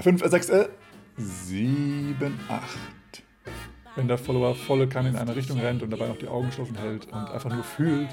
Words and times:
5, 0.00 0.24
6, 0.24 0.52
7, 1.16 2.40
8. 2.48 3.22
Wenn 3.94 4.08
der 4.08 4.16
Follower 4.16 4.54
volle 4.54 4.88
Kanne 4.88 5.10
in 5.10 5.16
eine 5.16 5.36
Richtung 5.36 5.60
rennt 5.60 5.82
und 5.82 5.90
dabei 5.90 6.08
noch 6.08 6.16
die 6.16 6.28
Augen 6.28 6.46
geschlossen 6.46 6.78
hält 6.78 7.06
und 7.06 7.30
einfach 7.30 7.52
nur 7.52 7.62
fühlt, 7.62 8.08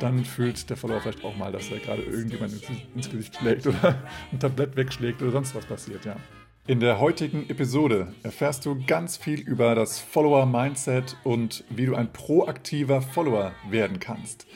dann 0.00 0.24
fühlt 0.24 0.68
der 0.68 0.76
Follower 0.76 1.00
vielleicht 1.00 1.24
auch 1.24 1.36
mal, 1.36 1.52
dass 1.52 1.70
er 1.70 1.78
gerade 1.78 2.02
irgendjemand 2.02 2.52
ins 2.96 3.10
Gesicht 3.10 3.36
schlägt 3.36 3.66
oder 3.66 4.02
ein 4.32 4.40
Tablett 4.40 4.74
wegschlägt 4.74 5.22
oder 5.22 5.30
sonst 5.30 5.54
was 5.54 5.66
passiert, 5.66 6.04
ja. 6.04 6.16
In 6.66 6.80
der 6.80 6.98
heutigen 6.98 7.48
Episode 7.48 8.14
erfährst 8.22 8.64
du 8.66 8.82
ganz 8.86 9.16
viel 9.16 9.38
über 9.38 9.74
das 9.74 10.00
Follower-Mindset 10.00 11.16
und 11.22 11.62
wie 11.68 11.86
du 11.86 11.94
ein 11.94 12.12
proaktiver 12.12 13.02
Follower 13.02 13.52
werden 13.68 14.00
kannst. 14.00 14.46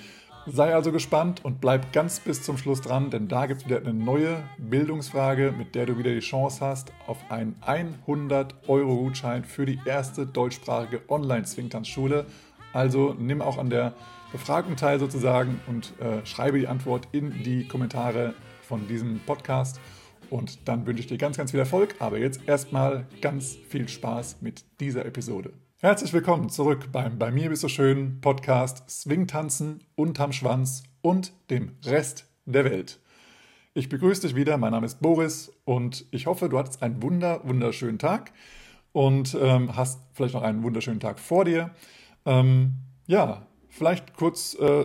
Sei 0.51 0.75
also 0.75 0.93
gespannt 0.93 1.45
und 1.45 1.61
bleib 1.61 1.93
ganz 1.93 2.21
bis 2.21 2.43
zum 2.43 2.57
Schluss 2.57 2.81
dran, 2.81 3.11
denn 3.11 3.29
da 3.29 3.45
gibt 3.45 3.61
es 3.61 3.67
wieder 3.67 3.79
eine 3.79 3.93
neue 3.93 4.43
Bildungsfrage, 4.57 5.53
mit 5.57 5.75
der 5.75 5.85
du 5.85 5.99
wieder 5.99 6.11
die 6.11 6.21
Chance 6.21 6.65
hast 6.65 6.91
auf 7.07 7.19
einen 7.29 7.57
100-Euro-Gutschein 7.67 9.45
für 9.45 9.67
die 9.67 9.79
erste 9.85 10.27
deutschsprachige 10.27 11.03
Online-Zwingtanzschule. 11.09 12.25
Also 12.73 13.15
nimm 13.19 13.43
auch 13.43 13.59
an 13.59 13.69
der 13.69 13.93
Befragung 14.33 14.77
teil 14.77 14.99
sozusagen 14.99 15.61
und 15.67 15.93
äh, 16.01 16.25
schreibe 16.25 16.59
die 16.59 16.69
Antwort 16.69 17.09
in 17.13 17.43
die 17.43 17.69
Kommentare 17.69 18.35
von 18.63 18.89
diesem 18.89 19.21
Podcast. 19.21 19.81
Und 20.31 20.67
dann 20.67 20.87
wünsche 20.87 21.01
ich 21.01 21.09
dir 21.09 21.19
ganz, 21.19 21.37
ganz 21.37 21.51
viel 21.51 21.61
Erfolg. 21.61 21.95
Aber 21.99 22.19
jetzt 22.19 22.41
erstmal 22.47 23.07
ganz 23.21 23.57
viel 23.69 23.89
Spaß 23.89 24.39
mit 24.41 24.65
dieser 24.81 25.05
Episode. 25.05 25.53
Herzlich 25.81 26.13
willkommen 26.13 26.51
zurück 26.51 26.89
beim 26.91 27.21
Bei 27.21 27.31
mir 27.31 27.51
bist 27.51 27.63
du 27.63 27.69
schön 27.69 28.21
Podcast 28.21 28.91
Swingtanzen 28.91 29.85
unterm 29.95 30.33
Schwanz 30.33 30.83
und 31.03 31.33
dem 31.51 31.77
Rest 31.85 32.27
der 32.47 32.65
Welt. 32.65 32.99
Ich 33.75 33.89
begrüße 33.89 34.23
dich 34.23 34.35
wieder, 34.35 34.59
mein 34.59 34.73
Name 34.73 34.87
ist 34.87 35.01
Boris 35.01 35.53
und 35.65 36.05
ich 36.11 36.27
hoffe, 36.27 36.49
du 36.49 36.59
hattest 36.59 36.83
einen 36.83 37.01
wunder, 37.01 37.43
wunderschönen 37.45 38.01
Tag 38.01 38.33
und 38.91 39.39
ähm, 39.41 39.77
hast 39.77 40.01
vielleicht 40.15 40.35
noch 40.35 40.43
einen 40.43 40.65
wunderschönen 40.65 40.99
Tag 40.99 41.21
vor 41.21 41.45
dir. 41.45 41.71
Ähm, 42.27 42.73
ja, 43.07 43.47
vielleicht 43.69 44.15
kurz, 44.15 44.55
äh, 44.55 44.85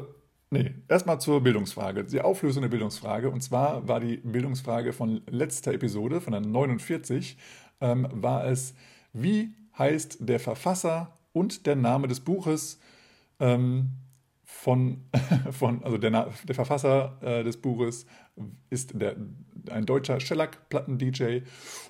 nee, 0.52 0.76
erstmal 0.90 1.20
zur 1.20 1.42
Bildungsfrage, 1.42 2.04
die 2.04 2.22
Auflösung 2.22 2.62
der 2.62 2.70
Bildungsfrage. 2.70 3.32
Und 3.32 3.42
zwar 3.42 3.88
war 3.88 4.00
die 4.00 4.18
Bildungsfrage 4.18 4.94
von 4.94 5.24
letzter 5.26 5.74
Episode, 5.74 6.22
von 6.22 6.34
der 6.34 6.42
49, 6.42 7.36
ähm, 7.82 8.08
war 8.12 8.46
es, 8.46 8.76
wie 9.12 9.56
heißt 9.78 10.18
der 10.20 10.40
Verfasser 10.40 11.18
und 11.34 11.66
der 11.66 11.76
Name 11.76 12.08
des 12.08 12.20
Buches 12.20 12.80
ähm, 13.40 13.90
von, 14.44 15.02
von, 15.52 15.84
also 15.84 15.98
der, 15.98 16.30
der 16.44 16.56
Verfasser 16.56 17.18
äh, 17.22 17.44
des 17.44 17.58
Buches 17.58 18.06
ist 18.70 19.00
der, 19.00 19.16
ein 19.70 19.86
deutscher 19.86 20.20
Shellac-Platten-DJ. 20.20 21.42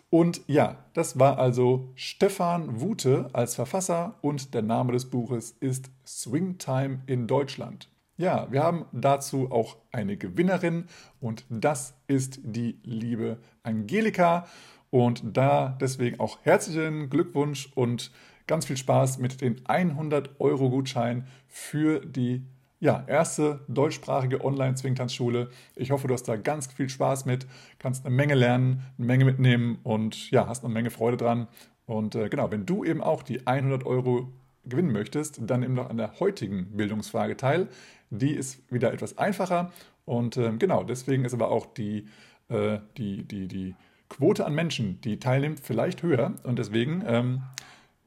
Und 0.10 0.42
ja, 0.48 0.78
das 0.94 1.20
war 1.20 1.40
also 1.40 1.92
Stefan 1.96 2.82
Wute 2.82 3.30
als 3.34 3.56
Verfasser 3.56 4.16
und 4.22 4.54
der 4.54 4.62
Name 4.62 4.94
des 4.94 5.10
Buches 5.10 5.56
ist 5.60 5.90
Swingtime 6.06 7.02
in 7.08 7.28
Deutschland. 7.28 7.90
Ja, 8.16 8.48
wir 8.52 8.62
haben 8.62 8.86
dazu 8.92 9.52
auch 9.52 9.78
eine 9.92 10.18
Gewinnerin 10.18 10.86
und 11.20 11.46
das 11.50 11.96
ist 12.08 12.40
die 12.44 12.80
liebe 12.84 13.40
Angelika. 13.64 14.46
Und 14.94 15.24
da 15.26 15.76
deswegen 15.82 16.20
auch 16.20 16.38
herzlichen 16.44 17.10
Glückwunsch 17.10 17.68
und 17.74 18.12
ganz 18.46 18.68
viel 18.68 18.78
Spaß 18.78 19.18
mit 19.18 19.42
den 19.42 19.60
100 19.66 20.40
Euro 20.40 20.70
Gutschein 20.70 21.26
für 21.48 22.00
die 22.06 22.44
ja, 22.80 23.04
erste 23.08 23.62
deutschsprachige 23.68 24.46
Online-Zwingtanzschule. 24.46 25.50
Ich 25.76 25.90
hoffe, 25.90 26.08
du 26.08 26.14
hast 26.14 26.28
da 26.28 26.36
ganz 26.36 26.68
viel 26.68 26.90
Spaß 26.90 27.26
mit, 27.26 27.48
kannst 27.80 28.06
eine 28.06 28.14
Menge 28.14 28.36
lernen, 28.36 28.84
eine 29.00 29.08
Menge 29.08 29.26
mitnehmen 29.26 29.80
und 29.82 30.30
ja, 30.30 30.46
hast 30.48 30.64
eine 30.64 30.72
Menge 30.72 30.92
Freude 30.92 31.18
dran. 31.18 31.48
Und 31.88 32.14
äh, 32.14 32.30
genau, 32.30 32.52
wenn 32.52 32.68
du 32.68 32.84
eben 32.84 33.02
auch 33.02 33.24
die 33.24 33.48
100 33.48 33.88
Euro 33.88 34.32
gewinnen 34.64 34.92
möchtest, 34.92 35.40
dann 35.42 35.62
nimm 35.62 35.76
doch 35.76 35.90
an 35.90 35.98
der 35.98 36.20
heutigen 36.20 36.78
Bildungsfrage 36.78 37.36
teil. 37.36 37.68
Die 38.12 38.36
ist 38.36 38.72
wieder 38.72 38.94
etwas 38.94 39.18
einfacher 39.18 39.72
und 40.06 40.38
äh, 40.38 40.52
genau, 40.60 40.84
deswegen 40.84 41.26
ist 41.26 41.34
aber 41.34 41.50
auch 41.50 41.66
die, 41.66 42.08
äh, 42.50 42.78
die, 42.96 43.24
die, 43.24 43.48
die 43.48 43.76
Quote 44.18 44.46
an 44.46 44.54
Menschen, 44.54 45.02
die 45.02 45.20
teilnimmt, 45.20 45.60
vielleicht 45.60 46.04
höher. 46.04 46.36
Und 46.44 46.60
deswegen, 46.60 47.04
ähm, 47.08 47.42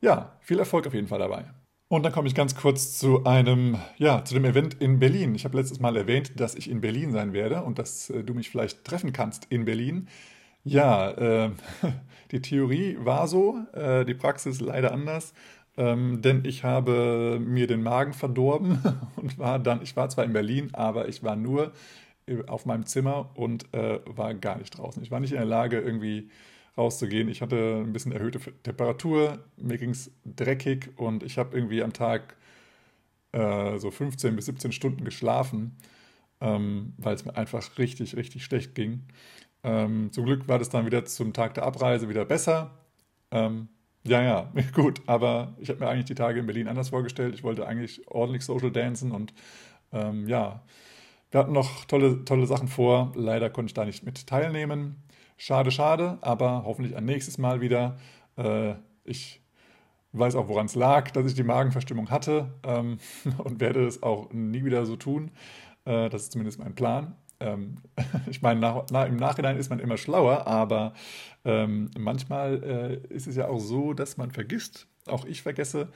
ja, 0.00 0.36
viel 0.40 0.58
Erfolg 0.58 0.86
auf 0.86 0.94
jeden 0.94 1.08
Fall 1.08 1.18
dabei. 1.18 1.46
Und 1.88 2.04
dann 2.04 2.12
komme 2.12 2.28
ich 2.28 2.34
ganz 2.34 2.54
kurz 2.54 2.96
zu 2.98 3.24
einem, 3.24 3.78
ja, 3.96 4.24
zu 4.24 4.34
dem 4.34 4.44
Event 4.44 4.74
in 4.74 5.00
Berlin. 5.00 5.34
Ich 5.34 5.44
habe 5.44 5.56
letztes 5.56 5.80
Mal 5.80 5.96
erwähnt, 5.96 6.38
dass 6.38 6.54
ich 6.54 6.70
in 6.70 6.80
Berlin 6.80 7.10
sein 7.10 7.32
werde 7.32 7.62
und 7.64 7.80
dass 7.80 8.10
äh, 8.10 8.22
du 8.22 8.34
mich 8.34 8.50
vielleicht 8.50 8.84
treffen 8.84 9.12
kannst 9.12 9.46
in 9.50 9.64
Berlin. 9.64 10.08
Ja, 10.62 11.10
äh, 11.10 11.50
die 12.30 12.40
Theorie 12.40 12.96
war 13.00 13.26
so, 13.26 13.58
äh, 13.72 14.04
die 14.04 14.14
Praxis 14.14 14.60
leider 14.60 14.92
anders. 14.92 15.34
Ähm, 15.76 16.22
denn 16.22 16.44
ich 16.44 16.62
habe 16.64 17.38
mir 17.40 17.66
den 17.66 17.82
Magen 17.82 18.12
verdorben 18.12 18.78
und 19.16 19.38
war 19.38 19.58
dann, 19.58 19.82
ich 19.82 19.96
war 19.96 20.08
zwar 20.08 20.24
in 20.24 20.32
Berlin, 20.32 20.70
aber 20.72 21.08
ich 21.08 21.22
war 21.22 21.34
nur 21.36 21.72
auf 22.46 22.66
meinem 22.66 22.86
Zimmer 22.86 23.30
und 23.34 23.72
äh, 23.74 24.00
war 24.04 24.34
gar 24.34 24.58
nicht 24.58 24.76
draußen. 24.76 25.02
Ich 25.02 25.10
war 25.10 25.20
nicht 25.20 25.32
in 25.32 25.38
der 25.38 25.46
Lage, 25.46 25.80
irgendwie 25.80 26.30
rauszugehen. 26.76 27.28
Ich 27.28 27.40
hatte 27.42 27.82
ein 27.84 27.92
bisschen 27.92 28.12
erhöhte 28.12 28.40
Temperatur, 28.62 29.44
mir 29.56 29.78
ging 29.78 29.90
es 29.90 30.10
dreckig 30.24 30.90
und 30.96 31.22
ich 31.22 31.38
habe 31.38 31.56
irgendwie 31.56 31.82
am 31.82 31.92
Tag 31.92 32.36
äh, 33.32 33.78
so 33.78 33.90
15 33.90 34.36
bis 34.36 34.46
17 34.46 34.72
Stunden 34.72 35.04
geschlafen, 35.04 35.76
ähm, 36.40 36.94
weil 36.98 37.14
es 37.14 37.24
mir 37.24 37.36
einfach 37.36 37.78
richtig, 37.78 38.16
richtig 38.16 38.44
schlecht 38.44 38.74
ging. 38.74 39.04
Ähm, 39.64 40.12
zum 40.12 40.24
Glück 40.26 40.48
war 40.48 40.58
das 40.58 40.68
dann 40.68 40.86
wieder 40.86 41.04
zum 41.06 41.32
Tag 41.32 41.54
der 41.54 41.64
Abreise 41.64 42.08
wieder 42.08 42.24
besser. 42.24 42.78
Ähm, 43.30 43.68
ja, 44.04 44.22
ja, 44.22 44.52
gut, 44.74 45.02
aber 45.06 45.56
ich 45.58 45.68
habe 45.70 45.80
mir 45.80 45.88
eigentlich 45.88 46.04
die 46.06 46.14
Tage 46.14 46.40
in 46.40 46.46
Berlin 46.46 46.68
anders 46.68 46.90
vorgestellt. 46.90 47.34
Ich 47.34 47.42
wollte 47.42 47.66
eigentlich 47.66 48.06
ordentlich 48.08 48.44
Social 48.44 48.70
Dancen 48.70 49.12
und 49.12 49.32
ähm, 49.92 50.28
ja, 50.28 50.62
wir 51.30 51.40
hatten 51.40 51.52
noch 51.52 51.84
tolle, 51.86 52.24
tolle 52.24 52.46
Sachen 52.46 52.68
vor. 52.68 53.12
Leider 53.14 53.50
konnte 53.50 53.70
ich 53.70 53.74
da 53.74 53.84
nicht 53.84 54.04
mit 54.04 54.26
teilnehmen. 54.26 54.96
Schade, 55.36 55.70
schade, 55.70 56.18
aber 56.22 56.64
hoffentlich 56.64 56.96
ein 56.96 57.04
nächstes 57.04 57.38
Mal 57.38 57.60
wieder. 57.60 57.96
Äh, 58.36 58.74
ich 59.04 59.42
weiß 60.12 60.34
auch, 60.36 60.48
woran 60.48 60.66
es 60.66 60.74
lag, 60.74 61.10
dass 61.10 61.26
ich 61.26 61.34
die 61.34 61.42
Magenverstimmung 61.42 62.10
hatte 62.10 62.54
ähm, 62.62 62.98
und 63.38 63.60
werde 63.60 63.86
es 63.86 64.02
auch 64.02 64.32
nie 64.32 64.64
wieder 64.64 64.86
so 64.86 64.96
tun. 64.96 65.30
Äh, 65.84 66.08
das 66.08 66.22
ist 66.22 66.32
zumindest 66.32 66.58
mein 66.58 66.74
Plan. 66.74 67.14
Ähm, 67.40 67.78
ich 68.30 68.40
meine, 68.40 68.60
nach, 68.60 68.84
na, 68.90 69.04
im 69.04 69.16
Nachhinein 69.16 69.58
ist 69.58 69.68
man 69.68 69.78
immer 69.78 69.96
schlauer, 69.96 70.46
aber 70.46 70.94
ähm, 71.44 71.90
manchmal 71.98 72.62
äh, 73.10 73.14
ist 73.14 73.26
es 73.26 73.36
ja 73.36 73.48
auch 73.48 73.60
so, 73.60 73.92
dass 73.92 74.16
man 74.16 74.30
vergisst. 74.30 74.86
Auch 75.06 75.24
ich 75.24 75.42
vergesse. 75.42 75.88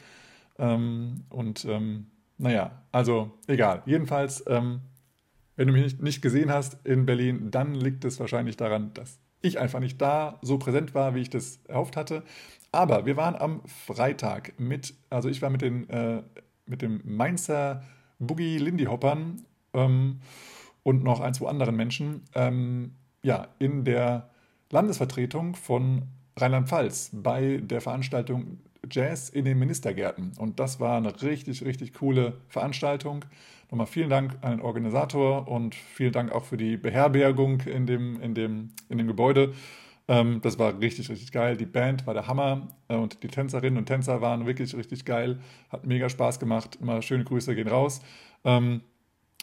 Ähm, 0.59 1.25
und 1.31 1.65
ähm, 1.65 2.07
naja, 2.37 2.83
also 2.93 3.33
egal. 3.47 3.83
Jedenfalls 3.87 4.45
ähm, 4.47 4.81
wenn 5.61 5.67
du 5.67 5.75
mich 5.75 5.83
nicht, 5.83 6.03
nicht 6.03 6.23
gesehen 6.23 6.51
hast 6.51 6.79
in 6.87 7.05
Berlin, 7.05 7.51
dann 7.51 7.75
liegt 7.75 8.07
es 8.07 8.19
wahrscheinlich 8.19 8.57
daran, 8.57 8.95
dass 8.95 9.19
ich 9.43 9.59
einfach 9.59 9.79
nicht 9.79 10.01
da 10.01 10.39
so 10.41 10.57
präsent 10.57 10.95
war, 10.95 11.15
wie 11.15 11.21
ich 11.21 11.29
das 11.29 11.61
erhofft 11.69 11.99
hatte. 11.99 12.23
Aber 12.73 13.05
wir 13.05 13.19
waren 13.19 13.37
am 13.37 13.61
Freitag 13.67 14.59
mit, 14.59 14.95
also 15.11 15.29
ich 15.29 15.43
war 15.43 15.51
mit, 15.51 15.61
den, 15.61 15.87
äh, 15.91 16.23
mit 16.65 16.81
dem 16.81 17.03
Mainzer 17.05 17.83
Boogie 18.19 18.57
Lindy 18.57 18.85
Hoppern 18.85 19.43
ähm, 19.75 20.21
und 20.83 21.05
noch 21.05 21.21
ein, 21.21 21.35
zwei 21.35 21.51
anderen 21.51 21.77
Menschen 21.77 22.23
ähm, 22.35 22.95
ja, 23.23 23.49
in 23.59 23.85
der 23.85 24.31
Landesvertretung 24.71 25.57
von 25.57 26.05
Rheinland-Pfalz 26.39 27.11
bei 27.13 27.59
der 27.59 27.83
Veranstaltung 27.83 28.61
Jazz 28.91 29.29
in 29.29 29.45
den 29.45 29.59
Ministergärten. 29.59 30.33
Und 30.39 30.59
das 30.59 30.81
war 30.81 30.97
eine 30.97 31.21
richtig, 31.21 31.63
richtig 31.67 31.93
coole 31.93 32.39
Veranstaltung. 32.49 33.27
Nochmal 33.71 33.87
vielen 33.87 34.11
Dank 34.11 34.37
an 34.41 34.51
den 34.51 34.61
Organisator 34.61 35.47
und 35.47 35.75
vielen 35.75 36.13
Dank 36.13 36.33
auch 36.33 36.45
für 36.45 36.57
die 36.57 36.77
Beherbergung 36.77 37.61
in 37.61 37.87
dem, 37.87 38.21
in 38.21 38.35
dem, 38.35 38.71
in 38.89 38.99
dem 38.99 39.07
Gebäude. 39.07 39.55
Ähm, 40.09 40.41
das 40.43 40.59
war 40.59 40.81
richtig, 40.81 41.09
richtig 41.09 41.31
geil. 41.31 41.57
Die 41.57 41.67
Band 41.67 42.05
war 42.05 42.15
der 42.15 42.27
Hammer 42.27 42.67
äh, 42.89 42.97
und 42.97 43.23
die 43.23 43.29
Tänzerinnen 43.29 43.79
und 43.79 43.87
Tänzer 43.87 44.21
waren 44.21 44.45
wirklich 44.45 44.77
richtig 44.77 45.05
geil. 45.05 45.39
Hat 45.69 45.87
mega 45.87 46.09
Spaß 46.09 46.41
gemacht. 46.41 46.79
Immer 46.81 47.01
schöne 47.01 47.23
Grüße 47.23 47.55
gehen 47.55 47.69
raus. 47.69 48.01
Ähm, 48.45 48.81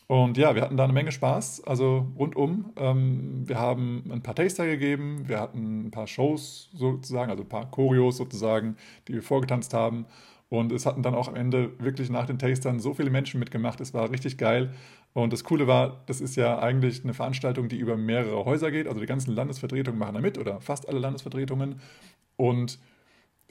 und 0.08 0.38
ja, 0.38 0.56
wir 0.56 0.62
hatten 0.62 0.78
da 0.78 0.86
eine 0.86 0.94
Menge 0.94 1.12
Spaß, 1.12 1.64
also 1.66 2.08
rundum. 2.18 2.74
Ähm, 2.78 3.44
wir 3.48 3.60
haben 3.60 4.10
ein 4.12 4.24
paar 4.24 4.36
Taster 4.36 4.66
gegeben, 4.66 5.28
wir 5.28 5.40
hatten 5.40 5.88
ein 5.88 5.92
paar 5.92 6.08
Shows 6.08 6.70
sozusagen, 6.74 7.30
also 7.30 7.44
ein 7.44 7.50
paar 7.50 7.70
Choreos 7.70 8.18
sozusagen, 8.18 8.78
die 9.08 9.14
wir 9.14 9.24
vorgetanzt 9.24 9.74
haben. 9.74 10.06
Und 10.50 10.72
es 10.72 10.86
hatten 10.86 11.04
dann 11.04 11.14
auch 11.14 11.28
am 11.28 11.36
Ende 11.36 11.72
wirklich 11.80 12.10
nach 12.10 12.26
den 12.26 12.40
Tastern 12.40 12.80
so 12.80 12.94
viele 12.94 13.10
Menschen 13.10 13.40
mitgemacht. 13.40 13.82
Es 13.82 13.94
war 13.94 14.10
richtig 14.10 14.38
geil. 14.38 14.72
Und 15.14 15.34
das 15.34 15.44
Coole 15.44 15.68
war, 15.68 16.04
das 16.06 16.22
ist 16.22 16.36
ja 16.38 16.60
eigentlich 16.60 17.04
eine 17.04 17.14
Veranstaltung, 17.14 17.68
die 17.68 17.78
über 17.78 17.98
mehrere 17.98 18.46
Häuser 18.46 18.72
geht. 18.72 18.88
Also 18.88 19.02
die 19.02 19.08
ganzen 19.08 19.34
Landesvertretungen 19.34 20.00
machen 20.00 20.16
da 20.16 20.22
mit 20.22 20.38
oder 20.38 20.62
fast 20.62 20.88
alle 20.88 21.00
Landesvertretungen. 21.00 21.82
Und 22.38 22.80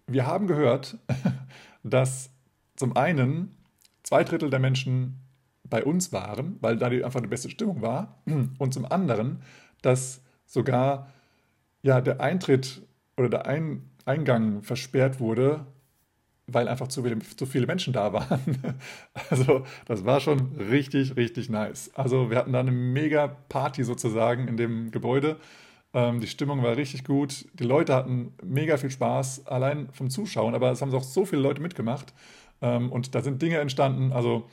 wir 0.07 0.27
haben 0.27 0.47
gehört, 0.47 0.97
dass 1.83 2.31
zum 2.77 2.97
einen 2.97 3.57
zwei 4.03 4.25
Drittel 4.25 4.49
der 4.49 4.61
Menschen 4.61 5.21
bei 5.65 5.85
uns 5.85 6.13
waren, 6.13 6.57
weil 6.61 6.77
da 6.77 6.87
einfach 6.87 7.21
die 7.21 7.29
beste 7.29 7.51
Stimmung 7.51 7.83
war. 7.83 8.23
Und 8.59 8.73
zum 8.73 8.91
anderen, 8.91 9.43
dass 9.83 10.23
sogar 10.47 11.09
ja, 11.83 12.01
der 12.01 12.21
Eintritt 12.21 12.83
oder 13.17 13.29
der 13.29 13.47
Ein 13.47 13.91
Eingang 14.05 14.63
versperrt 14.63 15.21
wurde, 15.21 15.67
weil 16.47 16.69
einfach 16.69 16.89
zu 16.89 17.03
viele, 17.03 17.19
zu 17.19 17.47
viele 17.47 17.67
Menschen 17.67 17.93
da 17.93 18.13
waren. 18.13 18.41
Also 19.31 19.65
das 19.87 20.05
war 20.05 20.21
schon 20.21 20.53
richtig, 20.57 21.17
richtig 21.17 21.49
nice. 21.51 21.91
Also 21.95 22.31
wir 22.31 22.39
hatten 22.39 22.53
da 22.53 22.61
eine 22.61 22.71
mega 22.71 23.27
Party 23.27 23.83
sozusagen 23.83 24.47
in 24.47 24.57
dem 24.57 24.91
Gebäude. 24.91 25.37
Ähm, 25.95 26.21
die 26.21 26.27
Stimmung 26.27 26.63
war 26.63 26.77
richtig 26.77 27.05
gut. 27.05 27.47
Die 27.55 27.65
Leute 27.65 27.95
hatten 27.95 28.35
mega 28.43 28.77
viel 28.77 28.91
Spaß, 28.91 29.47
allein 29.47 29.89
vom 29.93 30.11
Zuschauen, 30.11 30.55
aber 30.55 30.71
es 30.71 30.83
haben 30.83 30.95
auch 30.95 31.03
so 31.03 31.25
viele 31.25 31.43
Leute 31.43 31.61
mitgemacht. 31.61 32.15
Ähm, 32.63 32.93
und 32.93 33.15
da 33.15 33.23
sind 33.23 33.43
Dinge 33.43 33.59
entstanden. 33.59 34.13
Also 34.13 34.45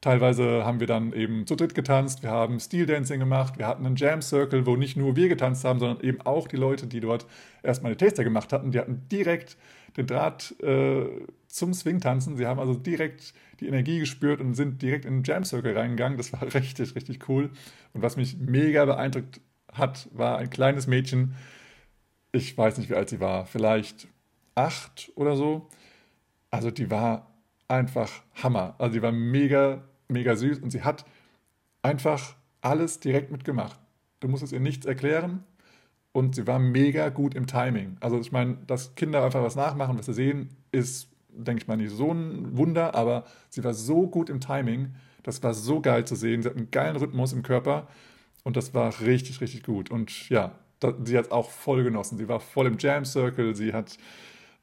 Teilweise 0.00 0.64
haben 0.64 0.80
wir 0.80 0.86
dann 0.86 1.12
eben 1.12 1.46
zu 1.46 1.56
dritt 1.56 1.74
getanzt, 1.74 2.22
wir 2.22 2.30
haben 2.30 2.58
Steel 2.58 2.86
Dancing 2.86 3.20
gemacht, 3.20 3.58
wir 3.58 3.66
hatten 3.66 3.84
einen 3.84 3.96
Jam 3.96 4.22
Circle, 4.22 4.64
wo 4.64 4.74
nicht 4.74 4.96
nur 4.96 5.14
wir 5.14 5.28
getanzt 5.28 5.62
haben, 5.64 5.78
sondern 5.78 6.02
eben 6.02 6.22
auch 6.22 6.48
die 6.48 6.56
Leute, 6.56 6.86
die 6.86 7.00
dort 7.00 7.26
erstmal 7.62 7.92
eine 7.92 7.98
Taster 7.98 8.24
gemacht 8.24 8.50
hatten, 8.54 8.70
die 8.70 8.78
hatten 8.78 9.02
direkt 9.12 9.58
den 9.98 10.06
Draht 10.06 10.54
äh, 10.62 11.04
zum 11.50 11.74
Swing-Tanzen. 11.74 12.36
Sie 12.36 12.46
haben 12.46 12.60
also 12.60 12.74
direkt 12.74 13.34
die 13.60 13.68
Energie 13.68 13.98
gespürt 13.98 14.40
und 14.40 14.54
sind 14.54 14.82
direkt 14.82 15.04
in 15.04 15.18
den 15.18 15.24
Jam 15.24 15.44
Circle 15.44 15.76
reingegangen. 15.76 16.16
Das 16.16 16.32
war 16.32 16.42
richtig, 16.54 16.94
richtig 16.94 17.28
cool. 17.28 17.50
Und 17.92 18.02
was 18.02 18.16
mich 18.16 18.38
mega 18.38 18.84
beeindruckt 18.84 19.40
hat, 19.72 20.08
war 20.12 20.38
ein 20.38 20.50
kleines 20.50 20.86
Mädchen. 20.86 21.34
Ich 22.32 22.56
weiß 22.56 22.78
nicht, 22.78 22.90
wie 22.90 22.94
alt 22.94 23.08
sie 23.08 23.20
war, 23.20 23.46
vielleicht 23.46 24.08
acht 24.54 25.10
oder 25.14 25.36
so. 25.36 25.68
Also 26.50 26.70
die 26.70 26.90
war 26.90 27.30
einfach 27.68 28.10
Hammer. 28.42 28.74
Also 28.78 28.94
die 28.94 29.02
war 29.02 29.12
mega 29.12 29.82
mega 30.10 30.36
süß 30.36 30.58
und 30.58 30.70
sie 30.70 30.82
hat 30.82 31.04
einfach 31.82 32.36
alles 32.60 33.00
direkt 33.00 33.30
mitgemacht. 33.30 33.78
Du 34.20 34.28
musstest 34.28 34.52
ihr 34.52 34.60
nichts 34.60 34.84
erklären 34.84 35.44
und 36.12 36.34
sie 36.34 36.46
war 36.46 36.58
mega 36.58 37.08
gut 37.08 37.34
im 37.34 37.46
Timing. 37.46 37.96
Also 38.00 38.20
ich 38.20 38.32
meine, 38.32 38.56
dass 38.66 38.94
Kinder 38.96 39.24
einfach 39.24 39.42
was 39.42 39.56
nachmachen, 39.56 39.98
was 39.98 40.06
sie 40.06 40.12
sehen, 40.12 40.50
ist, 40.72 41.08
denke 41.34 41.62
ich 41.62 41.68
mal, 41.68 41.76
nicht 41.76 41.92
so 41.92 42.12
ein 42.12 42.56
Wunder, 42.56 42.94
aber 42.94 43.24
sie 43.48 43.64
war 43.64 43.74
so 43.74 44.06
gut 44.06 44.30
im 44.30 44.40
Timing, 44.40 44.94
das 45.22 45.42
war 45.42 45.54
so 45.54 45.80
geil 45.80 46.04
zu 46.04 46.16
sehen. 46.16 46.42
Sie 46.42 46.48
hat 46.48 46.56
einen 46.56 46.70
geilen 46.70 46.96
Rhythmus 46.96 47.32
im 47.32 47.42
Körper 47.42 47.88
und 48.44 48.56
das 48.56 48.74
war 48.74 49.00
richtig, 49.00 49.40
richtig 49.40 49.62
gut. 49.62 49.90
Und 49.90 50.28
ja, 50.30 50.52
sie 51.04 51.18
hat 51.18 51.26
es 51.26 51.30
auch 51.30 51.50
voll 51.50 51.84
genossen. 51.84 52.18
Sie 52.18 52.28
war 52.28 52.40
voll 52.40 52.66
im 52.66 52.78
Jam 52.78 53.04
Circle, 53.04 53.54
sie 53.54 53.72
hat 53.72 53.98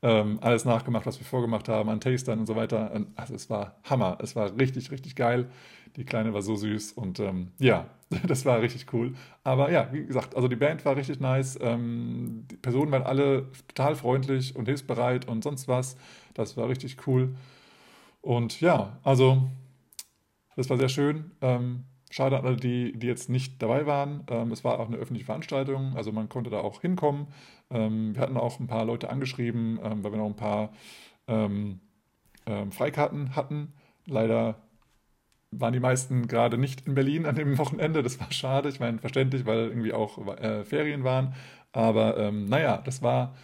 ähm, 0.02 0.38
alles 0.42 0.66
nachgemacht, 0.66 1.06
was 1.06 1.19
wir 1.19 1.25
vorgemacht 1.25 1.69
haben 1.69 1.90
an 1.90 2.00
Tastern 2.00 2.40
und 2.40 2.46
so 2.46 2.56
weiter. 2.56 3.06
Also 3.16 3.36
es 3.36 3.50
war 3.50 3.80
Hammer. 3.84 4.18
Es 4.22 4.36
war 4.36 4.58
richtig, 4.58 4.92
richtig 4.92 5.16
geil. 5.16 5.50
Die 5.96 6.06
Kleine 6.06 6.34
war 6.34 6.44
so 6.44 6.56
süß 6.56 6.94
und 6.94 7.19
ähm, 7.19 7.52
ja, 7.58 7.88
das 8.28 8.46
war 8.46 8.62
richtig 8.62 8.94
cool. 8.94 9.14
Aber 9.44 9.72
ja, 9.72 9.90
wie 9.92 10.06
gesagt, 10.06 10.36
also 10.36 10.48
die 10.48 10.56
Band 10.56 10.86
war 10.86 10.96
richtig 10.96 11.19
nice. 11.19 11.58
Ähm, 11.60 12.46
die 12.52 12.58
Personen 12.58 12.92
waren 12.92 13.04
alle 13.04 13.48
total 13.68 13.96
freundlich 13.96 14.56
und 14.56 14.66
hilfsbereit 14.66 15.28
und 15.28 15.44
sonst 15.44 15.68
was. 15.68 15.98
Das 16.38 16.56
war 16.56 16.69
richtig 16.69 17.06
cool. 17.07 17.36
Und 18.22 18.62
ja, 18.62 18.98
also 19.04 19.50
das 20.56 20.69
war 20.69 20.78
sehr 20.78 20.89
schön. 20.89 21.31
Ähm, 21.42 21.84
Schade 22.10 22.38
an 22.38 22.45
alle, 22.45 22.56
die, 22.56 22.98
die 22.98 23.07
jetzt 23.07 23.30
nicht 23.30 23.62
dabei 23.62 23.86
waren. 23.86 24.24
Ähm, 24.30 24.51
es 24.51 24.63
war 24.63 24.80
auch 24.80 24.88
eine 24.88 24.95
öffentliche 24.98 25.25
Veranstaltung, 25.25 25.95
also 25.98 26.13
man 26.13 26.30
konnte 26.30 26.50
da 26.50 26.60
auch 26.60 26.81
hinkommen. 26.81 27.28
Ähm, 27.69 28.16
wir 28.16 28.22
hatten 28.22 28.38
auch 28.38 28.60
ein 28.60 28.68
paar 28.68 28.86
Leute 28.86 29.10
angeschrieben, 29.10 29.78
ähm, 29.84 30.04
weil 30.04 30.12
wir 30.13 30.19
noch 30.19 30.28
ein 30.28 30.36
paar 30.36 30.72
ähm, 31.28 31.81
ähm, 32.45 32.72
Freikarten 32.72 33.36
hatten. 33.36 33.74
Leider 34.06 34.56
waren 35.51 35.74
die 35.74 35.81
meisten 35.81 36.28
gerade 36.28 36.57
nicht 36.57 36.88
in 36.88 36.95
Berlin 36.95 37.25
an 37.25 37.36
dem 37.36 37.57
Wochenende. 37.57 38.04
Das 38.04 38.19
war 38.22 38.31
schade. 38.31 38.69
Ich 38.69 38.80
meine, 38.80 39.00
verständlich, 39.00 39.45
weil 39.45 39.68
irgendwie 39.68 39.92
auch 39.92 40.38
äh, 40.38 40.63
Ferien 40.63 41.04
waren. 41.04 41.33
Aber 41.74 42.31
naja, 42.31 42.81
das 42.83 43.04
war 43.04 43.36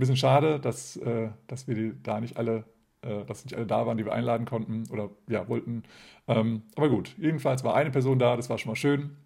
bisschen 0.00 0.16
schade, 0.16 0.58
dass, 0.58 0.96
äh, 0.96 1.28
dass 1.46 1.68
wir 1.68 1.94
da 1.94 2.20
nicht 2.20 2.36
alle 2.36 2.64
äh, 3.02 3.24
dass 3.24 3.44
nicht 3.44 3.54
alle 3.54 3.66
da 3.66 3.86
waren, 3.86 3.96
die 3.96 4.04
wir 4.04 4.12
einladen 4.12 4.46
konnten 4.46 4.84
oder 4.90 5.10
ja, 5.28 5.48
wollten. 5.48 5.84
Ähm, 6.28 6.62
aber 6.76 6.90
gut, 6.90 7.14
jedenfalls 7.18 7.64
war 7.64 7.74
eine 7.74 7.90
Person 7.90 8.18
da, 8.18 8.36
das 8.36 8.50
war 8.50 8.58
schon 8.58 8.70
mal 8.70 8.76
schön. 8.76 9.16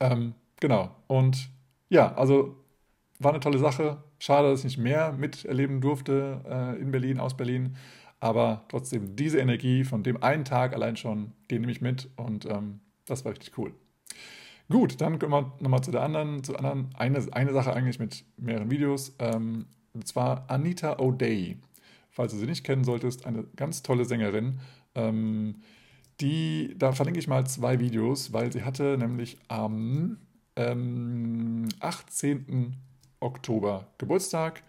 Ähm, 0.00 0.34
genau. 0.60 0.94
Und 1.06 1.48
ja, 1.88 2.14
also 2.14 2.56
war 3.18 3.32
eine 3.32 3.40
tolle 3.40 3.58
Sache. 3.58 4.02
Schade, 4.18 4.50
dass 4.50 4.60
ich 4.60 4.64
nicht 4.64 4.78
mehr 4.78 5.12
miterleben 5.12 5.80
durfte 5.80 6.42
äh, 6.46 6.80
in 6.80 6.90
Berlin, 6.90 7.20
aus 7.20 7.36
Berlin. 7.36 7.76
Aber 8.20 8.64
trotzdem, 8.68 9.16
diese 9.16 9.38
Energie 9.38 9.84
von 9.84 10.02
dem 10.02 10.22
einen 10.22 10.44
Tag 10.44 10.74
allein 10.74 10.96
schon, 10.96 11.32
die 11.50 11.58
nehme 11.58 11.72
ich 11.72 11.80
mit 11.80 12.10
und 12.16 12.44
ähm, 12.44 12.80
das 13.06 13.24
war 13.24 13.32
richtig 13.32 13.56
cool. 13.56 13.72
Gut, 14.68 15.00
dann 15.00 15.18
kommen 15.18 15.32
wir 15.32 15.52
nochmal 15.60 15.82
zu 15.82 15.90
der 15.90 16.02
anderen, 16.02 16.44
zu 16.44 16.54
anderen, 16.54 16.90
eine, 16.94 17.26
eine 17.32 17.52
Sache 17.52 17.72
eigentlich 17.72 17.98
mit 17.98 18.24
mehreren 18.36 18.70
Videos. 18.70 19.16
Ähm, 19.18 19.66
und 19.94 20.06
zwar 20.06 20.44
Anita 20.48 20.98
O'Day 20.98 21.56
falls 22.10 22.32
du 22.32 22.38
sie 22.38 22.46
nicht 22.46 22.64
kennen 22.64 22.84
solltest, 22.84 23.26
eine 23.26 23.44
ganz 23.56 23.82
tolle 23.82 24.04
Sängerin. 24.04 24.60
Ähm, 24.94 25.62
die, 26.20 26.74
da 26.76 26.92
verlinke 26.92 27.18
ich 27.18 27.28
mal 27.28 27.46
zwei 27.46 27.80
Videos, 27.80 28.32
weil 28.32 28.52
sie 28.52 28.62
hatte 28.62 28.98
nämlich 28.98 29.38
am 29.48 30.18
ähm, 30.56 31.68
18. 31.80 32.76
Oktober 33.20 33.86
Geburtstag. 33.98 34.62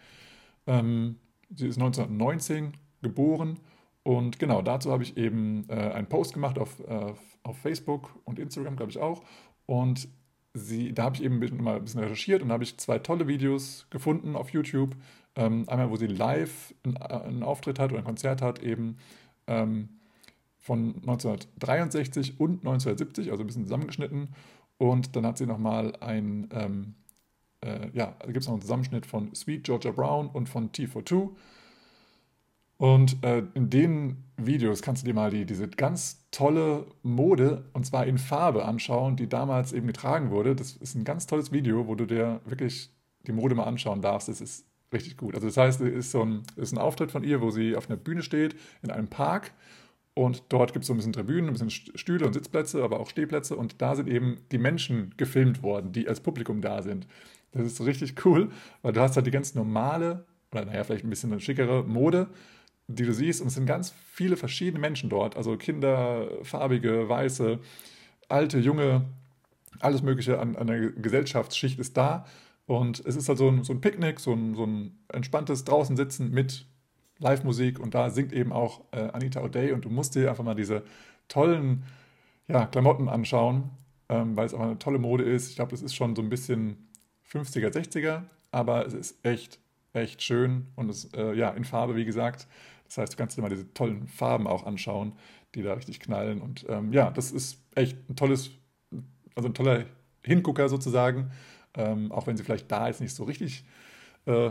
Ähm, 0.68 1.18
sie 1.54 1.68
ist 1.68 1.78
1919 1.78 2.78
geboren 3.02 3.60
und 4.04 4.40
genau 4.40 4.62
dazu 4.62 4.92
habe 4.92 5.04
ich 5.04 5.18
eben 5.18 5.66
äh, 5.68 5.74
einen 5.74 6.08
Post 6.08 6.34
gemacht 6.34 6.58
auf, 6.58 6.80
äh, 6.88 7.14
auf 7.44 7.58
Facebook 7.58 8.18
und 8.24 8.40
Instagram, 8.40 8.76
glaube 8.76 8.92
ich 8.92 9.00
auch. 9.00 9.24
Und 9.66 10.08
sie, 10.54 10.94
da 10.94 11.04
habe 11.04 11.16
ich 11.16 11.24
eben 11.24 11.40
mal 11.64 11.76
ein 11.76 11.84
bisschen 11.84 12.02
recherchiert 12.02 12.42
und 12.42 12.52
habe 12.52 12.64
ich 12.64 12.78
zwei 12.78 13.00
tolle 13.00 13.28
Videos 13.28 13.88
gefunden 13.90 14.36
auf 14.36 14.50
YouTube 14.50 14.96
ähm, 15.36 15.66
einmal, 15.68 15.90
wo 15.90 15.96
sie 15.96 16.08
live 16.08 16.74
einen, 16.84 16.96
äh, 16.98 17.00
einen, 17.00 17.44
Auftritt 17.44 17.80
hat 17.80 17.92
oder 17.92 18.00
ein 18.00 18.06
Konzert 18.06 18.42
hat, 18.42 18.62
eben 18.62 18.98
ähm, 19.48 19.90
von 20.60 20.96
1963 20.96 22.40
und 22.40 22.60
1970, 22.60 23.32
also 23.32 23.44
ein 23.44 23.48
bisschen 23.48 23.64
zusammengeschnitten. 23.64 24.30
Und 24.78 25.16
dann 25.16 25.26
hat 25.26 25.38
sie 25.38 25.46
nochmal 25.46 25.96
ein, 26.02 26.50
ähm, 26.52 26.96
äh, 27.64 27.90
ja, 27.94 28.16
da 28.20 28.26
gibt 28.28 28.40
es 28.40 28.48
noch 28.48 28.54
einen 28.54 28.62
Zusammenschnitt 28.62 29.06
von 29.06 29.34
Sweet 29.34 29.64
Georgia 29.64 29.92
Brown 29.92 30.28
und 30.28 30.50
von 30.50 30.72
T42. 30.72 31.30
Und 32.82 33.24
äh, 33.24 33.44
in 33.54 33.70
den 33.70 34.24
Videos 34.38 34.82
kannst 34.82 35.04
du 35.04 35.06
dir 35.06 35.14
mal 35.14 35.30
die, 35.30 35.46
diese 35.46 35.68
ganz 35.68 36.26
tolle 36.32 36.88
Mode, 37.04 37.70
und 37.74 37.86
zwar 37.86 38.08
in 38.08 38.18
Farbe, 38.18 38.66
anschauen, 38.66 39.16
die 39.16 39.30
damals 39.30 39.72
eben 39.72 39.86
getragen 39.86 40.32
wurde. 40.32 40.56
Das 40.56 40.78
ist 40.78 40.96
ein 40.96 41.04
ganz 41.04 41.28
tolles 41.28 41.52
Video, 41.52 41.86
wo 41.86 41.94
du 41.94 42.08
dir 42.08 42.42
wirklich 42.44 42.90
die 43.28 43.34
Mode 43.34 43.54
mal 43.54 43.66
anschauen 43.66 44.02
darfst. 44.02 44.30
Es 44.30 44.42
ist 44.42 44.66
richtig 44.92 45.16
gut. 45.16 45.36
Also 45.36 45.46
das 45.46 45.58
heißt, 45.58 45.82
es 45.82 45.94
ist 45.94 46.12
so 46.12 46.24
ein, 46.24 46.42
ist 46.56 46.72
ein 46.72 46.80
Auftritt 46.80 47.12
von 47.12 47.24
ihr, 47.24 47.40
wo 47.40 47.52
sie 47.52 47.76
auf 47.76 47.88
einer 47.88 47.98
Bühne 47.98 48.24
steht 48.24 48.56
in 48.82 48.90
einem 48.90 49.10
Park 49.10 49.52
und 50.16 50.42
dort 50.50 50.74
gibt 50.74 50.82
es 50.82 50.88
so 50.88 50.96
ein 50.96 50.98
bisschen 50.98 51.14
Tribünen, 51.14 51.52
ein 51.52 51.54
bisschen 51.54 51.70
Stühle 51.70 52.26
und 52.26 52.34
Sitzplätze, 52.34 52.84
aber 52.84 53.00
auch 53.00 53.12
Stehplätze 53.12 53.56
und 53.58 53.80
da 53.84 53.96
sind 53.96 54.10
eben 54.10 54.40
die 54.52 54.58
Menschen 54.58 55.14
gefilmt 55.18 55.62
worden, 55.62 55.92
die 55.92 56.10
als 56.10 56.20
Publikum 56.20 56.62
da 56.62 56.82
sind. 56.82 57.06
Das 57.52 57.64
ist 57.64 57.80
richtig 57.86 58.26
cool, 58.26 58.50
weil 58.82 58.94
du 58.94 59.02
hast 59.02 59.18
halt 59.18 59.28
die 59.28 59.32
ganz 59.32 59.54
normale, 59.54 60.26
oder 60.52 60.66
naja, 60.66 60.84
vielleicht 60.84 61.06
ein 61.06 61.12
bisschen 61.12 61.40
schickere 61.40 61.84
Mode, 61.84 62.28
die 62.96 63.06
du 63.06 63.14
siehst. 63.14 63.42
Und 63.42 63.48
es 63.48 63.56
sind 63.56 63.66
ganz 63.66 63.94
viele 64.14 64.38
verschiedene 64.38 64.80
Menschen 64.80 65.10
dort, 65.10 65.38
also 65.38 65.58
Kinder, 65.58 66.28
farbige, 66.44 67.08
weiße, 67.08 67.60
alte, 68.30 68.60
junge, 68.60 69.06
alles 69.80 70.02
mögliche 70.02 70.40
an, 70.40 70.56
an 70.56 70.68
der 70.68 70.92
Gesellschaftsschicht 70.92 71.80
ist 71.80 71.98
da. 71.98 72.26
Und 72.66 73.00
es 73.06 73.16
ist 73.16 73.28
halt 73.28 73.38
so 73.38 73.50
ein, 73.50 73.64
so 73.64 73.74
ein 73.74 73.82
Picknick, 73.82 74.20
so 74.20 74.34
ein, 74.34 74.56
so 74.56 74.66
ein 74.66 74.98
entspanntes 75.10 75.64
Draußensitzen 75.66 76.32
mit 76.32 76.66
Live-Musik. 77.20 77.80
Und 77.80 77.94
da 77.94 78.10
singt 78.10 78.34
eben 78.34 78.52
auch 78.52 78.82
äh, 78.92 79.10
Anita 79.14 79.42
O'Day. 79.42 79.74
Und 79.74 79.86
du 79.86 79.90
musst 79.90 80.16
dir 80.16 80.30
einfach 80.30 80.44
mal 80.44 80.56
diese 80.56 80.84
tollen 81.28 81.84
ja, 82.48 82.66
Klamotten 82.66 83.10
anschauen, 83.10 83.72
ähm, 84.10 84.36
weil 84.36 84.46
es 84.46 84.54
einfach 84.54 84.68
eine 84.68 84.80
tolle 84.80 85.00
Mode 85.00 85.24
ist. 85.24 85.50
Ich 85.50 85.56
glaube, 85.56 85.74
es 85.74 85.82
ist 85.82 85.96
schon 85.96 86.16
so 86.16 86.22
ein 86.22 86.30
bisschen 86.30 86.90
50er, 87.32 87.70
60er, 87.70 88.24
aber 88.52 88.86
es 88.86 88.94
ist 88.94 89.26
echt, 89.26 89.60
echt 89.94 90.22
schön. 90.22 90.68
Und 90.76 90.90
es 90.90 91.06
äh, 91.14 91.34
ja 91.34 91.50
in 91.50 91.64
Farbe, 91.64 91.96
wie 91.96 92.06
gesagt. 92.06 92.48
Das 92.92 92.98
heißt, 92.98 93.14
du 93.14 93.18
kannst 93.18 93.38
dir 93.38 93.42
mal 93.42 93.48
diese 93.48 93.74
tollen 93.74 94.06
Farben 94.10 94.48
auch 94.48 94.66
anschauen, 94.66 95.14
die 95.56 95.62
da 95.62 95.76
richtig 95.76 96.02
knallen. 96.02 96.42
Und 96.42 96.66
ähm, 96.68 96.92
ja, 96.92 97.10
das 97.10 97.32
ist 97.32 97.64
echt 97.74 97.98
ein 98.10 98.18
tolles, 98.18 98.52
also 99.34 99.48
ein 99.48 99.54
toller 99.54 99.86
Hingucker 100.24 100.68
sozusagen. 100.68 101.32
Ähm, 101.74 102.12
auch 102.12 102.28
wenn 102.28 102.36
sie 102.36 102.44
vielleicht 102.44 102.70
da 102.70 102.88
jetzt 102.88 103.00
nicht 103.00 103.16
so 103.16 103.24
richtig 103.24 103.64
äh, 104.26 104.50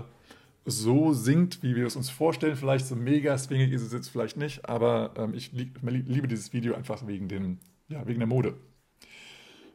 so 0.65 1.13
singt, 1.13 1.63
wie 1.63 1.77
wir 1.77 1.87
es 1.87 1.97
uns 1.97 2.09
vorstellen. 2.09 2.57
Vielleicht 2.57 2.87
so 2.87 2.97
mega 2.97 3.37
swingig 3.37 3.73
ist 3.73 3.83
es 3.83 3.93
jetzt 3.93 4.09
vielleicht 4.09 4.39
nicht, 4.39 4.67
aber 4.67 5.13
ähm, 5.19 5.35
ich 5.35 5.53
lieb, 5.53 5.79
liebe 5.83 6.27
dieses 6.27 6.55
Video 6.55 6.75
einfach 6.75 7.07
wegen, 7.07 7.29
dem, 7.29 7.59
ja, 7.89 8.07
wegen 8.07 8.21
der 8.21 8.29
Mode. 8.29 8.55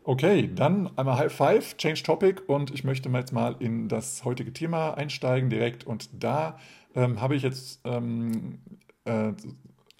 Okay, 0.03 0.49
dann 0.53 0.89
einmal 0.97 1.19
High 1.19 1.31
Five, 1.31 1.77
Change 1.77 2.01
Topic 2.01 2.41
und 2.47 2.71
ich 2.71 2.83
möchte 2.83 3.09
jetzt 3.09 3.31
mal 3.31 3.57
in 3.59 3.89
das 3.89 4.25
heutige 4.25 4.53
Thema 4.53 4.95
einsteigen 4.95 5.51
direkt 5.51 5.83
und 5.83 6.09
da 6.23 6.57
ähm, 6.95 7.21
habe 7.21 7.35
ich 7.35 7.43
jetzt 7.43 7.81
ähm, 7.83 8.59
äh, 9.05 9.33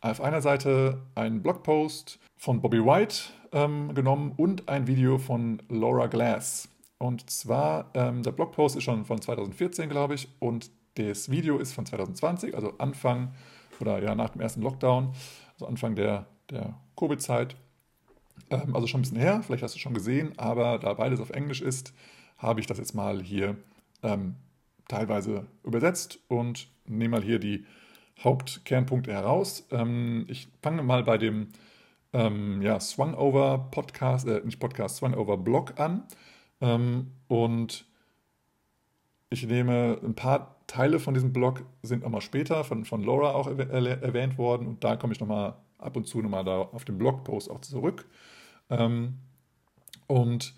auf 0.02 0.22
einer 0.22 0.42
Seite 0.42 1.02
einen 1.16 1.42
Blogpost 1.42 2.20
von 2.38 2.62
Bobby 2.62 2.84
White 2.84 3.16
ähm, 3.52 3.94
genommen 3.94 4.34
und 4.38 4.70
ein 4.70 4.88
Video 4.88 5.18
von 5.18 5.62
Laura 5.70 6.08
Glass. 6.08 6.70
Und 6.98 7.30
zwar, 7.30 7.92
ähm, 7.94 8.24
der 8.24 8.32
Blogpost 8.32 8.76
ist 8.76 8.84
schon 8.84 9.06
von 9.06 9.22
2014, 9.22 9.90
glaube 9.90 10.16
ich, 10.16 10.30
und 10.40 10.72
das 10.96 11.30
Video 11.30 11.58
ist 11.58 11.74
von 11.74 11.86
2020, 11.86 12.56
also 12.56 12.74
Anfang 12.78 13.34
oder 13.80 14.02
ja 14.02 14.16
nach 14.16 14.30
dem 14.30 14.42
ersten 14.42 14.62
Lockdown, 14.62 15.12
also 15.54 15.68
Anfang 15.68 15.96
der, 15.96 16.26
der 16.50 16.76
Covid-Zeit. 16.96 17.58
Ähm, 18.50 18.76
also 18.76 18.88
schon 18.88 19.00
ein 19.00 19.04
bisschen 19.04 19.20
her, 19.20 19.42
vielleicht 19.44 19.64
hast 19.64 19.74
du 19.74 19.78
es 19.78 19.82
schon 19.82 19.94
gesehen, 19.94 20.34
aber 20.38 20.80
da 20.80 20.94
beides 20.94 21.20
auf 21.20 21.32
Englisch 21.32 21.62
ist, 21.62 21.94
habe 22.38 22.60
ich 22.60 22.68
das 22.68 22.78
jetzt 22.78 22.96
mal 22.96 23.22
hier 23.22 23.58
ähm, 24.04 24.36
teilweise 24.88 25.48
übersetzt 25.64 26.20
und 26.28 26.70
nehme 26.88 27.18
mal 27.18 27.24
hier 27.24 27.40
die 27.40 27.66
Hauptkernpunkte 28.24 29.12
heraus. 29.12 29.68
Ähm, 29.72 30.26
ich 30.30 30.48
fange 30.62 30.84
mal 30.84 31.04
bei 31.04 31.18
dem 31.18 31.50
ähm, 32.14 32.62
ja, 32.62 32.80
Swung-Over 32.80 33.70
Podcast, 33.72 34.28
äh, 34.28 34.42
nicht 34.46 34.60
Podcast, 34.60 34.98
Swung-Over 34.98 35.38
Blog 35.38 35.80
an. 35.80 36.04
Ähm, 36.62 37.12
und 37.28 37.86
ich 39.30 39.46
nehme 39.46 40.00
ein 40.04 40.16
paar 40.16 40.56
Teile 40.68 41.00
von 41.00 41.14
diesem 41.14 41.34
Blog, 41.34 41.64
sind 41.84 42.04
nochmal 42.04 42.22
später 42.22 42.64
von, 42.64 42.86
von 42.86 43.04
Laura 43.04 43.32
auch 43.34 43.48
erwähnt 43.48 44.38
worden. 44.38 44.68
Und 44.68 44.84
da 44.84 44.96
komme 44.96 45.14
ich 45.14 45.20
nochmal 45.20 45.56
ab 45.78 45.96
und 45.98 46.08
zu 46.08 46.22
nochmal 46.22 46.46
da 46.46 46.62
auf 46.62 46.86
den 46.86 46.98
Blogpost 46.98 47.52
auch 47.52 47.62
zurück. 47.62 48.06
Ähm, 48.70 49.16
und 50.08 50.54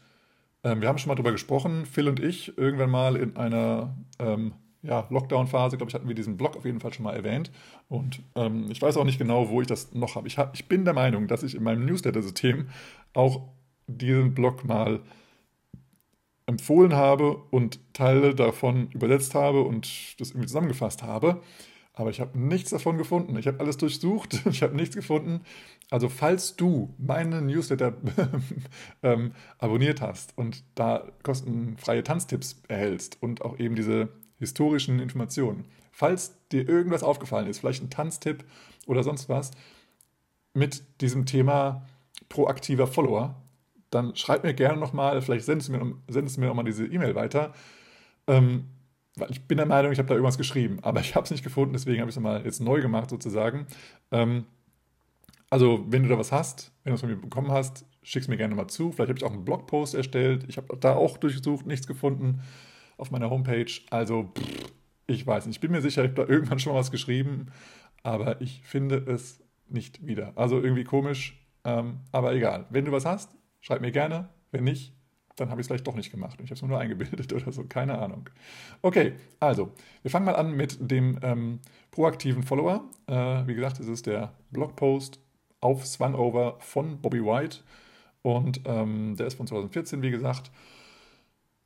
ähm, 0.64 0.82
wir 0.82 0.88
haben 0.88 0.98
schon 0.98 1.10
mal 1.10 1.16
darüber 1.16 1.32
gesprochen, 1.32 1.86
Phil 1.86 2.08
und 2.08 2.20
ich, 2.20 2.58
irgendwann 2.58 2.90
mal 2.90 3.16
in 3.16 3.36
einer 3.36 3.96
ähm, 4.20 4.54
ja, 4.88 5.06
Lockdown-Phase, 5.10 5.78
glaube 5.78 5.90
ich, 5.90 5.96
hatten 5.96 6.08
wir 6.08 6.16
diesen 6.16 6.38
Blog 6.38 6.56
auf 6.56 6.66
jeden 6.66 6.80
Fall 6.80 6.94
schon 6.94 7.04
mal 7.04 7.16
erwähnt. 7.16 7.52
Und 7.90 8.22
ähm, 8.36 8.72
ich 8.72 8.82
weiß 8.82 8.96
auch 8.98 9.04
nicht 9.04 9.20
genau, 9.20 9.50
wo 9.50 9.62
ich 9.62 9.68
das 9.68 9.94
noch 9.94 10.16
habe. 10.16 10.28
Ich, 10.28 10.38
hab, 10.38 10.56
ich 10.56 10.68
bin 10.68 10.86
der 10.86 10.94
Meinung, 10.94 11.28
dass 11.28 11.44
ich 11.44 11.56
in 11.56 11.64
meinem 11.64 11.86
Newsletter-System 11.86 12.70
auch 13.14 13.42
diesen 13.88 14.34
Blog 14.34 14.64
mal 14.64 15.02
empfohlen 16.46 16.96
habe 16.96 17.36
und 17.52 17.80
Teile 17.94 18.34
davon 18.34 18.90
übersetzt 18.92 19.36
habe 19.36 19.62
und 19.62 20.20
das 20.20 20.30
irgendwie 20.30 20.48
zusammengefasst 20.48 21.04
habe. 21.04 21.42
Aber 21.92 22.10
ich 22.10 22.22
habe 22.22 22.40
nichts 22.40 22.70
davon 22.70 22.98
gefunden. 22.98 23.38
Ich 23.38 23.48
habe 23.48 23.60
alles 23.60 23.78
durchsucht. 23.78 24.42
Ich 24.50 24.64
habe 24.64 24.76
nichts 24.76 24.96
gefunden. 24.96 25.42
Also 25.90 26.08
falls 26.08 26.56
du 26.56 26.94
meine 26.98 27.42
Newsletter 27.42 27.94
ähm, 29.04 29.34
abonniert 29.58 30.00
hast 30.00 30.38
und 30.38 30.64
da 30.76 31.12
kostenfreie 31.24 32.04
Tanztipps 32.04 32.62
erhältst 32.70 33.18
und 33.22 33.42
auch 33.42 33.60
eben 33.60 33.76
diese 33.76 34.10
historischen 34.40 35.00
Informationen, 35.00 35.66
falls 35.92 36.36
dir 36.52 36.68
irgendwas 36.68 37.04
aufgefallen 37.04 37.48
ist, 37.48 37.60
vielleicht 37.60 37.84
ein 37.84 37.90
Tanztipp 37.90 38.44
oder 38.86 39.04
sonst 39.04 39.30
was 39.30 39.52
mit 40.54 40.84
diesem 41.02 41.26
Thema 41.26 41.86
proaktiver 42.30 42.88
Follower, 42.88 43.36
dann 43.90 44.16
schreib 44.16 44.44
mir 44.44 44.54
gerne 44.54 44.80
nochmal, 44.80 45.22
vielleicht 45.22 45.46
sendest 45.46 45.70
du 45.70 45.74
mir, 45.74 45.96
sendest 46.08 46.38
mir 46.38 46.48
nochmal 46.48 46.66
diese 46.66 46.86
E-Mail 46.86 47.16
weiter. 47.16 47.54
Ähm, 48.28 48.66
weil 49.16 49.32
ich 49.32 49.48
bin 49.48 49.58
der 49.58 49.66
Meinung, 49.66 49.92
ich 49.92 49.98
habe 49.98 50.08
da 50.08 50.14
irgendwas 50.14 50.38
geschrieben, 50.38 50.80
aber 50.82 51.00
ich 51.00 51.16
habe 51.16 51.24
es 51.26 51.32
nicht 51.32 51.44
gefunden, 51.44 51.74
deswegen 51.74 52.02
habe 52.02 52.10
ich 52.10 52.16
es 52.16 52.22
nochmal 52.22 52.44
jetzt 52.44 52.60
neu 52.60 52.82
gemacht 52.82 53.10
sozusagen. 53.10 53.66
Ähm, 54.12 54.46
also, 55.50 55.86
wenn 55.90 56.04
du 56.04 56.10
da 56.10 56.18
was 56.18 56.32
hast, 56.32 56.72
wenn 56.84 56.92
du 56.92 56.96
es 56.96 57.02
von 57.02 57.10
mir 57.10 57.16
bekommen 57.16 57.52
hast, 57.52 57.86
schick 58.04 58.22
es 58.22 58.28
mir 58.28 58.38
gerne 58.38 58.54
mal 58.54 58.68
zu. 58.68 58.92
Vielleicht 58.92 59.10
habe 59.10 59.20
ich 59.20 59.26
auch 59.26 59.32
einen 59.32 59.46
Blogpost 59.46 59.96
erstellt. 59.96 60.46
Ich 60.48 60.58
habe 60.58 60.76
da 60.78 60.96
auch 60.96 61.18
durchgesucht, 61.18 61.66
nichts 61.66 61.88
gefunden 61.88 62.42
auf 62.98 63.12
meiner 63.12 63.30
Homepage. 63.30 63.72
Also, 63.90 64.32
pff, 64.38 64.74
ich 65.08 65.26
weiß 65.26 65.46
nicht. 65.46 65.58
Ich 65.58 65.62
bin 65.62 65.72
mir 65.72 65.82
sicher, 65.82 66.04
ich 66.04 66.12
habe 66.12 66.26
da 66.26 66.32
irgendwann 66.32 66.60
schon 66.60 66.74
mal 66.74 66.80
was 66.80 66.92
geschrieben, 66.92 67.48
aber 68.04 68.42
ich 68.42 68.62
finde 68.64 68.98
es 68.98 69.40
nicht 69.70 70.06
wieder. 70.06 70.34
Also 70.36 70.62
irgendwie 70.62 70.84
komisch, 70.84 71.40
ähm, 71.64 72.00
aber 72.12 72.34
egal. 72.34 72.66
Wenn 72.70 72.86
du 72.86 72.92
was 72.92 73.06
hast, 73.06 73.36
schreib 73.62 73.82
mir 73.82 73.92
gerne. 73.92 74.30
Wenn 74.52 74.64
nicht, 74.64 74.94
dann 75.36 75.50
habe 75.50 75.62
ich 75.62 75.66
es 75.66 75.68
vielleicht 75.68 75.86
doch 75.86 75.96
nicht 75.96 76.10
gemacht 76.10 76.40
ich 76.42 76.50
habe 76.50 76.56
es 76.56 76.62
nur 76.62 76.80
eingebildet 76.80 77.32
oder 77.34 77.52
so, 77.52 77.64
keine 77.66 78.00
Ahnung. 78.00 78.30
Okay, 78.82 79.14
also, 79.40 79.72
wir 80.02 80.12
fangen 80.12 80.26
mal 80.26 80.36
an 80.36 80.56
mit 80.56 80.78
dem 80.80 81.20
ähm, 81.22 81.60
proaktiven 81.92 82.44
Follower. 82.44 82.84
Äh, 83.08 83.48
wie 83.48 83.56
gesagt, 83.56 83.80
es 83.80 83.88
ist 83.88 84.08
der 84.08 84.34
Blogpost 84.52 85.20
auf 85.62 85.86
Swung 85.86 86.56
von 86.60 87.02
Bobby 87.02 87.24
White 87.24 87.60
und 88.22 88.62
ähm, 88.66 89.16
der 89.18 89.28
ist 89.28 89.36
von 89.36 89.48
2014, 89.48 90.02
wie 90.02 90.12
gesagt. 90.12 90.52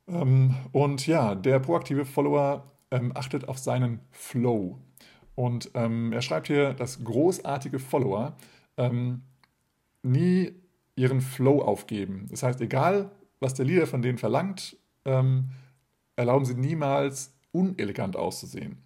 Ähm, 0.08 0.54
und 0.72 1.06
ja, 1.06 1.34
der 1.34 1.58
proaktive 1.60 2.04
Follower 2.04 2.70
ähm, 2.90 3.12
achtet 3.14 3.48
auf 3.48 3.58
seinen 3.58 4.00
Flow. 4.10 4.78
Und 5.34 5.70
ähm, 5.74 6.12
er 6.12 6.22
schreibt 6.22 6.48
hier, 6.48 6.74
dass 6.74 7.02
großartige 7.02 7.78
Follower 7.78 8.36
ähm, 8.76 9.22
nie 10.02 10.52
ihren 10.94 11.20
Flow 11.20 11.62
aufgeben. 11.62 12.26
Das 12.30 12.42
heißt, 12.42 12.60
egal 12.60 13.10
was 13.40 13.54
der 13.54 13.64
Leader 13.64 13.86
von 13.86 14.02
denen 14.02 14.18
verlangt, 14.18 14.76
ähm, 15.04 15.50
erlauben 16.16 16.44
sie 16.44 16.54
niemals 16.54 17.34
unelegant 17.50 18.16
auszusehen. 18.16 18.78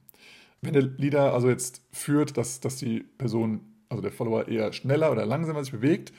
Wenn 0.62 0.72
der 0.72 0.82
Leader 0.82 1.34
also 1.34 1.48
jetzt 1.48 1.82
führt, 1.92 2.36
dass, 2.36 2.60
dass 2.60 2.76
die 2.76 3.00
Person, 3.00 3.60
also 3.88 4.02
der 4.02 4.12
Follower 4.12 4.48
eher 4.48 4.72
schneller 4.72 5.12
oder 5.12 5.26
langsamer 5.26 5.62
sich 5.62 5.72
bewegt, 5.72 6.12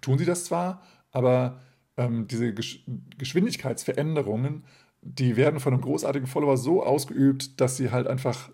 tun 0.00 0.18
sie 0.18 0.26
das 0.26 0.44
zwar, 0.44 0.82
aber 1.10 1.60
ähm, 1.98 2.26
diese 2.28 2.54
Gesch 2.54 2.84
Geschwindigkeitsveränderungen, 3.18 4.64
die 5.02 5.36
werden 5.36 5.60
von 5.60 5.74
einem 5.74 5.82
großartigen 5.82 6.26
Follower 6.26 6.56
so 6.56 6.82
ausgeübt, 6.82 7.60
dass 7.60 7.76
sie 7.76 7.90
halt 7.90 8.06
einfach, 8.06 8.50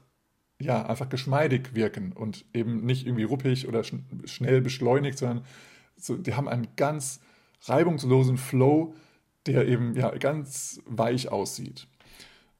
ja, 0.60 0.84
einfach 0.86 1.08
geschmeidig 1.08 1.74
wirken 1.74 2.12
und 2.12 2.44
eben 2.52 2.84
nicht 2.84 3.06
irgendwie 3.06 3.24
ruppig 3.24 3.68
oder 3.68 3.84
schn 3.84 4.04
schnell 4.24 4.60
beschleunigt, 4.60 5.18
sondern 5.18 5.44
so, 5.96 6.16
die 6.16 6.34
haben 6.34 6.48
einen 6.48 6.68
ganz 6.76 7.20
reibungslosen 7.62 8.36
Flow, 8.36 8.94
der 9.46 9.68
eben 9.68 9.94
ja, 9.94 10.10
ganz 10.16 10.80
weich 10.86 11.30
aussieht. 11.30 11.86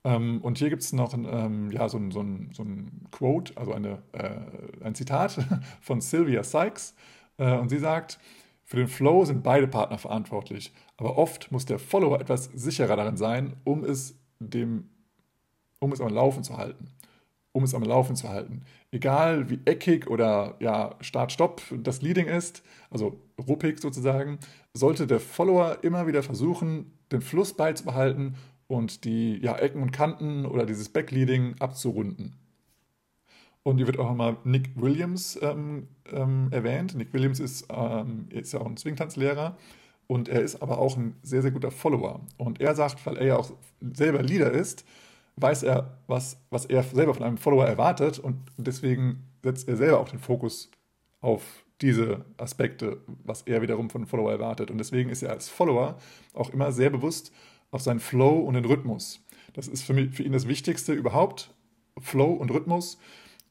Ähm, 0.05 0.41
und 0.43 0.59
hier 0.59 0.69
gibt 0.69 0.83
es 0.83 0.93
noch 0.93 1.15
ein, 1.15 1.27
ähm, 1.29 1.71
ja, 1.71 1.89
so, 1.89 1.97
ein, 1.99 2.11
so, 2.11 2.21
ein, 2.21 2.51
so 2.53 2.63
ein 2.63 3.07
Quote, 3.11 3.57
also 3.57 3.73
eine, 3.73 4.03
äh, 4.13 4.85
ein 4.85 4.95
Zitat 4.95 5.39
von 5.81 6.01
Sylvia 6.01 6.45
Sykes. 6.45 6.95
Äh, 7.39 7.57
und 7.57 7.71
sie 7.71 7.79
sagt, 7.79 8.19
für 8.65 8.77
den 8.77 8.89
Flow 8.89 9.25
sind 9.25 9.43
beide 9.43 9.69
Partner 9.69 9.99
verantwortlich, 9.99 10.73
aber 10.97 11.19
oft 11.19 11.53
muss 11.53 11.67
der 11.67 11.79
Follower 11.79 12.21
etwas 12.21 12.45
sicherer 12.55 12.97
darin 12.97 13.17
sein, 13.17 13.57
um 13.65 13.85
es, 13.85 14.19
dem, 14.39 14.89
um 15.81 15.93
es 15.93 16.01
am 16.01 16.13
Laufen 16.13 16.43
zu 16.43 16.57
halten. 16.57 16.91
Um 17.53 17.63
es 17.63 17.75
am 17.75 17.85
Laufen 17.85 18.17
zu 18.17 18.29
halten. 18.29 18.63
Egal 18.91 19.49
wie 19.49 19.61
eckig 19.65 20.09
oder 20.09 20.57
ja, 20.59 20.97
Start-Stopp 21.01 21.63
das 21.83 22.03
Leading 22.03 22.27
ist, 22.27 22.65
also 22.91 23.21
ruppig 23.47 23.81
sozusagen, 23.81 24.39
sollte 24.73 25.07
der 25.07 25.21
Follower 25.21 25.79
immer 25.83 26.09
wieder 26.09 26.25
versuchen, 26.25 26.99
den 27.13 27.21
Fluss 27.21 27.55
beizubehalten 27.55 28.35
und 28.67 29.05
die 29.05 29.39
ja, 29.39 29.57
Ecken 29.57 29.83
und 29.83 29.93
Kanten 29.93 30.47
oder 30.47 30.67
dieses 30.67 30.89
Backleading 30.89 31.55
abzurunden. 31.61 32.35
Und 33.65 33.79
hier 33.79 33.87
wird 33.87 33.99
auch 33.99 34.09
nochmal 34.09 34.37
Nick 34.45 34.71
Williams 34.77 35.39
ähm, 35.43 35.89
ähm, 36.13 36.49
erwähnt. 36.53 36.95
Nick 36.95 37.13
Williams 37.13 37.41
ist, 37.41 37.67
ähm, 37.71 38.27
ist 38.31 38.53
ja 38.53 38.61
auch 38.61 38.67
ein 38.67 38.77
Swingtanzlehrer 38.77 39.57
und 40.07 40.29
er 40.29 40.43
ist 40.43 40.63
aber 40.63 40.79
auch 40.79 40.97
ein 40.97 41.17
sehr, 41.23 41.41
sehr 41.41 41.51
guter 41.51 41.71
Follower. 41.71 42.21
Und 42.37 42.61
er 42.61 42.75
sagt, 42.75 43.05
weil 43.07 43.17
er 43.17 43.27
ja 43.27 43.37
auch 43.37 43.51
selber 43.81 44.23
Leader 44.23 44.51
ist, 44.51 44.85
weiß 45.37 45.63
er, 45.63 45.99
was, 46.07 46.39
was 46.51 46.67
er 46.67 46.83
selber 46.83 47.15
von 47.15 47.25
einem 47.25 47.39
Follower 47.39 47.65
erwartet 47.65 48.19
und 48.19 48.37
deswegen 48.59 49.25
setzt 49.43 49.67
er 49.67 49.77
selber 49.77 49.99
auch 49.99 50.09
den 50.09 50.19
Fokus 50.21 50.71
auf 51.21 51.65
diese 51.81 52.25
Aspekte, 52.37 52.99
was 53.25 53.43
er 53.43 53.63
wiederum 53.63 53.91
von 53.91 54.07
Follower 54.07 54.31
erwartet. 54.31 54.71
Und 54.71 54.79
deswegen 54.79 55.11
ist 55.11 55.23
er 55.23 55.31
als 55.31 55.49
Follower 55.49 55.99
auch 56.35 56.51
immer 56.51 56.71
sehr 56.71 56.91
bewusst 56.91 57.33
auf 57.71 57.83
seinen 57.83 58.01
Flow 58.01 58.39
und 58.41 58.55
den 58.55 58.65
Rhythmus. 58.65 59.21
Das 59.55 59.69
ist 59.69 59.83
für, 59.83 59.95
mich, 59.95 60.15
für 60.15 60.23
ihn 60.23 60.33
das 60.33 60.47
Wichtigste 60.49 60.93
überhaupt, 60.93 61.53
Flow 61.99 62.33
und 62.33 62.51
Rhythmus. 62.51 62.99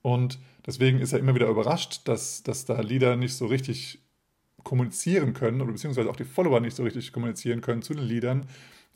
Und 0.04 0.38
deswegen 0.68 1.00
ist 1.00 1.14
er 1.14 1.20
immer 1.20 1.34
wieder 1.34 1.48
überrascht, 1.48 2.02
dass, 2.06 2.44
dass 2.44 2.66
da 2.66 2.80
Lieder 2.82 3.16
nicht 3.16 3.34
so 3.34 3.48
richtig 3.48 4.00
kommunizieren 4.64 5.34
können 5.34 5.60
oder 5.62 5.72
beziehungsweise 5.72 6.10
auch 6.10 6.16
die 6.16 6.24
Follower 6.24 6.60
nicht 6.60 6.76
so 6.76 6.84
richtig 6.84 7.12
kommunizieren 7.12 7.62
können 7.62 7.82
zu 7.82 7.96
den 7.96 8.06
Liedern, 8.06 8.46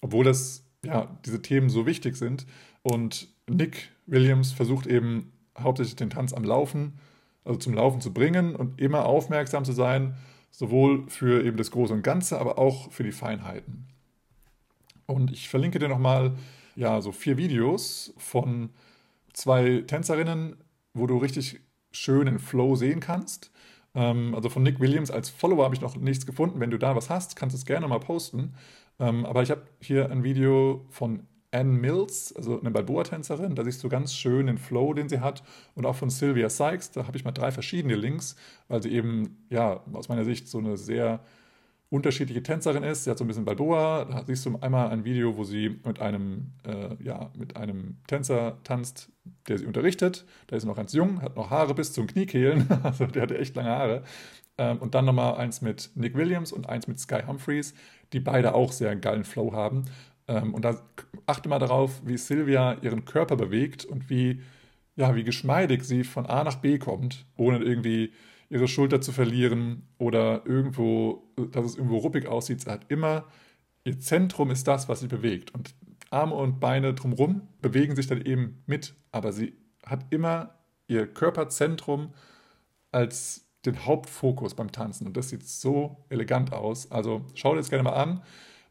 obwohl 0.01 0.23
das, 0.23 0.63
ja, 0.85 1.17
diese 1.25 1.41
Themen 1.41 1.69
so 1.69 1.87
wichtig 1.87 2.15
sind. 2.15 2.45
Und 2.83 3.27
Nick 3.49 3.89
Williams 4.05 4.51
versucht 4.51 4.85
eben 4.85 5.31
hauptsächlich 5.57 5.95
den 5.95 6.11
Tanz 6.11 6.33
am 6.33 6.43
Laufen 6.43 6.99
also 7.47 7.59
zum 7.59 7.73
Laufen 7.73 8.01
zu 8.01 8.13
bringen 8.13 8.55
und 8.55 8.79
immer 8.79 9.05
aufmerksam 9.05 9.63
zu 9.63 9.71
sein, 9.71 10.15
sowohl 10.51 11.09
für 11.09 11.43
eben 11.43 11.57
das 11.57 11.71
Große 11.71 11.93
und 11.93 12.03
Ganze, 12.03 12.39
aber 12.39 12.57
auch 12.57 12.91
für 12.91 13.03
die 13.03 13.11
Feinheiten. 13.11 13.87
Und 15.05 15.31
ich 15.31 15.47
verlinke 15.47 15.79
dir 15.79 15.87
nochmal 15.87 16.35
ja, 16.75 17.01
so 17.01 17.11
vier 17.11 17.37
Videos 17.37 18.13
von 18.17 18.69
zwei 19.33 19.83
Tänzerinnen, 19.87 20.57
wo 20.97 21.07
du 21.07 21.17
richtig 21.17 21.59
schönen 21.91 22.39
Flow 22.39 22.75
sehen 22.75 22.99
kannst. 22.99 23.51
Ähm, 23.95 24.35
also 24.35 24.49
von 24.49 24.63
Nick 24.63 24.79
Williams 24.79 25.11
als 25.11 25.29
Follower 25.29 25.65
habe 25.65 25.75
ich 25.75 25.81
noch 25.81 25.95
nichts 25.95 26.25
gefunden. 26.25 26.59
Wenn 26.59 26.71
du 26.71 26.77
da 26.77 26.95
was 26.95 27.09
hast, 27.09 27.35
kannst 27.35 27.55
du 27.55 27.57
es 27.57 27.65
gerne 27.65 27.87
mal 27.87 27.99
posten. 27.99 28.53
Ähm, 28.99 29.25
aber 29.25 29.43
ich 29.43 29.51
habe 29.51 29.63
hier 29.81 30.11
ein 30.11 30.23
Video 30.23 30.85
von 30.89 31.23
Anne 31.51 31.71
Mills, 31.71 32.35
also 32.35 32.59
eine 32.59 32.71
Balboa-Tänzerin. 32.71 33.55
Da 33.55 33.63
siehst 33.63 33.83
du 33.83 33.89
ganz 33.89 34.13
schön 34.13 34.47
den 34.47 34.57
Flow, 34.57 34.93
den 34.93 35.09
sie 35.09 35.21
hat. 35.21 35.43
Und 35.75 35.85
auch 35.85 35.95
von 35.95 36.09
Sylvia 36.09 36.49
Sykes, 36.49 36.91
da 36.91 37.07
habe 37.07 37.17
ich 37.17 37.23
mal 37.23 37.31
drei 37.31 37.51
verschiedene 37.51 37.95
Links, 37.95 38.35
weil 38.67 38.83
sie 38.83 38.91
eben, 38.91 39.45
ja, 39.49 39.81
aus 39.93 40.09
meiner 40.09 40.25
Sicht 40.25 40.47
so 40.47 40.57
eine 40.57 40.77
sehr 40.77 41.21
unterschiedliche 41.89 42.43
Tänzerin 42.43 42.83
ist. 42.83 43.05
Sie 43.05 43.09
hat 43.09 43.17
so 43.17 43.23
ein 43.23 43.27
bisschen 43.27 43.45
Balboa. 43.45 44.05
Da 44.05 44.23
siehst 44.25 44.45
du 44.45 44.57
einmal 44.59 44.89
ein 44.89 45.05
Video, 45.05 45.37
wo 45.37 45.43
sie 45.43 45.79
mit 45.85 46.01
einem, 46.01 46.53
äh, 46.65 47.01
ja, 47.01 47.31
mit 47.37 47.55
einem 47.55 47.97
Tänzer 48.07 48.57
tanzt, 48.63 49.09
der 49.47 49.57
sie 49.57 49.65
unterrichtet. 49.65 50.25
Der 50.49 50.57
ist 50.57 50.65
noch 50.65 50.75
ganz 50.75 50.93
jung, 50.93 51.21
hat 51.21 51.35
noch 51.35 51.49
Haare 51.49 51.73
bis 51.73 51.93
zum 51.93 52.07
Kniekehlen. 52.07 52.67
Also 52.83 53.05
der 53.05 53.23
hatte 53.23 53.37
echt 53.37 53.55
lange 53.55 53.69
Haare. 53.69 54.03
Ähm, 54.57 54.77
und 54.79 54.95
dann 54.95 55.05
nochmal 55.05 55.35
eins 55.35 55.61
mit 55.61 55.91
Nick 55.95 56.15
Williams 56.15 56.51
und 56.51 56.67
eins 56.67 56.87
mit 56.87 56.99
Sky 56.99 57.21
Humphreys, 57.25 57.73
die 58.13 58.19
beide 58.19 58.53
auch 58.53 58.71
sehr 58.71 58.89
einen 58.89 59.01
geilen 59.01 59.23
Flow 59.23 59.53
haben. 59.53 59.85
Ähm, 60.27 60.53
und 60.53 60.65
da 60.65 60.81
achte 61.25 61.47
mal 61.47 61.59
darauf, 61.59 62.01
wie 62.05 62.17
Sylvia 62.17 62.77
ihren 62.81 63.05
Körper 63.05 63.35
bewegt 63.37 63.85
und 63.85 64.09
wie, 64.09 64.41
ja, 64.95 65.15
wie 65.15 65.23
geschmeidig 65.23 65.83
sie 65.83 66.03
von 66.03 66.25
A 66.25 66.43
nach 66.43 66.57
B 66.57 66.79
kommt, 66.79 67.25
ohne 67.37 67.59
irgendwie 67.59 68.11
ihre 68.49 68.67
Schulter 68.67 69.01
zu 69.01 69.11
verlieren 69.11 69.83
oder 69.97 70.45
irgendwo, 70.45 71.33
dass 71.51 71.65
es 71.65 71.75
irgendwo 71.75 71.97
ruppig 71.97 72.27
aussieht. 72.27 72.61
Sie 72.61 72.69
hat 72.69 72.85
immer, 72.89 73.25
ihr 73.83 73.99
Zentrum 73.99 74.51
ist 74.51 74.67
das, 74.67 74.87
was 74.87 75.01
sie 75.01 75.07
bewegt. 75.07 75.53
Und 75.53 75.75
Arme 76.09 76.35
und 76.35 76.59
Beine 76.59 76.93
drumherum 76.93 77.41
bewegen 77.61 77.95
sich 77.95 78.07
dann 78.07 78.21
eben 78.21 78.63
mit, 78.65 78.95
aber 79.11 79.31
sie 79.31 79.53
hat 79.85 80.05
immer 80.09 80.55
ihr 80.87 81.07
Körperzentrum 81.07 82.13
als 82.91 83.45
den 83.65 83.85
Hauptfokus 83.85 84.55
beim 84.55 84.71
Tanzen. 84.71 85.07
Und 85.07 85.17
das 85.17 85.29
sieht 85.29 85.45
so 85.45 86.05
elegant 86.09 86.53
aus. 86.53 86.91
Also 86.91 87.25
schau 87.35 87.51
dir 87.51 87.57
das 87.57 87.69
gerne 87.69 87.83
mal 87.83 87.95
an. 87.95 88.23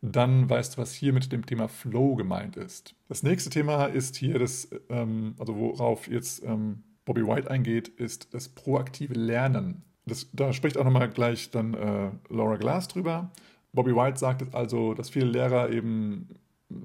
Dann 0.03 0.49
weißt 0.49 0.77
du, 0.77 0.83
was 0.83 0.93
hier 0.93 1.13
mit 1.13 1.33
dem 1.33 1.45
Thema 1.45 1.69
Flow 1.69 2.15
gemeint 2.17 2.57
ist. 2.57 2.95
Das 3.09 3.23
nächste 3.23 3.51
Thema 3.51 3.87
ist 3.87 4.17
hier 4.17 4.39
das, 4.39 4.69
ähm, 4.89 5.35
also 5.39 5.57
worauf 5.57 6.07
jetzt 6.09 6.43
ähm, 6.45 6.83
Bobby 7.07 7.27
White 7.27 7.51
eingeht, 7.51 7.89
ist 7.89 8.35
das 8.35 8.51
proaktive 8.51 9.15
Lernen. 9.15 9.85
Das, 10.05 10.29
da 10.33 10.53
spricht 10.53 10.77
auch 10.77 10.85
nochmal 10.85 11.09
gleich 11.09 11.51
dann 11.51 11.73
äh, 11.73 12.11
Laura 12.29 12.57
Glass 12.57 12.89
drüber. 12.89 13.31
Bobby 13.73 13.95
White 13.95 14.19
sagt 14.19 14.55
also, 14.55 14.93
dass 14.93 15.09
viele 15.09 15.27
Lehrer 15.27 15.71
eben 15.71 16.29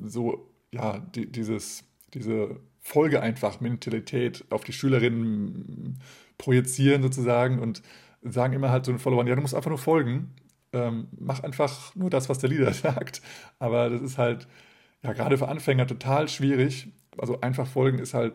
so, 0.05 0.49
ja, 0.71 0.99
die, 0.99 1.29
dieses, 1.29 1.83
diese 2.13 2.59
Folge 2.79 3.21
einfach 3.21 3.59
Mentalität 3.59 4.45
auf 4.49 4.63
die 4.63 4.73
Schülerinnen 4.73 5.99
projizieren 6.37 7.01
sozusagen 7.01 7.59
und 7.59 7.81
sagen 8.21 8.53
immer 8.53 8.69
halt 8.69 8.85
so 8.85 8.91
den 8.91 8.99
Followern, 8.99 9.27
ja, 9.27 9.35
du 9.35 9.41
musst 9.41 9.55
einfach 9.55 9.69
nur 9.69 9.77
folgen, 9.79 10.35
ähm, 10.73 11.07
mach 11.19 11.41
einfach 11.43 11.95
nur 11.95 12.09
das, 12.09 12.29
was 12.29 12.39
der 12.39 12.49
Leader 12.49 12.73
sagt. 12.73 13.21
Aber 13.59 13.89
das 13.89 14.01
ist 14.01 14.17
halt, 14.17 14.47
ja, 15.03 15.13
gerade 15.13 15.37
für 15.37 15.47
Anfänger 15.47 15.87
total 15.87 16.27
schwierig. 16.27 16.89
Also 17.17 17.41
einfach 17.41 17.67
folgen 17.67 17.99
ist 17.99 18.13
halt 18.13 18.33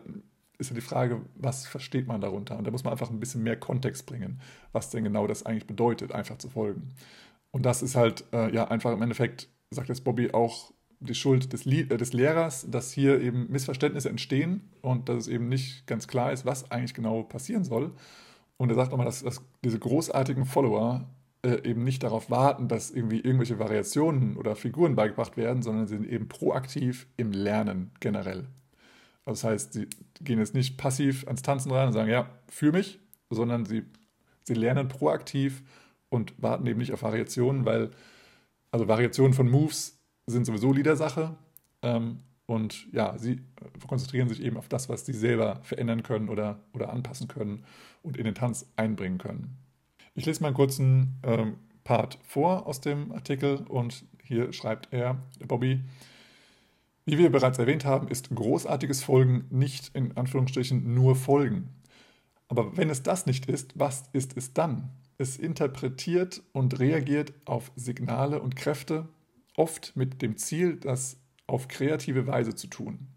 ist 0.57 0.69
ja 0.69 0.75
die 0.75 0.81
Frage, 0.81 1.21
was 1.35 1.67
versteht 1.67 2.07
man 2.07 2.21
darunter? 2.21 2.57
Und 2.57 2.65
da 2.65 2.71
muss 2.71 2.83
man 2.83 2.91
einfach 2.91 3.09
ein 3.09 3.19
bisschen 3.19 3.43
mehr 3.43 3.57
Kontext 3.57 4.05
bringen, 4.05 4.41
was 4.71 4.89
denn 4.89 5.03
genau 5.03 5.27
das 5.27 5.45
eigentlich 5.45 5.67
bedeutet, 5.67 6.11
einfach 6.11 6.37
zu 6.37 6.49
folgen. 6.49 6.93
Und 7.51 7.65
das 7.65 7.81
ist 7.81 7.95
halt, 7.95 8.25
äh, 8.33 8.53
ja, 8.53 8.67
einfach 8.67 8.91
im 8.91 9.01
Endeffekt, 9.01 9.49
sagt 9.71 9.89
jetzt 9.89 10.03
Bobby, 10.03 10.31
auch 10.31 10.71
die 10.99 11.15
Schuld 11.15 11.53
des, 11.53 11.65
äh, 11.65 11.85
des 11.85 12.13
Lehrers, 12.13 12.65
dass 12.69 12.91
hier 12.91 13.21
eben 13.21 13.51
Missverständnisse 13.51 14.09
entstehen 14.09 14.69
und 14.81 15.09
dass 15.09 15.17
es 15.17 15.27
eben 15.27 15.47
nicht 15.47 15.85
ganz 15.87 16.07
klar 16.07 16.31
ist, 16.31 16.45
was 16.45 16.71
eigentlich 16.71 16.93
genau 16.93 17.23
passieren 17.23 17.63
soll. 17.63 17.91
Und 18.57 18.69
er 18.69 18.75
sagt 18.75 18.91
nochmal, 18.91 19.05
dass, 19.05 19.23
dass 19.23 19.41
diese 19.63 19.77
großartigen 19.77 20.45
Follower 20.45 21.07
äh, 21.43 21.69
eben 21.69 21.83
nicht 21.83 22.01
darauf 22.01 22.31
warten, 22.31 22.67
dass 22.67 22.89
irgendwie 22.89 23.19
irgendwelche 23.19 23.59
Variationen 23.59 24.37
oder 24.37 24.55
Figuren 24.55 24.95
beigebracht 24.95 25.37
werden, 25.37 25.61
sondern 25.61 25.87
sie 25.87 25.95
sind 25.95 26.07
eben 26.07 26.27
proaktiv 26.27 27.07
im 27.17 27.31
Lernen 27.31 27.91
generell. 27.99 28.47
Das 29.27 29.43
heißt, 29.43 29.73
sie 29.73 29.87
gehen 30.21 30.39
jetzt 30.39 30.53
nicht 30.53 30.77
passiv 30.77 31.27
ans 31.27 31.41
Tanzen 31.41 31.71
rein 31.71 31.87
und 31.87 31.93
sagen, 31.93 32.09
ja, 32.09 32.29
für 32.47 32.71
mich, 32.71 32.99
sondern 33.29 33.65
sie, 33.65 33.83
sie 34.43 34.53
lernen 34.53 34.87
proaktiv 34.87 35.63
und 36.09 36.41
warten 36.41 36.65
eben 36.65 36.79
nicht 36.79 36.93
auf 36.93 37.03
Variationen, 37.03 37.65
weil, 37.65 37.91
also 38.71 38.87
Variationen 38.87 39.33
von 39.33 39.49
Moves 39.49 39.99
sind 40.27 40.45
sowieso 40.45 40.71
Liedersache. 40.71 41.35
Ähm, 41.81 42.19
und 42.45 42.87
ja, 42.93 43.17
sie 43.17 43.41
konzentrieren 43.85 44.29
sich 44.29 44.41
eben 44.41 44.55
auf 44.55 44.69
das, 44.69 44.87
was 44.87 45.05
sie 45.05 45.11
selber 45.11 45.59
verändern 45.63 46.03
können 46.03 46.29
oder, 46.29 46.61
oder 46.71 46.89
anpassen 46.93 47.27
können 47.27 47.65
und 48.03 48.15
in 48.15 48.23
den 48.23 48.35
Tanz 48.35 48.71
einbringen 48.77 49.17
können. 49.17 49.57
Ich 50.15 50.25
lese 50.25 50.41
mal 50.41 50.47
einen 50.47 50.55
kurzen 50.55 51.19
ähm, 51.23 51.57
Part 51.83 52.17
vor 52.23 52.65
aus 52.65 52.79
dem 52.79 53.11
Artikel 53.11 53.65
und 53.67 54.05
hier 54.23 54.53
schreibt 54.53 54.87
er, 54.93 55.17
Bobby, 55.45 55.81
wie 57.07 57.17
wir 57.17 57.31
bereits 57.31 57.57
erwähnt 57.57 57.85
haben, 57.85 58.09
ist 58.09 58.35
großartiges 58.35 59.01
Folgen 59.01 59.45
nicht 59.49 59.95
in 59.95 60.17
Anführungsstrichen 60.17 60.93
nur 60.93 61.15
Folgen. 61.15 61.69
Aber 62.49 62.75
wenn 62.75 62.89
es 62.89 63.01
das 63.01 63.25
nicht 63.25 63.45
ist, 63.45 63.79
was 63.79 64.03
ist 64.11 64.35
es 64.35 64.53
dann? 64.53 64.89
Es 65.17 65.37
interpretiert 65.37 66.43
und 66.51 66.79
reagiert 66.79 67.33
auf 67.45 67.71
Signale 67.77 68.41
und 68.41 68.57
Kräfte, 68.57 69.07
oft 69.55 69.95
mit 69.95 70.21
dem 70.21 70.35
Ziel, 70.35 70.75
das 70.75 71.17
auf 71.47 71.69
kreative 71.69 72.27
Weise 72.27 72.55
zu 72.55 72.67
tun. 72.67 73.07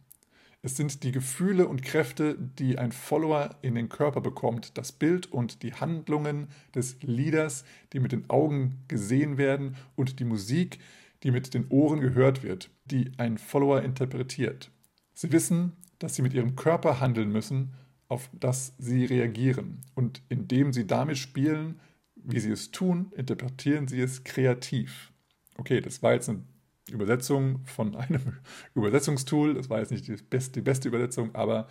Es 0.62 0.76
sind 0.76 1.02
die 1.02 1.10
Gefühle 1.10 1.66
und 1.66 1.82
Kräfte, 1.82 2.36
die 2.38 2.78
ein 2.78 2.92
Follower 2.92 3.56
in 3.60 3.74
den 3.74 3.88
Körper 3.88 4.20
bekommt, 4.20 4.78
das 4.78 4.92
Bild 4.92 5.32
und 5.32 5.64
die 5.64 5.74
Handlungen 5.74 6.48
des 6.76 7.02
Leaders, 7.02 7.64
die 7.92 7.98
mit 7.98 8.12
den 8.12 8.30
Augen 8.30 8.84
gesehen 8.86 9.36
werden 9.36 9.74
und 9.96 10.20
die 10.20 10.24
Musik, 10.24 10.78
die 10.78 10.80
mit 11.24 11.52
den 11.52 11.68
Ohren 11.68 12.00
gehört 12.00 12.42
wird, 12.42 12.70
die 12.86 13.12
ein 13.18 13.36
Follower 13.36 13.82
interpretiert. 13.82 14.70
Sie 15.12 15.32
wissen, 15.32 15.72
dass 15.98 16.14
sie 16.14 16.22
mit 16.22 16.32
ihrem 16.32 16.56
Körper 16.56 17.00
handeln 17.00 17.30
müssen, 17.30 17.74
auf 18.08 18.30
das 18.32 18.74
sie 18.78 19.04
reagieren. 19.04 19.82
Und 19.94 20.22
indem 20.28 20.72
sie 20.72 20.86
damit 20.86 21.18
spielen, 21.18 21.78
wie 22.16 22.40
sie 22.40 22.50
es 22.50 22.70
tun, 22.70 23.12
interpretieren 23.14 23.86
sie 23.86 24.00
es 24.00 24.24
kreativ. 24.24 25.12
Okay, 25.56 25.80
das 25.80 26.02
war 26.02 26.14
jetzt 26.14 26.28
eine 26.28 26.42
Übersetzung 26.90 27.60
von 27.66 27.94
einem 27.96 28.38
Übersetzungstool. 28.74 29.54
Das 29.54 29.68
war 29.68 29.78
jetzt 29.78 29.90
nicht 29.90 30.08
die 30.08 30.16
beste, 30.16 30.52
die 30.52 30.62
beste 30.62 30.88
Übersetzung, 30.88 31.34
aber 31.34 31.68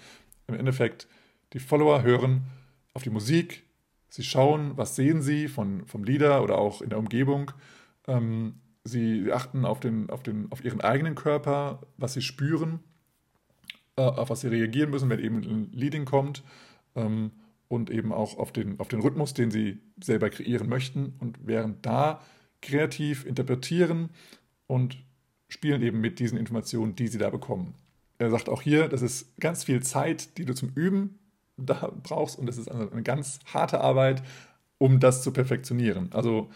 im 0.48 0.56
Endeffekt, 0.56 1.08
die 1.54 1.60
Follower 1.60 2.04
hören 2.04 2.44
auf 2.94 3.04
die 3.04 3.10
Musik, 3.10 3.64
sie 4.10 4.24
schauen, 4.24 4.78
was 4.78 4.96
sehen 4.96 5.22
sie 5.22 5.48
von, 5.48 5.86
vom 5.86 6.04
Leader 6.04 6.44
oder 6.44 6.58
auch 6.58 6.82
in 6.82 6.90
der 6.90 7.00
Umgebung. 7.00 7.52
Ähm, 8.08 8.56
Sie 8.84 9.32
achten 9.32 9.66
auf, 9.66 9.80
den, 9.80 10.10
auf, 10.10 10.24
den, 10.24 10.52
auf 10.52 10.64
ihren 10.64 10.82
eigenen 10.82 11.16
Körper, 11.16 11.82
was 11.98 12.14
sie 12.14 12.22
spüren, 12.22 12.80
äh, 13.98 14.02
auf 14.02 14.30
was 14.30 14.42
sie 14.42 14.48
reagieren 14.48 14.90
müssen, 14.90 15.10
wenn 15.10 15.20
eben 15.20 15.38
ein 15.38 15.72
Leading 15.74 16.06
kommt 16.06 16.44
ähm, 16.96 17.32
und 17.68 17.90
eben 17.90 18.12
auch 18.14 18.38
auf 18.38 18.52
den, 18.52 18.80
auf 18.80 18.88
den 18.88 19.02
Rhythmus, 19.02 19.34
den 19.34 19.52
sie 19.52 19.80
selber 20.02 20.30
kreieren 20.30 20.70
möchten 20.70 21.14
und 21.20 21.38
während 21.46 21.86
da 21.86 22.22
kreativ 22.62 23.26
interpretieren 23.26 24.10
und 24.68 24.98
spielen 25.50 25.82
eben 25.82 26.00
mit 26.00 26.20
diesen 26.20 26.38
Informationen, 26.38 26.96
die 26.96 27.08
sie 27.08 27.18
da 27.18 27.30
bekommen. 27.30 27.74
Er 28.18 28.32
sagt 28.32 28.50
auch 28.50 28.62
hier, 28.62 28.88
das 28.88 29.02
ist 29.02 29.38
ganz 29.40 29.64
viel 29.64 29.82
Zeit, 29.82 30.38
die 30.38 30.46
du 30.46 30.54
zum 30.54 30.70
Üben 30.70 31.20
da 31.58 31.92
brauchst 32.04 32.38
und 32.38 32.46
das 32.46 32.58
ist 32.58 32.70
eine 32.70 33.04
ganz 33.04 33.40
harte 33.54 33.82
Arbeit, 33.82 34.24
um 34.78 35.00
das 35.00 35.24
zu 35.24 35.32
perfektionieren. 35.32 36.10
Also 36.14 36.50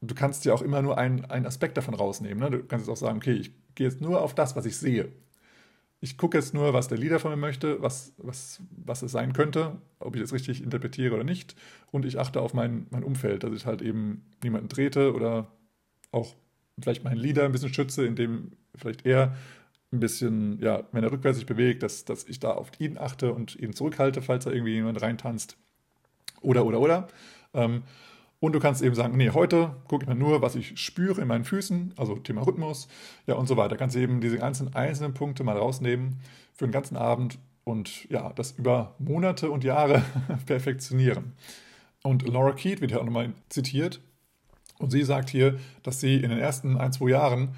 du 0.00 0.14
kannst 0.14 0.44
ja 0.44 0.54
auch 0.54 0.62
immer 0.62 0.82
nur 0.82 0.98
einen, 0.98 1.24
einen 1.26 1.46
Aspekt 1.46 1.76
davon 1.76 1.94
rausnehmen. 1.94 2.38
Ne? 2.38 2.50
Du 2.50 2.64
kannst 2.64 2.86
jetzt 2.86 2.92
auch 2.92 3.00
sagen, 3.00 3.18
okay, 3.18 3.32
ich 3.32 3.52
gehe 3.74 3.86
jetzt 3.86 4.00
nur 4.00 4.22
auf 4.22 4.34
das, 4.34 4.56
was 4.56 4.66
ich 4.66 4.76
sehe. 4.76 5.10
Ich 6.02 6.16
gucke 6.16 6.38
jetzt 6.38 6.54
nur, 6.54 6.72
was 6.72 6.88
der 6.88 6.96
Leader 6.96 7.20
von 7.20 7.30
mir 7.30 7.36
möchte, 7.36 7.82
was, 7.82 8.14
was, 8.16 8.62
was 8.70 9.02
es 9.02 9.12
sein 9.12 9.34
könnte, 9.34 9.76
ob 9.98 10.16
ich 10.16 10.22
es 10.22 10.32
richtig 10.32 10.62
interpretiere 10.62 11.14
oder 11.14 11.24
nicht. 11.24 11.54
Und 11.90 12.06
ich 12.06 12.18
achte 12.18 12.40
auf 12.40 12.54
mein, 12.54 12.86
mein 12.90 13.04
Umfeld, 13.04 13.44
dass 13.44 13.52
ich 13.52 13.66
halt 13.66 13.82
eben 13.82 14.24
niemanden 14.42 14.70
trete 14.70 15.12
oder 15.12 15.48
auch 16.10 16.34
vielleicht 16.80 17.04
meinen 17.04 17.18
Leader 17.18 17.44
ein 17.44 17.52
bisschen 17.52 17.74
schütze, 17.74 18.06
indem 18.06 18.52
vielleicht 18.74 19.04
er 19.04 19.36
ein 19.92 20.00
bisschen, 20.00 20.58
ja, 20.60 20.84
wenn 20.92 21.04
er 21.04 21.12
rückwärts 21.12 21.36
sich 21.36 21.46
bewegt, 21.46 21.82
dass, 21.82 22.06
dass 22.06 22.24
ich 22.24 22.40
da 22.40 22.52
auf 22.52 22.70
ihn 22.78 22.96
achte 22.96 23.34
und 23.34 23.56
ihn 23.56 23.74
zurückhalte, 23.74 24.22
falls 24.22 24.44
da 24.44 24.52
irgendwie 24.52 24.74
jemand 24.74 25.02
reintanzt. 25.02 25.58
Oder, 26.40 26.64
oder, 26.64 26.80
oder. 26.80 27.08
Ähm, 27.52 27.82
und 28.40 28.54
du 28.54 28.58
kannst 28.58 28.82
eben 28.82 28.94
sagen, 28.94 29.16
nee, 29.16 29.30
heute 29.30 29.76
gucke 29.86 30.04
ich 30.04 30.08
mir 30.08 30.14
nur, 30.14 30.40
was 30.40 30.54
ich 30.54 30.80
spüre 30.80 31.20
in 31.20 31.28
meinen 31.28 31.44
Füßen, 31.44 31.94
also 31.96 32.16
Thema 32.16 32.46
Rhythmus, 32.46 32.88
ja 33.26 33.34
und 33.34 33.46
so 33.46 33.56
weiter. 33.56 33.76
Kannst 33.76 33.96
du 33.96 34.00
eben 34.00 34.20
diese 34.20 34.38
ganzen 34.38 34.74
einzelnen 34.74 35.12
Punkte 35.12 35.44
mal 35.44 35.58
rausnehmen 35.58 36.20
für 36.54 36.66
den 36.66 36.72
ganzen 36.72 36.96
Abend 36.96 37.38
und 37.64 38.08
ja, 38.10 38.32
das 38.32 38.52
über 38.52 38.94
Monate 38.98 39.50
und 39.50 39.62
Jahre 39.62 40.02
perfektionieren. 40.46 41.34
Und 42.02 42.26
Laura 42.26 42.52
Keat 42.52 42.80
wird 42.80 42.92
ja 42.92 42.98
auch 42.98 43.04
nochmal 43.04 43.34
zitiert 43.50 44.00
und 44.78 44.90
sie 44.90 45.02
sagt 45.02 45.28
hier, 45.28 45.58
dass 45.82 46.00
sie 46.00 46.16
in 46.16 46.30
den 46.30 46.38
ersten 46.38 46.78
ein, 46.78 46.92
zwei 46.92 47.10
Jahren, 47.10 47.50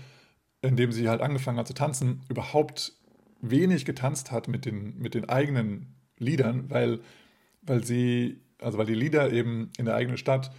in 0.63 0.77
dem 0.77 0.91
sie 0.91 1.09
halt 1.09 1.21
angefangen 1.21 1.59
hat 1.59 1.69
zu 1.69 1.75
tanzen, 1.75 2.23
überhaupt 2.29 2.93
wenig 3.41 3.85
getanzt 3.85 4.33
hat 4.33 4.49
mit 4.49 4.65
den, 4.65 4.99
mit 4.99 5.15
den 5.15 5.29
eigenen 5.29 5.95
Liedern, 6.19 6.69
weil, 6.71 7.01
weil 7.63 7.85
sie, 7.85 8.41
also 8.61 8.79
weil 8.79 8.87
die 8.87 8.95
Lieder 8.95 9.33
eben 9.33 9.71
in 9.79 9.85
der 9.85 9.95
eigenen 9.95 10.19
Stadt 10.19 10.51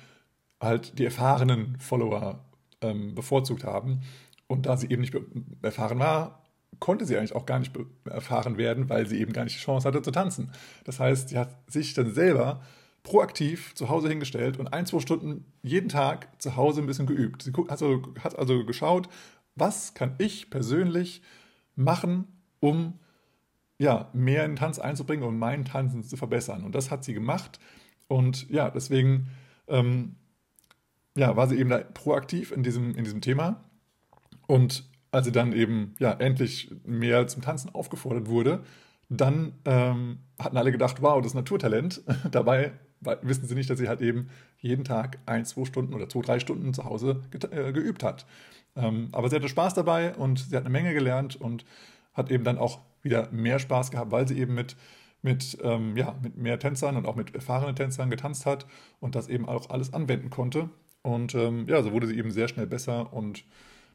halt 0.64 0.98
die 1.00 1.06
erfahrenen 1.06 1.78
Follower 1.80 2.44
ähm, 2.82 3.16
bevorzugt 3.16 3.64
haben. 3.64 4.02
Und 4.48 4.66
da 4.66 4.78
sie 4.78 4.90
eben 4.90 5.02
nicht 5.02 5.16
erfahren 5.62 6.00
war, 6.00 6.44
konnte 6.80 7.06
sie 7.06 7.18
eigentlich 7.18 7.36
auch 7.36 7.46
gar 7.46 7.60
nicht 7.60 7.72
erfahren 8.06 8.58
werden, 8.58 8.90
weil 8.90 9.08
sie 9.08 9.20
eben 9.20 9.34
gar 9.34 9.46
nicht 9.46 9.56
die 9.56 9.62
Chance 9.62 9.88
hatte 9.88 10.02
zu 10.02 10.12
tanzen. 10.12 10.52
Das 10.84 11.00
heißt, 11.00 11.30
sie 11.30 11.38
hat 11.38 11.56
sich 11.72 11.94
dann 11.94 12.14
selber 12.14 12.62
proaktiv 13.04 13.74
zu 13.76 13.90
Hause 13.90 14.10
hingestellt 14.10 14.58
und 14.58 14.74
ein, 14.74 14.86
zwei 14.86 15.00
Stunden 15.00 15.46
jeden 15.62 15.90
Tag 15.90 16.42
zu 16.42 16.56
Hause 16.56 16.82
ein 16.82 16.88
bisschen 16.88 17.06
geübt. 17.06 17.44
Sie 17.44 17.52
hat 17.52 17.70
also, 17.70 18.02
hat 18.24 18.38
also 18.38 18.66
geschaut, 18.66 19.10
was 19.56 19.94
kann 19.94 20.16
ich 20.18 20.50
persönlich 20.50 21.22
machen, 21.76 22.28
um 22.60 23.00
ja, 23.78 24.10
mehr 24.14 24.46
in 24.46 24.52
den 24.52 24.58
Tanz 24.58 24.80
einzubringen 24.80 25.28
und 25.28 25.38
meinen 25.38 25.66
Tanzen 25.66 26.04
zu 26.04 26.16
verbessern. 26.16 26.64
Und 26.64 26.76
das 26.76 26.92
hat 26.92 27.04
sie 27.04 27.14
gemacht. 27.14 27.60
Und 28.08 28.50
ja, 28.50 28.70
deswegen 28.70 29.30
ähm, 29.68 30.16
ja, 31.16 31.36
war 31.36 31.48
sie 31.48 31.58
eben 31.58 31.70
da 31.70 31.80
proaktiv 31.80 32.52
in 32.52 32.64
diesem, 32.64 32.96
in 32.96 33.04
diesem 33.04 33.22
Thema. 33.22 33.64
Und 34.48 34.90
als 35.12 35.26
sie 35.26 35.32
dann 35.32 35.54
eben 35.54 35.96
ja, 36.00 36.12
endlich 36.12 36.72
mehr 36.86 37.28
zum 37.28 37.42
Tanzen 37.42 37.74
aufgefordert 37.74 38.28
wurde, 38.28 38.64
dann 39.10 39.54
ähm, 39.66 40.20
hatten 40.40 40.58
alle 40.58 40.72
gedacht, 40.72 41.02
wow, 41.02 41.22
das 41.22 41.32
ist 41.32 41.36
Naturtalent. 41.36 42.02
Dabei 42.32 42.74
wissen 43.22 43.46
sie 43.46 43.56
nicht, 43.56 43.70
dass 43.70 43.78
sie 43.78 43.90
halt 43.90 44.02
eben 44.02 44.30
jeden 44.60 44.84
Tag 44.84 45.20
ein, 45.26 45.46
zwei 45.46 45.66
Stunden 45.66 45.94
oder 45.94 46.08
zwei, 46.10 46.22
drei 46.22 46.40
Stunden 46.40 46.74
zu 46.74 46.86
Hause 46.86 47.22
äh, 47.52 47.72
geübt 47.74 48.02
hat. 48.02 48.26
Ähm, 48.76 49.10
aber 49.12 49.30
sie 49.30 49.36
hatte 49.36 49.50
Spaß 49.50 49.74
dabei 49.74 50.16
und 50.16 50.40
sie 50.40 50.56
hat 50.56 50.64
eine 50.64 50.72
Menge 50.72 50.94
gelernt 50.94 51.36
und 51.36 51.66
hat 52.14 52.32
eben 52.32 52.44
dann 52.44 52.58
auch 52.58 52.80
wieder 53.02 53.30
mehr 53.32 53.60
Spaß 53.60 53.92
gehabt, 53.92 54.12
weil 54.12 54.28
sie 54.28 54.40
eben 54.40 54.56
mit, 54.56 54.76
mit, 55.22 55.58
ähm, 55.62 55.96
ja, 55.98 56.16
mit 56.22 56.38
mehr 56.38 56.58
Tänzern 56.60 56.96
und 56.96 57.06
auch 57.06 57.16
mit 57.16 57.36
erfahrenen 57.36 57.76
Tänzern 57.76 58.10
getanzt 58.10 58.46
hat 58.46 58.66
und 59.00 59.16
das 59.16 59.28
eben 59.28 59.48
auch 59.48 59.70
alles 59.70 59.94
anwenden 59.94 60.30
konnte. 60.30 60.70
Und 61.04 61.36
ähm, 61.36 61.68
ja, 61.68 61.84
so 61.84 61.92
wurde 61.92 62.08
sie 62.08 62.18
eben 62.18 62.32
sehr 62.32 62.48
schnell 62.48 62.66
besser 62.66 63.14
und 63.14 63.44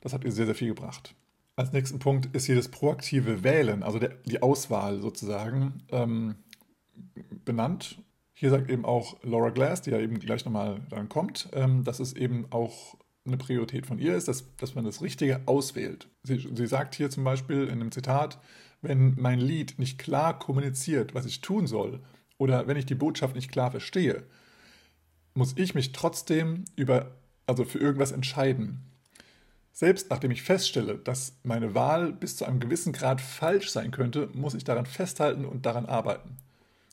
das 0.00 0.12
hat 0.12 0.24
ihr 0.24 0.32
sehr, 0.32 0.46
sehr 0.46 0.54
viel 0.54 0.68
gebracht. 0.68 1.14
Als 1.56 1.72
nächsten 1.72 1.98
Punkt 1.98 2.34
ist 2.36 2.44
hier 2.44 2.54
das 2.54 2.68
proaktive 2.68 3.42
Wählen, 3.42 3.82
also 3.82 3.98
der, 3.98 4.10
die 4.26 4.42
Auswahl 4.42 5.00
sozusagen, 5.00 5.82
ähm, 5.90 6.36
benannt. 7.44 7.98
Hier 8.34 8.50
sagt 8.50 8.70
eben 8.70 8.84
auch 8.84 9.16
Laura 9.24 9.50
Glass, 9.50 9.82
die 9.82 9.90
ja 9.90 9.98
eben 9.98 10.20
gleich 10.20 10.44
nochmal 10.44 10.80
dann 10.90 11.08
kommt, 11.08 11.48
ähm, 11.52 11.82
dass 11.82 11.98
es 11.98 12.12
eben 12.12 12.46
auch 12.50 12.96
eine 13.26 13.36
Priorität 13.36 13.86
von 13.86 13.98
ihr 13.98 14.14
ist, 14.14 14.28
dass, 14.28 14.54
dass 14.56 14.74
man 14.74 14.84
das 14.84 15.02
Richtige 15.02 15.40
auswählt. 15.46 16.08
Sie, 16.22 16.48
sie 16.54 16.66
sagt 16.66 16.94
hier 16.94 17.10
zum 17.10 17.24
Beispiel 17.24 17.64
in 17.64 17.80
einem 17.80 17.92
Zitat, 17.92 18.38
wenn 18.80 19.14
mein 19.18 19.40
Lied 19.40 19.78
nicht 19.78 19.98
klar 19.98 20.38
kommuniziert, 20.38 21.14
was 21.14 21.26
ich 21.26 21.40
tun 21.40 21.66
soll, 21.66 22.00
oder 22.38 22.68
wenn 22.68 22.76
ich 22.76 22.86
die 22.86 22.94
Botschaft 22.94 23.34
nicht 23.34 23.50
klar 23.50 23.70
verstehe, 23.70 24.24
muss 25.38 25.54
ich 25.56 25.74
mich 25.74 25.92
trotzdem 25.92 26.64
über, 26.76 27.12
also 27.46 27.64
für 27.64 27.78
irgendwas 27.78 28.12
entscheiden. 28.12 28.84
Selbst 29.72 30.10
nachdem 30.10 30.32
ich 30.32 30.42
feststelle, 30.42 30.98
dass 30.98 31.36
meine 31.44 31.74
Wahl 31.74 32.12
bis 32.12 32.36
zu 32.36 32.44
einem 32.44 32.58
gewissen 32.58 32.92
Grad 32.92 33.20
falsch 33.20 33.70
sein 33.70 33.92
könnte, 33.92 34.28
muss 34.34 34.54
ich 34.54 34.64
daran 34.64 34.86
festhalten 34.86 35.44
und 35.44 35.64
daran 35.64 35.86
arbeiten. 35.86 36.36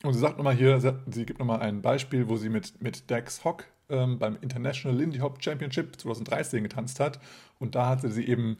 Und 0.03 0.13
sie 0.13 0.19
sagt 0.19 0.37
nochmal 0.37 0.55
hier, 0.55 0.79
sie 0.79 1.25
gibt 1.25 1.39
nochmal 1.39 1.61
ein 1.61 1.81
Beispiel, 1.81 2.29
wo 2.29 2.37
sie 2.37 2.49
mit, 2.49 2.79
mit 2.83 3.09
Dax 3.09 3.43
Hock 3.43 3.65
ähm, 3.89 4.19
beim 4.19 4.37
International 4.41 4.95
Lindy 4.95 5.17
Hop 5.17 5.43
Championship 5.43 5.99
2013 5.99 6.61
getanzt 6.61 6.99
hat. 6.99 7.19
Und 7.57 7.73
da 7.73 7.89
hatte 7.89 8.11
sie 8.11 8.27
eben, 8.27 8.57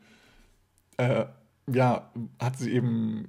äh, 0.97 1.25
ja, 1.71 2.09
hat 2.39 2.57
sie 2.57 2.71
eben 2.71 3.27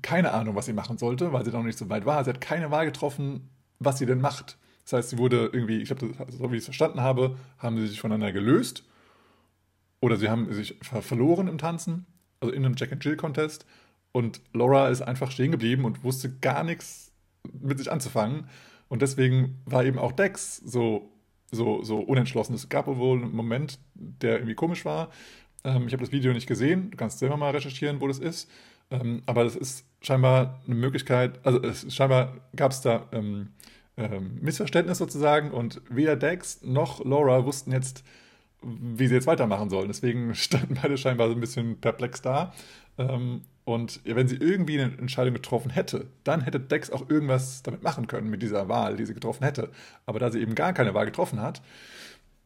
keine 0.00 0.32
Ahnung, 0.32 0.54
was 0.54 0.64
sie 0.64 0.72
machen 0.72 0.96
sollte, 0.96 1.34
weil 1.34 1.44
sie 1.44 1.50
noch 1.50 1.62
nicht 1.62 1.78
so 1.78 1.90
weit 1.90 2.06
war. 2.06 2.24
Sie 2.24 2.30
hat 2.30 2.40
keine 2.40 2.70
Wahl 2.70 2.86
getroffen, 2.86 3.50
was 3.78 3.98
sie 3.98 4.06
denn 4.06 4.22
macht. 4.22 4.56
Das 4.88 4.94
heißt, 4.94 5.10
sie 5.10 5.18
wurde 5.18 5.50
irgendwie, 5.52 5.82
ich 5.82 5.90
habe 5.90 6.14
so 6.30 6.50
wie 6.50 6.56
ich 6.56 6.60
es 6.60 6.64
verstanden 6.64 7.02
habe, 7.02 7.36
haben 7.58 7.76
sie 7.76 7.88
sich 7.88 8.00
voneinander 8.00 8.32
gelöst 8.32 8.84
oder 10.00 10.16
sie 10.16 10.30
haben 10.30 10.50
sich 10.50 10.78
verloren 10.80 11.46
im 11.46 11.58
Tanzen, 11.58 12.06
also 12.40 12.54
in 12.54 12.64
einem 12.64 12.74
Jack 12.74 12.92
and 12.92 13.04
Jill 13.04 13.16
Contest. 13.16 13.66
Und 14.12 14.40
Laura 14.54 14.88
ist 14.88 15.02
einfach 15.02 15.30
stehen 15.30 15.50
geblieben 15.50 15.84
und 15.84 16.04
wusste 16.04 16.32
gar 16.38 16.64
nichts 16.64 17.12
mit 17.52 17.76
sich 17.76 17.92
anzufangen. 17.92 18.48
Und 18.88 19.02
deswegen 19.02 19.60
war 19.66 19.84
eben 19.84 19.98
auch 19.98 20.12
Dex 20.12 20.56
so, 20.56 21.12
so, 21.50 21.82
so 21.82 21.98
unentschlossen. 21.98 22.54
Es 22.54 22.70
gab 22.70 22.86
wohl 22.86 23.18
einen 23.18 23.36
Moment, 23.36 23.78
der 23.94 24.36
irgendwie 24.36 24.54
komisch 24.54 24.86
war. 24.86 25.10
Ähm, 25.64 25.86
ich 25.86 25.92
habe 25.92 26.02
das 26.02 26.12
Video 26.12 26.32
nicht 26.32 26.46
gesehen. 26.46 26.92
Du 26.92 26.96
kannst 26.96 27.18
selber 27.18 27.36
mal 27.36 27.50
recherchieren, 27.50 28.00
wo 28.00 28.08
das 28.08 28.20
ist. 28.20 28.50
Ähm, 28.90 29.22
aber 29.26 29.44
das 29.44 29.54
ist 29.54 29.84
scheinbar 30.00 30.62
eine 30.64 30.74
Möglichkeit, 30.74 31.44
also 31.44 31.62
es, 31.62 31.94
scheinbar 31.94 32.48
gab 32.56 32.72
es 32.72 32.80
da 32.80 33.06
ähm, 33.12 33.50
ähm, 33.98 34.38
Missverständnis 34.40 34.98
sozusagen 34.98 35.50
und 35.50 35.82
weder 35.90 36.16
Dex 36.16 36.62
noch 36.62 37.04
Laura 37.04 37.44
wussten 37.44 37.72
jetzt, 37.72 38.04
wie 38.62 39.06
sie 39.08 39.14
jetzt 39.14 39.26
weitermachen 39.26 39.68
sollen. 39.68 39.88
Deswegen 39.88 40.34
standen 40.36 40.78
beide 40.80 40.96
scheinbar 40.96 41.28
so 41.28 41.34
ein 41.34 41.40
bisschen 41.40 41.80
perplex 41.80 42.22
da. 42.22 42.54
Ähm, 42.96 43.42
und 43.64 44.00
wenn 44.04 44.28
sie 44.28 44.36
irgendwie 44.36 44.80
eine 44.80 44.96
Entscheidung 44.96 45.34
getroffen 45.34 45.70
hätte, 45.70 46.06
dann 46.24 46.40
hätte 46.40 46.58
Dex 46.58 46.90
auch 46.90 47.10
irgendwas 47.10 47.62
damit 47.62 47.82
machen 47.82 48.06
können 48.06 48.30
mit 48.30 48.40
dieser 48.40 48.68
Wahl, 48.68 48.96
die 48.96 49.04
sie 49.04 49.12
getroffen 49.12 49.44
hätte. 49.44 49.68
Aber 50.06 50.18
da 50.18 50.30
sie 50.30 50.40
eben 50.40 50.54
gar 50.54 50.72
keine 50.72 50.94
Wahl 50.94 51.04
getroffen 51.04 51.42
hat, 51.42 51.60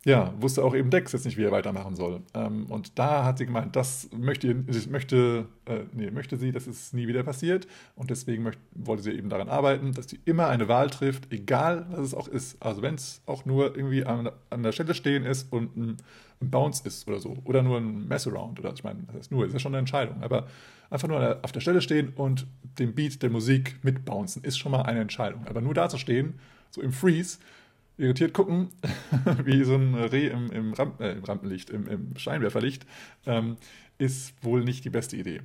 ja, 0.05 0.35
wusste 0.41 0.65
auch 0.65 0.75
eben 0.75 0.91
Dex 0.91 1.13
jetzt 1.13 1.25
nicht, 1.25 1.37
wie 1.37 1.45
er 1.45 1.53
weitermachen 1.53 1.95
soll. 1.95 2.23
Ähm, 2.35 2.67
und 2.67 2.99
da 2.99 3.25
hat 3.25 3.39
sie 3.39 3.47
gemeint, 3.47 3.77
das 3.77 4.11
möchte, 4.13 4.53
möchte, 4.91 5.47
äh, 5.67 5.85
nee, 5.93 6.11
möchte 6.11 6.37
sie, 6.37 6.51
dass 6.51 6.67
es 6.67 6.93
nie 6.93 7.07
wieder 7.07 7.23
passiert. 7.23 7.69
Und 7.95 8.11
deswegen 8.11 8.43
möchte, 8.43 8.61
wollte 8.75 9.05
sie 9.05 9.13
eben 9.13 9.29
daran 9.29 9.49
arbeiten, 9.49 9.93
dass 9.93 10.09
sie 10.09 10.19
immer 10.25 10.49
eine 10.49 10.67
Wahl 10.67 10.91
trifft, 10.91 11.33
egal 11.33 11.87
was 11.91 12.01
es 12.01 12.15
auch 12.15 12.27
ist. 12.27 12.61
Also 12.61 12.83
wenn 12.83 12.97
es 12.97 13.23
auch 13.27 13.45
nur 13.45 13.77
irgendwie 13.77 14.05
an, 14.05 14.31
an, 14.51 14.63
der 14.65 14.73
Stelle 14.73 14.95
stehen 14.95 15.25
ist 15.25 15.53
und 15.53 15.77
ein, 15.77 15.97
ein 16.41 16.51
Bounce 16.51 16.83
ist 16.85 17.07
oder 17.07 17.21
so. 17.21 17.37
Oder 17.45 17.63
nur 17.63 17.79
ein 17.79 18.09
Mess-Around. 18.09 18.59
Oder 18.59 18.73
ich 18.73 18.83
meine, 18.83 19.05
das 19.07 19.27
ist 19.27 19.31
nur, 19.31 19.47
ist 19.47 19.53
ja 19.53 19.61
schon 19.61 19.73
eine 19.73 19.79
Entscheidung. 19.79 20.21
Aber 20.25 20.49
einfach 20.91 21.07
nur 21.07 21.39
auf 21.43 21.53
der 21.53 21.61
Stelle 21.61 21.81
stehen 21.81 22.13
und 22.17 22.49
den 22.81 22.93
Beat 22.93 23.23
der 23.23 23.31
Musik 23.31 23.77
mitbouncen, 23.85 24.43
ist 24.43 24.59
schon 24.59 24.73
mal 24.73 24.83
eine 24.83 24.99
Entscheidung. 24.99 25.47
Aber 25.47 25.61
nur 25.61 25.75
da 25.75 25.89
zu 25.89 25.97
stehen, 25.97 26.41
so 26.71 26.83
im 26.83 26.91
Freeze, 26.91 27.39
irritiert 28.03 28.35
gucken, 28.35 28.69
wie 29.45 29.65
so 29.65 29.77
ein 29.77 29.95
Reh 29.95 30.29
im, 30.29 30.51
im, 30.51 30.73
Ramp 30.75 31.01
äh, 31.01 31.13
im 31.13 31.25
Rampenlicht, 31.25 31.71
im, 31.71 31.87
im 31.87 32.17
Scheinwerferlicht, 32.17 32.87
ähm, 33.27 33.57
ist 33.99 34.35
wohl 34.43 34.65
nicht 34.65 34.85
die 34.85 34.91
beste 34.91 35.17
Idee. 35.17 35.41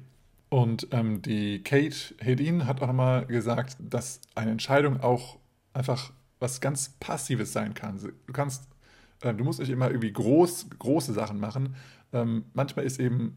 Und 0.49 0.87
ähm, 0.91 1.21
die 1.21 1.61
Kate 1.63 2.15
Hedin 2.19 2.65
hat 2.65 2.81
auch 2.81 2.87
nochmal 2.87 3.25
gesagt, 3.25 3.77
dass 3.79 4.21
eine 4.35 4.51
Entscheidung 4.51 5.01
auch 5.01 5.37
einfach 5.73 6.11
was 6.39 6.61
ganz 6.61 6.95
Passives 6.99 7.51
sein 7.51 7.73
kann. 7.73 7.99
Du 7.99 8.33
kannst, 8.33 8.67
äh, 9.21 9.33
du 9.33 9.43
musst 9.43 9.59
nicht 9.59 9.69
immer 9.69 9.89
irgendwie 9.89 10.13
groß, 10.13 10.67
große 10.79 11.13
Sachen 11.13 11.39
machen. 11.39 11.75
Ähm, 12.13 12.45
manchmal 12.53 12.85
ist 12.85 12.99
eben 12.99 13.35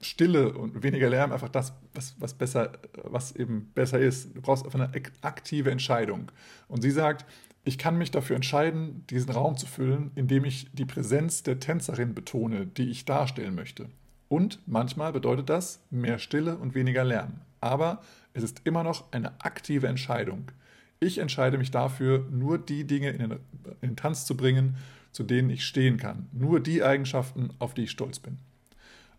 Stille 0.00 0.52
und 0.52 0.82
weniger 0.82 1.08
Lärm 1.08 1.32
einfach 1.32 1.48
das, 1.48 1.72
was, 1.94 2.16
was, 2.18 2.34
besser, 2.34 2.72
was 3.04 3.32
eben 3.36 3.70
besser 3.74 4.00
ist. 4.00 4.36
Du 4.36 4.42
brauchst 4.42 4.64
einfach 4.64 4.80
eine 4.80 4.92
aktive 5.22 5.70
Entscheidung. 5.70 6.30
Und 6.68 6.82
sie 6.82 6.90
sagt, 6.90 7.24
ich 7.64 7.78
kann 7.78 7.96
mich 7.96 8.10
dafür 8.10 8.36
entscheiden, 8.36 9.04
diesen 9.08 9.30
Raum 9.30 9.56
zu 9.56 9.66
füllen, 9.66 10.10
indem 10.14 10.44
ich 10.44 10.68
die 10.72 10.84
Präsenz 10.84 11.42
der 11.42 11.60
Tänzerin 11.60 12.14
betone, 12.14 12.66
die 12.66 12.90
ich 12.90 13.04
darstellen 13.04 13.54
möchte. 13.54 13.88
Und 14.28 14.60
manchmal 14.66 15.12
bedeutet 15.12 15.48
das 15.48 15.84
mehr 15.90 16.18
Stille 16.18 16.56
und 16.56 16.74
weniger 16.74 17.04
Lärm. 17.04 17.40
Aber 17.60 18.02
es 18.32 18.42
ist 18.42 18.62
immer 18.64 18.82
noch 18.82 19.12
eine 19.12 19.40
aktive 19.44 19.86
Entscheidung. 19.86 20.50
Ich 20.98 21.18
entscheide 21.18 21.58
mich 21.58 21.70
dafür, 21.70 22.26
nur 22.30 22.58
die 22.58 22.86
Dinge 22.86 23.10
in 23.10 23.18
den, 23.18 23.32
in 23.80 23.90
den 23.90 23.96
Tanz 23.96 24.24
zu 24.24 24.36
bringen, 24.36 24.76
zu 25.12 25.22
denen 25.22 25.50
ich 25.50 25.64
stehen 25.66 25.98
kann. 25.98 26.28
Nur 26.32 26.60
die 26.60 26.82
Eigenschaften, 26.82 27.50
auf 27.58 27.74
die 27.74 27.84
ich 27.84 27.90
stolz 27.90 28.18
bin. 28.18 28.38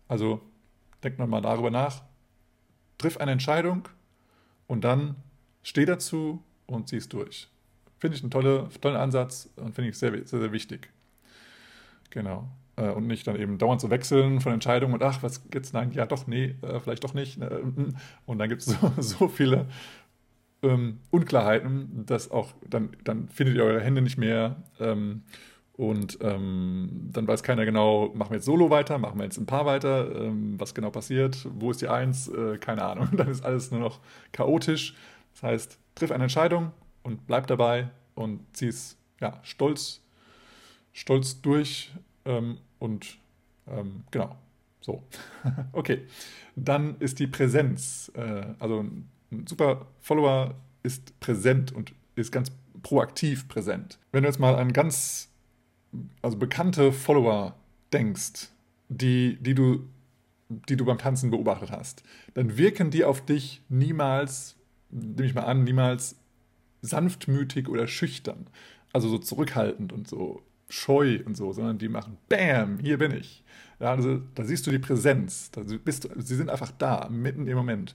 Also 0.08 0.42
denkt 1.02 1.18
mal 1.18 1.40
darüber 1.40 1.70
nach, 1.70 2.02
triff 2.98 3.16
eine 3.18 3.32
Entscheidung 3.32 3.88
und 4.66 4.84
dann 4.84 5.16
steh 5.62 5.84
dazu 5.84 6.42
und 6.66 6.88
zieh 6.88 6.96
es 6.96 7.08
durch. 7.08 7.48
Finde 7.98 8.16
ich 8.16 8.22
einen 8.22 8.30
tolle, 8.30 8.68
tollen 8.80 8.96
Ansatz 8.96 9.48
und 9.56 9.74
finde 9.74 9.90
ich 9.90 9.98
sehr, 9.98 10.12
sehr, 10.26 10.40
sehr 10.40 10.52
wichtig. 10.52 10.90
Genau. 12.10 12.48
Äh, 12.76 12.90
und 12.90 13.06
nicht 13.06 13.26
dann 13.26 13.36
eben 13.36 13.58
dauernd 13.58 13.80
zu 13.80 13.90
wechseln 13.90 14.40
von 14.40 14.52
Entscheidungen 14.52 14.94
und 14.94 15.02
ach, 15.02 15.22
was 15.22 15.48
geht's? 15.50 15.72
Nein, 15.72 15.92
ja, 15.92 16.06
doch, 16.06 16.26
nee, 16.26 16.56
äh, 16.62 16.80
vielleicht 16.80 17.04
doch 17.04 17.14
nicht. 17.14 17.38
Ne, 17.38 17.48
mm, 17.48 17.80
mm. 17.80 17.96
Und 18.26 18.38
dann 18.38 18.48
gibt 18.48 18.62
es 18.62 18.66
so, 18.80 18.92
so 18.98 19.28
viele 19.28 19.66
ähm, 20.62 20.98
Unklarheiten, 21.10 22.04
dass 22.06 22.30
auch 22.30 22.52
dann, 22.68 22.90
dann 23.04 23.28
findet 23.28 23.56
ihr 23.56 23.64
eure 23.64 23.80
Hände 23.80 24.02
nicht 24.02 24.18
mehr. 24.18 24.56
Ähm, 24.80 25.22
und 25.76 26.18
ähm, 26.20 27.10
dann 27.12 27.26
weiß 27.26 27.42
keiner 27.42 27.64
genau, 27.64 28.12
machen 28.14 28.30
wir 28.30 28.36
jetzt 28.36 28.44
Solo 28.44 28.70
weiter, 28.70 28.96
machen 28.98 29.18
wir 29.18 29.24
jetzt 29.24 29.38
ein 29.38 29.46
Paar 29.46 29.66
weiter, 29.66 30.08
ähm, 30.14 30.54
was 30.58 30.72
genau 30.72 30.90
passiert, 30.90 31.48
wo 31.52 31.72
ist 31.72 31.82
die 31.82 31.88
Eins, 31.88 32.28
äh, 32.28 32.58
keine 32.58 32.84
Ahnung. 32.84 33.08
Dann 33.16 33.28
ist 33.28 33.44
alles 33.44 33.72
nur 33.72 33.80
noch 33.80 34.00
chaotisch. 34.30 34.94
Das 35.32 35.42
heißt, 35.42 35.78
triff 35.96 36.12
eine 36.12 36.24
Entscheidung 36.24 36.70
und 37.04 37.26
bleib 37.26 37.46
dabei 37.46 37.90
und 38.16 38.40
zieh 38.52 38.68
es 38.68 38.96
ja, 39.20 39.38
stolz, 39.42 40.00
stolz 40.92 41.40
durch 41.40 41.92
ähm, 42.24 42.58
und 42.80 43.18
ähm, 43.68 44.02
genau. 44.10 44.36
So. 44.80 45.02
okay. 45.72 46.06
Dann 46.56 46.98
ist 46.98 47.18
die 47.18 47.26
Präsenz. 47.26 48.12
Äh, 48.14 48.46
also 48.58 48.80
ein 48.80 49.08
super 49.46 49.86
Follower 50.00 50.54
ist 50.82 51.18
präsent 51.20 51.72
und 51.72 51.94
ist 52.16 52.32
ganz 52.32 52.52
proaktiv 52.82 53.48
präsent. 53.48 53.98
Wenn 54.12 54.24
du 54.24 54.28
jetzt 54.28 54.38
mal 54.38 54.56
an 54.56 54.72
ganz 54.72 55.30
also 56.22 56.36
bekannte 56.36 56.92
Follower 56.92 57.54
denkst, 57.92 58.50
die, 58.88 59.38
die, 59.40 59.54
du, 59.54 59.88
die 60.68 60.76
du 60.76 60.84
beim 60.84 60.98
Tanzen 60.98 61.30
beobachtet 61.30 61.70
hast, 61.70 62.02
dann 62.34 62.58
wirken 62.58 62.90
die 62.90 63.04
auf 63.04 63.24
dich 63.24 63.62
niemals, 63.68 64.56
nehme 64.90 65.26
ich 65.26 65.34
mal 65.34 65.44
an, 65.44 65.64
niemals 65.64 66.16
sanftmütig 66.84 67.68
oder 67.68 67.86
schüchtern, 67.86 68.46
also 68.92 69.08
so 69.08 69.18
zurückhaltend 69.18 69.92
und 69.92 70.08
so 70.08 70.42
scheu 70.68 71.20
und 71.24 71.36
so, 71.36 71.52
sondern 71.52 71.78
die 71.78 71.88
machen 71.88 72.16
Bam, 72.28 72.78
hier 72.78 72.98
bin 72.98 73.12
ich. 73.12 73.44
Ja, 73.80 73.90
also, 73.90 74.20
da 74.34 74.44
siehst 74.44 74.66
du 74.66 74.70
die 74.70 74.78
Präsenz. 74.78 75.50
Da 75.50 75.62
bist, 75.62 76.08
sie 76.16 76.36
sind 76.36 76.48
einfach 76.50 76.70
da, 76.78 77.08
mitten 77.10 77.46
im 77.46 77.56
Moment. 77.56 77.94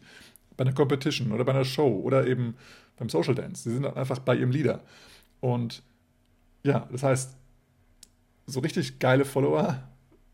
Bei 0.58 0.64
einer 0.64 0.74
Competition 0.74 1.32
oder 1.32 1.46
bei 1.46 1.54
einer 1.54 1.66
Show 1.66 2.02
oder 2.04 2.28
eben 2.28 2.56
beim 2.98 3.10
Social 3.10 3.34
Dance. 3.34 3.64
Sie 3.64 3.74
sind 3.74 3.86
einfach 3.86 4.20
bei 4.20 4.36
ihrem 4.36 4.52
Leader. 4.52 4.84
Und 5.40 5.84
ja, 6.64 6.88
das 6.92 7.04
heißt, 7.04 7.38
so 8.46 8.60
richtig 8.60 9.00
geile 9.00 9.26
Follower 9.26 9.84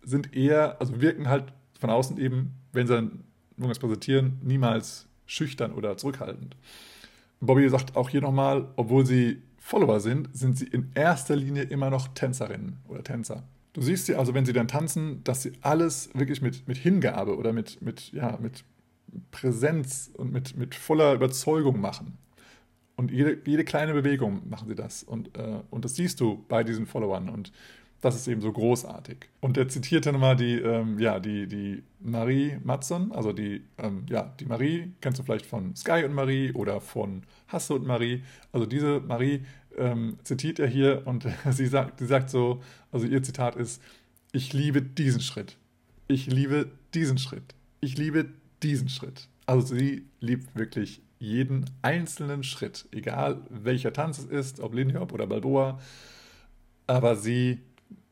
sind 0.01 0.35
eher, 0.35 0.79
also 0.79 0.99
wirken 1.01 1.29
halt 1.29 1.53
von 1.79 1.89
außen 1.89 2.17
eben, 2.17 2.53
wenn 2.71 2.87
sie 2.87 2.95
irgendwas 3.57 3.79
präsentieren, 3.79 4.39
niemals 4.43 5.07
schüchtern 5.25 5.73
oder 5.73 5.97
zurückhaltend. 5.97 6.55
Bobby 7.45 7.69
sagt 7.69 7.95
auch 7.95 8.09
hier 8.09 8.21
nochmal, 8.21 8.67
obwohl 8.75 9.05
sie 9.05 9.41
Follower 9.57 9.99
sind, 9.99 10.29
sind 10.33 10.57
sie 10.57 10.67
in 10.67 10.91
erster 10.93 11.35
Linie 11.35 11.63
immer 11.63 11.89
noch 11.89 12.09
Tänzerinnen 12.09 12.77
oder 12.87 13.03
Tänzer. 13.03 13.43
Du 13.73 13.81
siehst 13.81 14.05
sie 14.05 14.15
also, 14.15 14.33
wenn 14.33 14.45
sie 14.45 14.53
dann 14.53 14.67
tanzen, 14.67 15.23
dass 15.23 15.41
sie 15.41 15.53
alles 15.61 16.09
wirklich 16.13 16.41
mit, 16.41 16.67
mit 16.67 16.77
Hingabe 16.77 17.35
oder 17.35 17.51
mit, 17.51 17.81
mit, 17.81 18.11
ja, 18.13 18.37
mit 18.41 18.63
Präsenz 19.31 20.11
und 20.13 20.31
mit, 20.31 20.55
mit 20.55 20.75
voller 20.75 21.13
Überzeugung 21.13 21.81
machen. 21.81 22.17
Und 22.95 23.11
jede, 23.11 23.37
jede 23.45 23.65
kleine 23.65 23.93
Bewegung 23.93 24.47
machen 24.49 24.69
sie 24.69 24.75
das. 24.75 25.03
Und, 25.03 25.37
äh, 25.37 25.59
und 25.69 25.83
das 25.83 25.95
siehst 25.95 26.21
du 26.21 26.45
bei 26.47 26.63
diesen 26.63 26.85
Followern. 26.85 27.27
Und 27.27 27.51
das 28.05 28.15
ist 28.15 28.27
eben 28.27 28.39
so 28.39 28.51
großartig. 28.51 29.17
Und 29.41 29.57
er 29.57 29.67
zitiert 29.67 30.05
dann 30.05 30.13
nochmal 30.13 30.35
die, 30.35 30.59
ähm, 30.59 30.99
ja, 30.99 31.19
die, 31.19 31.47
die 31.47 31.81
Marie 31.99 32.57
Matson, 32.63 33.11
also 33.11 33.33
die, 33.33 33.63
ähm, 33.79 34.05
ja, 34.07 34.31
die 34.39 34.45
Marie, 34.45 34.91
kennst 35.01 35.17
du 35.17 35.23
vielleicht 35.23 35.47
von 35.47 35.75
Sky 35.75 36.03
und 36.05 36.13
Marie 36.13 36.51
oder 36.51 36.81
von 36.81 37.23
Hasse 37.47 37.73
und 37.73 37.87
Marie. 37.87 38.21
Also 38.51 38.67
diese 38.67 38.99
Marie 38.99 39.41
ähm, 39.75 40.19
zitiert 40.23 40.59
er 40.59 40.67
hier 40.67 41.01
und 41.05 41.25
sie 41.49 41.65
sagt, 41.65 41.97
sie 41.97 42.05
sagt 42.05 42.29
so, 42.29 42.61
also 42.91 43.07
ihr 43.07 43.23
Zitat 43.23 43.55
ist, 43.55 43.81
ich 44.31 44.53
liebe 44.53 44.83
diesen 44.83 45.21
Schritt. 45.21 45.57
Ich 46.07 46.27
liebe 46.27 46.69
diesen 46.93 47.17
Schritt. 47.17 47.55
Ich 47.81 47.97
liebe 47.97 48.27
diesen 48.61 48.87
Schritt. 48.87 49.29
Also 49.47 49.75
sie 49.75 50.05
liebt 50.19 50.55
wirklich 50.55 51.01
jeden 51.17 51.65
einzelnen 51.81 52.43
Schritt, 52.43 52.87
egal 52.91 53.41
welcher 53.49 53.93
Tanz 53.93 54.19
es 54.19 54.25
ist, 54.25 54.59
ob 54.59 54.75
Lindy 54.75 54.93
Hop 54.93 55.11
oder 55.11 55.25
Balboa. 55.25 55.79
Aber 56.85 57.15
sie 57.15 57.61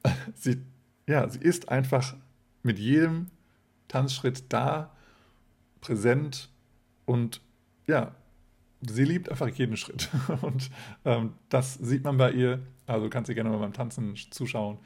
sie, 0.36 0.62
ja, 1.08 1.28
sie 1.30 1.40
ist 1.40 1.70
einfach 1.70 2.16
mit 2.62 2.80
jedem 2.80 3.28
Tanzschritt 3.88 4.46
da, 4.50 4.96
präsent 5.82 6.50
und 7.06 7.42
ja, 7.88 8.16
sie 8.82 9.04
liebt 9.04 9.30
einfach 9.30 9.50
jeden 9.50 9.78
Schritt. 9.78 10.10
Und 10.42 10.70
ähm, 11.06 11.34
das 11.50 11.74
sieht 11.76 12.04
man 12.04 12.18
bei 12.18 12.32
ihr. 12.32 12.60
Also 12.86 13.10
kannst 13.10 13.30
du 13.30 13.36
gerne 13.36 13.50
mal 13.50 13.60
beim 13.60 13.74
Tanzen 13.74 14.16
zuschauen. 14.30 14.78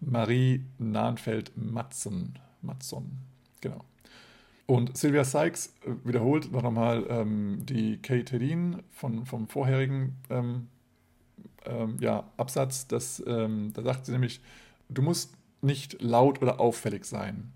Marie 0.00 0.64
Nahnfeld-Matzen. 0.78 2.38
Matzon, 2.62 3.18
genau. 3.60 3.84
Und 4.66 4.96
Sylvia 4.96 5.24
Sykes 5.24 5.74
äh, 5.84 5.90
wiederholt 6.04 6.50
nochmal 6.52 7.04
ähm, 7.08 7.58
die 7.64 7.98
Kate 8.00 8.32
Hedin 8.32 8.82
von, 8.90 9.26
vom 9.26 9.48
vorherigen 9.48 10.16
ähm, 10.30 10.68
ähm, 11.66 11.96
ja, 12.00 12.30
Absatz, 12.36 12.86
das, 12.86 13.22
ähm, 13.26 13.72
da 13.74 13.82
sagt 13.82 14.06
sie 14.06 14.12
nämlich, 14.12 14.40
du 14.88 15.02
musst 15.02 15.34
nicht 15.60 16.02
laut 16.02 16.42
oder 16.42 16.60
auffällig 16.60 17.04
sein. 17.04 17.52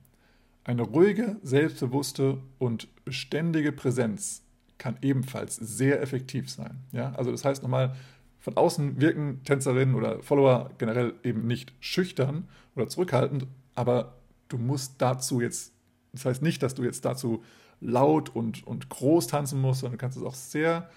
Eine 0.64 0.82
ruhige, 0.82 1.36
selbstbewusste 1.42 2.38
und 2.58 2.88
beständige 3.04 3.72
Präsenz 3.72 4.42
kann 4.78 4.98
ebenfalls 5.02 5.56
sehr 5.56 6.02
effektiv 6.02 6.50
sein. 6.50 6.82
Ja? 6.92 7.12
Also 7.12 7.30
das 7.30 7.44
heißt 7.44 7.62
nochmal, 7.62 7.94
von 8.38 8.56
außen 8.56 9.00
wirken 9.00 9.42
Tänzerinnen 9.44 9.94
oder 9.94 10.22
Follower 10.22 10.70
generell 10.78 11.14
eben 11.24 11.46
nicht 11.46 11.72
schüchtern 11.80 12.48
oder 12.76 12.88
zurückhaltend, 12.88 13.46
aber 13.74 14.14
du 14.48 14.58
musst 14.58 14.94
dazu 14.98 15.40
jetzt, 15.40 15.72
das 16.12 16.24
heißt 16.24 16.42
nicht, 16.42 16.62
dass 16.62 16.74
du 16.74 16.84
jetzt 16.84 17.04
dazu 17.04 17.42
laut 17.80 18.34
und, 18.34 18.66
und 18.66 18.88
groß 18.88 19.26
tanzen 19.26 19.60
musst, 19.60 19.80
sondern 19.80 19.98
du 19.98 20.00
kannst 20.00 20.16
es 20.16 20.22
auch 20.22 20.34
sehr 20.34 20.88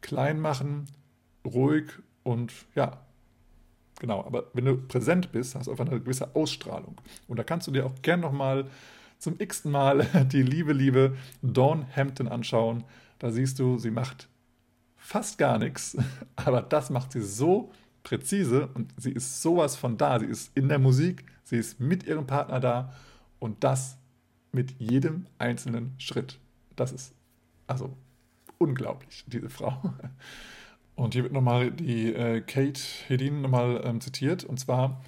klein 0.00 0.38
machen, 0.38 0.86
ruhig 1.46 1.84
und 2.22 2.52
ja, 2.74 2.98
genau. 3.98 4.24
Aber 4.24 4.44
wenn 4.52 4.64
du 4.64 4.76
präsent 4.76 5.32
bist, 5.32 5.54
hast 5.54 5.66
du 5.66 5.70
einfach 5.70 5.86
eine 5.86 6.00
gewisse 6.00 6.34
Ausstrahlung. 6.34 6.96
Und 7.28 7.38
da 7.38 7.44
kannst 7.44 7.66
du 7.66 7.72
dir 7.72 7.86
auch 7.86 7.94
gern 8.02 8.20
nochmal 8.20 8.66
zum 9.18 9.36
x-ten 9.38 9.70
Mal 9.70 10.04
die 10.32 10.42
liebe, 10.42 10.72
liebe 10.72 11.16
Dawn 11.42 11.86
Hampton 11.94 12.28
anschauen. 12.28 12.84
Da 13.18 13.30
siehst 13.30 13.58
du, 13.58 13.78
sie 13.78 13.90
macht 13.90 14.28
fast 14.96 15.38
gar 15.38 15.58
nichts, 15.58 15.96
aber 16.36 16.62
das 16.62 16.90
macht 16.90 17.12
sie 17.12 17.22
so 17.22 17.72
präzise 18.02 18.68
und 18.74 18.92
sie 18.96 19.12
ist 19.12 19.42
sowas 19.42 19.76
von 19.76 19.96
da. 19.96 20.18
Sie 20.20 20.26
ist 20.26 20.50
in 20.56 20.68
der 20.68 20.78
Musik, 20.78 21.24
sie 21.44 21.56
ist 21.56 21.80
mit 21.80 22.04
ihrem 22.04 22.26
Partner 22.26 22.60
da 22.60 22.92
und 23.38 23.64
das 23.64 23.98
mit 24.52 24.74
jedem 24.78 25.26
einzelnen 25.38 25.94
Schritt. 25.98 26.38
Das 26.76 26.92
ist 26.92 27.14
also 27.66 27.96
unglaublich, 28.58 29.24
diese 29.26 29.50
Frau. 29.50 29.94
Und 30.96 31.12
hier 31.12 31.22
wird 31.22 31.32
nochmal 31.32 31.70
die 31.70 32.12
äh, 32.12 32.40
Kate 32.40 32.80
Hedin 33.06 33.42
nochmal 33.42 33.82
ähm, 33.84 34.00
zitiert. 34.00 34.44
Und 34.44 34.58
zwar 34.58 35.02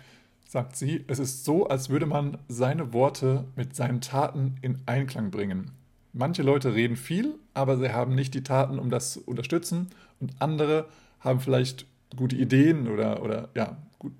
sagt 0.46 0.76
sie, 0.76 1.04
es 1.08 1.18
ist 1.18 1.44
so, 1.44 1.66
als 1.66 1.88
würde 1.88 2.06
man 2.06 2.38
seine 2.46 2.92
Worte 2.92 3.44
mit 3.56 3.74
seinen 3.74 4.00
Taten 4.00 4.56
in 4.60 4.78
Einklang 4.86 5.30
bringen. 5.30 5.72
Manche 6.12 6.42
Leute 6.42 6.74
reden 6.74 6.96
viel, 6.96 7.34
aber 7.54 7.78
sie 7.78 7.92
haben 7.92 8.14
nicht 8.14 8.34
die 8.34 8.42
Taten, 8.42 8.78
um 8.78 8.90
das 8.90 9.14
zu 9.14 9.22
unterstützen. 9.24 9.88
Und 10.20 10.32
andere 10.40 10.86
haben 11.20 11.40
vielleicht 11.40 11.86
gute 12.16 12.36
Ideen 12.36 12.88
oder, 12.88 13.22
oder 13.22 13.48
ja, 13.54 13.76
gut, 13.98 14.12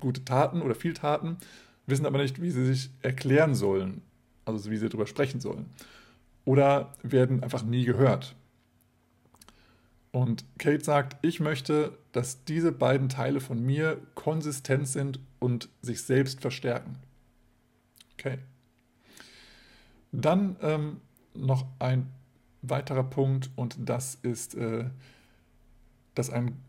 gute 0.00 0.24
Taten 0.24 0.62
oder 0.62 0.74
viel 0.74 0.94
Taten, 0.94 1.36
wissen 1.86 2.06
aber 2.06 2.18
nicht, 2.18 2.40
wie 2.40 2.50
sie 2.50 2.66
sich 2.66 2.90
erklären 3.02 3.54
sollen, 3.54 4.02
also 4.44 4.70
wie 4.70 4.76
sie 4.76 4.88
darüber 4.88 5.06
sprechen 5.06 5.40
sollen. 5.40 5.66
Oder 6.44 6.92
werden 7.02 7.42
einfach 7.42 7.62
nie 7.62 7.84
gehört. 7.84 8.34
Und 10.14 10.44
Kate 10.58 10.84
sagt, 10.84 11.16
ich 11.22 11.40
möchte, 11.40 11.98
dass 12.12 12.44
diese 12.44 12.70
beiden 12.70 13.08
Teile 13.08 13.40
von 13.40 13.60
mir 13.60 14.00
konsistent 14.14 14.86
sind 14.86 15.18
und 15.40 15.68
sich 15.82 16.02
selbst 16.02 16.40
verstärken. 16.40 16.98
Okay. 18.12 18.38
Dann 20.12 20.54
ähm, 20.62 21.00
noch 21.34 21.66
ein 21.80 22.12
weiterer 22.62 23.02
Punkt 23.02 23.50
und 23.56 23.76
das 23.80 24.14
ist, 24.22 24.54
äh, 24.54 24.84
dass 26.14 26.30
ein 26.30 26.62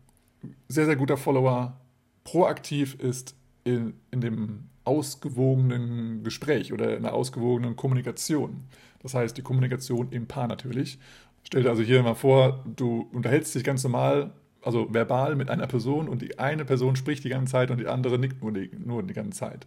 sehr, 0.66 0.86
sehr 0.86 0.96
guter 0.96 1.16
Follower 1.16 1.80
proaktiv 2.24 2.96
ist 2.96 3.36
in, 3.62 3.94
in 4.10 4.22
dem 4.22 4.70
ausgewogenen 4.82 6.24
Gespräch 6.24 6.72
oder 6.72 6.96
in 6.96 7.04
der 7.04 7.14
ausgewogenen 7.14 7.76
Kommunikation. 7.76 8.64
Das 9.04 9.14
heißt, 9.14 9.36
die 9.36 9.42
Kommunikation 9.42 10.10
im 10.10 10.26
Paar 10.26 10.48
natürlich. 10.48 10.98
Stell 11.46 11.62
dir 11.62 11.70
also 11.70 11.82
hier 11.82 12.02
mal 12.02 12.14
vor, 12.14 12.64
du 12.64 13.08
unterhältst 13.12 13.54
dich 13.54 13.62
ganz 13.62 13.84
normal, 13.84 14.32
also 14.62 14.92
verbal 14.92 15.36
mit 15.36 15.48
einer 15.48 15.68
Person 15.68 16.08
und 16.08 16.20
die 16.20 16.40
eine 16.40 16.64
Person 16.64 16.96
spricht 16.96 17.22
die 17.22 17.28
ganze 17.28 17.52
Zeit 17.52 17.70
und 17.70 17.78
die 17.78 17.86
andere 17.86 18.18
nickt 18.18 18.42
nur 18.42 18.52
die, 18.52 18.68
nur 18.84 19.04
die 19.04 19.14
ganze 19.14 19.38
Zeit. 19.38 19.64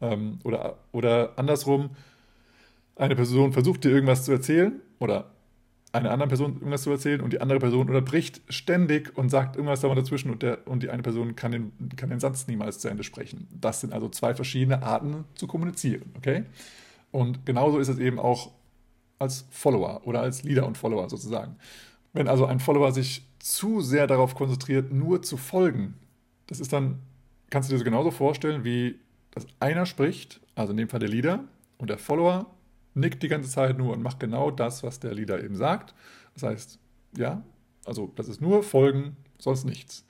Ähm, 0.00 0.40
oder, 0.42 0.78
oder 0.90 1.34
andersrum, 1.36 1.90
eine 2.96 3.14
Person 3.14 3.52
versucht 3.52 3.84
dir 3.84 3.90
irgendwas 3.90 4.24
zu 4.24 4.32
erzählen 4.32 4.80
oder 4.98 5.30
einer 5.92 6.10
anderen 6.10 6.30
Person 6.30 6.54
irgendwas 6.54 6.82
zu 6.82 6.90
erzählen 6.90 7.20
und 7.20 7.32
die 7.32 7.40
andere 7.40 7.60
Person 7.60 7.88
unterbricht 7.88 8.40
ständig 8.48 9.16
und 9.16 9.28
sagt 9.28 9.54
irgendwas 9.54 9.82
da 9.82 9.94
dazwischen 9.94 10.32
und, 10.32 10.42
der, 10.42 10.66
und 10.66 10.82
die 10.82 10.90
eine 10.90 11.02
Person 11.02 11.36
kann 11.36 11.52
den, 11.52 11.72
kann 11.94 12.10
den 12.10 12.18
Satz 12.18 12.48
niemals 12.48 12.80
zu 12.80 12.88
Ende 12.88 13.04
sprechen. 13.04 13.46
Das 13.52 13.80
sind 13.80 13.92
also 13.92 14.08
zwei 14.08 14.34
verschiedene 14.34 14.82
Arten 14.82 15.26
zu 15.36 15.46
kommunizieren, 15.46 16.12
okay? 16.16 16.42
Und 17.12 17.46
genauso 17.46 17.78
ist 17.78 17.88
es 17.88 17.98
eben 17.98 18.18
auch 18.18 18.50
als 19.20 19.46
Follower 19.50 20.00
oder 20.04 20.20
als 20.20 20.42
Leader 20.42 20.66
und 20.66 20.76
Follower 20.76 21.08
sozusagen. 21.08 21.56
Wenn 22.12 22.26
also 22.26 22.46
ein 22.46 22.58
Follower 22.58 22.90
sich 22.90 23.24
zu 23.38 23.80
sehr 23.80 24.08
darauf 24.08 24.34
konzentriert, 24.34 24.92
nur 24.92 25.22
zu 25.22 25.36
folgen, 25.36 25.94
das 26.48 26.58
ist 26.58 26.72
dann, 26.72 26.98
kannst 27.50 27.68
du 27.68 27.74
dir 27.74 27.78
das 27.78 27.84
genauso 27.84 28.10
vorstellen, 28.10 28.64
wie 28.64 28.98
dass 29.30 29.46
einer 29.60 29.86
spricht, 29.86 30.40
also 30.56 30.72
in 30.72 30.76
dem 30.76 30.88
Fall 30.88 30.98
der 30.98 31.08
Leader, 31.08 31.44
und 31.78 31.88
der 31.88 31.98
Follower 31.98 32.46
nickt 32.94 33.22
die 33.22 33.28
ganze 33.28 33.48
Zeit 33.48 33.78
nur 33.78 33.92
und 33.92 34.02
macht 34.02 34.18
genau 34.18 34.50
das, 34.50 34.82
was 34.82 34.98
der 34.98 35.14
Leader 35.14 35.42
eben 35.42 35.54
sagt. 35.54 35.94
Das 36.34 36.42
heißt, 36.42 36.78
ja, 37.16 37.42
also 37.84 38.12
das 38.16 38.28
ist 38.28 38.40
nur 38.40 38.62
Folgen, 38.62 39.16
sonst 39.38 39.64
nichts. 39.64 40.04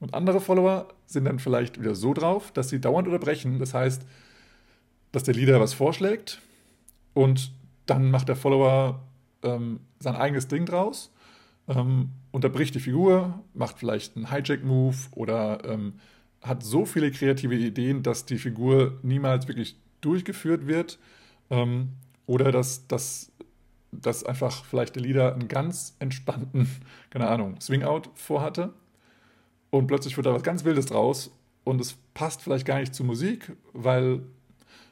Und 0.00 0.14
andere 0.14 0.40
Follower 0.40 0.88
sind 1.06 1.24
dann 1.24 1.38
vielleicht 1.38 1.80
wieder 1.80 1.94
so 1.94 2.12
drauf, 2.12 2.52
dass 2.52 2.68
sie 2.68 2.80
dauernd 2.80 3.08
unterbrechen. 3.08 3.58
Das 3.58 3.74
heißt, 3.74 4.02
dass 5.12 5.24
der 5.24 5.34
Leader 5.34 5.60
was 5.60 5.72
vorschlägt 5.72 6.40
und 7.14 7.50
dann 7.90 8.10
macht 8.10 8.28
der 8.28 8.36
Follower 8.36 9.02
ähm, 9.42 9.80
sein 9.98 10.16
eigenes 10.16 10.48
Ding 10.48 10.66
draus, 10.66 11.12
ähm, 11.68 12.10
unterbricht 12.30 12.74
die 12.74 12.80
Figur, 12.80 13.40
macht 13.54 13.78
vielleicht 13.78 14.16
einen 14.16 14.30
Hijack-Move 14.30 14.96
oder 15.12 15.64
ähm, 15.64 15.94
hat 16.42 16.62
so 16.62 16.84
viele 16.84 17.10
kreative 17.10 17.54
Ideen, 17.54 18.02
dass 18.02 18.24
die 18.24 18.38
Figur 18.38 18.98
niemals 19.02 19.48
wirklich 19.48 19.76
durchgeführt 20.00 20.66
wird 20.66 20.98
ähm, 21.50 21.90
oder 22.26 22.52
dass, 22.52 22.86
dass 22.86 23.32
dass 23.90 24.24
einfach 24.24 24.64
vielleicht 24.64 24.96
der 24.96 25.02
Leader 25.02 25.34
einen 25.34 25.48
ganz 25.48 25.96
entspannten, 25.98 26.68
keine 27.10 27.28
Ahnung, 27.28 27.60
Swing-Out 27.60 28.10
vorhatte 28.14 28.72
und 29.70 29.86
plötzlich 29.86 30.16
wird 30.16 30.26
da 30.26 30.34
was 30.34 30.42
ganz 30.42 30.64
Wildes 30.64 30.86
draus 30.86 31.30
und 31.64 31.80
es 31.80 31.96
passt 32.14 32.42
vielleicht 32.42 32.66
gar 32.66 32.78
nicht 32.78 32.94
zur 32.94 33.06
Musik, 33.06 33.52
weil, 33.72 34.22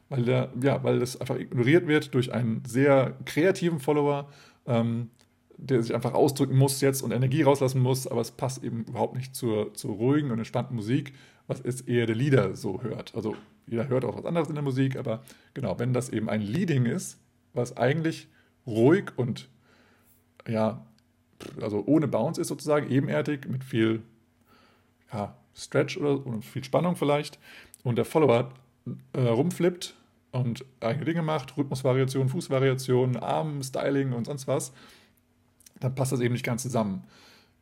weil, 0.09 0.25
der, 0.25 0.51
ja, 0.61 0.83
weil 0.85 1.01
das 1.01 1.21
einfach 1.21 1.37
ignoriert 1.37 1.87
wird 1.87 2.14
durch 2.14 2.33
einen 2.33 2.62
sehr 2.66 3.16
kreativen 3.25 3.81
Follower, 3.81 4.29
ähm, 4.66 5.11
der 5.59 5.83
sich 5.83 5.95
einfach 5.95 6.12
ausdrücken 6.12 6.57
muss 6.57 6.81
jetzt 6.81 7.03
und 7.03 7.12
Energie 7.12 7.42
rauslassen 7.42 7.81
muss, 7.81 8.07
aber 8.07 8.21
es 8.21 8.31
passt 8.31 8.62
eben 8.62 8.85
überhaupt 8.85 9.16
nicht 9.16 9.35
zur, 9.35 9.73
zur 9.75 9.95
ruhigen 9.95 10.31
und 10.31 10.38
entspannten 10.38 10.77
Musik, 10.77 11.14
was 11.47 11.62
jetzt 11.64 11.88
eher 11.88 12.07
der 12.07 12.16
Leader 12.16 12.55
so 12.57 12.83
hört. 12.83 13.14
Also 13.14 13.37
jeder 13.66 13.88
hört 13.88 14.05
auch 14.05 14.16
was 14.16 14.27
anderes 14.27 14.49
in 14.49 14.55
der 14.55 14.62
Musik, 14.62 14.97
aber 14.97 15.23
genau, 15.55 15.79
wenn 15.79 15.92
das 15.92 16.11
eben 16.11 16.29
ein 16.29 16.42
Leading 16.42 16.87
ist, 16.87 17.19
was 17.55 17.77
eigentlich 17.77 18.29
ruhig 18.66 19.12
und 19.16 19.49
ja, 20.47 20.87
also 21.61 21.83
ohne 21.87 22.09
Bounce 22.09 22.40
ist 22.40 22.49
sozusagen, 22.49 22.90
ebenerdig, 22.90 23.49
mit 23.49 23.64
viel 23.64 24.03
ja, 25.12 25.37
Stretch 25.55 25.97
oder, 25.97 26.27
oder, 26.27 26.42
viel 26.42 26.64
Spannung 26.64 26.97
vielleicht 26.97 27.38
und 27.83 27.97
der 27.97 28.05
Follower 28.05 28.53
äh, 29.12 29.20
rumflippt 29.20 29.94
und 30.33 30.64
eigene 30.81 31.05
Dinge 31.05 31.22
macht, 31.22 31.57
Rhythmusvariation, 31.57 32.29
Fußvariation, 32.29 33.16
Arm, 33.16 33.62
Styling 33.62 34.12
und 34.12 34.27
sonst 34.27 34.46
was, 34.46 34.72
dann 35.81 35.94
passt 35.94 36.12
das 36.12 36.20
eben 36.20 36.33
nicht 36.33 36.44
ganz 36.44 36.62
zusammen. 36.62 37.05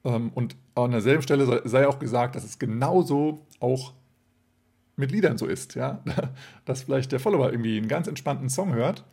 Ähm, 0.04 0.30
und 0.34 0.56
an 0.74 0.90
derselben 0.90 1.22
Stelle 1.22 1.62
sei, 1.64 1.88
auch 1.88 1.98
gesagt, 1.98 2.36
dass 2.36 2.44
es 2.44 2.58
genauso 2.58 3.46
auch 3.60 3.92
mit 4.96 5.10
Liedern 5.10 5.38
so 5.38 5.46
ist, 5.46 5.74
ja, 5.74 6.02
dass 6.64 6.82
vielleicht 6.82 7.12
der 7.12 7.20
Follower 7.20 7.50
irgendwie 7.50 7.76
einen 7.76 7.88
ganz 7.88 8.06
entspannten 8.06 8.48
Song 8.48 8.74
hört 8.74 9.04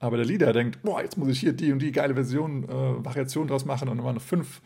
aber 0.00 0.16
der 0.16 0.26
Leader 0.26 0.52
denkt, 0.52 0.82
boah, 0.82 1.02
jetzt 1.02 1.16
muss 1.16 1.28
ich 1.28 1.40
hier 1.40 1.52
die 1.52 1.72
und 1.72 1.80
die 1.80 1.92
geile 1.92 2.14
Version, 2.14 2.64
äh, 2.64 3.04
Variation 3.04 3.48
draus 3.48 3.64
machen 3.64 3.88
und 3.88 3.96
nochmal 3.96 4.12
eine 4.12 4.20
fünf, 4.20 4.60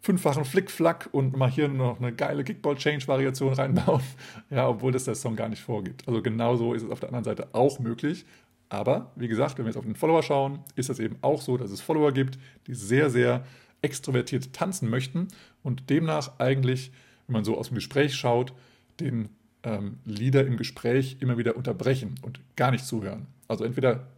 fünffachen 0.00 0.44
Flickflack 0.44 1.08
und 1.12 1.36
mal 1.36 1.50
hier 1.50 1.68
noch 1.68 1.98
eine 2.00 2.12
geile 2.12 2.44
Kickball-Change-Variation 2.44 3.52
reinbauen. 3.52 4.02
Ja, 4.50 4.68
obwohl 4.68 4.92
das 4.92 5.04
der 5.04 5.14
Song 5.14 5.36
gar 5.36 5.48
nicht 5.48 5.62
vorgibt. 5.62 6.06
Also 6.06 6.22
genauso 6.22 6.72
ist 6.72 6.82
es 6.82 6.90
auf 6.90 7.00
der 7.00 7.10
anderen 7.10 7.24
Seite 7.24 7.48
auch 7.52 7.78
möglich. 7.78 8.24
Aber 8.68 9.12
wie 9.16 9.28
gesagt, 9.28 9.58
wenn 9.58 9.64
wir 9.64 9.70
jetzt 9.70 9.78
auf 9.78 9.84
den 9.84 9.94
Follower 9.94 10.22
schauen, 10.22 10.60
ist 10.76 10.90
es 10.90 10.98
eben 10.98 11.16
auch 11.22 11.40
so, 11.40 11.56
dass 11.56 11.70
es 11.70 11.80
Follower 11.80 12.12
gibt, 12.12 12.38
die 12.66 12.74
sehr, 12.74 13.10
sehr 13.10 13.44
extrovertiert 13.82 14.52
tanzen 14.52 14.90
möchten 14.90 15.28
und 15.62 15.88
demnach 15.90 16.38
eigentlich, 16.38 16.92
wenn 17.26 17.34
man 17.34 17.44
so 17.44 17.56
aus 17.56 17.68
dem 17.68 17.76
Gespräch 17.76 18.14
schaut, 18.14 18.52
den 19.00 19.28
ähm, 19.62 19.98
Leader 20.04 20.46
im 20.46 20.56
Gespräch 20.56 21.18
immer 21.20 21.38
wieder 21.38 21.56
unterbrechen 21.56 22.16
und 22.22 22.40
gar 22.56 22.70
nicht 22.70 22.84
zuhören. 22.84 23.26
Also 23.46 23.64
entweder 23.64 24.08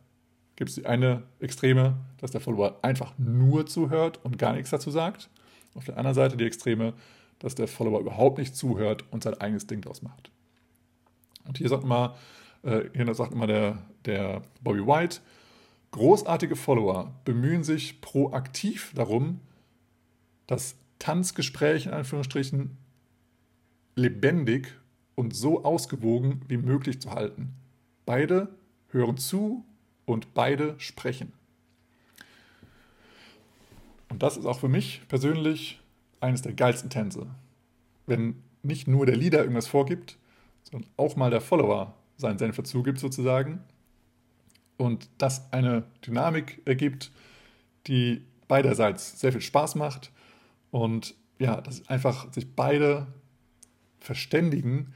gibt 0.56 0.70
es 0.70 0.76
die 0.76 0.86
eine 0.86 1.22
Extreme, 1.38 1.96
dass 2.18 2.32
der 2.32 2.40
Follower 2.40 2.78
einfach 2.82 3.14
nur 3.18 3.66
zuhört 3.66 4.20
und 4.24 4.38
gar 4.38 4.52
nichts 4.54 4.70
dazu 4.70 4.90
sagt. 4.90 5.30
Auf 5.74 5.85
der 5.85 5.96
anderen 5.96 6.14
Seite 6.14 6.37
die 6.37 6.44
Extreme, 6.46 6.94
dass 7.38 7.54
der 7.54 7.68
Follower 7.68 8.00
überhaupt 8.00 8.38
nicht 8.38 8.54
zuhört 8.54 9.04
und 9.11 9.22
sein 9.22 9.35
eigenes 9.35 9.66
Ding 9.66 9.80
draus 9.80 10.02
macht. 10.02 10.30
Und 11.46 11.59
hier 11.59 11.68
sagt 11.68 11.85
mal, 11.85 12.14
äh, 12.62 12.83
hier 12.94 13.12
sagt 13.14 13.33
immer 13.33 13.46
der, 13.46 13.78
der 14.04 14.42
Bobby 14.62 14.87
White, 14.87 15.20
großartige 15.90 16.56
Follower 16.56 17.14
bemühen 17.24 17.64
sich 17.64 18.00
proaktiv 18.00 18.92
darum, 18.94 19.40
das 20.46 20.76
Tanzgespräch 20.98 21.87
in 21.87 21.92
Anführungsstrichen 21.92 22.76
lebendig 23.96 24.74
und 25.14 25.35
so 25.35 25.64
ausgewogen 25.64 26.42
wie 26.48 26.56
möglich 26.56 27.00
zu 27.00 27.11
halten. 27.11 27.54
Beide 28.06 28.48
hören 28.88 29.16
zu 29.16 29.64
und 30.04 30.35
beide 30.35 30.74
sprechen. 30.78 31.33
Und 34.10 34.22
das 34.22 34.36
ist 34.36 34.44
auch 34.44 34.58
für 34.58 34.68
mich 34.68 35.02
persönlich 35.08 35.80
eines 36.20 36.42
der 36.42 36.52
geilsten 36.52 36.90
Tänze. 36.90 37.26
Wenn 38.06 38.42
nicht 38.62 38.88
nur 38.88 39.06
der 39.06 39.16
Leader 39.16 39.40
irgendwas 39.40 39.66
vorgibt, 39.66 40.18
sondern 40.64 40.90
auch 40.96 41.16
mal 41.16 41.30
der 41.30 41.40
Follower 41.40 41.94
seinen 42.16 42.38
Senf 42.38 42.56
dazugibt 42.56 42.98
sozusagen 42.98 43.60
und 44.76 45.08
das 45.16 45.52
eine 45.52 45.84
Dynamik 46.06 46.60
ergibt, 46.66 47.10
die 47.86 48.22
beiderseits 48.48 49.18
sehr 49.20 49.32
viel 49.32 49.40
Spaß 49.40 49.76
macht 49.76 50.12
und 50.70 51.14
ja, 51.38 51.60
dass 51.60 51.88
einfach 51.88 52.32
sich 52.32 52.54
beide 52.54 53.06
verständigen 54.00 54.92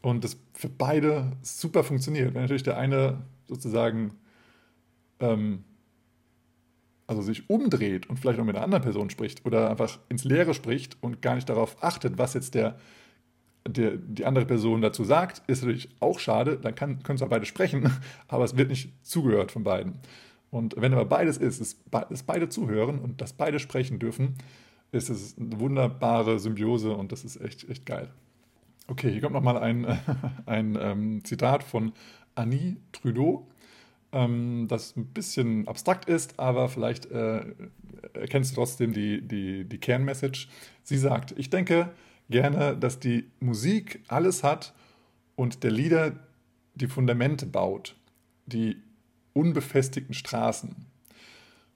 und 0.00 0.24
das 0.24 0.38
für 0.54 0.68
beide 0.68 1.32
super 1.42 1.84
funktioniert. 1.84 2.34
Wenn 2.34 2.42
natürlich 2.42 2.62
der 2.62 2.78
eine 2.78 3.22
sozusagen 3.48 4.14
ähm, 5.20 5.64
also 7.06 7.22
sich 7.22 7.48
umdreht 7.50 8.08
und 8.08 8.18
vielleicht 8.18 8.38
noch 8.38 8.46
mit 8.46 8.56
einer 8.56 8.64
anderen 8.64 8.82
Person 8.82 9.10
spricht 9.10 9.44
oder 9.44 9.70
einfach 9.70 9.98
ins 10.08 10.24
Leere 10.24 10.54
spricht 10.54 10.96
und 11.00 11.22
gar 11.22 11.34
nicht 11.34 11.48
darauf 11.48 11.82
achtet, 11.82 12.18
was 12.18 12.34
jetzt 12.34 12.54
der, 12.54 12.78
der, 13.68 13.96
die 13.96 14.24
andere 14.24 14.46
Person 14.46 14.80
dazu 14.80 15.04
sagt, 15.04 15.42
ist 15.46 15.62
natürlich 15.62 15.90
auch 16.00 16.18
schade. 16.18 16.58
Dann 16.58 16.74
kann, 16.74 17.02
können 17.02 17.18
zwar 17.18 17.28
beide 17.28 17.46
sprechen, 17.46 17.90
aber 18.28 18.44
es 18.44 18.56
wird 18.56 18.70
nicht 18.70 18.92
zugehört 19.04 19.52
von 19.52 19.64
beiden. 19.64 19.94
Und 20.50 20.76
wenn 20.78 20.92
aber 20.92 21.04
beides 21.04 21.36
ist, 21.36 21.60
ist, 21.60 21.80
dass 21.90 22.22
beide 22.22 22.48
zuhören 22.48 22.98
und 23.00 23.20
dass 23.20 23.32
beide 23.32 23.58
sprechen 23.58 23.98
dürfen, 23.98 24.36
ist 24.92 25.10
es 25.10 25.36
eine 25.36 25.58
wunderbare 25.58 26.38
Symbiose 26.38 26.94
und 26.94 27.10
das 27.10 27.24
ist 27.24 27.40
echt, 27.40 27.68
echt 27.68 27.84
geil. 27.84 28.08
Okay, 28.86 29.10
hier 29.10 29.20
kommt 29.20 29.34
nochmal 29.34 29.58
ein, 29.58 29.84
ein 30.46 30.78
ähm, 30.80 31.24
Zitat 31.24 31.64
von 31.64 31.92
Annie 32.34 32.76
Trudeau 32.92 33.48
ähm, 34.14 34.66
das 34.68 34.96
ein 34.96 35.06
bisschen 35.06 35.68
abstrakt 35.68 36.08
ist, 36.08 36.38
aber 36.38 36.68
vielleicht 36.68 37.10
äh, 37.10 37.44
erkennst 38.14 38.52
du 38.52 38.54
trotzdem 38.56 38.92
die, 38.92 39.20
die, 39.20 39.64
die 39.64 39.78
Kernmessage. 39.78 40.48
Sie 40.82 40.96
sagt, 40.96 41.34
ich 41.36 41.50
denke 41.50 41.90
gerne, 42.30 42.76
dass 42.76 43.00
die 43.00 43.30
Musik 43.40 44.02
alles 44.08 44.42
hat 44.42 44.72
und 45.36 45.62
der 45.64 45.70
Lieder 45.70 46.12
die 46.74 46.86
Fundamente 46.86 47.46
baut, 47.46 47.96
die 48.46 48.76
unbefestigten 49.32 50.14
Straßen. 50.14 50.74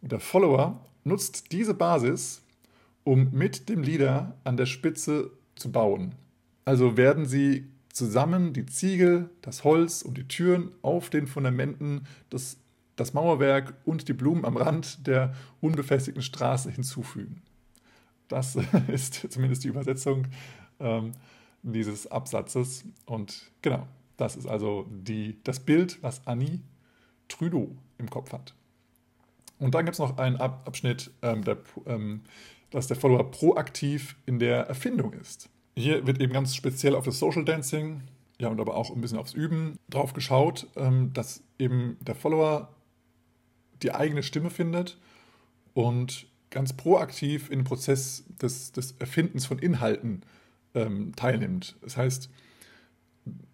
Und 0.00 0.12
der 0.12 0.20
Follower 0.20 0.84
nutzt 1.04 1.52
diese 1.52 1.74
Basis, 1.74 2.42
um 3.04 3.30
mit 3.32 3.68
dem 3.68 3.82
Lieder 3.82 4.36
an 4.44 4.56
der 4.56 4.66
Spitze 4.66 5.30
zu 5.56 5.72
bauen. 5.72 6.14
Also 6.64 6.96
werden 6.96 7.26
sie 7.26 7.66
zusammen 7.92 8.52
die 8.52 8.66
Ziegel, 8.66 9.30
das 9.42 9.64
Holz 9.64 10.02
und 10.02 10.18
die 10.18 10.28
Türen 10.28 10.72
auf 10.82 11.10
den 11.10 11.26
Fundamenten, 11.26 12.06
das, 12.30 12.58
das 12.96 13.14
Mauerwerk 13.14 13.74
und 13.84 14.08
die 14.08 14.12
Blumen 14.12 14.44
am 14.44 14.56
Rand 14.56 15.06
der 15.06 15.34
unbefestigten 15.60 16.22
Straße 16.22 16.70
hinzufügen. 16.70 17.42
Das 18.28 18.56
ist 18.88 19.30
zumindest 19.32 19.64
die 19.64 19.68
Übersetzung 19.68 20.26
ähm, 20.80 21.12
dieses 21.62 22.06
Absatzes. 22.10 22.84
Und 23.06 23.50
genau, 23.62 23.86
das 24.16 24.36
ist 24.36 24.46
also 24.46 24.86
die, 24.90 25.38
das 25.44 25.60
Bild, 25.60 26.02
was 26.02 26.26
Annie 26.26 26.60
Trudeau 27.28 27.76
im 27.98 28.08
Kopf 28.10 28.32
hat. 28.32 28.54
Und 29.58 29.74
dann 29.74 29.84
gibt 29.84 29.94
es 29.94 29.98
noch 29.98 30.18
einen 30.18 30.36
Ab 30.36 30.62
Abschnitt, 30.66 31.10
ähm, 31.22 31.42
der, 31.42 31.58
ähm, 31.86 32.22
dass 32.70 32.86
der 32.86 32.96
Follower 32.96 33.30
proaktiv 33.30 34.16
in 34.26 34.38
der 34.38 34.66
Erfindung 34.66 35.12
ist. 35.14 35.48
Hier 35.78 36.06
wird 36.08 36.20
eben 36.20 36.32
ganz 36.32 36.56
speziell 36.56 36.96
auf 36.96 37.04
das 37.04 37.20
Social 37.20 37.44
Dancing, 37.44 38.02
ja, 38.40 38.48
und 38.48 38.60
aber 38.60 38.74
auch 38.74 38.90
ein 38.90 39.00
bisschen 39.00 39.18
aufs 39.18 39.32
Üben 39.32 39.78
drauf 39.88 40.12
geschaut, 40.12 40.66
ähm, 40.76 41.12
dass 41.12 41.42
eben 41.58 41.96
der 42.00 42.16
Follower 42.16 42.68
die 43.82 43.94
eigene 43.94 44.24
Stimme 44.24 44.50
findet 44.50 44.98
und 45.74 46.26
ganz 46.50 46.72
proaktiv 46.72 47.48
in 47.50 47.60
den 47.60 47.64
Prozess 47.64 48.24
des, 48.42 48.72
des 48.72 48.96
Erfindens 48.98 49.46
von 49.46 49.60
Inhalten 49.60 50.22
ähm, 50.74 51.12
teilnimmt. 51.14 51.76
Das 51.82 51.96
heißt, 51.96 52.28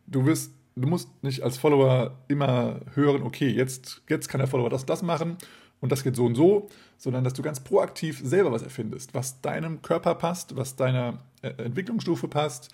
du 0.06 0.24
wirst, 0.24 0.52
du 0.76 0.88
musst 0.88 1.10
nicht 1.22 1.42
als 1.42 1.58
Follower 1.58 2.18
immer 2.28 2.80
hören, 2.94 3.22
okay, 3.22 3.50
jetzt, 3.50 4.00
jetzt 4.08 4.28
kann 4.28 4.38
der 4.38 4.48
Follower 4.48 4.70
das, 4.70 4.86
das 4.86 5.02
machen 5.02 5.36
und 5.80 5.92
das 5.92 6.02
geht 6.02 6.16
so 6.16 6.24
und 6.24 6.36
so, 6.36 6.70
sondern 6.96 7.22
dass 7.22 7.34
du 7.34 7.42
ganz 7.42 7.60
proaktiv 7.60 8.22
selber 8.24 8.50
was 8.50 8.62
erfindest, 8.62 9.12
was 9.12 9.42
deinem 9.42 9.82
Körper 9.82 10.14
passt, 10.14 10.56
was 10.56 10.76
deiner 10.76 11.18
Entwicklungsstufe 11.44 12.28
passt, 12.28 12.68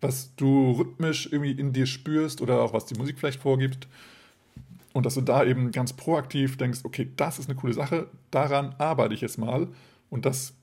was 0.00 0.34
du 0.36 0.72
rhythmisch 0.72 1.28
irgendwie 1.30 1.52
in 1.52 1.72
dir 1.72 1.86
spürst 1.86 2.40
oder 2.40 2.60
auch 2.60 2.72
was 2.72 2.86
die 2.86 2.94
Musik 2.94 3.18
vielleicht 3.18 3.40
vorgibt. 3.40 3.88
Und 4.92 5.06
dass 5.06 5.14
du 5.14 5.20
da 5.20 5.44
eben 5.44 5.70
ganz 5.70 5.92
proaktiv 5.92 6.56
denkst, 6.56 6.80
okay, 6.84 7.10
das 7.16 7.38
ist 7.38 7.48
eine 7.48 7.58
coole 7.58 7.74
Sache, 7.74 8.08
daran 8.30 8.74
arbeite 8.78 9.14
ich 9.14 9.20
jetzt 9.20 9.38
mal 9.38 9.68
und 10.10 10.24
das 10.24 10.54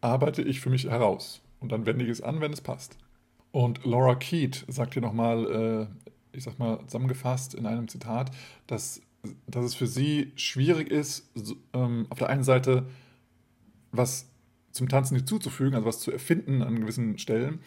arbeite 0.00 0.42
ich 0.42 0.60
für 0.60 0.70
mich 0.70 0.84
heraus. 0.84 1.42
Und 1.60 1.72
dann 1.72 1.86
wende 1.86 2.04
ich 2.04 2.10
es 2.10 2.20
an, 2.20 2.40
wenn 2.40 2.52
es 2.52 2.60
passt. 2.60 2.96
Und 3.52 3.84
Laura 3.84 4.16
Keat 4.16 4.64
sagt 4.68 4.94
hier 4.94 5.02
nochmal, 5.02 5.88
äh, 6.32 6.36
ich 6.36 6.44
sag 6.44 6.58
mal 6.58 6.80
zusammengefasst 6.86 7.54
in 7.54 7.66
einem 7.66 7.88
Zitat, 7.88 8.30
dass 8.66 9.00
dass 9.46 9.64
es 9.64 9.74
für 9.74 9.86
sie 9.86 10.32
schwierig 10.36 10.90
ist, 10.90 11.30
ähm, 11.72 12.06
auf 12.10 12.18
der 12.18 12.28
einen 12.28 12.44
Seite 12.44 12.86
was 13.92 14.28
zum 14.74 14.88
Tanzen 14.88 15.16
hinzuzufügen, 15.16 15.74
also 15.74 15.86
was 15.86 16.00
zu 16.00 16.10
erfinden 16.10 16.62
an 16.62 16.80
gewissen 16.80 17.16
Stellen, 17.18 17.60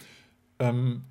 ähm, 0.60 1.04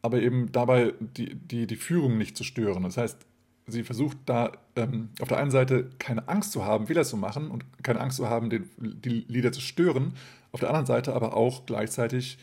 aber 0.00 0.22
eben 0.22 0.50
dabei 0.52 0.94
die, 1.00 1.34
die, 1.34 1.66
die 1.66 1.76
Führung 1.76 2.16
nicht 2.16 2.36
zu 2.36 2.44
stören. 2.44 2.82
Das 2.82 2.96
heißt, 2.96 3.18
sie 3.66 3.84
versucht 3.84 4.16
da 4.24 4.52
ähm, 4.74 5.10
auf 5.20 5.28
der 5.28 5.36
einen 5.36 5.50
Seite 5.50 5.90
keine 5.98 6.28
Angst 6.28 6.52
zu 6.52 6.64
haben, 6.64 6.86
Fehler 6.86 7.04
zu 7.04 7.18
machen 7.18 7.50
und 7.50 7.64
keine 7.82 8.00
Angst 8.00 8.16
zu 8.16 8.28
haben, 8.28 8.48
den, 8.48 8.70
die 8.78 9.26
Lieder 9.28 9.52
zu 9.52 9.60
stören, 9.60 10.14
auf 10.50 10.60
der 10.60 10.70
anderen 10.70 10.86
Seite 10.86 11.14
aber 11.14 11.36
auch 11.36 11.66
gleichzeitig 11.66 12.38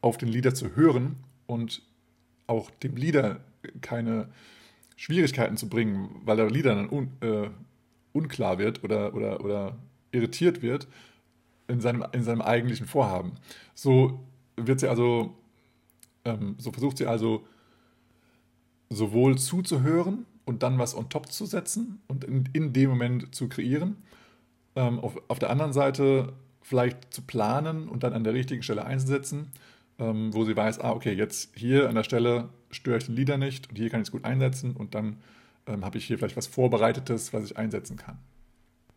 auf 0.00 0.18
den 0.18 0.28
Lieder 0.28 0.54
zu 0.54 0.74
hören 0.74 1.16
und 1.46 1.82
auch 2.48 2.70
dem 2.70 2.96
Lieder 2.96 3.40
keine 3.80 4.28
Schwierigkeiten 4.96 5.56
zu 5.56 5.68
bringen, 5.68 6.20
weil 6.24 6.36
der 6.36 6.50
Lieder 6.50 6.74
dann 6.74 6.90
un, 6.90 7.12
äh, 7.20 7.48
unklar 8.12 8.58
wird 8.58 8.82
oder, 8.82 9.14
oder, 9.14 9.44
oder 9.44 9.76
irritiert 10.10 10.62
wird 10.62 10.88
in 11.68 11.80
seinem, 11.80 12.04
in 12.12 12.22
seinem 12.22 12.42
eigentlichen 12.42 12.86
Vorhaben. 12.86 13.32
So 13.74 14.20
wird 14.56 14.80
sie 14.80 14.88
also, 14.88 15.34
ähm, 16.24 16.56
so 16.58 16.72
versucht 16.72 16.98
sie 16.98 17.06
also 17.06 17.46
sowohl 18.90 19.38
zuzuhören 19.38 20.26
und 20.44 20.62
dann 20.62 20.78
was 20.78 20.96
on 20.96 21.08
top 21.08 21.32
zu 21.32 21.46
setzen 21.46 22.00
und 22.06 22.24
in, 22.24 22.48
in 22.52 22.72
dem 22.72 22.90
Moment 22.90 23.34
zu 23.34 23.48
kreieren. 23.48 23.96
Ähm, 24.76 24.98
auf, 25.00 25.16
auf 25.28 25.38
der 25.38 25.50
anderen 25.50 25.72
Seite 25.72 26.32
vielleicht 26.62 27.12
zu 27.12 27.22
planen 27.22 27.88
und 27.88 28.02
dann 28.02 28.12
an 28.12 28.24
der 28.24 28.34
richtigen 28.34 28.62
Stelle 28.62 28.84
einzusetzen, 28.84 29.50
ähm, 29.98 30.34
wo 30.34 30.44
sie 30.44 30.56
weiß, 30.56 30.80
ah, 30.80 30.92
okay, 30.92 31.12
jetzt 31.12 31.56
hier 31.56 31.88
an 31.88 31.94
der 31.94 32.04
Stelle 32.04 32.48
störe 32.70 32.98
ich 32.98 33.06
den 33.06 33.16
Lieder 33.16 33.38
nicht 33.38 33.68
und 33.70 33.76
hier 33.76 33.90
kann 33.90 34.00
ich 34.00 34.08
es 34.08 34.12
gut 34.12 34.24
einsetzen 34.24 34.74
und 34.74 34.94
dann 34.94 35.18
ähm, 35.66 35.84
habe 35.84 35.98
ich 35.98 36.06
hier 36.06 36.18
vielleicht 36.18 36.36
was 36.36 36.46
Vorbereitetes, 36.46 37.32
was 37.32 37.44
ich 37.44 37.56
einsetzen 37.56 37.96
kann. 37.96 38.18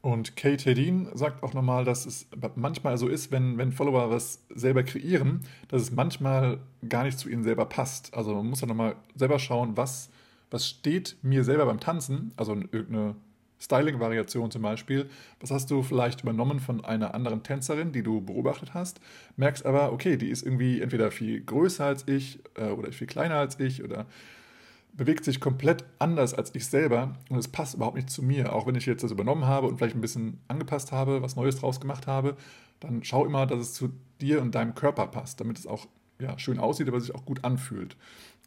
Und 0.07 0.37
Kate 0.37 0.63
Hedin 0.63 1.09
sagt 1.15 1.43
auch 1.43 1.53
nochmal, 1.53 1.83
dass 1.83 2.05
es 2.05 2.29
manchmal 2.55 2.97
so 2.97 3.09
ist, 3.09 3.29
wenn, 3.29 3.57
wenn 3.57 3.73
Follower 3.73 4.09
was 4.09 4.41
selber 4.55 4.83
kreieren, 4.83 5.41
dass 5.67 5.81
es 5.81 5.91
manchmal 5.91 6.59
gar 6.87 7.03
nicht 7.03 7.19
zu 7.19 7.27
ihnen 7.27 7.43
selber 7.43 7.65
passt. 7.65 8.13
Also 8.13 8.33
man 8.33 8.47
muss 8.47 8.61
dann 8.61 8.69
nochmal 8.69 8.95
selber 9.15 9.37
schauen, 9.37 9.75
was, 9.75 10.09
was 10.49 10.65
steht 10.65 11.17
mir 11.23 11.43
selber 11.43 11.65
beim 11.65 11.81
Tanzen, 11.81 12.31
also 12.37 12.53
irgendeine 12.53 13.15
Styling-Variation 13.59 14.49
zum 14.49 14.61
Beispiel. 14.61 15.09
Was 15.41 15.51
hast 15.51 15.71
du 15.71 15.83
vielleicht 15.83 16.21
übernommen 16.21 16.61
von 16.61 16.85
einer 16.85 17.13
anderen 17.13 17.43
Tänzerin, 17.43 17.91
die 17.91 18.01
du 18.01 18.21
beobachtet 18.21 18.73
hast, 18.73 19.01
merkst 19.35 19.65
aber, 19.65 19.91
okay, 19.91 20.15
die 20.15 20.29
ist 20.29 20.41
irgendwie 20.41 20.79
entweder 20.79 21.11
viel 21.11 21.41
größer 21.41 21.83
als 21.83 22.07
ich 22.07 22.39
äh, 22.55 22.69
oder 22.69 22.93
viel 22.93 23.07
kleiner 23.07 23.35
als 23.35 23.59
ich 23.59 23.83
oder 23.83 24.05
bewegt 24.97 25.23
sich 25.23 25.39
komplett 25.39 25.85
anders 25.99 26.33
als 26.33 26.53
ich 26.55 26.65
selber 26.65 27.15
und 27.29 27.37
es 27.37 27.47
passt 27.47 27.75
überhaupt 27.75 27.95
nicht 27.95 28.09
zu 28.09 28.23
mir. 28.23 28.53
Auch 28.53 28.65
wenn 28.65 28.75
ich 28.75 28.87
jetzt 28.87 29.03
das 29.03 29.11
übernommen 29.11 29.45
habe 29.45 29.67
und 29.67 29.77
vielleicht 29.77 29.95
ein 29.95 30.01
bisschen 30.01 30.39
angepasst 30.47 30.91
habe, 30.91 31.21
was 31.21 31.35
Neues 31.35 31.57
draus 31.57 31.79
gemacht 31.79 32.07
habe, 32.07 32.35
dann 32.79 33.03
schau 33.03 33.25
immer, 33.25 33.45
dass 33.45 33.59
es 33.59 33.73
zu 33.73 33.93
dir 34.19 34.41
und 34.41 34.55
deinem 34.55 34.75
Körper 34.75 35.07
passt, 35.07 35.39
damit 35.39 35.59
es 35.59 35.67
auch 35.67 35.87
ja, 36.19 36.37
schön 36.39 36.59
aussieht, 36.59 36.87
aber 36.87 36.99
sich 36.99 37.13
auch 37.13 37.25
gut 37.25 37.45
anfühlt. 37.45 37.95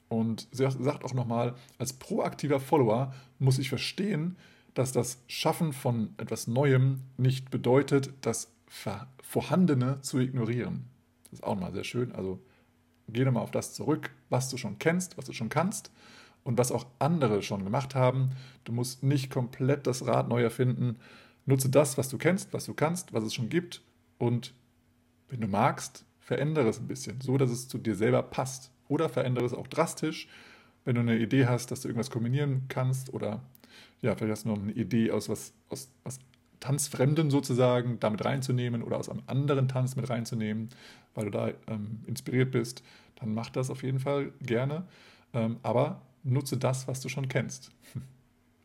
Und 0.09 0.49
sie 0.51 0.69
sagt 0.69 1.05
auch 1.05 1.15
nochmal, 1.15 1.55
als 1.79 1.93
proaktiver 1.93 2.59
Follower 2.59 3.15
muss 3.39 3.61
ich 3.61 3.69
verstehen, 3.69 4.37
dass 4.75 4.91
das 4.91 5.23
Schaffen 5.29 5.73
von 5.73 6.15
etwas 6.17 6.49
Neuem 6.49 7.03
nicht 7.17 7.51
bedeutet, 7.53 8.13
das 8.23 8.53
Vorhandene 9.23 10.01
zu 10.03 10.19
ignorieren. 10.19 10.87
Das 11.25 11.35
ist 11.35 11.45
auch 11.45 11.59
mal 11.59 11.73
sehr 11.73 11.85
schön. 11.85 12.13
Also 12.13 12.41
geh 13.09 13.25
nochmal 13.25 13.45
auf 13.45 13.53
das 13.53 13.73
zurück, 13.73 14.11
was 14.31 14.49
du 14.49 14.57
schon 14.57 14.81
kennst, 14.81 15.17
was 15.17 15.27
du 15.27 15.33
schon 15.33 15.49
kannst 15.49 15.93
und 16.45 16.59
was 16.59 16.73
auch 16.73 16.87
andere 16.99 17.43
schon 17.43 17.65
gemacht 17.65 17.95
haben. 17.95 18.31
Du 18.65 18.73
musst 18.73 19.03
nicht 19.03 19.31
komplett 19.31 19.87
das 19.87 20.07
Rad 20.07 20.29
neu 20.29 20.43
erfinden. 20.43 20.97
Nutze 21.47 21.69
das, 21.69 21.99
was 21.99 22.09
du 22.09 22.19
kennst, 22.19 22.53
was 22.53 22.67
du 22.67 22.75
kannst, 22.75 23.13
was 23.13 23.25
es 23.25 23.35
schon 23.35 23.49
gibt 23.49 23.83
und 24.19 24.55
wenn 25.29 25.41
du 25.41 25.49
magst, 25.49 26.05
verändere 26.19 26.69
es 26.69 26.79
ein 26.79 26.89
bisschen, 26.89 27.21
so 27.21 27.39
dass 27.39 27.51
es 27.51 27.69
zu 27.69 27.79
dir 27.79 27.95
selber 27.95 28.23
passt. 28.23 28.71
Oder 28.89 29.09
verändere 29.09 29.45
es 29.45 29.55
auch 29.55 29.69
drastisch, 29.69 30.29
wenn 30.85 30.97
du 30.97 31.01
eine 31.01 31.17
Idee 31.19 31.47
hast, 31.47 31.71
dass 31.71 31.83
du 31.83 31.89
irgendwas 31.89 32.11
kombinieren 32.11 32.65
kannst 32.69 33.13
oder 33.15 33.43
ja, 34.03 34.17
vielleicht 34.17 34.33
hast 34.33 34.45
du 34.45 34.49
noch 34.49 34.63
eine 34.63 34.73
Idee 34.73 35.11
aus 35.11 35.29
was, 35.29 35.53
aus 35.69 35.91
was 36.05 36.19
Tanzfremden 36.59 37.31
sozusagen 37.31 38.01
damit 38.01 38.25
reinzunehmen 38.25 38.83
oder 38.83 38.99
aus 38.99 39.09
einem 39.09 39.23
anderen 39.27 39.69
Tanz 39.69 39.97
mit 39.97 40.09
reinzunehmen, 40.09 40.69
weil 41.15 41.27
du 41.27 41.31
da 41.31 41.49
ähm, 41.69 42.01
inspiriert 42.07 42.51
bist, 42.51 42.83
dann 43.17 43.35
mach 43.35 43.51
das 43.51 43.71
auf 43.71 43.83
jeden 43.83 43.99
Fall 43.99 44.33
gerne. 44.41 44.85
Ähm, 45.33 45.59
aber 45.63 46.03
nutze 46.23 46.57
das, 46.57 46.89
was 46.89 47.01
du 47.01 47.09
schon 47.09 47.29
kennst. 47.29 47.71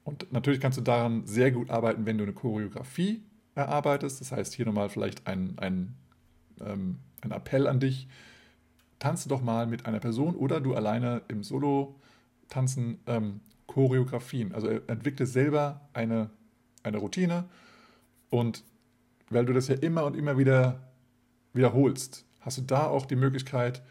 Und 0.04 0.32
natürlich 0.32 0.60
kannst 0.60 0.78
du 0.78 0.82
daran 0.82 1.26
sehr 1.26 1.52
gut 1.52 1.70
arbeiten, 1.70 2.06
wenn 2.06 2.18
du 2.18 2.24
eine 2.24 2.34
Choreografie 2.34 3.24
erarbeitest. 3.56 4.22
Das 4.22 4.32
heißt, 4.32 4.54
hier 4.54 4.66
nochmal 4.66 4.90
vielleicht 4.90 5.26
ein, 5.28 5.58
ein, 5.58 5.96
ähm, 6.62 7.00
ein 7.22 7.32
Appell 7.32 7.68
an 7.68 7.80
dich. 7.80 8.08
Tanze 9.00 9.30
doch 9.30 9.42
mal 9.42 9.68
mit 9.68 9.86
einer 9.86 10.00
Person 10.00 10.36
oder 10.36 10.62
du 10.62 10.76
alleine 10.76 11.24
im 11.28 11.44
Solo-Tanzen 11.44 13.00
ähm, 13.08 13.40
Choreografien. 13.68 14.54
Also 14.54 14.68
entwickle 14.68 15.26
selber 15.26 15.90
eine, 15.94 16.30
eine 16.84 16.98
Routine 16.98 17.46
und 18.30 18.64
weil 19.30 19.46
du 19.46 19.54
das 19.54 19.68
ja 19.68 19.76
immer 19.76 20.06
und 20.06 20.16
immer 20.16 20.38
wieder 20.38 20.82
wiederholst, 21.54 22.26
hast 22.42 22.58
du 22.58 22.62
da 22.62 22.88
auch 22.88 23.06
die 23.06 23.16
Möglichkeit, 23.16 23.82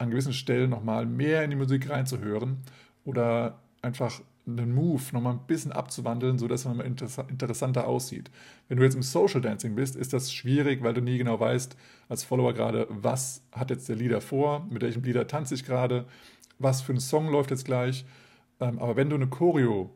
an 0.00 0.10
gewissen 0.10 0.32
Stellen 0.32 0.70
nochmal 0.70 1.04
mehr 1.04 1.44
in 1.44 1.50
die 1.50 1.56
Musik 1.56 1.90
reinzuhören 1.90 2.58
oder 3.04 3.60
einfach 3.82 4.20
einen 4.46 4.74
Move 4.74 5.02
nochmal 5.12 5.34
ein 5.34 5.46
bisschen 5.46 5.72
abzuwandeln, 5.72 6.38
sodass 6.38 6.64
nochmal 6.64 6.86
interessanter 6.86 7.86
aussieht. 7.86 8.30
Wenn 8.68 8.78
du 8.78 8.84
jetzt 8.84 8.94
im 8.94 9.02
Social 9.02 9.42
Dancing 9.42 9.74
bist, 9.74 9.96
ist 9.96 10.14
das 10.14 10.32
schwierig, 10.32 10.82
weil 10.82 10.94
du 10.94 11.02
nie 11.02 11.18
genau 11.18 11.38
weißt, 11.38 11.76
als 12.08 12.24
Follower 12.24 12.54
gerade, 12.54 12.86
was 12.88 13.42
hat 13.52 13.70
jetzt 13.70 13.88
der 13.90 13.96
Leader 13.96 14.22
vor, 14.22 14.66
mit 14.70 14.80
welchem 14.82 15.02
Leader 15.02 15.26
tanze 15.26 15.54
ich 15.54 15.64
gerade, 15.64 16.06
was 16.58 16.80
für 16.80 16.94
ein 16.94 17.00
Song 17.00 17.28
läuft 17.30 17.50
jetzt 17.50 17.66
gleich. 17.66 18.06
Ähm, 18.58 18.78
aber 18.78 18.96
wenn 18.96 19.10
du 19.10 19.16
eine 19.16 19.28
Choreo 19.28 19.90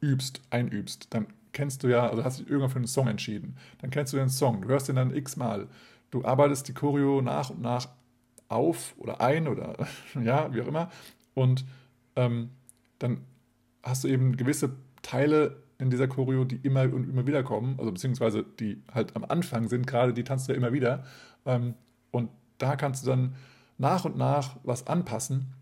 übst, 0.00 0.40
einübst, 0.48 1.08
dann 1.10 1.26
kennst 1.52 1.82
du 1.82 1.88
ja, 1.88 2.08
also 2.08 2.24
hast 2.24 2.40
dich 2.40 2.48
irgendwann 2.48 2.70
für 2.70 2.76
einen 2.76 2.86
Song 2.86 3.08
entschieden. 3.08 3.56
Dann 3.82 3.90
kennst 3.90 4.14
du 4.14 4.16
den 4.16 4.30
Song, 4.30 4.62
du 4.62 4.68
hörst 4.68 4.88
den 4.88 4.96
dann 4.96 5.14
x-mal. 5.14 5.68
Du 6.10 6.24
arbeitest 6.24 6.68
die 6.68 6.74
Choreo 6.74 7.20
nach 7.20 7.50
und 7.50 7.60
nach 7.60 7.88
auf 8.48 8.94
oder 8.98 9.20
ein 9.20 9.48
oder 9.48 9.76
ja, 10.22 10.52
wie 10.54 10.62
auch 10.62 10.66
immer. 10.66 10.90
Und 11.34 11.64
ähm, 12.16 12.50
dann 12.98 13.20
hast 13.82 14.04
du 14.04 14.08
eben 14.08 14.36
gewisse 14.36 14.76
Teile 15.02 15.62
in 15.78 15.90
dieser 15.90 16.08
Choreo, 16.08 16.44
die 16.44 16.56
immer 16.56 16.82
und 16.82 17.08
immer 17.08 17.26
wieder 17.26 17.42
kommen, 17.42 17.74
also 17.78 17.90
beziehungsweise 17.90 18.44
die 18.60 18.82
halt 18.92 19.16
am 19.16 19.24
Anfang 19.24 19.68
sind, 19.68 19.86
gerade 19.86 20.14
die 20.14 20.24
tanzt 20.24 20.48
du 20.48 20.52
ja 20.52 20.58
immer 20.58 20.72
wieder. 20.72 21.04
Ähm, 21.44 21.74
und 22.10 22.30
da 22.58 22.76
kannst 22.76 23.04
du 23.04 23.10
dann 23.10 23.34
nach 23.76 24.04
und 24.04 24.16
nach 24.16 24.56
was 24.62 24.86
anpassen. 24.86 25.52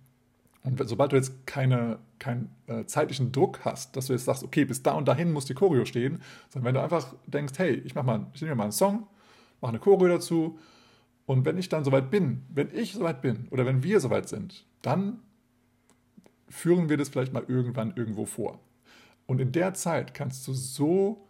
Und 0.64 0.86
sobald 0.88 1.12
du 1.12 1.16
jetzt 1.16 1.46
keine, 1.46 1.98
keinen 2.18 2.50
äh, 2.66 2.84
zeitlichen 2.84 3.32
Druck 3.32 3.64
hast, 3.64 3.96
dass 3.96 4.06
du 4.06 4.12
jetzt 4.12 4.26
sagst, 4.26 4.44
okay, 4.44 4.64
bis 4.64 4.82
da 4.82 4.92
und 4.92 5.08
dahin 5.08 5.32
muss 5.32 5.46
die 5.46 5.54
Choreo 5.54 5.84
stehen, 5.84 6.22
sondern 6.50 6.66
wenn 6.66 6.74
du 6.74 6.82
einfach 6.82 7.14
denkst, 7.26 7.54
hey, 7.56 7.74
ich 7.84 7.94
mach 7.94 8.04
mal, 8.04 8.26
ich 8.32 8.42
nehme 8.42 8.54
mal 8.54 8.64
einen 8.64 8.72
Song, 8.72 9.06
mache 9.60 9.70
eine 9.70 9.80
Choreo 9.80 10.08
dazu, 10.08 10.58
und 11.32 11.44
wenn 11.44 11.58
ich 11.58 11.68
dann 11.68 11.84
soweit 11.84 12.10
bin, 12.10 12.42
wenn 12.54 12.68
ich 12.74 12.92
soweit 12.92 13.22
bin 13.22 13.48
oder 13.50 13.64
wenn 13.64 13.82
wir 13.82 14.00
soweit 14.00 14.28
sind, 14.28 14.66
dann 14.82 15.20
führen 16.48 16.88
wir 16.88 16.98
das 16.98 17.08
vielleicht 17.08 17.32
mal 17.32 17.44
irgendwann 17.48 17.94
irgendwo 17.96 18.26
vor. 18.26 18.60
Und 19.26 19.40
in 19.40 19.52
der 19.52 19.72
Zeit 19.72 20.12
kannst 20.12 20.46
du 20.46 20.52
so 20.52 21.26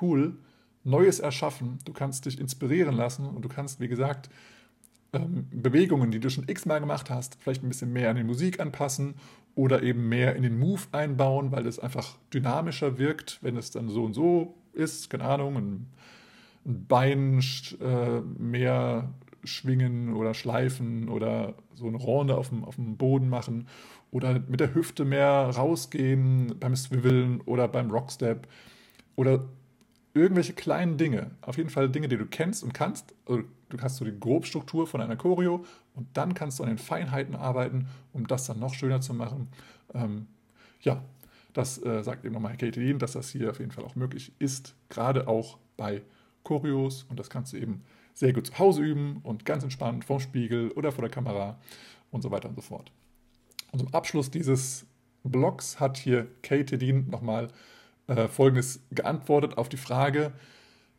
cool 0.00 0.38
Neues 0.84 1.18
erschaffen, 1.18 1.78
du 1.84 1.92
kannst 1.92 2.24
dich 2.24 2.38
inspirieren 2.38 2.94
lassen 2.94 3.26
und 3.26 3.44
du 3.44 3.48
kannst, 3.48 3.80
wie 3.80 3.88
gesagt, 3.88 4.30
ähm, 5.12 5.48
Bewegungen, 5.50 6.10
die 6.10 6.20
du 6.20 6.30
schon 6.30 6.48
x-mal 6.48 6.78
gemacht 6.78 7.10
hast, 7.10 7.36
vielleicht 7.40 7.62
ein 7.62 7.68
bisschen 7.68 7.92
mehr 7.92 8.10
an 8.10 8.16
die 8.16 8.24
Musik 8.24 8.60
anpassen 8.60 9.14
oder 9.56 9.82
eben 9.82 10.08
mehr 10.08 10.36
in 10.36 10.44
den 10.44 10.58
Move 10.58 10.82
einbauen, 10.92 11.50
weil 11.50 11.64
das 11.64 11.78
einfach 11.78 12.16
dynamischer 12.32 12.98
wirkt, 12.98 13.40
wenn 13.42 13.56
es 13.56 13.72
dann 13.72 13.88
so 13.88 14.04
und 14.04 14.14
so 14.14 14.54
ist, 14.72 15.10
keine 15.10 15.24
Ahnung, 15.24 15.56
ein, 15.56 15.86
ein 16.64 16.86
Bein 16.86 17.40
äh, 17.80 18.20
mehr 18.38 19.12
schwingen 19.44 20.14
oder 20.14 20.34
schleifen 20.34 21.08
oder 21.08 21.54
so 21.74 21.86
eine 21.86 21.96
Ronde 21.96 22.36
auf 22.36 22.50
dem, 22.50 22.64
auf 22.64 22.76
dem 22.76 22.96
Boden 22.96 23.28
machen 23.28 23.68
oder 24.10 24.40
mit 24.48 24.60
der 24.60 24.74
Hüfte 24.74 25.04
mehr 25.04 25.50
rausgehen 25.54 26.56
beim 26.58 26.76
Swiveln 26.76 27.40
oder 27.42 27.68
beim 27.68 27.90
Rockstep 27.90 28.46
oder 29.16 29.44
irgendwelche 30.14 30.52
kleinen 30.52 30.96
Dinge. 30.96 31.30
Auf 31.40 31.56
jeden 31.56 31.70
Fall 31.70 31.88
Dinge, 31.88 32.08
die 32.08 32.16
du 32.16 32.26
kennst 32.26 32.62
und 32.64 32.74
kannst. 32.74 33.14
Also 33.26 33.42
du 33.68 33.78
hast 33.80 33.96
so 33.96 34.04
die 34.04 34.18
Grobstruktur 34.18 34.86
von 34.86 35.00
einer 35.00 35.16
Choreo 35.16 35.64
und 35.94 36.08
dann 36.14 36.34
kannst 36.34 36.58
du 36.58 36.64
an 36.64 36.68
den 36.68 36.78
Feinheiten 36.78 37.36
arbeiten, 37.36 37.86
um 38.12 38.26
das 38.26 38.46
dann 38.46 38.58
noch 38.58 38.74
schöner 38.74 39.00
zu 39.00 39.14
machen. 39.14 39.48
Ähm, 39.94 40.26
ja, 40.80 41.02
das 41.52 41.82
äh, 41.84 42.02
sagt 42.02 42.24
eben 42.24 42.34
nochmal 42.34 42.56
Katie 42.56 42.70
Dean, 42.70 42.98
dass 42.98 43.12
das 43.12 43.30
hier 43.30 43.50
auf 43.50 43.58
jeden 43.58 43.70
Fall 43.70 43.84
auch 43.84 43.96
möglich 43.96 44.32
ist, 44.38 44.74
gerade 44.88 45.28
auch 45.28 45.58
bei 45.76 46.02
Choreos 46.42 47.04
und 47.04 47.18
das 47.18 47.30
kannst 47.30 47.52
du 47.52 47.58
eben 47.58 47.82
sehr 48.14 48.32
gut 48.32 48.48
zu 48.48 48.58
Hause 48.58 48.82
üben 48.82 49.20
und 49.22 49.44
ganz 49.44 49.62
entspannt 49.62 50.04
vorm 50.04 50.20
Spiegel 50.20 50.70
oder 50.72 50.92
vor 50.92 51.02
der 51.02 51.10
Kamera 51.10 51.58
und 52.10 52.22
so 52.22 52.30
weiter 52.30 52.48
und 52.48 52.56
so 52.56 52.62
fort. 52.62 52.92
Und 53.72 53.78
zum 53.78 53.94
Abschluss 53.94 54.30
dieses 54.30 54.86
Blogs 55.22 55.80
hat 55.80 55.96
hier 55.96 56.26
Kate 56.42 56.78
Dean 56.78 57.08
nochmal 57.08 57.48
äh, 58.06 58.28
Folgendes 58.28 58.80
geantwortet 58.90 59.58
auf 59.58 59.68
die 59.68 59.76
Frage, 59.76 60.32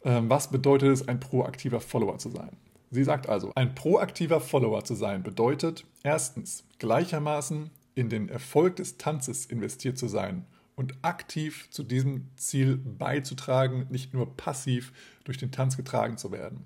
äh, 0.04 0.22
was 0.24 0.50
bedeutet 0.50 0.90
es, 0.90 1.08
ein 1.08 1.20
proaktiver 1.20 1.82
Follower 1.82 2.18
zu 2.18 2.30
sein? 2.30 2.58
Sie 2.90 3.04
sagt 3.04 3.30
also, 3.30 3.52
ein 3.56 3.74
proaktiver 3.74 4.42
Follower 4.42 4.84
zu 4.84 4.96
sein 4.96 5.24
bedeutet 5.24 5.86
erstens 6.04 6.66
gleichermaßen 6.80 7.70
in 7.96 8.10
den 8.10 8.30
Erfolg 8.30 8.78
des 8.78 8.98
Tanzes 8.98 9.46
investiert 9.46 9.98
zu 9.98 10.08
sein 10.08 10.46
und 10.76 10.96
aktiv 11.02 11.70
zu 11.70 11.84
diesem 11.84 12.30
Ziel 12.36 12.78
beizutragen, 12.78 13.88
nicht 13.90 14.14
nur 14.14 14.36
passiv 14.36 14.92
durch 15.24 15.38
den 15.38 15.52
Tanz 15.52 15.78
getragen 15.78 16.18
zu 16.18 16.32
werden. 16.32 16.66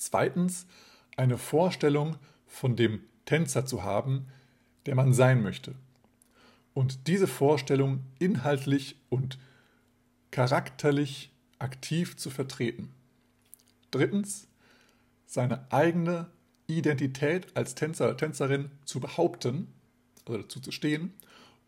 Zweitens, 0.00 0.66
eine 1.18 1.36
Vorstellung 1.36 2.16
von 2.46 2.74
dem 2.74 3.02
Tänzer 3.26 3.66
zu 3.66 3.84
haben, 3.84 4.28
der 4.86 4.94
man 4.94 5.12
sein 5.12 5.42
möchte. 5.42 5.74
Und 6.72 7.06
diese 7.06 7.26
Vorstellung 7.26 8.00
inhaltlich 8.18 8.96
und 9.10 9.38
charakterlich 10.30 11.30
aktiv 11.58 12.16
zu 12.16 12.30
vertreten. 12.30 12.94
Drittens, 13.90 14.48
seine 15.26 15.70
eigene 15.70 16.30
Identität 16.66 17.54
als 17.54 17.74
Tänzer 17.74 18.06
oder 18.06 18.16
Tänzerin 18.16 18.70
zu 18.86 19.00
behaupten, 19.00 19.70
also 20.24 20.40
dazu 20.40 20.60
zu 20.60 20.72
stehen. 20.72 21.12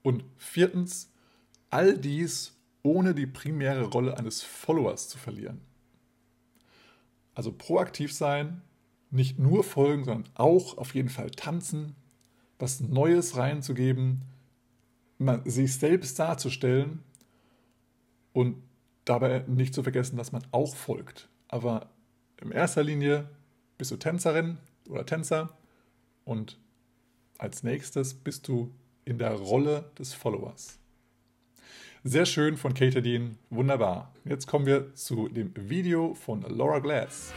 Und 0.03 0.24
viertens, 0.39 1.11
all 1.68 1.99
dies 1.99 2.55
ohne 2.83 3.14
die 3.14 3.26
primäre 3.26 3.85
Rolle 3.85 4.16
eines 4.16 4.43
Followers 4.43 5.11
zu 5.11 5.18
verlieren. 5.18 5.61
Also 7.35 7.53
proaktiv 7.53 8.12
sein, 8.12 8.62
nicht 9.11 9.39
nur 9.39 9.64
folgen, 9.64 10.05
sondern 10.05 10.30
auch 10.35 10.78
auf 10.78 10.95
jeden 10.95 11.09
Fall 11.09 11.30
tanzen, 11.30 11.95
was 12.59 12.80
Neues 12.80 13.37
reinzugeben, 13.37 14.22
sich 15.45 15.74
selbst 15.74 16.18
darzustellen 16.18 17.03
und 18.33 18.57
dabei 19.05 19.45
nicht 19.47 19.74
zu 19.74 19.83
vergessen, 19.83 20.16
dass 20.16 20.33
man 20.33 20.43
auch 20.53 20.74
folgt. 20.74 21.28
Aber 21.49 21.91
in 22.41 22.51
erster 22.51 22.83
Linie 22.83 23.28
bist 23.78 23.91
du 23.91 23.97
Tänzerin 23.97 24.59
oder 24.89 25.07
Tänzer 25.07 25.57
und 26.24 26.59
als 27.39 27.62
nächstes 27.62 28.14
bist 28.14 28.49
du 28.49 28.72
in 29.05 29.18
der 29.18 29.33
Rolle 29.33 29.91
des 29.99 30.14
Followers. 30.14 30.78
Sehr 32.05 32.26
schön 32.26 32.57
von 32.57 32.74
Kate 32.74 33.00
Dean, 33.00 33.38
wunderbar. 33.48 34.12
Jetzt 34.24 34.48
kommen 34.48 34.66
wir 34.66 34.92
zu 34.96 35.28
dem 35.28 35.53
Video 35.55 36.14
von 36.14 36.42
Laura 36.48 36.80
Glass. 36.80 37.32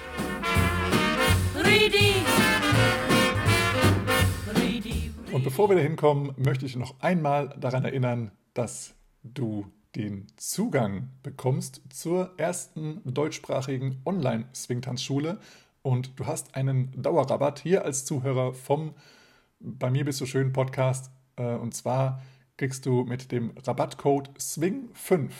Und 5.31 5.43
bevor 5.43 5.69
wir 5.69 5.75
da 5.75 5.83
hinkommen, 5.83 6.33
möchte 6.37 6.65
ich 6.65 6.75
noch 6.75 6.99
einmal 6.99 7.55
daran 7.59 7.85
erinnern, 7.85 8.31
dass 8.55 8.95
du 9.21 9.71
den 9.95 10.25
Zugang 10.35 11.09
bekommst 11.21 11.83
zur 11.91 12.33
ersten 12.37 13.01
deutschsprachigen 13.05 14.01
Online-Swingtanzschule 14.03 15.37
und 15.83 16.19
du 16.19 16.25
hast 16.25 16.55
einen 16.55 16.91
Dauerrabatt 16.99 17.59
hier 17.59 17.85
als 17.85 18.03
Zuhörer 18.03 18.55
vom 18.55 18.95
Bei 19.59 19.91
mir 19.91 20.05
bist 20.05 20.19
du 20.21 20.25
schön 20.25 20.53
Podcast. 20.53 21.11
Äh, 21.35 21.53
und 21.53 21.75
zwar 21.75 22.23
kriegst 22.57 22.85
du 22.85 23.03
mit 23.03 23.31
dem 23.31 23.53
Rabattcode 23.65 24.29
SWING5 24.37 25.31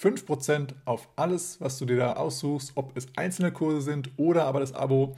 5% 0.00 0.74
auf 0.84 1.08
alles, 1.16 1.60
was 1.60 1.78
du 1.78 1.86
dir 1.86 1.96
da 1.96 2.12
aussuchst, 2.14 2.72
ob 2.74 2.96
es 2.96 3.08
einzelne 3.16 3.50
Kurse 3.50 3.80
sind 3.80 4.10
oder 4.18 4.44
aber 4.44 4.60
das 4.60 4.74
Abo. 4.74 5.16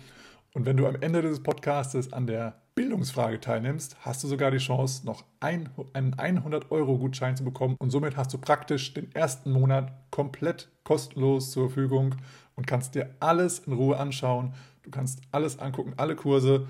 Und 0.55 0.67
wenn 0.67 0.77
du 0.77 0.87
am 0.87 0.97
Ende 1.01 1.21
dieses 1.21 1.43
Podcasts 1.43 2.13
an 2.13 2.27
der 2.27 2.63
Bildungsfrage 2.75 3.41
teilnimmst, 3.41 3.97
hast 4.01 4.23
du 4.23 4.29
sogar 4.29 4.53
die 4.53 4.59
Chance, 4.59 5.05
noch 5.05 5.25
einen 5.41 5.69
100-Euro-Gutschein 5.77 7.37
zu 7.37 7.45
bekommen. 7.45 7.77
Und 7.81 7.91
somit 7.91 8.17
hast 8.17 8.33
du 8.33 8.39
praktisch 8.39 8.95
den 8.95 9.13
ersten 9.15 9.51
Monat 9.51 9.93
komplett 10.11 10.71
kostenlos 10.85 11.51
zur 11.51 11.69
Verfügung 11.69 12.15
und 12.55 12.69
kannst 12.69 12.95
dir 12.95 13.15
alles 13.19 13.59
in 13.61 13.73
Ruhe 13.73 13.99
anschauen. 13.99 14.55
Du 14.83 14.91
kannst 14.91 15.23
alles 15.33 15.59
angucken, 15.59 15.95
alle 15.97 16.15
Kurse, 16.15 16.69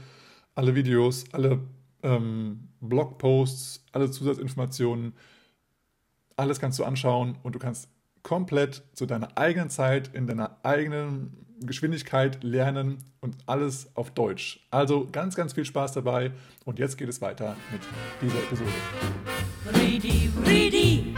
alle 0.55 0.75
Videos, 0.75 1.27
alle 1.33 1.61
ähm, 2.03 2.69
Blogposts, 2.81 3.85
alle 3.93 4.11
Zusatzinformationen. 4.11 5.15
Alles 6.37 6.61
kannst 6.61 6.79
du 6.79 6.85
anschauen 6.85 7.37
und 7.43 7.55
du 7.55 7.59
kannst 7.59 7.89
komplett 8.23 8.83
zu 8.93 9.07
deiner 9.07 9.37
eigenen 9.37 9.71
Zeit, 9.71 10.15
in 10.15 10.27
deiner 10.27 10.59
eigenen 10.63 11.47
Geschwindigkeit 11.61 12.45
lernen 12.45 12.99
und 13.21 13.37
alles 13.47 13.95
auf 13.97 14.11
Deutsch. 14.11 14.67
Also 14.71 15.09
ganz, 15.11 15.35
ganz 15.35 15.53
viel 15.55 15.65
Spaß 15.65 15.93
dabei 15.93 16.33
und 16.65 16.79
jetzt 16.79 16.97
geht 16.97 17.09
es 17.09 17.21
weiter 17.21 17.57
mit 17.73 17.81
dieser 18.23 18.39
Episode. 18.39 18.71
Ready, 19.75 20.31
ready, 20.45 21.15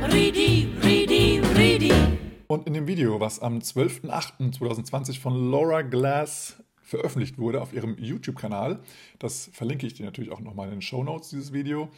ready, 0.00 0.72
ready, 0.82 1.40
ready. 1.54 1.92
Und 2.48 2.66
in 2.66 2.74
dem 2.74 2.86
Video, 2.86 3.20
was 3.20 3.40
am 3.40 3.58
12.08.2020 3.58 5.20
von 5.20 5.50
Laura 5.50 5.82
Glass 5.82 6.56
veröffentlicht 6.88 7.38
wurde 7.38 7.60
auf 7.60 7.72
ihrem 7.72 7.96
YouTube-Kanal, 7.98 8.80
das 9.18 9.50
verlinke 9.52 9.86
ich 9.86 9.94
dir 9.94 10.06
natürlich 10.06 10.32
auch 10.32 10.40
nochmal 10.40 10.68
in 10.68 10.76
den 10.76 10.82
Show 10.82 11.04
Notes, 11.04 11.30
dieses 11.30 11.52
Video, 11.52 11.90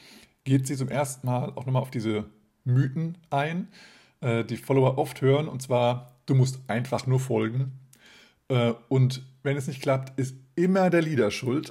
geht 0.45 0.67
sie 0.67 0.77
zum 0.77 0.89
ersten 0.89 1.27
Mal 1.27 1.53
auch 1.55 1.67
nochmal 1.67 1.83
auf 1.83 1.91
diese 1.91 2.25
Mythen 2.65 3.19
ein, 3.31 3.69
äh, 4.21 4.45
die 4.45 4.57
Follower 4.57 4.99
oft 4.99 5.21
hören, 5.21 5.49
und 5.49 5.63
zwar 5.63 6.11
Du 6.31 6.37
musst 6.37 6.61
einfach 6.69 7.09
nur 7.09 7.19
folgen. 7.19 7.73
Äh, 8.47 8.75
und 8.89 9.27
wenn 9.43 9.57
es 9.57 9.67
nicht 9.67 9.83
klappt, 9.83 10.17
ist 10.17 10.37
immer 10.55 10.89
der 10.89 11.03
Leader 11.03 11.33
schuld. 11.33 11.71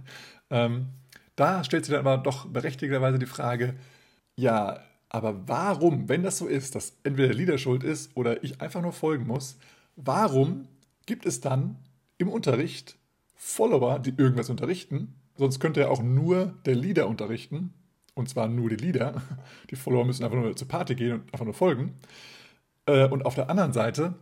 ähm, 0.50 0.88
da 1.36 1.62
stellt 1.62 1.84
sich 1.84 1.94
dann 1.94 2.04
aber 2.04 2.20
doch 2.20 2.46
berechtigterweise 2.46 3.20
die 3.20 3.26
Frage, 3.26 3.76
ja, 4.34 4.80
aber 5.10 5.46
warum, 5.46 6.08
wenn 6.08 6.24
das 6.24 6.38
so 6.38 6.48
ist, 6.48 6.74
dass 6.74 6.96
entweder 7.04 7.28
der 7.28 7.36
Leader 7.36 7.58
schuld 7.58 7.84
ist 7.84 8.16
oder 8.16 8.42
ich 8.42 8.60
einfach 8.60 8.82
nur 8.82 8.92
folgen 8.92 9.28
muss, 9.28 9.58
warum 9.94 10.66
gibt 11.06 11.24
es 11.24 11.40
dann 11.40 11.76
im 12.20 12.28
Unterricht 12.28 12.96
Follower, 13.34 13.98
die 13.98 14.14
irgendwas 14.16 14.50
unterrichten? 14.50 15.14
Sonst 15.36 15.58
könnte 15.58 15.80
ja 15.80 15.88
auch 15.88 16.02
nur 16.02 16.54
der 16.66 16.74
Leader 16.74 17.08
unterrichten, 17.08 17.72
und 18.14 18.28
zwar 18.28 18.48
nur 18.48 18.68
die 18.68 18.76
Leader. 18.76 19.22
Die 19.70 19.76
Follower 19.76 20.04
müssen 20.04 20.24
einfach 20.24 20.38
nur 20.38 20.54
zur 20.54 20.68
Party 20.68 20.94
gehen 20.94 21.12
und 21.12 21.32
einfach 21.32 21.46
nur 21.46 21.54
folgen. 21.54 21.94
Äh, 22.86 23.08
und 23.08 23.24
auf 23.24 23.34
der 23.34 23.48
anderen 23.48 23.72
Seite, 23.72 24.14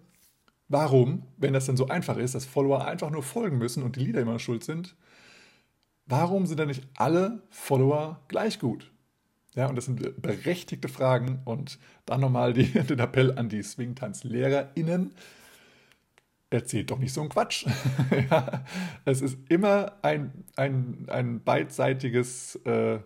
warum, 0.69 1.25
wenn 1.37 1.53
das 1.53 1.67
denn 1.67 1.77
so 1.77 1.89
einfach 1.89 2.17
ist, 2.17 2.35
dass 2.35 2.45
Follower 2.45 2.85
einfach 2.85 3.11
nur 3.11 3.23
folgen 3.23 3.59
müssen 3.59 3.83
und 3.83 3.97
die 3.97 4.05
Leader 4.05 4.21
immer 4.21 4.39
schuld 4.39 4.63
sind, 4.63 4.95
warum 6.07 6.47
sind 6.47 6.61
dann 6.61 6.69
nicht 6.69 6.87
alle 6.97 7.43
Follower 7.51 8.21
gleich 8.29 8.61
gut? 8.61 8.93
Ja, 9.55 9.67
und 9.67 9.75
das 9.75 9.87
sind 9.87 10.23
berechtigte 10.23 10.89
Fragen. 10.89 11.41
Und 11.45 11.81
dann 12.07 12.21
nochmal 12.21 12.53
den 12.55 12.99
Appell 13.01 13.37
an 13.37 13.49
die 13.49 13.63
Swingtanz-LehrerInnen. 13.63 15.13
Erzählt 16.51 16.91
doch 16.91 16.99
nicht 16.99 17.13
so 17.13 17.21
einen 17.21 17.31
Quatsch. 17.31 17.67
ja, 18.31 18.65
es 19.05 19.21
ist 19.21 19.39
immer 19.51 19.93
ein, 20.03 20.45
ein, 20.57 21.07
ein 21.09 21.45
beidseitiges, 21.45 22.57
äh, 22.65 23.01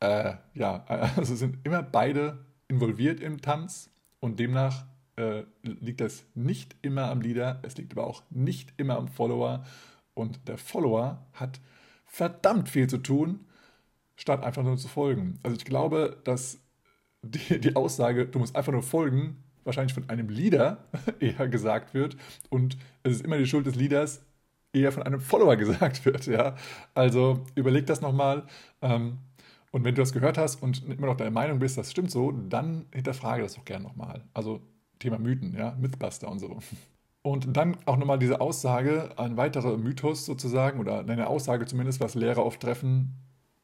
äh, 0.00 0.34
ja, 0.54 0.84
also 1.16 1.34
sind 1.34 1.58
immer 1.64 1.82
beide 1.82 2.46
involviert 2.68 3.20
im 3.20 3.40
Tanz 3.40 3.90
und 4.20 4.38
demnach 4.38 4.86
äh, 5.16 5.44
liegt 5.62 6.00
das 6.00 6.24
nicht 6.34 6.76
immer 6.82 7.10
am 7.10 7.20
Leader, 7.20 7.60
es 7.62 7.76
liegt 7.76 7.92
aber 7.92 8.06
auch 8.06 8.22
nicht 8.30 8.74
immer 8.76 8.96
am 8.96 9.08
Follower 9.08 9.64
und 10.14 10.48
der 10.48 10.58
Follower 10.58 11.26
hat 11.32 11.60
verdammt 12.04 12.68
viel 12.68 12.86
zu 12.86 12.98
tun, 12.98 13.46
statt 14.16 14.44
einfach 14.44 14.62
nur 14.62 14.76
zu 14.78 14.88
folgen. 14.88 15.38
Also 15.42 15.56
ich 15.56 15.64
glaube, 15.64 16.20
dass 16.24 16.60
die, 17.22 17.60
die 17.60 17.76
Aussage, 17.76 18.26
du 18.26 18.38
musst 18.38 18.56
einfach 18.56 18.72
nur 18.72 18.82
folgen, 18.82 19.42
wahrscheinlich 19.66 19.94
von 19.94 20.08
einem 20.08 20.28
Leader 20.28 20.78
eher 21.20 21.48
gesagt 21.48 21.94
wird 21.94 22.16
und 22.48 22.78
es 23.02 23.14
ist 23.14 23.24
immer 23.24 23.38
die 23.38 23.46
Schuld 23.46 23.66
des 23.66 23.74
Leaders, 23.74 24.24
eher 24.72 24.92
von 24.92 25.02
einem 25.02 25.20
Follower 25.20 25.56
gesagt 25.56 26.04
wird. 26.04 26.26
Ja? 26.26 26.54
Also 26.94 27.44
überleg 27.54 27.86
das 27.86 28.00
nochmal. 28.00 28.44
Ähm, 28.82 29.18
und 29.72 29.84
wenn 29.84 29.94
du 29.94 30.02
das 30.02 30.12
gehört 30.12 30.38
hast 30.38 30.62
und 30.62 30.88
immer 30.88 31.08
noch 31.08 31.16
deiner 31.16 31.30
Meinung 31.30 31.58
bist, 31.58 31.76
das 31.76 31.90
stimmt 31.90 32.10
so, 32.10 32.32
dann 32.32 32.86
hinterfrage 32.94 33.42
das 33.42 33.54
doch 33.54 33.64
gerne 33.64 33.84
nochmal. 33.84 34.24
Also 34.32 34.60
Thema 34.98 35.18
Mythen, 35.18 35.54
ja, 35.54 35.76
Mythbuster 35.78 36.28
und 36.30 36.38
so. 36.38 36.58
Und 37.22 37.56
dann 37.56 37.76
auch 37.86 37.96
nochmal 37.96 38.20
diese 38.20 38.40
Aussage, 38.40 39.10
ein 39.16 39.36
weiterer 39.36 39.76
Mythos 39.76 40.26
sozusagen, 40.26 40.78
oder 40.78 41.00
eine 41.00 41.26
Aussage 41.26 41.66
zumindest, 41.66 41.98
was 41.98 42.14
Lehrer 42.14 42.46
oft 42.46 42.60
treffen, 42.60 43.16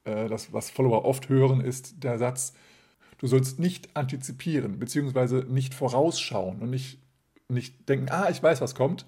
äh, 0.03 0.27
das, 0.27 0.53
was 0.53 0.69
Follower 0.69 1.05
oft 1.05 1.29
hören, 1.29 1.61
ist 1.61 2.03
der 2.03 2.19
Satz, 2.19 2.55
du 3.23 3.29
sollst 3.29 3.61
nicht 3.61 3.97
antizipieren, 3.97 4.79
beziehungsweise 4.81 5.47
nicht 5.49 5.75
vorausschauen 5.75 6.61
und 6.61 6.71
nicht, 6.71 6.99
nicht 7.49 7.89
denken, 7.89 8.09
ah, 8.11 8.29
ich 8.29 8.43
weiß, 8.43 8.61
was 8.61 8.75
kommt, 8.75 9.07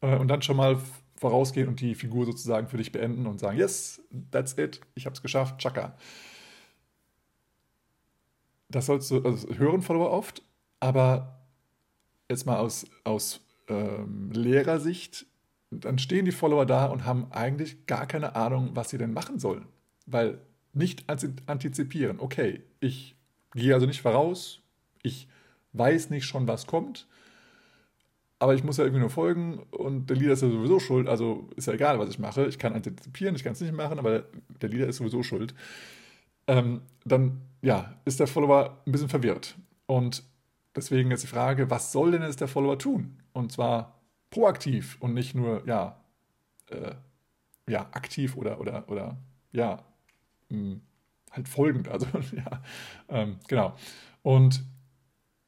äh, 0.00 0.16
und 0.16 0.28
dann 0.28 0.42
schon 0.42 0.56
mal 0.56 0.78
vorausgehen 1.14 1.68
und 1.68 1.80
die 1.80 1.94
Figur 1.94 2.26
sozusagen 2.26 2.68
für 2.68 2.76
dich 2.76 2.90
beenden 2.90 3.26
und 3.26 3.38
sagen, 3.38 3.56
yes, 3.56 4.02
that's 4.32 4.58
it, 4.58 4.80
ich 4.96 5.06
habe 5.06 5.14
es 5.14 5.22
geschafft, 5.22 5.58
tschakka. 5.58 5.96
Das 8.68 8.86
sollst 8.86 9.10
du 9.10 9.22
also 9.22 9.48
hören 9.54 9.82
Follower 9.82 10.10
oft, 10.10 10.42
aber 10.80 11.46
jetzt 12.28 12.44
mal 12.44 12.58
aus, 12.58 12.86
aus 13.04 13.40
ähm, 13.68 14.32
Lehrersicht, 14.32 15.26
dann 15.70 15.98
stehen 15.98 16.24
die 16.24 16.32
Follower 16.32 16.66
da 16.66 16.86
und 16.86 17.04
haben 17.04 17.30
eigentlich 17.30 17.86
gar 17.86 18.06
keine 18.06 18.34
Ahnung, 18.34 18.70
was 18.74 18.90
sie 18.90 18.98
denn 18.98 19.12
machen 19.12 19.38
sollen. 19.38 19.66
Weil 20.06 20.40
nicht 20.72 21.08
antizipieren, 21.08 22.20
okay, 22.20 22.62
ich 22.80 23.17
gehe 23.54 23.74
also 23.74 23.86
nicht 23.86 24.02
voraus, 24.02 24.60
ich 25.02 25.28
weiß 25.72 26.10
nicht 26.10 26.24
schon, 26.24 26.48
was 26.48 26.66
kommt, 26.66 27.06
aber 28.38 28.54
ich 28.54 28.62
muss 28.62 28.76
ja 28.76 28.84
irgendwie 28.84 29.00
nur 29.00 29.10
folgen 29.10 29.58
und 29.70 30.10
der 30.10 30.16
Leader 30.16 30.32
ist 30.32 30.42
ja 30.42 30.50
sowieso 30.50 30.78
schuld, 30.78 31.08
also 31.08 31.48
ist 31.56 31.66
ja 31.66 31.72
egal, 31.72 31.98
was 31.98 32.08
ich 32.08 32.18
mache. 32.20 32.46
Ich 32.46 32.58
kann 32.58 32.72
antizipieren, 32.72 33.34
ich 33.34 33.42
kann 33.42 33.52
es 33.52 33.60
nicht 33.60 33.74
machen, 33.74 33.98
aber 33.98 34.24
der 34.60 34.68
Leader 34.68 34.86
ist 34.86 34.98
sowieso 34.98 35.22
schuld. 35.22 35.54
Ähm, 36.46 36.82
dann 37.04 37.40
ja, 37.62 37.94
ist 38.04 38.20
der 38.20 38.28
Follower 38.28 38.80
ein 38.86 38.92
bisschen 38.92 39.08
verwirrt. 39.08 39.56
Und 39.86 40.22
deswegen 40.76 41.10
ist 41.10 41.24
die 41.24 41.28
Frage, 41.28 41.70
was 41.70 41.90
soll 41.90 42.12
denn 42.12 42.22
jetzt 42.22 42.40
der 42.40 42.48
Follower 42.48 42.78
tun? 42.78 43.18
Und 43.32 43.50
zwar 43.50 44.00
proaktiv 44.30 44.96
und 45.00 45.14
nicht 45.14 45.34
nur, 45.34 45.66
ja, 45.66 46.00
äh, 46.66 46.94
ja, 47.68 47.88
aktiv 47.92 48.36
oder, 48.36 48.60
oder, 48.60 48.88
oder 48.88 49.16
ja, 49.52 49.84
mh, 50.48 50.58
hm, 50.58 50.80
halt 51.32 51.48
folgend. 51.48 51.88
Also, 51.88 52.06
ja, 52.36 52.62
ähm, 53.08 53.36
genau. 53.48 53.74
Und 54.22 54.64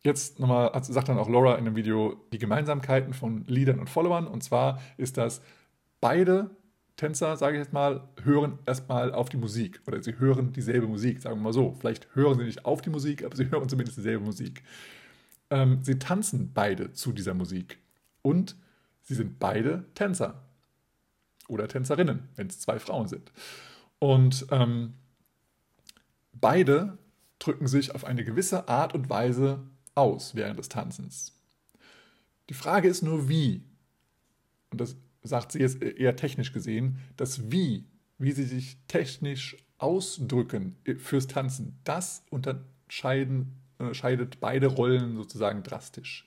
jetzt 0.03 0.39
nochmal, 0.41 0.73
sagt 0.83 1.09
dann 1.09 1.19
auch 1.19 1.29
Laura 1.29 1.57
in 1.57 1.65
dem 1.65 1.77
Video 1.77 2.17
die 2.33 2.39
Gemeinsamkeiten 2.39 3.13
von 3.13 3.45
Leadern 3.47 3.79
und 3.79 3.91
Followern. 3.91 4.27
Und 4.27 4.43
zwar 4.43 4.81
ist 4.97 5.17
das, 5.17 5.43
beide 6.01 6.51
Tänzer, 6.97 7.37
sage 7.37 7.57
ich 7.57 7.65
jetzt 7.65 7.73
mal, 7.73 8.09
hören 8.23 8.59
erstmal 8.67 9.13
auf 9.15 9.31
die 9.31 9.39
Musik 9.39 9.81
oder 9.87 10.03
sie 10.03 10.19
hören 10.19 10.53
dieselbe 10.53 10.87
Musik, 10.87 11.23
sagen 11.23 11.37
wir 11.37 11.45
mal 11.45 11.53
so. 11.53 11.75
Vielleicht 11.79 12.15
hören 12.15 12.39
sie 12.39 12.45
nicht 12.45 12.65
auf 12.67 12.83
die 12.83 12.91
Musik, 12.91 13.25
aber 13.25 13.37
sie 13.37 13.51
hören 13.51 13.69
zumindest 13.69 13.97
dieselbe 13.97 14.23
Musik. 14.23 14.63
Ähm, 15.49 15.79
sie 15.83 15.99
tanzen 15.99 16.53
beide 16.53 16.93
zu 16.93 17.13
dieser 17.13 17.33
Musik 17.33 17.79
und 18.23 18.55
sie 19.03 19.15
sind 19.15 19.39
beide 19.39 19.85
Tänzer 19.95 20.43
oder 21.49 21.69
Tänzerinnen, 21.69 22.29
wenn 22.37 22.49
es 22.49 22.61
zwei 22.61 22.79
Frauen 22.79 23.09
sind. 23.09 23.33
Und 23.99 24.47
ähm, 24.51 24.95
beide 26.41 26.99
drücken 27.39 27.67
sich 27.67 27.95
auf 27.95 28.05
eine 28.05 28.25
gewisse 28.25 28.69
Art 28.69 28.95
und 28.95 29.11
Weise 29.11 29.67
aus 29.95 30.35
während 30.35 30.59
des 30.59 30.69
Tanzens. 30.69 31.37
Die 32.49 32.55
Frage 32.55 32.89
ist 32.89 33.03
nur, 33.03 33.29
wie. 33.29 33.63
Und 34.71 34.81
das 34.81 34.97
sagt 35.23 35.53
sie 35.53 35.61
jetzt 35.61 35.83
eher 35.83 36.17
technisch 36.17 36.53
gesehen, 36.53 36.99
das 37.17 37.51
Wie, 37.51 37.87
wie 38.19 38.33
sie 38.33 38.45
sich 38.45 38.79
technisch 38.89 39.57
ausdrücken 39.79 40.77
fürs 40.99 41.27
Tanzen, 41.27 41.79
das 41.85 42.25
unterscheidet 42.31 43.47
beide 44.41 44.67
Rollen 44.67 45.17
sozusagen 45.17 45.63
drastisch. 45.63 46.27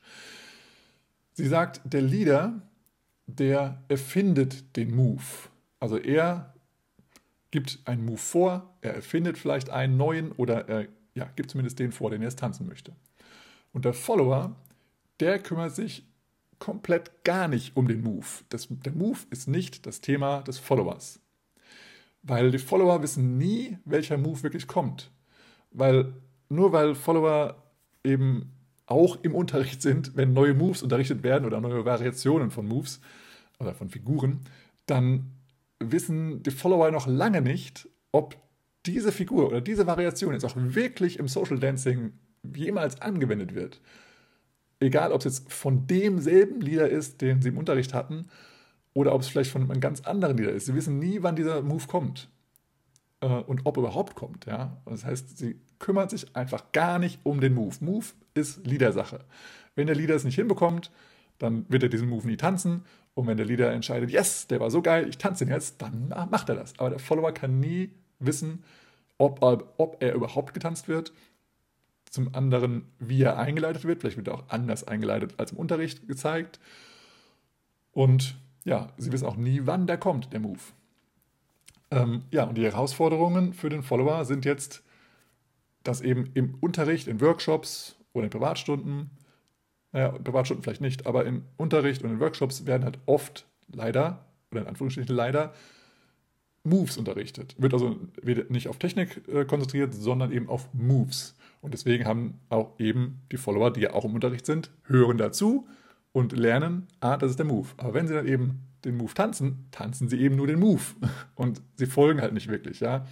Sie 1.34 1.48
sagt, 1.48 1.82
der 1.84 2.02
Leader, 2.02 2.62
der 3.28 3.84
erfindet 3.88 4.76
den 4.76 4.96
Move. 4.96 5.24
Also 5.80 5.98
er 5.98 6.53
gibt 7.54 7.82
einen 7.86 8.04
Move 8.04 8.18
vor, 8.18 8.74
er 8.82 8.96
erfindet 8.96 9.38
vielleicht 9.38 9.70
einen 9.70 9.96
neuen 9.96 10.32
oder 10.32 10.68
er 10.68 10.88
ja, 11.14 11.26
gibt 11.36 11.52
zumindest 11.52 11.78
den 11.78 11.92
vor, 11.92 12.10
den 12.10 12.24
er 12.24 12.28
jetzt 12.28 12.40
tanzen 12.40 12.66
möchte. 12.66 12.96
Und 13.74 13.86
der 13.86 13.94
Follower, 13.94 14.56
der 15.20 15.38
kümmert 15.38 15.76
sich 15.76 16.04
komplett 16.58 17.24
gar 17.24 17.48
nicht 17.48 17.78
um 17.78 17.88
den 17.88 18.02
Move. 18.02 18.26
Das, 18.50 18.70
der 18.72 18.94
Move 18.94 19.20
ist 19.30 19.48
nicht 19.48 19.86
das 19.86 20.02
Thema 20.02 20.42
des 20.42 20.58
Followers. 20.58 21.20
Weil 22.24 22.50
die 22.50 22.58
Follower 22.58 23.04
wissen 23.04 23.38
nie, 23.38 23.78
welcher 23.86 24.18
Move 24.18 24.42
wirklich 24.42 24.66
kommt. 24.66 25.12
Weil 25.70 26.12
nur 26.50 26.72
weil 26.72 26.96
Follower 26.96 27.62
eben 28.04 28.52
auch 28.88 29.20
im 29.22 29.36
Unterricht 29.36 29.84
sind, 29.84 30.18
wenn 30.18 30.34
neue 30.34 30.56
Moves 30.56 30.82
unterrichtet 30.82 31.22
werden 31.22 31.46
oder 31.46 31.62
neue 31.62 31.86
Variationen 31.86 32.50
von 32.50 32.68
Moves 32.68 33.00
oder 33.60 33.76
von 33.76 33.92
Figuren, 33.92 34.40
dann 34.88 35.34
wissen 35.92 36.44
die 36.44 36.52
Follower 36.52 36.92
noch 36.92 37.08
lange 37.08 37.42
nicht, 37.42 37.90
ob 38.12 38.36
diese 38.86 39.12
Figur 39.12 39.48
oder 39.48 39.62
diese 39.62 39.88
Variation 39.88 40.34
jetzt 40.34 40.46
auch 40.46 40.56
wirklich 40.56 41.20
im 41.20 41.28
Social 41.28 41.60
Dancing 41.60 42.14
jemals 42.56 43.02
angewendet 43.02 43.56
wird. 43.56 43.82
Egal, 44.80 45.12
ob 45.12 45.20
es 45.20 45.26
jetzt 45.26 45.54
von 45.54 45.88
demselben 45.88 46.60
Lieder 46.60 46.90
ist, 46.90 47.22
den 47.22 47.42
sie 47.42 47.50
im 47.50 47.58
Unterricht 47.58 47.94
hatten, 47.94 48.28
oder 48.94 49.14
ob 49.14 49.22
es 49.22 49.28
vielleicht 49.28 49.52
von 49.52 49.70
einem 49.70 49.82
ganz 49.82 50.02
anderen 50.02 50.38
Lieder 50.38 50.52
ist. 50.52 50.66
Sie 50.66 50.76
wissen 50.76 51.00
nie, 51.00 51.24
wann 51.24 51.36
dieser 51.36 51.62
Move 51.62 51.88
kommt 51.88 52.30
äh, 53.22 53.28
und 53.28 53.62
ob 53.66 53.78
er 53.78 53.84
überhaupt 53.84 54.16
kommt. 54.16 54.46
Ja? 54.46 54.78
Das 54.86 55.06
heißt, 55.06 55.38
sie 55.38 55.60
kümmert 55.80 56.12
sich 56.12 56.36
einfach 56.36 56.72
gar 56.72 57.00
nicht 57.00 57.20
um 57.24 57.42
den 57.42 57.54
Move. 57.54 57.76
Move 57.82 58.06
ist 58.34 58.66
Liedersache. 58.66 59.20
Wenn 59.76 59.88
der 59.88 59.96
Leader 59.96 60.16
es 60.16 60.24
nicht 60.24 60.36
hinbekommt, 60.36 60.92
dann 61.40 61.66
wird 61.70 61.84
er 61.84 61.90
diesen 61.90 62.08
Move 62.08 62.28
nie 62.28 62.38
tanzen. 62.38 62.86
Und 63.16 63.28
wenn 63.28 63.38
der 63.38 63.46
Leader 63.46 63.72
entscheidet, 63.72 64.10
yes, 64.10 64.48
der 64.48 64.60
war 64.60 64.72
so 64.72 64.82
geil, 64.82 65.08
ich 65.08 65.18
tanze 65.18 65.44
ihn 65.44 65.52
jetzt, 65.52 65.82
dann 65.82 66.10
macht 66.32 66.50
er 66.50 66.56
das. 66.56 66.78
Aber 66.80 66.90
der 66.90 67.00
Follower 67.00 67.32
kann 67.32 67.60
nie 67.60 67.92
wissen, 68.20 68.64
ob, 69.18 69.42
ob 69.78 69.98
er 70.02 70.14
überhaupt 70.14 70.54
getanzt 70.54 70.88
wird 70.88 71.14
zum 72.14 72.36
anderen, 72.36 72.86
wie 73.00 73.24
er 73.24 73.40
eingeleitet 73.40 73.86
wird. 73.86 74.02
Vielleicht 74.02 74.18
wird 74.18 74.28
er 74.28 74.36
auch 74.36 74.44
anders 74.50 74.84
eingeleitet 74.84 75.34
als 75.38 75.52
im 75.52 75.58
Unterricht 75.58 76.08
gezeigt. 76.08 76.60
Und 77.92 78.36
ja, 78.66 78.90
sie 78.98 79.12
wissen 79.12 79.26
auch 79.26 79.36
nie, 79.36 79.62
wann 79.64 79.88
der 79.88 79.98
kommt, 79.98 80.32
der 80.32 80.40
Move. 80.40 80.60
Ähm, 81.90 82.22
ja, 82.30 82.44
und 82.44 82.56
die 82.56 82.64
Herausforderungen 82.64 83.54
für 83.54 83.70
den 83.70 83.82
Follower 83.82 84.26
sind 84.26 84.46
jetzt, 84.46 84.84
dass 85.84 86.02
eben 86.02 86.30
im 86.36 86.56
Unterricht, 86.62 87.08
in 87.08 87.20
Workshops 87.20 87.96
oder 88.14 88.26
in 88.26 88.30
Privatstunden, 88.30 89.10
naja, 89.94 90.10
Privatstunden 90.10 90.64
vielleicht 90.64 90.82
nicht, 90.82 91.06
aber 91.06 91.26
im 91.26 91.44
Unterricht 91.56 92.04
und 92.04 92.10
in 92.10 92.20
Workshops 92.20 92.66
werden 92.66 92.84
halt 92.84 93.00
oft 93.06 93.48
leider, 93.72 94.26
oder 94.52 94.62
in 94.62 94.68
Anführungsstrichen 94.68 95.16
leider, 95.16 95.54
Moves 96.64 96.98
unterrichtet. 96.98 97.56
Wird 97.58 97.74
also 97.74 97.98
nicht 98.50 98.68
auf 98.68 98.78
Technik 98.78 99.28
äh, 99.28 99.46
konzentriert, 99.46 99.94
sondern 99.94 100.32
eben 100.32 100.50
auf 100.50 100.74
Moves. 100.74 101.36
Und 101.62 101.74
deswegen 101.74 102.06
haben 102.06 102.40
auch 102.50 102.80
eben 102.80 103.22
die 103.32 103.38
Follower, 103.38 103.72
die 103.72 103.82
ja 103.82 103.94
auch 103.94 104.06
im 104.06 104.16
Unterricht 104.16 104.46
sind, 104.46 104.72
hören 104.86 105.18
dazu 105.18 105.68
und 106.12 106.32
lernen, 106.32 106.88
ah, 107.00 107.18
das 107.18 107.32
ist 107.32 107.40
der 107.40 107.46
Move. 107.46 107.68
Aber 107.78 107.94
wenn 107.94 108.08
sie 108.08 108.14
dann 108.14 108.28
eben 108.28 108.62
den 108.86 108.98
Move 108.98 109.14
tanzen, 109.14 109.66
tanzen 109.72 110.10
sie 110.10 110.20
eben 110.20 110.36
nur 110.36 110.48
den 110.48 110.60
Move. 110.60 110.82
Und 111.36 111.62
sie 111.76 111.86
folgen 111.86 112.22
halt 112.22 112.34
nicht 112.34 112.50
wirklich, 112.50 112.82
ja. 112.82 113.06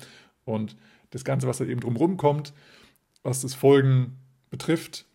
Und 0.43 0.75
das 1.11 1.23
Ganze, 1.23 1.47
was 1.47 1.57
da 1.57 1.65
eben 1.65 1.79
drumherum 1.79 2.17
kommt, 2.17 2.53
was 3.23 3.41
das 3.41 3.53
Folgen 3.53 4.17
betrifft, 4.49 5.05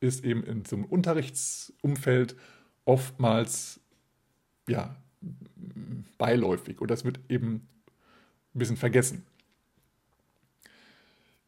ist 0.00 0.24
eben 0.24 0.42
in 0.44 0.64
so 0.64 0.76
einem 0.76 0.84
Unterrichtsumfeld 0.84 2.36
oftmals 2.84 3.80
ja, 4.68 4.96
beiläufig. 6.18 6.80
Und 6.80 6.90
das 6.90 7.04
wird 7.04 7.20
eben 7.28 7.68
ein 8.54 8.58
bisschen 8.58 8.76
vergessen. 8.76 9.26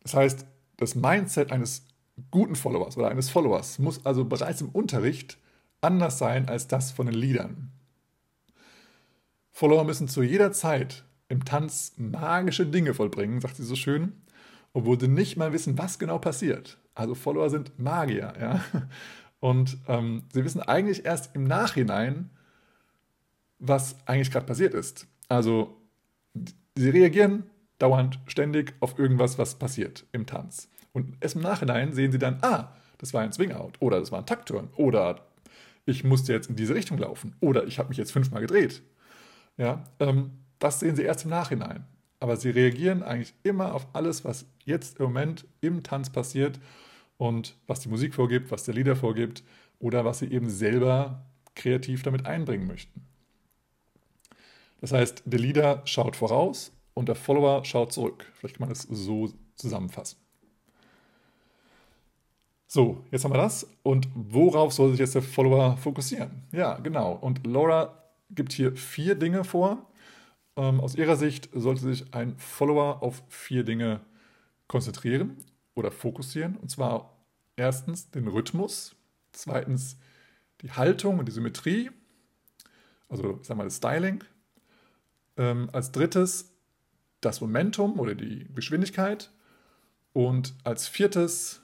Das 0.02 0.14
heißt, 0.14 0.46
das 0.76 0.94
Mindset 0.94 1.52
eines 1.52 1.86
guten 2.30 2.56
Followers 2.56 2.96
oder 2.96 3.08
eines 3.08 3.30
Followers 3.30 3.78
muss 3.78 4.04
also 4.04 4.24
bereits 4.24 4.60
im 4.60 4.70
Unterricht 4.70 5.38
anders 5.80 6.18
sein 6.18 6.48
als 6.48 6.68
das 6.68 6.90
von 6.90 7.06
den 7.06 7.14
Leadern. 7.14 7.70
Follower 9.50 9.84
müssen 9.84 10.08
zu 10.08 10.22
jeder 10.22 10.52
Zeit 10.52 11.04
im 11.28 11.44
Tanz 11.44 11.92
magische 11.96 12.66
Dinge 12.66 12.94
vollbringen, 12.94 13.40
sagt 13.40 13.56
sie 13.56 13.64
so 13.64 13.76
schön, 13.76 14.12
obwohl 14.72 14.98
sie 14.98 15.08
nicht 15.08 15.36
mal 15.36 15.52
wissen, 15.52 15.78
was 15.78 15.98
genau 15.98 16.18
passiert. 16.18 16.79
Also 16.94 17.14
Follower 17.14 17.50
sind 17.50 17.78
Magier, 17.78 18.32
ja. 18.40 18.64
Und 19.40 19.78
ähm, 19.88 20.24
sie 20.32 20.44
wissen 20.44 20.60
eigentlich 20.60 21.04
erst 21.06 21.34
im 21.34 21.44
Nachhinein, 21.44 22.30
was 23.58 23.96
eigentlich 24.06 24.30
gerade 24.30 24.46
passiert 24.46 24.74
ist. 24.74 25.06
Also 25.28 25.76
sie 26.76 26.90
reagieren 26.90 27.44
dauernd 27.78 28.18
ständig 28.26 28.74
auf 28.80 28.98
irgendwas, 28.98 29.38
was 29.38 29.58
passiert 29.58 30.04
im 30.12 30.26
Tanz. 30.26 30.68
Und 30.92 31.16
erst 31.20 31.36
im 31.36 31.42
Nachhinein 31.42 31.92
sehen 31.92 32.12
sie 32.12 32.18
dann, 32.18 32.38
ah, 32.42 32.74
das 32.98 33.14
war 33.14 33.22
ein 33.22 33.32
Swing-Out 33.32 33.80
oder 33.80 33.98
das 33.98 34.12
war 34.12 34.18
ein 34.18 34.26
Taktturn 34.26 34.68
oder 34.76 35.26
ich 35.86 36.04
musste 36.04 36.32
jetzt 36.32 36.50
in 36.50 36.56
diese 36.56 36.74
Richtung 36.74 36.98
laufen 36.98 37.34
oder 37.40 37.64
ich 37.64 37.78
habe 37.78 37.88
mich 37.88 37.98
jetzt 37.98 38.12
fünfmal 38.12 38.42
gedreht. 38.42 38.82
Ja, 39.56 39.84
ähm, 39.98 40.32
das 40.58 40.80
sehen 40.80 40.96
sie 40.96 41.02
erst 41.02 41.24
im 41.24 41.30
Nachhinein. 41.30 41.84
Aber 42.18 42.36
sie 42.36 42.50
reagieren 42.50 43.02
eigentlich 43.02 43.34
immer 43.42 43.74
auf 43.74 43.86
alles, 43.94 44.24
was 44.24 44.44
jetzt 44.70 44.98
im 44.98 45.06
Moment 45.06 45.46
im 45.60 45.82
Tanz 45.82 46.10
passiert 46.10 46.58
und 47.18 47.56
was 47.66 47.80
die 47.80 47.88
Musik 47.88 48.14
vorgibt, 48.14 48.50
was 48.50 48.64
der 48.64 48.74
Lieder 48.74 48.96
vorgibt 48.96 49.44
oder 49.78 50.04
was 50.04 50.20
sie 50.20 50.32
eben 50.32 50.48
selber 50.48 51.26
kreativ 51.54 52.02
damit 52.02 52.26
einbringen 52.26 52.66
möchten. 52.66 53.02
Das 54.80 54.92
heißt, 54.92 55.24
der 55.26 55.38
Leader 55.38 55.82
schaut 55.84 56.16
voraus 56.16 56.72
und 56.94 57.08
der 57.08 57.14
Follower 57.14 57.64
schaut 57.64 57.92
zurück. 57.92 58.24
Vielleicht 58.34 58.56
kann 58.56 58.68
man 58.68 58.74
das 58.74 58.82
so 58.82 59.30
zusammenfassen. 59.56 60.18
So, 62.66 63.04
jetzt 63.10 63.24
haben 63.24 63.32
wir 63.32 63.38
das. 63.38 63.66
Und 63.82 64.08
worauf 64.14 64.72
soll 64.72 64.90
sich 64.90 65.00
jetzt 65.00 65.14
der 65.14 65.22
Follower 65.22 65.76
fokussieren? 65.76 66.44
Ja, 66.52 66.78
genau. 66.78 67.12
Und 67.12 67.46
Laura 67.46 68.00
gibt 68.30 68.52
hier 68.52 68.76
vier 68.76 69.16
Dinge 69.16 69.44
vor. 69.44 69.90
Ähm, 70.56 70.80
aus 70.80 70.94
ihrer 70.94 71.16
Sicht 71.16 71.48
sollte 71.52 71.82
sich 71.82 72.14
ein 72.14 72.36
Follower 72.38 73.02
auf 73.02 73.22
vier 73.28 73.64
Dinge 73.64 74.00
konzentrieren 74.70 75.36
oder 75.74 75.90
fokussieren. 75.90 76.56
Und 76.56 76.70
zwar 76.70 77.16
erstens 77.56 78.08
den 78.12 78.28
Rhythmus, 78.28 78.94
zweitens 79.32 79.98
die 80.62 80.70
Haltung 80.70 81.18
und 81.18 81.26
die 81.26 81.32
Symmetrie, 81.32 81.90
also 83.08 83.42
sagen 83.42 83.58
wir 83.58 83.64
das 83.64 83.78
Styling. 83.78 84.22
Ähm, 85.36 85.68
als 85.72 85.90
drittes 85.90 86.52
das 87.20 87.40
Momentum 87.40 87.98
oder 87.98 88.14
die 88.14 88.46
Geschwindigkeit 88.54 89.32
und 90.12 90.54
als 90.62 90.86
viertes 90.86 91.62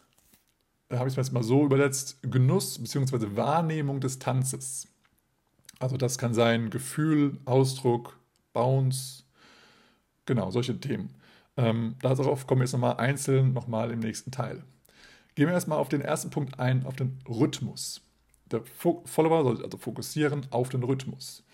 habe 0.91 1.09
ich 1.09 1.13
es 1.13 1.17
jetzt 1.17 1.33
mal 1.33 1.45
so 1.45 1.65
übersetzt, 1.65 2.19
Genuss 2.23 2.79
bzw. 2.79 3.37
Wahrnehmung 3.37 4.01
des 4.01 4.19
Tanzes. 4.19 4.89
Also 5.79 5.97
das 5.97 6.19
kann 6.19 6.35
sein 6.35 6.71
Gefühl, 6.71 7.39
Ausdruck, 7.45 8.19
Bounce, 8.53 9.23
genau, 10.27 10.51
solche 10.51 10.79
Themen. 10.81 11.15
Ähm, 11.57 11.97
darauf 12.01 12.47
kommen 12.47 12.61
wir 12.61 12.65
jetzt 12.65 12.73
nochmal 12.73 12.97
einzeln 12.97 13.53
nochmal 13.53 13.91
im 13.91 14.01
nächsten 14.01 14.31
Teil. 14.31 14.63
Gehen 15.35 15.47
wir 15.47 15.55
erstmal 15.55 15.79
auf 15.79 15.89
den 15.89 16.01
ersten 16.01 16.31
Punkt 16.31 16.59
ein, 16.59 16.87
auf 16.87 16.97
den 16.97 17.19
Rhythmus. 17.29 18.03
Der 18.51 18.63
Fo 18.63 19.03
Follower 19.07 19.43
soll 19.43 19.65
also 19.65 19.77
fokussieren 19.77 20.47
auf 20.51 20.69
den 20.69 20.83
Rhythmus. 20.83 21.45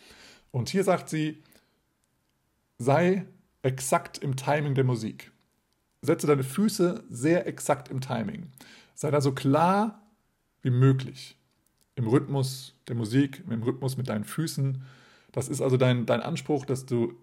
Und 0.51 0.69
hier 0.69 0.85
sagt 0.85 1.09
sie, 1.09 1.43
sei 2.79 3.27
exakt 3.63 4.19
im 4.19 4.37
Timing 4.37 4.75
der 4.75 4.85
Musik. 4.85 5.33
Setze 6.03 6.27
deine 6.27 6.43
Füße 6.43 7.05
sehr 7.09 7.47
exakt 7.47 7.89
im 7.89 8.01
Timing. 8.01 8.51
Sei 8.95 9.11
da 9.11 9.21
so 9.21 9.33
klar 9.33 10.03
wie 10.63 10.71
möglich 10.71 11.37
im 11.95 12.09
Rhythmus 12.09 12.75
der 12.89 12.97
Musik, 12.97 13.43
im 13.49 13.63
Rhythmus 13.63 13.97
mit 13.97 14.09
deinen 14.09 14.25
Füßen. 14.25 14.83
Das 15.31 15.49
ist 15.49 15.61
also 15.61 15.77
dein, 15.77 16.07
dein 16.07 16.21
Anspruch, 16.21 16.67
dass 16.67 16.87
du 16.87 17.15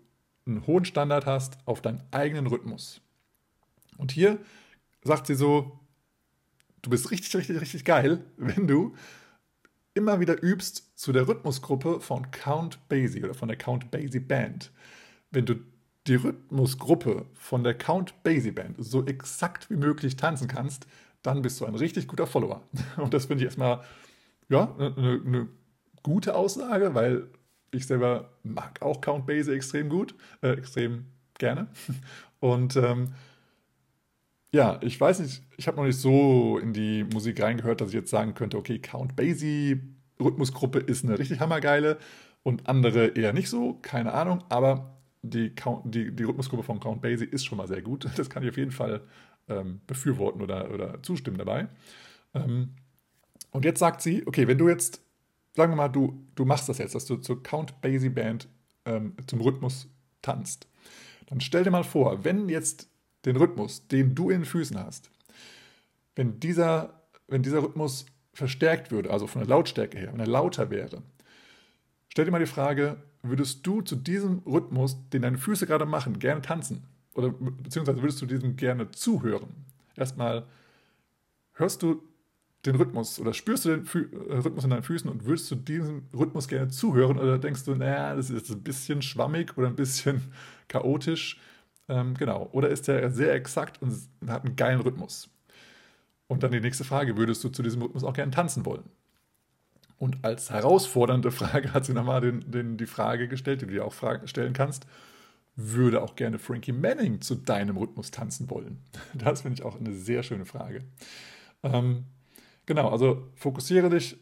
einen 0.50 0.68
hohen 0.68 0.86
Standard 0.86 1.26
hast 1.26 1.58
auf 1.66 1.82
deinen 1.82 2.04
eigenen 2.12 2.48
Rhythmus. 2.48 3.02
Und 3.98 4.12
hier 4.12 4.40
sagt 5.04 5.28
sie 5.28 5.36
so, 5.36 5.80
du 6.82 6.90
bist 6.90 7.12
richtig, 7.12 7.36
richtig, 7.36 7.62
richtig 7.62 7.86
geil, 7.86 8.26
wenn 8.38 8.68
du 8.68 8.96
immer 9.94 10.20
wieder 10.20 10.42
übst 10.42 10.98
zu 10.98 11.12
der 11.12 11.28
Rhythmusgruppe 11.28 12.00
von 12.00 12.32
Count 12.32 12.88
Basie 12.90 13.24
oder 13.24 13.34
von 13.34 13.48
der 13.48 13.58
Count 13.58 13.92
Basie 13.92 14.20
Band. 14.20 14.72
Wenn 15.32 15.46
du 15.46 15.56
die 16.08 16.16
Rhythmusgruppe 16.16 17.26
von 17.34 17.64
der 17.64 17.78
Count 17.78 18.24
Basie 18.24 18.52
Band 18.52 18.76
so 18.80 19.06
exakt 19.06 19.70
wie 19.70 19.76
möglich 19.76 20.16
tanzen 20.16 20.48
kannst, 20.48 20.88
dann 21.22 21.42
bist 21.42 21.60
du 21.60 21.66
ein 21.66 21.76
richtig 21.76 22.08
guter 22.08 22.28
Follower. 22.28 22.64
Und 22.98 23.14
das 23.14 23.26
finde 23.26 23.44
ich 23.44 23.48
erstmal 23.48 23.84
ja, 24.48 24.74
eine, 24.78 25.22
eine 25.26 25.48
gute 26.02 26.36
Aussage, 26.36 26.96
weil 26.96 27.30
ich 27.72 27.88
selber 27.88 28.32
mag 28.44 28.82
auch 28.82 29.02
Count 29.02 29.26
Basie 29.26 29.54
extrem 29.54 29.90
gut, 29.90 30.16
äh, 30.42 30.54
extrem 30.54 31.06
gerne. 31.38 31.68
Und 32.40 32.76
ähm, 32.76 33.14
ja, 34.52 34.80
ich 34.82 35.00
weiß 35.00 35.20
nicht, 35.20 35.44
ich 35.58 35.68
habe 35.68 35.78
noch 35.78 35.86
nicht 35.86 36.00
so 36.00 36.58
in 36.58 36.74
die 36.74 37.04
Musik 37.04 37.42
reingehört, 37.42 37.82
dass 37.82 37.90
ich 37.90 37.96
jetzt 37.96 38.10
sagen 38.10 38.34
könnte, 38.34 38.58
okay, 38.58 38.80
Count 38.80 39.16
Basie 39.16 39.80
Rhythmusgruppe 40.22 40.80
ist 40.80 41.04
eine 41.04 41.18
richtig 41.18 41.40
hammergeile 41.40 41.98
und 42.44 42.68
andere 42.68 43.08
eher 43.08 43.34
nicht 43.34 43.50
so, 43.50 43.76
keine 43.82 44.14
Ahnung, 44.14 44.44
aber 44.50 44.98
die, 45.22 45.54
Count, 45.54 45.94
die, 45.94 46.16
die 46.16 46.24
Rhythmusgruppe 46.24 46.64
von 46.64 46.80
Count 46.80 47.02
Basie 47.02 47.26
ist 47.26 47.46
schon 47.46 47.58
mal 47.58 47.68
sehr 47.68 47.82
gut. 47.82 48.08
Das 48.16 48.30
kann 48.30 48.44
ich 48.44 48.50
auf 48.50 48.58
jeden 48.58 48.72
Fall 48.72 49.02
ähm, 49.48 49.82
befürworten 49.88 50.42
oder, 50.42 50.72
oder 50.72 51.02
zustimmen 51.04 51.38
dabei. 51.38 51.68
Ähm, 52.34 52.76
und 53.52 53.66
jetzt 53.66 53.80
sagt 53.80 54.02
sie, 54.02 54.26
okay, 54.28 54.48
wenn 54.48 54.58
du 54.58 54.70
jetzt, 54.70 55.02
sagen 55.56 55.72
wir 55.72 55.78
mal, 55.78 55.90
du, 55.90 56.26
du 56.36 56.46
machst 56.46 56.70
das 56.70 56.78
jetzt, 56.78 56.96
dass 56.96 57.06
du 57.06 57.18
zur 57.18 57.44
Count 57.44 57.82
Basie 57.82 58.10
Band 58.10 58.48
ähm, 58.86 59.14
zum 59.28 59.42
Rhythmus 59.42 59.88
tanzt, 60.22 60.68
dann 61.28 61.42
stell 61.42 61.64
dir 61.64 61.72
mal 61.72 61.84
vor, 61.84 62.24
wenn 62.24 62.50
jetzt 62.50 62.90
den 63.26 63.36
Rhythmus, 63.36 63.88
den 63.88 64.16
du 64.16 64.30
in 64.30 64.42
den 64.42 64.46
Füßen 64.46 64.78
hast, 64.78 65.12
wenn 66.16 66.40
dieser, 66.40 67.04
wenn 67.28 67.44
dieser 67.44 67.64
Rhythmus 67.64 68.06
verstärkt 68.34 68.92
würde, 68.92 69.12
also 69.12 69.28
von 69.28 69.42
der 69.42 69.50
Lautstärke 69.50 69.98
her, 69.98 70.12
wenn 70.12 70.20
er 70.20 70.28
lauter 70.28 70.70
wäre, 70.70 71.04
stell 72.08 72.26
dir 72.26 72.32
mal 72.32 72.40
die 72.40 72.46
Frage, 72.46 72.98
würdest 73.22 73.66
du 73.68 73.82
zu 73.82 73.96
diesem 73.96 74.40
Rhythmus, 74.46 74.98
den 75.10 75.22
deine 75.22 75.38
Füße 75.38 75.68
gerade 75.68 75.86
machen, 75.86 76.20
gerne 76.20 76.42
tanzen? 76.42 76.84
Oder 77.14 77.32
beziehungsweise 77.32 78.02
würdest 78.02 78.22
du 78.22 78.26
diesem 78.26 78.56
gerne 78.56 78.92
zuhören? 78.92 79.50
Erstmal, 79.96 80.46
hörst 81.54 81.84
du 81.84 82.02
den 82.66 82.76
Rhythmus 82.76 83.20
oder 83.20 83.34
spürst 83.34 83.66
du 83.66 83.70
den 83.70 83.86
Fü 83.86 84.10
äh, 84.30 84.36
Rhythmus 84.36 84.64
in 84.64 84.70
deinen 84.72 84.84
Füßen 84.84 85.10
und 85.10 85.26
würdest 85.26 85.50
du 85.50 85.56
diesem 85.56 86.04
Rhythmus 86.14 86.48
gerne 86.48 86.68
zuhören 86.68 87.18
oder 87.18 87.38
denkst 87.38 87.64
du, 87.66 87.76
naja, 87.76 88.16
das 88.16 88.30
ist 88.30 88.50
ein 88.50 88.64
bisschen 88.64 89.02
schwammig 89.02 89.58
oder 89.58 89.68
ein 89.68 89.76
bisschen 89.76 90.22
chaotisch? 90.68 91.40
Ähm, 91.88 92.16
genau. 92.16 92.50
Oder 92.52 92.70
ist 92.70 92.88
der 92.88 93.10
sehr 93.12 93.34
exakt 93.34 93.82
und 93.82 93.94
hat 94.28 94.46
einen 94.46 94.56
geilen 94.56 94.82
Rhythmus? 94.82 95.30
Und 96.28 96.44
dann 96.44 96.52
die 96.52 96.60
nächste 96.60 96.84
Frage, 96.84 97.18
würdest 97.18 97.44
du 97.44 97.50
zu 97.50 97.64
diesem 97.64 97.82
Rhythmus 97.82 98.04
auch 98.04 98.14
gerne 98.14 98.32
tanzen 98.32 98.66
wollen? 98.66 98.84
Und 99.98 100.24
als 100.24 100.50
herausfordernde 100.50 101.32
Frage 101.32 101.74
hat 101.74 101.86
sie 101.86 101.94
nochmal 101.94 102.22
den, 102.22 102.52
den, 102.52 102.78
die 102.78 102.86
Frage 102.86 103.28
gestellt, 103.28 103.62
die 103.62 103.66
du 103.66 103.72
dir 103.72 103.86
auch 103.86 103.94
Fragen 103.94 104.28
stellen 104.28 104.54
kannst, 104.54 104.86
würde 105.56 106.02
auch 106.02 106.16
gerne 106.16 106.40
Frankie 106.40 106.72
Manning 106.72 107.22
zu 107.22 107.36
deinem 107.36 107.78
Rhythmus 107.78 108.12
tanzen 108.12 108.50
wollen? 108.50 108.80
Das 109.14 109.42
finde 109.42 109.60
ich 109.60 109.66
auch 109.66 109.80
eine 109.80 109.94
sehr 109.94 110.24
schöne 110.24 110.46
Frage. 110.46 110.84
Ähm, 111.64 112.06
genau, 112.70 112.90
also 112.90 113.28
fokussiere 113.36 113.90
dich, 113.90 114.16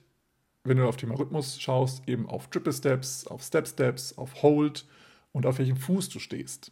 wenn 0.64 0.78
du 0.78 0.88
auf 0.88 0.98
Thema 0.98 1.20
Rhythmus 1.20 1.62
schaust, 1.62 2.08
eben 2.08 2.28
auf 2.28 2.50
Triple 2.50 2.74
Steps, 2.74 3.28
auf 3.28 3.43
Step 3.43 3.68
Steps, 3.68 4.18
auf 4.18 4.41
Hold 4.41 4.88
und 5.34 5.45
auf 5.45 5.60
welchem 5.60 5.78
Fuß 5.78 6.10
du 6.10 6.20
stehst. 6.20 6.72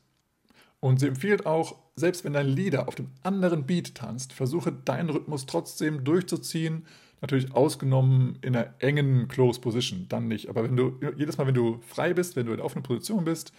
Und 0.80 1.00
sie 1.00 1.08
empfiehlt 1.08 1.46
auch, 1.46 1.76
selbst 1.96 2.24
wenn 2.24 2.34
dein 2.34 2.48
Leader 2.48 2.88
auf 2.88 2.96
dem 2.96 3.12
anderen 3.24 3.66
Beat 3.66 3.94
tanzt, 3.96 4.34
versuche 4.34 4.72
deinen 4.72 5.10
Rhythmus 5.10 5.46
trotzdem 5.46 6.04
durchzuziehen. 6.04 6.86
Natürlich 7.22 7.54
ausgenommen 7.54 8.38
in 8.42 8.56
einer 8.56 8.74
engen 8.80 9.28
Close 9.28 9.60
Position, 9.60 10.06
dann 10.10 10.28
nicht. 10.28 10.50
Aber 10.50 10.64
wenn 10.64 10.78
du 10.78 11.00
jedes 11.18 11.38
Mal, 11.38 11.48
wenn 11.48 11.56
du 11.56 11.80
frei 11.88 12.14
bist, 12.14 12.36
wenn 12.36 12.46
du 12.46 12.54
in 12.54 12.62
offener 12.62 12.84
Position 12.84 13.26
bist, 13.26 13.52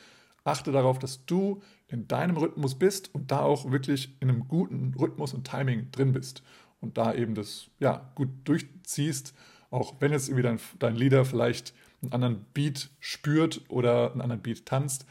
achte 0.45 0.73
darauf, 0.73 0.99
dass 0.99 1.27
du 1.27 1.63
in 1.89 2.09
deinem 2.09 2.37
Rhythmus 2.37 2.77
bist 2.77 3.15
und 3.15 3.31
da 3.31 3.41
auch 3.41 3.71
wirklich 3.71 4.17
in 4.21 4.31
einem 4.31 4.49
guten 4.49 4.95
Rhythmus 4.99 5.35
und 5.35 5.47
Timing 5.47 5.91
drin 5.91 6.13
bist. 6.13 6.43
Und 6.81 6.99
da 6.99 7.15
eben 7.15 7.35
das 7.35 7.69
ja, 7.79 8.11
gut 8.15 8.29
durchziehst, 8.45 9.35
auch 9.71 9.95
wenn 10.01 10.13
jetzt 10.13 10.29
irgendwie 10.29 10.43
dein, 10.43 10.61
dein 10.79 10.97
Leader 10.97 11.25
vielleicht 11.25 11.75
einen 12.03 12.13
anderen 12.13 12.47
Beat 12.55 12.91
spürt 13.01 13.63
oder 13.69 14.13
einen 14.13 14.21
anderen 14.21 14.43
Beat 14.43 14.67
tanzt, 14.67 15.07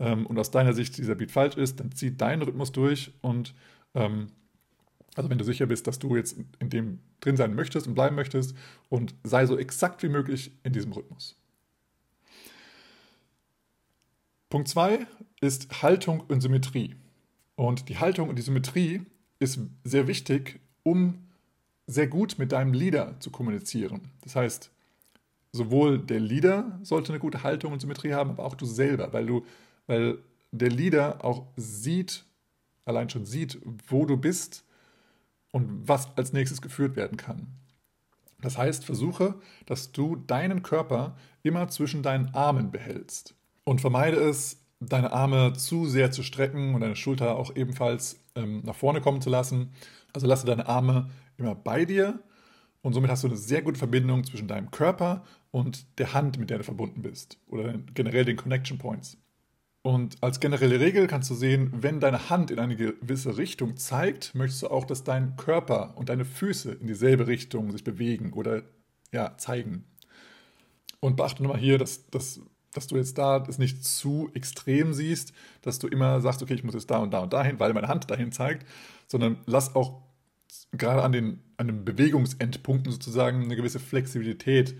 ähm, 0.00 0.26
und 0.26 0.38
aus 0.38 0.50
deiner 0.50 0.72
Sicht 0.72 0.96
dieser 0.98 1.14
Beat 1.14 1.30
falsch 1.30 1.56
ist, 1.56 1.78
dann 1.78 1.92
zieh 1.92 2.16
deinen 2.16 2.42
Rhythmus 2.42 2.72
durch 2.72 3.12
und 3.20 3.54
ähm, 3.94 4.28
also 5.14 5.28
wenn 5.28 5.38
du 5.38 5.44
sicher 5.44 5.66
bist, 5.66 5.86
dass 5.86 5.98
du 5.98 6.16
jetzt 6.16 6.36
in 6.58 6.70
dem 6.70 7.00
drin 7.20 7.36
sein 7.36 7.54
möchtest 7.54 7.86
und 7.86 7.94
bleiben 7.94 8.16
möchtest 8.16 8.56
und 8.88 9.14
sei 9.24 9.44
so 9.44 9.58
exakt 9.58 10.02
wie 10.02 10.08
möglich 10.08 10.52
in 10.62 10.72
diesem 10.72 10.92
Rhythmus. 10.92 11.36
Punkt 14.48 14.68
2 14.68 15.06
ist 15.40 15.82
Haltung 15.82 16.20
und 16.20 16.40
Symmetrie. 16.40 16.96
Und 17.56 17.88
die 17.88 17.98
Haltung 17.98 18.28
und 18.28 18.36
die 18.36 18.42
Symmetrie 18.42 19.02
ist 19.38 19.60
sehr 19.84 20.06
wichtig, 20.06 20.60
um 20.82 21.26
sehr 21.86 22.06
gut 22.06 22.38
mit 22.38 22.52
deinem 22.52 22.72
Leader 22.72 23.16
zu 23.20 23.30
kommunizieren. 23.30 24.10
Das 24.22 24.36
heißt, 24.36 24.70
sowohl 25.52 25.98
der 25.98 26.20
Leader 26.20 26.78
sollte 26.82 27.12
eine 27.12 27.18
gute 27.18 27.42
Haltung 27.42 27.72
und 27.72 27.80
Symmetrie 27.80 28.12
haben, 28.12 28.30
aber 28.30 28.44
auch 28.44 28.54
du 28.54 28.66
selber, 28.66 29.12
weil 29.12 29.26
du 29.26 29.44
weil 29.90 30.18
der 30.52 30.70
Leader 30.70 31.24
auch 31.24 31.46
sieht, 31.56 32.24
allein 32.84 33.10
schon 33.10 33.26
sieht, 33.26 33.60
wo 33.88 34.06
du 34.06 34.16
bist 34.16 34.64
und 35.50 35.88
was 35.88 36.16
als 36.16 36.32
nächstes 36.32 36.62
geführt 36.62 36.94
werden 36.94 37.16
kann. 37.16 37.48
Das 38.40 38.56
heißt, 38.56 38.84
versuche, 38.84 39.34
dass 39.66 39.90
du 39.90 40.14
deinen 40.14 40.62
Körper 40.62 41.16
immer 41.42 41.66
zwischen 41.66 42.04
deinen 42.04 42.32
Armen 42.36 42.70
behältst 42.70 43.34
und 43.64 43.80
vermeide 43.80 44.16
es, 44.16 44.58
deine 44.78 45.12
Arme 45.12 45.54
zu 45.54 45.86
sehr 45.86 46.12
zu 46.12 46.22
strecken 46.22 46.76
und 46.76 46.82
deine 46.82 46.94
Schulter 46.94 47.36
auch 47.36 47.56
ebenfalls 47.56 48.20
ähm, 48.36 48.62
nach 48.64 48.76
vorne 48.76 49.00
kommen 49.00 49.20
zu 49.20 49.28
lassen. 49.28 49.72
Also 50.12 50.26
lasse 50.26 50.46
deine 50.46 50.66
Arme 50.66 51.10
immer 51.36 51.54
bei 51.54 51.84
dir 51.84 52.20
und 52.82 52.94
somit 52.94 53.10
hast 53.10 53.24
du 53.24 53.28
eine 53.28 53.36
sehr 53.36 53.62
gute 53.62 53.78
Verbindung 53.78 54.24
zwischen 54.24 54.48
deinem 54.48 54.70
Körper 54.70 55.24
und 55.50 55.98
der 55.98 56.14
Hand, 56.14 56.38
mit 56.38 56.50
der 56.50 56.58
du 56.58 56.64
verbunden 56.64 57.02
bist 57.02 57.38
oder 57.46 57.74
generell 57.94 58.24
den 58.24 58.36
Connection 58.36 58.78
Points. 58.78 59.18
Und 59.82 60.22
als 60.22 60.40
generelle 60.40 60.78
Regel 60.78 61.06
kannst 61.06 61.30
du 61.30 61.34
sehen, 61.34 61.70
wenn 61.72 62.00
deine 62.00 62.28
Hand 62.28 62.50
in 62.50 62.58
eine 62.58 62.76
gewisse 62.76 63.38
Richtung 63.38 63.76
zeigt, 63.76 64.34
möchtest 64.34 64.62
du 64.62 64.68
auch, 64.68 64.84
dass 64.84 65.04
dein 65.04 65.36
Körper 65.36 65.96
und 65.96 66.10
deine 66.10 66.26
Füße 66.26 66.72
in 66.72 66.86
dieselbe 66.86 67.26
Richtung 67.26 67.70
sich 67.72 67.82
bewegen 67.82 68.34
oder 68.34 68.62
ja, 69.10 69.36
zeigen. 69.38 69.84
Und 71.00 71.16
beachte 71.16 71.42
nochmal 71.42 71.60
hier, 71.60 71.78
dass, 71.78 72.06
dass, 72.10 72.40
dass 72.72 72.86
du 72.86 72.96
jetzt 72.96 73.18
da 73.18 73.38
das 73.38 73.58
nicht 73.58 73.84
zu 73.84 74.30
extrem 74.34 74.92
siehst, 74.92 75.32
dass 75.62 75.78
du 75.78 75.88
immer 75.88 76.20
sagst, 76.20 76.42
okay, 76.42 76.54
ich 76.54 76.64
muss 76.64 76.74
jetzt 76.74 76.90
da 76.90 76.98
und 76.98 77.12
da 77.12 77.20
und 77.20 77.32
dahin, 77.32 77.58
weil 77.58 77.72
meine 77.72 77.88
Hand 77.88 78.10
dahin 78.10 78.32
zeigt, 78.32 78.66
sondern 79.06 79.38
lass 79.46 79.74
auch 79.74 80.02
gerade 80.72 81.02
an 81.02 81.12
den, 81.12 81.40
an 81.56 81.66
den 81.66 81.84
Bewegungsendpunkten 81.84 82.92
sozusagen 82.92 83.44
eine 83.44 83.56
gewisse 83.56 83.80
Flexibilität 83.80 84.76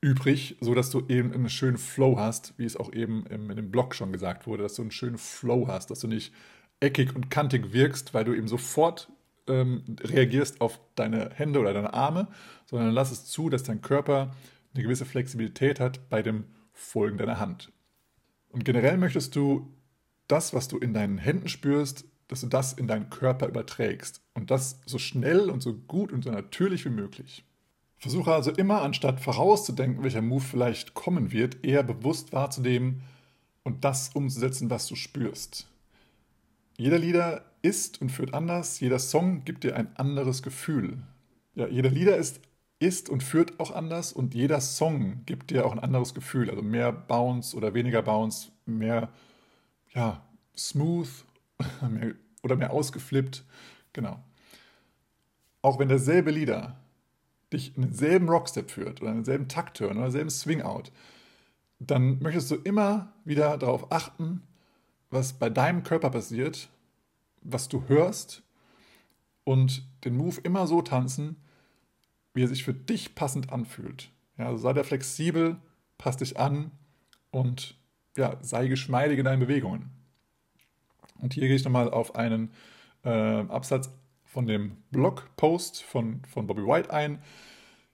übrig, 0.00 0.56
sodass 0.60 0.90
du 0.90 1.06
eben 1.08 1.32
einen 1.32 1.48
schönen 1.48 1.78
Flow 1.78 2.18
hast, 2.18 2.54
wie 2.58 2.64
es 2.64 2.76
auch 2.76 2.92
eben 2.92 3.24
in 3.26 3.48
dem 3.48 3.70
Blog 3.70 3.94
schon 3.94 4.12
gesagt 4.12 4.46
wurde, 4.46 4.64
dass 4.64 4.74
du 4.74 4.82
einen 4.82 4.90
schönen 4.90 5.18
Flow 5.18 5.68
hast, 5.68 5.90
dass 5.90 6.00
du 6.00 6.08
nicht 6.08 6.32
eckig 6.80 7.14
und 7.14 7.30
kantig 7.30 7.72
wirkst, 7.72 8.12
weil 8.12 8.24
du 8.24 8.34
eben 8.34 8.48
sofort 8.48 9.08
ähm, 9.46 9.84
reagierst 10.00 10.60
auf 10.60 10.80
deine 10.96 11.30
Hände 11.34 11.60
oder 11.60 11.72
deine 11.72 11.94
Arme, 11.94 12.28
sondern 12.66 12.90
lass 12.90 13.12
es 13.12 13.26
zu, 13.26 13.48
dass 13.48 13.62
dein 13.62 13.80
Körper 13.80 14.34
eine 14.74 14.82
gewisse 14.82 15.04
Flexibilität 15.04 15.80
hat 15.80 16.08
bei 16.10 16.22
dem 16.22 16.44
Folgen 16.72 17.18
deiner 17.18 17.38
Hand. 17.38 17.72
Und 18.48 18.64
generell 18.64 18.98
möchtest 18.98 19.34
du 19.36 19.72
das, 20.28 20.54
was 20.54 20.68
du 20.68 20.78
in 20.78 20.94
deinen 20.94 21.18
Händen 21.18 21.48
spürst, 21.48 22.04
dass 22.28 22.40
du 22.40 22.46
das 22.46 22.72
in 22.72 22.86
deinen 22.86 23.10
Körper 23.10 23.48
überträgst. 23.48 24.22
Und 24.34 24.50
das 24.50 24.80
so 24.86 24.98
schnell 24.98 25.50
und 25.50 25.62
so 25.62 25.74
gut 25.74 26.12
und 26.12 26.24
so 26.24 26.30
natürlich 26.30 26.84
wie 26.84 26.90
möglich. 26.90 27.44
Versuche 27.98 28.32
also 28.32 28.50
immer, 28.50 28.82
anstatt 28.82 29.20
vorauszudenken, 29.20 30.02
welcher 30.02 30.22
Move 30.22 30.42
vielleicht 30.42 30.94
kommen 30.94 31.30
wird, 31.30 31.64
eher 31.64 31.82
bewusst 31.82 32.32
wahrzunehmen 32.32 33.02
und 33.62 33.84
das 33.84 34.10
umzusetzen, 34.14 34.70
was 34.70 34.86
du 34.86 34.96
spürst. 34.96 35.68
Jeder 36.76 36.98
Lieder 36.98 37.44
ist 37.62 38.00
und 38.00 38.10
führt 38.10 38.34
anders, 38.34 38.80
jeder 38.80 38.98
Song 38.98 39.44
gibt 39.44 39.62
dir 39.62 39.76
ein 39.76 39.94
anderes 39.96 40.42
Gefühl. 40.42 40.98
Ja, 41.54 41.68
jeder 41.68 41.90
Lieder 41.90 42.16
ist, 42.16 42.40
ist 42.82 43.08
und 43.08 43.22
führt 43.22 43.60
auch 43.60 43.70
anders 43.70 44.12
und 44.12 44.34
jeder 44.34 44.60
Song 44.60 45.22
gibt 45.24 45.50
dir 45.50 45.64
auch 45.64 45.72
ein 45.72 45.78
anderes 45.78 46.14
Gefühl. 46.14 46.50
Also 46.50 46.62
mehr 46.62 46.92
Bounce 46.92 47.56
oder 47.56 47.74
weniger 47.74 48.02
Bounce, 48.02 48.50
mehr 48.66 49.08
ja, 49.94 50.22
smooth 50.56 51.08
mehr, 51.88 52.14
oder 52.42 52.56
mehr 52.56 52.72
ausgeflippt. 52.72 53.44
Genau. 53.92 54.22
Auch 55.62 55.78
wenn 55.78 55.88
derselbe 55.88 56.30
Lieder 56.32 56.76
dich 57.52 57.76
in 57.76 57.82
denselben 57.82 58.28
Rockstep 58.28 58.70
führt 58.70 59.00
oder 59.00 59.10
in 59.10 59.18
denselben 59.18 59.48
Taktturn 59.48 59.92
oder 59.92 60.06
denselben 60.06 60.30
Swingout, 60.30 60.84
dann 61.78 62.20
möchtest 62.20 62.50
du 62.50 62.56
immer 62.56 63.12
wieder 63.24 63.58
darauf 63.58 63.92
achten, 63.92 64.42
was 65.10 65.34
bei 65.34 65.50
deinem 65.50 65.82
Körper 65.82 66.10
passiert, 66.10 66.68
was 67.42 67.68
du 67.68 67.84
hörst 67.86 68.42
und 69.44 69.84
den 70.04 70.16
Move 70.16 70.40
immer 70.42 70.66
so 70.66 70.82
tanzen, 70.82 71.36
wie 72.34 72.44
er 72.44 72.48
sich 72.48 72.64
für 72.64 72.74
dich 72.74 73.14
passend 73.14 73.52
anfühlt. 73.52 74.10
Ja, 74.38 74.46
also 74.46 74.58
sei 74.58 74.72
da 74.72 74.82
flexibel, 74.82 75.56
pass 75.98 76.16
dich 76.16 76.38
an 76.38 76.70
und 77.30 77.76
ja, 78.16 78.36
sei 78.42 78.68
geschmeidig 78.68 79.18
in 79.18 79.24
deinen 79.24 79.40
Bewegungen. 79.40 79.90
Und 81.20 81.34
hier 81.34 81.46
gehe 81.46 81.56
ich 81.56 81.64
nochmal 81.64 81.90
auf 81.90 82.16
einen 82.16 82.50
äh, 83.04 83.08
Absatz 83.10 83.90
von 84.24 84.46
dem 84.46 84.76
Blogpost 84.90 85.82
von, 85.82 86.22
von 86.24 86.46
Bobby 86.46 86.62
White 86.62 86.92
ein. 86.92 87.22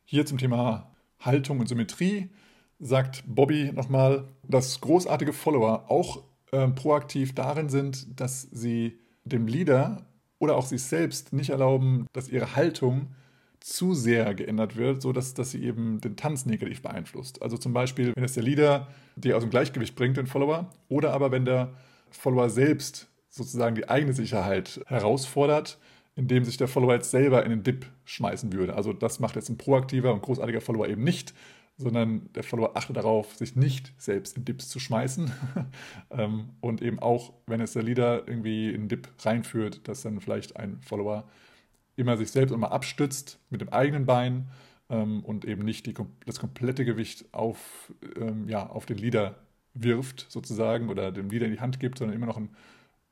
Hier 0.05 0.24
zum 0.24 0.39
Thema 0.39 0.91
Haltung 1.20 1.61
und 1.61 1.68
Symmetrie 1.68 2.30
sagt 2.78 3.24
Bobby 3.26 3.72
nochmal, 3.72 4.28
dass 4.47 4.80
großartige 4.80 5.32
Follower 5.32 5.91
auch 5.91 6.22
äh, 6.53 6.68
proaktiv 6.68 7.34
darin 7.34 7.68
sind, 7.68 8.20
dass 8.20 8.43
sie 8.43 8.99
dem 9.24 9.47
Leader 9.47 10.07
oder 10.39 10.57
auch 10.57 10.64
sich 10.64 10.82
selbst 10.82 11.32
nicht 11.32 11.51
erlauben, 11.51 12.07
dass 12.12 12.28
ihre 12.28 12.57
Haltung 12.57 13.14
zu 13.61 13.94
sehr 13.94 14.34
geändert 14.34 14.76
wird, 14.76 15.02
sodass 15.02 15.34
dass 15.34 15.50
sie 15.50 15.64
eben 15.64 16.00
den 16.00 16.16
Tanz 16.16 16.46
negativ 16.46 16.82
beeinflusst. 16.82 17.42
Also 17.42 17.56
zum 17.56 17.72
Beispiel, 17.72 18.12
wenn 18.14 18.24
es 18.24 18.34
der 18.34 18.42
Leader 18.42 18.88
dir 19.16 19.36
aus 19.36 19.42
dem 19.42 19.50
Gleichgewicht 19.50 19.96
bringt, 19.96 20.16
den 20.16 20.26
Follower, 20.26 20.70
oder 20.88 21.12
aber 21.12 21.32
wenn 21.32 21.44
der 21.44 21.72
Follower 22.11 22.48
selbst 22.50 23.09
sozusagen 23.28 23.74
die 23.74 23.88
eigene 23.88 24.12
Sicherheit 24.12 24.80
herausfordert, 24.86 25.78
indem 26.16 26.44
sich 26.44 26.56
der 26.56 26.68
Follower 26.68 26.94
jetzt 26.94 27.11
selber 27.11 27.44
in 27.44 27.50
den 27.50 27.62
Dip 27.62 27.86
schmeißen 28.04 28.52
würde. 28.52 28.74
Also 28.74 28.92
das 28.92 29.20
macht 29.20 29.36
jetzt 29.36 29.48
ein 29.48 29.59
proaktiver 29.59 30.12
und 30.12 30.22
großartiger 30.22 30.61
Follower 30.61 30.88
eben 30.88 31.04
nicht, 31.04 31.32
sondern 31.76 32.28
der 32.34 32.42
Follower 32.42 32.76
achtet 32.76 32.96
darauf, 32.96 33.36
sich 33.36 33.54
nicht 33.54 33.92
selbst 33.98 34.36
in 34.36 34.44
Dips 34.44 34.68
zu 34.68 34.78
schmeißen. 34.80 35.32
Ähm, 36.11 36.50
und 36.61 36.80
eben 36.80 36.98
auch, 37.00 37.34
wenn 37.46 37.61
es 37.61 37.74
der 37.74 37.82
Leader 37.82 38.26
irgendwie 38.26 38.68
in 38.68 38.82
den 38.82 38.88
Dip 38.88 39.09
reinführt, 39.20 39.86
dass 39.86 40.02
dann 40.02 40.20
vielleicht 40.20 40.56
ein 40.56 40.80
Follower 40.80 41.28
immer 41.99 42.16
sich 42.16 42.30
selbst 42.30 42.53
immer 42.53 42.72
abstützt 42.72 43.38
mit 43.51 43.61
dem 43.61 43.68
eigenen 43.70 44.07
Bein 44.07 44.49
ähm, 44.88 45.24
und 45.24 45.44
eben 45.44 45.64
nicht 45.64 45.86
die, 45.86 45.94
das 46.26 46.38
komplette 46.38 46.84
Gewicht 46.84 47.26
auf, 47.32 47.92
ähm, 48.16 48.49
ja, 48.49 48.66
auf 48.68 48.86
den 48.86 48.99
Leader 48.99 49.36
wirft, 49.74 50.26
sozusagen, 50.28 50.88
oder 50.88 51.12
dem 51.12 51.30
Leader 51.30 51.46
in 51.46 51.53
die 51.53 51.61
Hand 51.61 51.80
gibt, 51.80 51.99
sondern 51.99 52.16
immer 52.16 52.26
noch 52.26 52.36
ein 52.36 52.51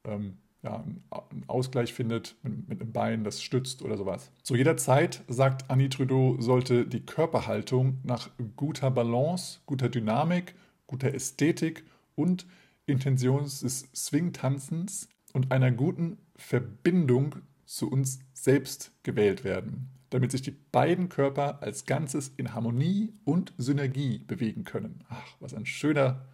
ähm, 0.04 0.38
ja, 0.62 0.82
einen 1.30 1.44
Ausgleich 1.46 1.92
findet 1.94 2.36
mit, 2.42 2.68
mit, 2.68 2.80
einem 2.80 2.92
Bein, 2.92 3.24
das 3.24 3.42
stützt 3.42 3.82
oder 3.82 3.96
sowas. 3.96 4.30
Zu 4.42 4.56
jeder 4.56 4.76
Zeit, 4.76 5.22
sagt 5.28 5.70
Annie 5.70 5.88
Trudeau, 5.88 6.36
sollte 6.40 6.86
die 6.86 7.00
Körperhaltung 7.04 7.98
nach 8.02 8.30
guter 8.56 8.90
Balance, 8.90 9.60
guter 9.66 9.88
Dynamik, 9.88 10.54
guter 10.86 11.14
Ästhetik 11.14 11.84
und 12.14 12.46
Intention 12.86 13.44
des 13.44 13.88
Swing-Tanzens 13.94 15.08
und 15.32 15.52
einer 15.52 15.70
guten 15.70 16.18
Verbindung 16.36 17.36
zu 17.66 17.90
uns 17.90 18.20
selbst 18.32 18.92
gewählt 19.02 19.44
werden, 19.44 19.90
damit 20.10 20.30
sich 20.30 20.42
die 20.42 20.56
beiden 20.72 21.08
Körper 21.08 21.62
als 21.62 21.84
Ganzes 21.84 22.32
in 22.36 22.54
Harmonie 22.54 23.12
und 23.24 23.52
Synergie 23.58 24.18
bewegen 24.18 24.64
können. 24.64 25.04
Ach, 25.08 25.36
was 25.40 25.52
ein 25.52 25.66
schöner, 25.66 26.26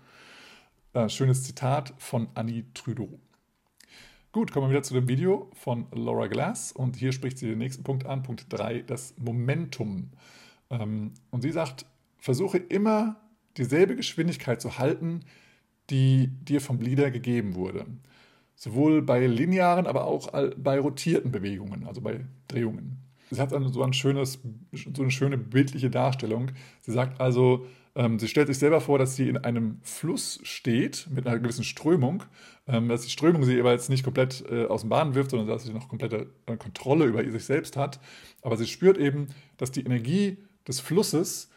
äh, 0.93 1.09
schönes 1.09 1.43
Zitat 1.43 1.95
von 1.99 2.28
Annie 2.35 2.66
Trudeau. 2.74 3.18
Gut, 4.30 4.51
kommen 4.51 4.66
wir 4.66 4.70
wieder 4.70 4.83
zu 4.83 4.95
dem 4.95 5.09
Video 5.09 5.51
von 5.53 5.87
Laura 5.93 6.26
Glass 6.26 6.72
und 6.72 6.97
hier 6.97 7.12
spricht 7.12 7.39
sie 7.39 7.49
den 7.49 7.59
nächsten 7.59 7.83
Punkt 7.83 8.07
an, 8.07 8.22
Punkt 8.22 8.47
3, 8.49 8.80
das 8.83 9.14
Momentum. 9.18 10.11
Ähm, 10.70 11.12
und 11.30 11.43
sie 11.43 11.53
sagt, 11.53 11.87
versuche 12.18 12.59
immer 12.59 13.20
dieselbe 13.57 13.97
Geschwindigkeit 13.97 14.62
zu 14.62 14.78
halten, 14.78 15.20
die 15.91 16.28
dir 16.28 16.61
vom 16.61 16.80
Leader 16.80 17.11
gegeben 17.11 17.55
wurde. 17.55 17.87
Sowohl 18.62 19.02
bei 19.02 19.26
linearen, 19.26 19.88
aber 19.88 20.04
auch 20.04 20.30
bei 20.56 20.78
rotierten 20.78 21.32
Bewegungen, 21.32 21.84
also 21.84 22.00
bei 22.00 22.20
Drehungen. 22.46 22.96
Sie 23.28 23.40
hat 23.40 23.52
also 23.52 23.66
so, 23.66 23.82
ein 23.82 23.92
schönes, 23.92 24.38
so 24.72 25.02
eine 25.02 25.10
schöne 25.10 25.36
bildliche 25.36 25.90
Darstellung. 25.90 26.52
Sie 26.80 26.92
sagt 26.92 27.20
also, 27.20 27.66
ähm, 27.96 28.20
sie 28.20 28.28
stellt 28.28 28.46
sich 28.46 28.60
selber 28.60 28.80
vor, 28.80 29.00
dass 29.00 29.16
sie 29.16 29.28
in 29.28 29.36
einem 29.36 29.80
Fluss 29.82 30.38
steht 30.44 31.08
mit 31.10 31.26
einer 31.26 31.40
gewissen 31.40 31.64
Strömung, 31.64 32.22
ähm, 32.68 32.88
dass 32.88 33.02
die 33.02 33.10
Strömung 33.10 33.42
sie 33.42 33.54
jeweils 33.54 33.88
nicht 33.88 34.04
komplett 34.04 34.44
äh, 34.48 34.66
aus 34.66 34.82
dem 34.82 34.90
Bahn 34.90 35.16
wirft, 35.16 35.32
sondern 35.32 35.48
dass 35.48 35.64
sie 35.64 35.72
noch 35.72 35.88
komplette 35.88 36.28
äh, 36.46 36.56
Kontrolle 36.56 37.06
über 37.06 37.28
sich 37.28 37.44
selbst 37.44 37.76
hat. 37.76 37.98
Aber 38.42 38.56
sie 38.56 38.68
spürt 38.68 38.96
eben, 38.96 39.26
dass 39.56 39.72
die 39.72 39.84
Energie 39.84 40.38
des 40.68 40.78
Flusses, 40.78 41.50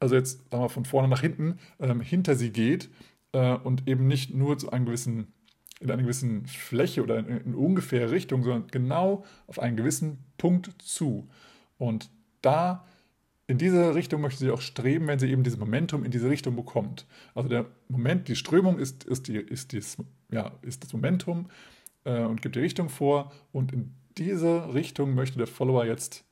also 0.00 0.16
jetzt 0.16 0.50
sagen 0.50 0.64
wir 0.64 0.68
von 0.68 0.84
vorne 0.84 1.06
nach 1.06 1.20
hinten, 1.20 1.60
ähm, 1.78 2.00
hinter 2.00 2.34
sie 2.34 2.50
geht 2.50 2.90
äh, 3.30 3.54
und 3.54 3.86
eben 3.86 4.08
nicht 4.08 4.34
nur 4.34 4.58
zu 4.58 4.72
einem 4.72 4.84
gewissen 4.84 5.32
in 5.80 5.90
einer 5.90 6.02
gewissen 6.02 6.46
Fläche 6.46 7.02
oder 7.02 7.18
in, 7.18 7.26
in 7.26 7.54
ungefähre 7.54 8.10
Richtung, 8.10 8.42
sondern 8.42 8.66
genau 8.68 9.24
auf 9.46 9.58
einen 9.58 9.76
gewissen 9.76 10.18
Punkt 10.36 10.70
zu. 10.82 11.28
Und 11.78 12.10
da 12.42 12.84
in 13.48 13.56
diese 13.56 13.94
Richtung 13.94 14.20
möchte 14.20 14.40
sie 14.40 14.50
auch 14.50 14.60
streben, 14.60 15.06
wenn 15.06 15.18
sie 15.18 15.30
eben 15.30 15.42
dieses 15.42 15.58
Momentum 15.58 16.04
in 16.04 16.10
diese 16.10 16.28
Richtung 16.28 16.54
bekommt. 16.54 17.06
Also 17.34 17.48
der 17.48 17.64
Moment, 17.88 18.28
die 18.28 18.36
Strömung 18.36 18.78
ist, 18.78 19.04
ist, 19.04 19.26
die, 19.26 19.36
ist, 19.36 19.72
dies, 19.72 19.96
ja, 20.30 20.52
ist 20.60 20.84
das 20.84 20.92
Momentum 20.92 21.46
äh, 22.04 22.24
und 22.24 22.42
gibt 22.42 22.56
die 22.56 22.60
Richtung 22.60 22.90
vor. 22.90 23.32
Und 23.50 23.72
in 23.72 23.94
diese 24.18 24.74
Richtung 24.74 25.14
möchte 25.14 25.38
der 25.38 25.46
Follower 25.46 25.86
jetzt 25.86 26.24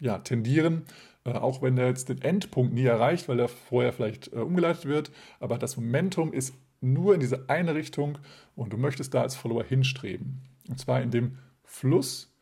ja, 0.00 0.18
tendieren, 0.18 0.84
äh, 1.24 1.32
auch 1.32 1.60
wenn 1.60 1.76
er 1.76 1.88
jetzt 1.88 2.08
den 2.08 2.22
Endpunkt 2.22 2.72
nie 2.72 2.86
erreicht, 2.86 3.28
weil 3.28 3.38
er 3.38 3.48
vorher 3.48 3.92
vielleicht 3.92 4.32
äh, 4.32 4.36
umgeleitet 4.36 4.86
wird. 4.86 5.12
Aber 5.40 5.58
das 5.58 5.76
Momentum 5.76 6.32
ist 6.32 6.54
nur 6.82 7.14
in 7.14 7.20
diese 7.20 7.48
eine 7.48 7.74
Richtung 7.74 8.18
und 8.56 8.72
du 8.72 8.76
möchtest 8.76 9.14
da 9.14 9.22
als 9.22 9.34
Follower 9.34 9.64
hinstreben. 9.64 10.42
Und 10.68 10.78
zwar 10.78 11.00
in 11.02 11.10
dem 11.10 11.38
Fluss 11.64 12.32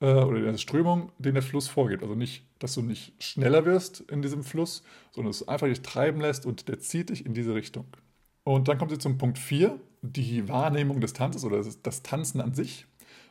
äh, 0.00 0.06
oder 0.06 0.40
der 0.40 0.58
Strömung, 0.58 1.12
den 1.18 1.34
der 1.34 1.42
Fluss 1.42 1.68
vorgibt. 1.68 2.02
Also 2.02 2.14
nicht, 2.14 2.44
dass 2.58 2.74
du 2.74 2.82
nicht 2.82 3.22
schneller 3.22 3.64
wirst 3.64 4.00
in 4.00 4.22
diesem 4.22 4.44
Fluss, 4.44 4.82
sondern 5.12 5.30
dass 5.30 5.40
du 5.40 5.46
einfach 5.46 5.66
dich 5.66 5.82
treiben 5.82 6.20
lässt 6.20 6.46
und 6.46 6.68
der 6.68 6.80
zieht 6.80 7.10
dich 7.10 7.26
in 7.26 7.34
diese 7.34 7.54
Richtung. 7.54 7.86
Und 8.44 8.68
dann 8.68 8.78
kommt 8.78 8.92
sie 8.92 8.98
zum 8.98 9.18
Punkt 9.18 9.38
4, 9.38 9.78
die 10.02 10.48
Wahrnehmung 10.48 11.00
des 11.00 11.12
Tanzes 11.12 11.44
oder 11.44 11.64
das 11.82 12.02
Tanzen 12.02 12.40
an 12.40 12.54
sich. 12.54 12.86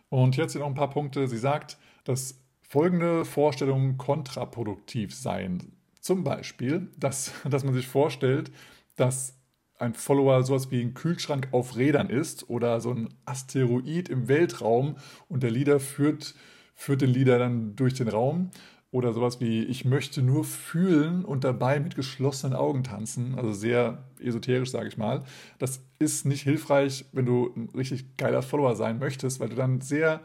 Und 0.10 0.36
jetzt 0.38 0.54
sind 0.54 0.62
noch 0.62 0.68
ein 0.68 0.76
paar 0.76 0.90
Punkte. 0.90 1.28
Sie 1.28 1.38
sagt, 1.38 1.78
dass 2.04 2.40
folgende 2.62 3.26
Vorstellungen 3.26 3.98
kontraproduktiv 3.98 5.14
seien. 5.16 5.72
Zum 6.02 6.24
Beispiel, 6.24 6.90
dass, 6.98 7.32
dass 7.50 7.64
man 7.64 7.74
sich 7.74 7.88
vorstellt, 7.88 8.52
dass 8.96 9.38
ein 9.78 9.94
Follower 9.94 10.44
sowas 10.44 10.72
wie 10.72 10.82
ein 10.82 10.94
Kühlschrank 10.94 11.50
auf 11.52 11.76
Rädern 11.76 12.10
ist 12.10 12.50
oder 12.50 12.80
so 12.82 12.92
ein 12.92 13.10
Asteroid 13.26 14.10
im 14.10 14.28
Weltraum 14.28 14.96
und 15.28 15.44
der 15.44 15.52
Leader 15.52 15.80
führt 15.80 16.36
führt 16.76 17.02
den 17.02 17.10
Lieder 17.10 17.40
dann 17.40 17.76
durch 17.76 17.94
den 17.96 18.10
Raum. 18.10 18.52
Oder 18.92 19.12
sowas 19.12 19.42
wie, 19.42 19.64
ich 19.64 19.84
möchte 19.84 20.22
nur 20.22 20.46
fühlen 20.46 21.26
und 21.26 21.44
dabei 21.44 21.82
mit 21.82 21.96
geschlossenen 21.96 22.56
Augen 22.56 22.84
tanzen. 22.84 23.36
Also 23.36 23.52
sehr 23.52 24.06
esoterisch, 24.20 24.72
sage 24.72 24.88
ich 24.88 24.98
mal. 24.98 25.24
Das 25.60 25.82
ist 26.00 26.26
nicht 26.26 26.44
hilfreich, 26.44 27.06
wenn 27.12 27.26
du 27.26 27.52
ein 27.58 27.70
richtig 27.76 28.16
geiler 28.16 28.42
Follower 28.42 28.76
sein 28.76 29.00
möchtest, 29.00 29.40
weil 29.42 29.50
du 29.50 29.56
dann 29.56 29.82
sehr 29.82 30.22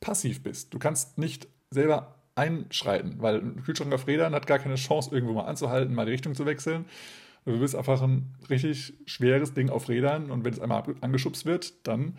passiv 0.00 0.42
bist. 0.42 0.72
Du 0.72 0.78
kannst 0.78 1.18
nicht 1.18 1.48
selber 1.70 2.14
einschreiten, 2.34 3.16
weil 3.18 3.40
ein 3.40 3.62
Kühlschrank 3.62 3.92
auf 3.92 4.06
Rädern 4.06 4.34
hat 4.34 4.46
gar 4.46 4.58
keine 4.58 4.76
Chance, 4.76 5.10
irgendwo 5.12 5.34
mal 5.34 5.44
anzuhalten, 5.44 5.94
mal 5.94 6.06
die 6.06 6.12
Richtung 6.12 6.34
zu 6.34 6.46
wechseln. 6.46 6.86
Du 7.44 7.58
bist 7.58 7.74
einfach 7.74 8.00
ein 8.00 8.34
richtig 8.48 8.94
schweres 9.06 9.52
Ding 9.52 9.68
auf 9.68 9.88
Rädern 9.88 10.30
und 10.30 10.44
wenn 10.44 10.52
es 10.52 10.60
einmal 10.60 10.82
angeschubst 11.00 11.44
wird, 11.44 11.86
dann 11.86 12.16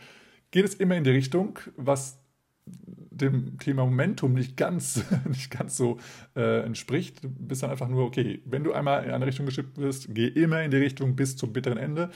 geht 0.51 0.65
es 0.65 0.75
immer 0.75 0.95
in 0.95 1.03
die 1.03 1.09
Richtung, 1.09 1.59
was 1.77 2.19
dem 2.65 3.57
Thema 3.59 3.85
Momentum 3.85 4.33
nicht 4.33 4.57
ganz, 4.57 5.03
nicht 5.27 5.49
ganz 5.49 5.77
so 5.77 5.97
äh, 6.35 6.61
entspricht. 6.63 7.23
Du 7.23 7.29
bist 7.29 7.63
dann 7.63 7.71
einfach 7.71 7.87
nur, 7.87 8.05
okay, 8.05 8.41
wenn 8.45 8.63
du 8.63 8.73
einmal 8.73 9.03
in 9.03 9.11
eine 9.11 9.25
Richtung 9.25 9.45
geschippt 9.45 9.77
wirst, 9.77 10.13
geh 10.13 10.27
immer 10.27 10.61
in 10.63 10.71
die 10.71 10.77
Richtung 10.77 11.15
bis 11.15 11.35
zum 11.37 11.53
bitteren 11.53 11.77
Ende. 11.77 12.09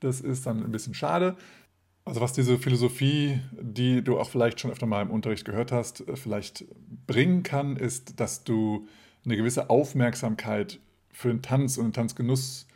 Das 0.00 0.20
ist 0.20 0.46
dann 0.46 0.64
ein 0.64 0.72
bisschen 0.72 0.94
schade. 0.94 1.36
Also 2.04 2.20
was 2.20 2.32
diese 2.32 2.58
Philosophie, 2.58 3.40
die 3.60 4.02
du 4.02 4.18
auch 4.18 4.30
vielleicht 4.30 4.60
schon 4.60 4.70
öfter 4.70 4.86
mal 4.86 5.02
im 5.02 5.10
Unterricht 5.10 5.44
gehört 5.44 5.72
hast, 5.72 6.06
äh, 6.08 6.16
vielleicht 6.16 6.64
bringen 7.06 7.42
kann, 7.42 7.76
ist, 7.76 8.18
dass 8.20 8.44
du 8.44 8.86
eine 9.24 9.36
gewisse 9.36 9.70
Aufmerksamkeit 9.70 10.80
für 11.12 11.28
den 11.28 11.42
Tanz 11.42 11.76
und 11.76 11.86
den 11.86 11.92
Tanzgenuss 11.92 12.66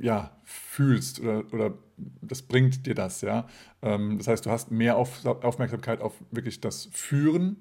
ja, 0.00 0.36
fühlst 0.44 1.20
oder, 1.20 1.44
oder 1.52 1.74
das 2.22 2.42
bringt 2.42 2.86
dir 2.86 2.94
das, 2.94 3.20
ja. 3.20 3.46
Ähm, 3.82 4.18
das 4.18 4.28
heißt, 4.28 4.46
du 4.46 4.50
hast 4.50 4.70
mehr 4.70 4.96
auf, 4.96 5.24
Aufmerksamkeit 5.26 6.00
auf 6.00 6.14
wirklich 6.30 6.60
das 6.60 6.88
Führen 6.92 7.56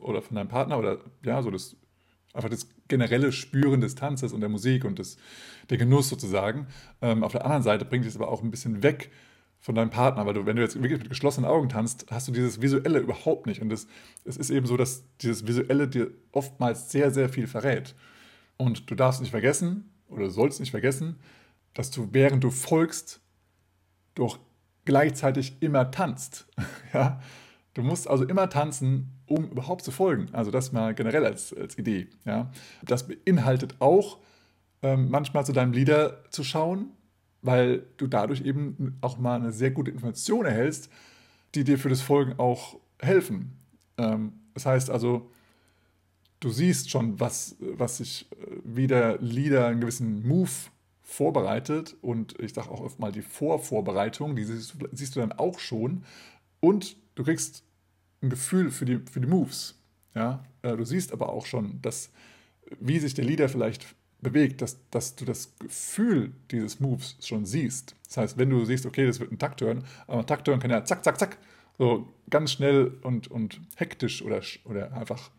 oder 0.00 0.22
von 0.22 0.36
deinem 0.36 0.48
Partner 0.48 0.78
oder 0.78 0.98
ja, 1.24 1.42
so 1.42 1.50
das 1.50 1.76
einfach 2.32 2.48
das 2.48 2.68
generelle 2.88 3.32
Spüren 3.32 3.80
des 3.80 3.94
Tanzes 3.94 4.32
und 4.32 4.40
der 4.40 4.48
Musik 4.48 4.84
und 4.84 4.98
des, 4.98 5.16
der 5.68 5.78
Genuss 5.78 6.08
sozusagen. 6.08 6.66
Ähm, 7.02 7.24
auf 7.24 7.32
der 7.32 7.44
anderen 7.44 7.62
Seite 7.62 7.84
bringt 7.84 8.06
es 8.06 8.16
aber 8.16 8.28
auch 8.28 8.42
ein 8.42 8.50
bisschen 8.50 8.82
weg 8.82 9.10
von 9.58 9.74
deinem 9.74 9.90
Partner, 9.90 10.26
weil 10.26 10.34
du, 10.34 10.46
wenn 10.46 10.56
du 10.56 10.62
jetzt 10.62 10.80
wirklich 10.80 11.00
mit 11.00 11.08
geschlossenen 11.08 11.48
Augen 11.48 11.68
tanzt, 11.68 12.06
hast 12.10 12.28
du 12.28 12.32
dieses 12.32 12.62
Visuelle 12.62 12.98
überhaupt 12.98 13.46
nicht. 13.46 13.60
Und 13.60 13.70
es 13.72 13.86
ist 14.24 14.50
eben 14.50 14.66
so, 14.66 14.76
dass 14.76 15.04
dieses 15.18 15.46
Visuelle 15.46 15.86
dir 15.86 16.10
oftmals 16.32 16.90
sehr, 16.90 17.10
sehr 17.10 17.28
viel 17.28 17.46
verrät. 17.46 17.94
Und 18.60 18.90
du 18.90 18.94
darfst 18.94 19.22
nicht 19.22 19.30
vergessen, 19.30 19.90
oder 20.06 20.28
sollst 20.28 20.60
nicht 20.60 20.70
vergessen, 20.70 21.16
dass 21.72 21.90
du, 21.90 22.08
während 22.12 22.44
du 22.44 22.50
folgst, 22.50 23.22
doch 24.14 24.38
gleichzeitig 24.84 25.62
immer 25.62 25.90
tanzt. 25.90 26.46
ja? 26.92 27.22
Du 27.72 27.82
musst 27.82 28.06
also 28.06 28.24
immer 28.24 28.50
tanzen, 28.50 29.12
um 29.24 29.48
überhaupt 29.50 29.82
zu 29.82 29.90
folgen. 29.90 30.26
Also 30.32 30.50
das 30.50 30.72
mal 30.72 30.94
generell 30.94 31.24
als, 31.24 31.54
als 31.54 31.78
Idee. 31.78 32.08
Ja? 32.26 32.50
Das 32.82 33.08
beinhaltet 33.08 33.76
auch, 33.78 34.18
ähm, 34.82 35.08
manchmal 35.08 35.46
zu 35.46 35.52
deinem 35.52 35.72
Lieder 35.72 36.22
zu 36.28 36.44
schauen, 36.44 36.90
weil 37.40 37.86
du 37.96 38.08
dadurch 38.08 38.42
eben 38.42 38.98
auch 39.00 39.16
mal 39.16 39.36
eine 39.36 39.52
sehr 39.52 39.70
gute 39.70 39.90
Information 39.90 40.44
erhältst, 40.44 40.90
die 41.54 41.64
dir 41.64 41.78
für 41.78 41.88
das 41.88 42.02
Folgen 42.02 42.38
auch 42.38 42.78
helfen. 42.98 43.56
Ähm, 43.96 44.34
das 44.52 44.66
heißt 44.66 44.90
also, 44.90 45.30
du 46.40 46.50
siehst 46.50 46.90
schon, 46.90 47.20
was, 47.20 47.56
was 47.60 47.98
sich 47.98 48.26
äh, 48.32 48.56
wieder 48.64 49.18
Lieder 49.18 49.66
einen 49.66 49.80
gewissen 49.80 50.26
Move 50.26 50.50
vorbereitet 51.02 51.96
und 52.02 52.38
ich 52.40 52.54
sage 52.54 52.70
auch 52.70 52.80
oft 52.80 52.98
mal 52.98 53.12
die 53.12 53.22
Vorvorbereitung, 53.22 54.36
die 54.36 54.44
siehst, 54.44 54.76
siehst, 54.92 55.16
du 55.16 55.20
dann 55.20 55.32
auch 55.32 55.58
schon 55.58 56.04
und 56.60 56.96
du 57.14 57.24
kriegst 57.24 57.64
ein 58.22 58.30
Gefühl 58.30 58.70
für 58.70 58.84
die, 58.84 59.00
für 59.10 59.20
die 59.20 59.26
Moves. 59.26 59.74
Ja? 60.14 60.44
Äh, 60.62 60.76
du 60.76 60.84
siehst 60.84 61.12
aber 61.12 61.30
auch 61.30 61.46
schon, 61.46 61.80
dass, 61.82 62.10
wie 62.80 62.98
sich 62.98 63.14
der 63.14 63.24
Lieder 63.24 63.48
vielleicht 63.48 63.94
bewegt, 64.20 64.62
dass, 64.62 64.78
dass 64.90 65.16
du 65.16 65.24
das 65.24 65.54
Gefühl 65.58 66.32
dieses 66.50 66.78
Moves 66.78 67.16
schon 67.20 67.46
siehst. 67.46 67.96
Das 68.06 68.18
heißt, 68.18 68.38
wenn 68.38 68.50
du 68.50 68.64
siehst, 68.64 68.86
okay, 68.86 69.06
das 69.06 69.18
wird 69.18 69.32
ein 69.32 69.38
Takturn, 69.38 69.84
aber 70.06 70.20
ein 70.20 70.26
Takturn 70.26 70.60
kann 70.60 70.70
ja 70.70 70.84
zack, 70.84 71.04
zack, 71.04 71.18
zack, 71.18 71.38
so 71.78 72.06
ganz 72.28 72.52
schnell 72.52 72.98
und, 73.02 73.28
und 73.30 73.60
hektisch 73.76 74.22
oder, 74.22 74.42
oder 74.64 74.92
einfach 74.92 75.30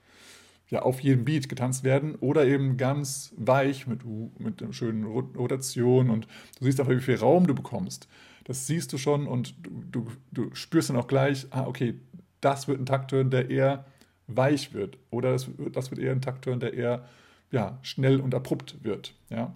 ja, 0.71 0.81
auf 0.81 1.01
jedem 1.01 1.25
Beat 1.25 1.49
getanzt 1.49 1.83
werden 1.83 2.15
oder 2.15 2.47
eben 2.47 2.77
ganz 2.77 3.33
weich 3.37 3.87
mit, 3.87 4.01
mit 4.39 4.63
einer 4.63 4.73
schönen 4.73 5.03
Rotation 5.03 6.09
und 6.09 6.27
du 6.57 6.65
siehst 6.65 6.79
einfach, 6.79 6.93
wie 6.93 7.01
viel 7.01 7.17
Raum 7.17 7.45
du 7.45 7.53
bekommst. 7.53 8.07
Das 8.45 8.65
siehst 8.67 8.91
du 8.93 8.97
schon 8.97 9.27
und 9.27 9.53
du, 9.63 9.81
du, 9.91 10.07
du 10.31 10.55
spürst 10.55 10.89
dann 10.89 10.97
auch 10.97 11.07
gleich, 11.07 11.45
ah, 11.51 11.67
okay, 11.67 11.95
das 12.39 12.69
wird 12.69 12.79
ein 12.79 12.85
Takturn, 12.85 13.29
der 13.29 13.49
eher 13.49 13.85
weich 14.27 14.73
wird 14.73 14.97
oder 15.09 15.33
das, 15.33 15.49
das 15.73 15.91
wird 15.91 15.99
eher 15.99 16.13
ein 16.13 16.21
Takturn, 16.21 16.61
der 16.61 16.73
eher 16.73 17.05
ja, 17.51 17.77
schnell 17.81 18.21
und 18.21 18.33
abrupt 18.33 18.81
wird. 18.81 19.13
Ja? 19.29 19.53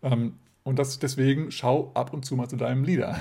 Ähm, 0.00 0.34
und 0.62 0.78
das, 0.78 1.00
deswegen 1.00 1.50
schau 1.50 1.90
ab 1.94 2.12
und 2.12 2.24
zu 2.24 2.36
mal 2.36 2.48
zu 2.48 2.56
deinem 2.56 2.84
Lieder 2.84 3.20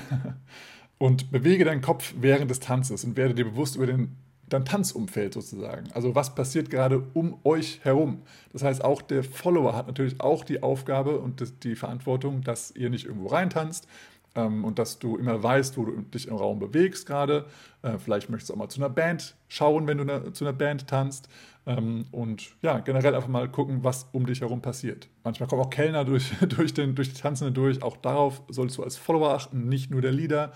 und 1.00 1.32
bewege 1.32 1.66
deinen 1.66 1.82
Kopf 1.82 2.14
während 2.20 2.52
des 2.52 2.60
Tanzes 2.60 3.04
und 3.04 3.18
werde 3.18 3.34
dir 3.34 3.46
bewusst 3.46 3.76
über 3.76 3.88
den, 3.88 4.16
dein 4.54 4.66
Tanzumfeld 4.66 5.34
sozusagen. 5.34 5.92
Also 5.94 6.16
was 6.16 6.36
passiert 6.36 6.70
gerade 6.70 7.04
um 7.14 7.40
euch 7.44 7.80
herum. 7.84 8.22
Das 8.54 8.64
heißt, 8.64 8.84
auch 8.84 9.02
der 9.02 9.24
Follower 9.24 9.76
hat 9.76 9.88
natürlich 9.88 10.20
auch 10.20 10.44
die 10.44 10.62
Aufgabe 10.62 11.20
und 11.20 11.64
die 11.64 11.76
Verantwortung, 11.76 12.42
dass 12.42 12.72
ihr 12.72 12.90
nicht 12.90 13.06
irgendwo 13.06 13.28
reintanzt, 13.28 13.88
ähm, 14.36 14.64
und 14.64 14.80
dass 14.80 15.00
du 15.00 15.18
immer 15.18 15.42
weißt, 15.42 15.78
wo 15.78 15.86
du 15.86 16.02
dich 16.02 16.28
im 16.28 16.36
Raum 16.36 16.60
bewegst 16.60 17.06
gerade. 17.06 17.46
Äh, 17.82 17.98
vielleicht 17.98 18.30
möchtest 18.30 18.50
du 18.50 18.54
auch 18.54 18.58
mal 18.58 18.70
zu 18.70 18.80
einer 18.80 18.90
Band 18.90 19.36
schauen, 19.48 19.88
wenn 19.88 19.98
du 19.98 20.06
ne, 20.06 20.32
zu 20.34 20.46
einer 20.46 20.54
Band 20.54 20.88
tanzt. 20.88 21.28
Ähm, 21.66 22.06
und 22.12 22.52
ja, 22.62 22.80
generell 22.80 23.14
einfach 23.14 23.28
mal 23.28 23.50
gucken, 23.50 23.84
was 23.84 24.08
um 24.14 24.26
dich 24.26 24.42
herum 24.42 24.62
passiert. 24.62 25.10
Manchmal 25.24 25.48
kommen 25.50 25.62
auch 25.62 25.70
Kellner 25.70 26.06
durch, 26.06 26.32
durch, 26.48 26.74
den, 26.74 26.96
durch 26.96 27.14
die 27.14 27.20
Tanzende 27.22 27.52
durch. 27.52 27.84
Auch 27.84 27.98
darauf 27.98 28.42
solltest 28.50 28.78
du 28.78 28.84
als 28.84 28.98
Follower 28.98 29.34
achten, 29.34 29.68
nicht 29.68 29.92
nur 29.92 30.02
der 30.02 30.12
Leader. 30.12 30.54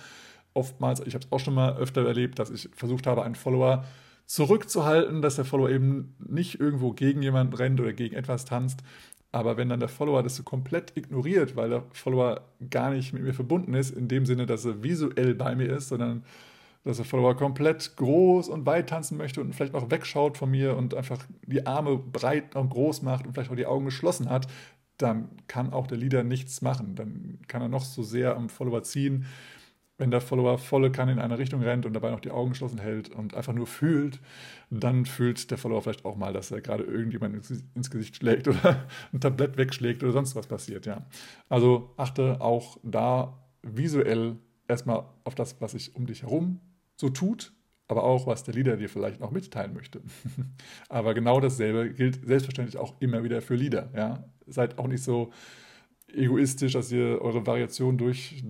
Oftmals, 0.56 1.02
ich 1.02 1.14
habe 1.14 1.24
es 1.24 1.32
auch 1.32 1.40
schon 1.40 1.54
mal 1.54 1.78
öfter 1.78 2.06
erlebt, 2.08 2.40
dass 2.40 2.50
ich 2.50 2.70
versucht 2.74 3.06
habe, 3.06 3.24
einen 3.24 3.36
Follower 3.36 3.86
zurückzuhalten, 4.26 5.22
dass 5.22 5.36
der 5.36 5.46
Follower 5.46 5.70
eben 5.70 6.16
nicht 6.28 6.60
irgendwo 6.60 6.94
gegen 6.94 7.22
jemanden 7.22 7.54
rennt 7.54 7.80
oder 7.80 7.94
gegen 7.94 8.16
etwas 8.16 8.46
tanzt, 8.46 8.82
aber 9.36 9.58
wenn 9.58 9.68
dann 9.68 9.82
der 9.82 9.90
Follower 9.90 10.24
das 10.24 10.38
so 10.38 10.44
komplett 10.44 10.96
ignoriert, 10.96 11.58
weil 11.58 11.70
der 11.70 11.84
Follower 11.92 12.40
gar 12.70 12.92
nicht 12.92 13.12
mit 13.12 13.22
mir 13.22 13.34
verbunden 13.34 13.74
ist, 13.74 13.94
in 13.94 14.08
dem 14.08 14.26
Sinne, 14.26 14.46
dass 14.46 14.64
er 14.64 14.82
visuell 14.82 15.36
bei 15.36 15.56
mir 15.56 15.66
ist, 15.76 15.90
sondern 15.90 16.24
dass 16.86 16.98
der 16.98 17.06
Follower 17.06 17.36
komplett 17.36 17.98
groß 17.98 18.48
und 18.48 18.66
weit 18.66 18.88
tanzen 18.88 19.18
möchte 19.18 19.42
und 19.42 19.54
vielleicht 19.54 19.76
auch 19.76 19.92
wegschaut 19.92 20.38
von 20.38 20.50
mir 20.50 20.78
und 20.78 20.94
einfach 20.94 21.20
die 21.46 21.68
Arme 21.68 21.98
breit 21.98 22.56
und 22.56 22.70
groß 22.70 23.02
macht 23.02 23.28
und 23.28 23.34
vielleicht 23.34 23.52
auch 23.52 23.58
die 23.58 23.66
Augen 23.66 23.84
geschlossen 23.84 24.30
hat, 24.30 24.48
dann 24.98 25.28
kann 25.48 25.74
auch 25.74 25.88
der 25.88 25.98
Leader 25.98 26.24
nichts 26.24 26.62
machen. 26.62 26.96
Dann 26.96 27.40
kann 27.50 27.62
er 27.62 27.68
noch 27.68 27.84
so 27.84 28.04
sehr 28.04 28.38
am 28.38 28.48
Follower 28.48 28.84
ziehen 28.84 29.26
wenn 29.98 30.12
der 30.12 30.22
Follower 30.22 30.58
volle 30.58 30.92
Kanne 30.92 31.14
in 31.14 31.20
eine 31.20 31.38
Richtung 31.38 31.62
rennt 31.62 31.86
und 31.86 31.94
dabei 31.94 32.12
noch 32.12 32.20
die 32.20 32.32
Augen 32.32 32.50
geschlossen 32.50 32.80
hält 32.80 33.10
und 33.10 33.34
einfach 33.34 33.54
nur 33.54 33.68
fühlt, 33.68 34.20
dann 34.70 35.06
fühlt 35.06 35.50
der 35.52 35.58
Follower 35.58 35.82
vielleicht 35.82 36.04
auch 36.04 36.18
mal, 36.18 36.34
dass 36.34 36.52
er 36.52 36.62
gerade 36.62 36.84
irgendjemand 36.84 37.50
ins 37.76 37.90
Gesicht 37.90 38.18
schlägt 38.18 38.48
oder 38.48 38.86
ein 39.14 39.22
Tablett 39.22 39.58
wegschlägt 39.58 40.04
oder 40.04 40.12
sonst 40.12 40.36
was 40.36 40.48
passiert. 40.48 40.86
Ja. 40.86 41.06
Also 41.48 41.94
achte 41.96 42.42
auch 42.42 42.78
da 42.84 43.40
visuell 43.62 44.38
erstmal 44.68 45.06
auf 45.24 45.36
das, 45.36 45.62
was 45.62 45.72
sich 45.72 45.96
um 45.96 46.06
dich 46.06 46.24
herum 46.24 46.60
so 46.98 47.10
tut, 47.10 47.54
aber 47.88 48.04
auch, 48.04 48.28
was 48.28 48.44
der 48.44 48.54
Leader 48.54 48.78
dir 48.78 48.90
vielleicht 48.90 49.20
noch 49.22 49.32
mitteilen 49.32 49.74
möchte. 49.74 50.02
aber 50.90 51.14
genau 51.14 51.40
dasselbe 51.40 51.94
gilt 51.94 52.26
selbstverständlich 52.26 52.78
auch 52.78 52.96
immer 53.00 53.24
wieder 53.24 53.42
für 53.42 53.56
Leader. 53.56 53.92
Ja. 53.96 54.26
Seid 54.48 54.78
auch 54.78 54.88
nicht 54.88 55.04
so 55.04 55.32
egoistisch, 56.14 56.74
dass 56.74 56.92
ihr 56.92 57.22
eure 57.22 57.46
Variation 57.46 57.98
durch, 57.98 58.44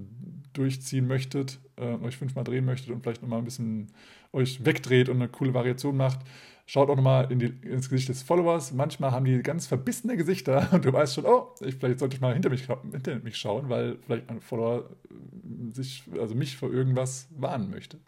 durchziehen 0.57 1.07
möchtet, 1.07 1.59
äh, 1.77 1.95
euch 2.03 2.17
fünfmal 2.17 2.43
drehen 2.43 2.65
möchtet 2.65 2.91
und 2.91 3.01
vielleicht 3.01 3.21
nochmal 3.21 3.39
ein 3.39 3.45
bisschen 3.45 3.87
euch 4.33 4.65
wegdreht 4.65 5.09
und 5.09 5.17
eine 5.17 5.29
coole 5.29 5.53
Variation 5.53 5.95
macht, 5.97 6.19
Schaut 6.67 6.89
auch 6.89 6.95
nochmal 6.95 7.31
in 7.31 7.39
ins 7.41 7.89
Gesicht 7.89 8.09
des 8.09 8.23
Followers. 8.23 8.73
Manchmal 8.73 9.11
haben 9.11 9.25
die 9.25 9.43
ganz 9.43 9.67
verbissene 9.67 10.17
Gesichter 10.17 10.67
und 10.71 10.83
du 10.83 10.91
weißt 10.91 11.13
schon, 11.13 11.25
oh, 11.25 11.49
ich, 11.61 11.75
vielleicht 11.75 11.99
sollte 11.99 12.15
ich 12.15 12.21
mal 12.21 12.33
hinter 12.33 12.49
mich, 12.49 12.67
hinter 12.91 13.19
mich 13.19 13.37
schauen, 13.37 13.69
weil 13.69 13.97
vielleicht 14.05 14.27
mein 14.27 14.41
Follower 14.41 14.89
äh, 15.11 15.73
sich, 15.75 16.03
also 16.19 16.33
mich 16.33 16.57
vor 16.57 16.71
irgendwas 16.71 17.27
warnen 17.37 17.69
möchte. 17.69 17.99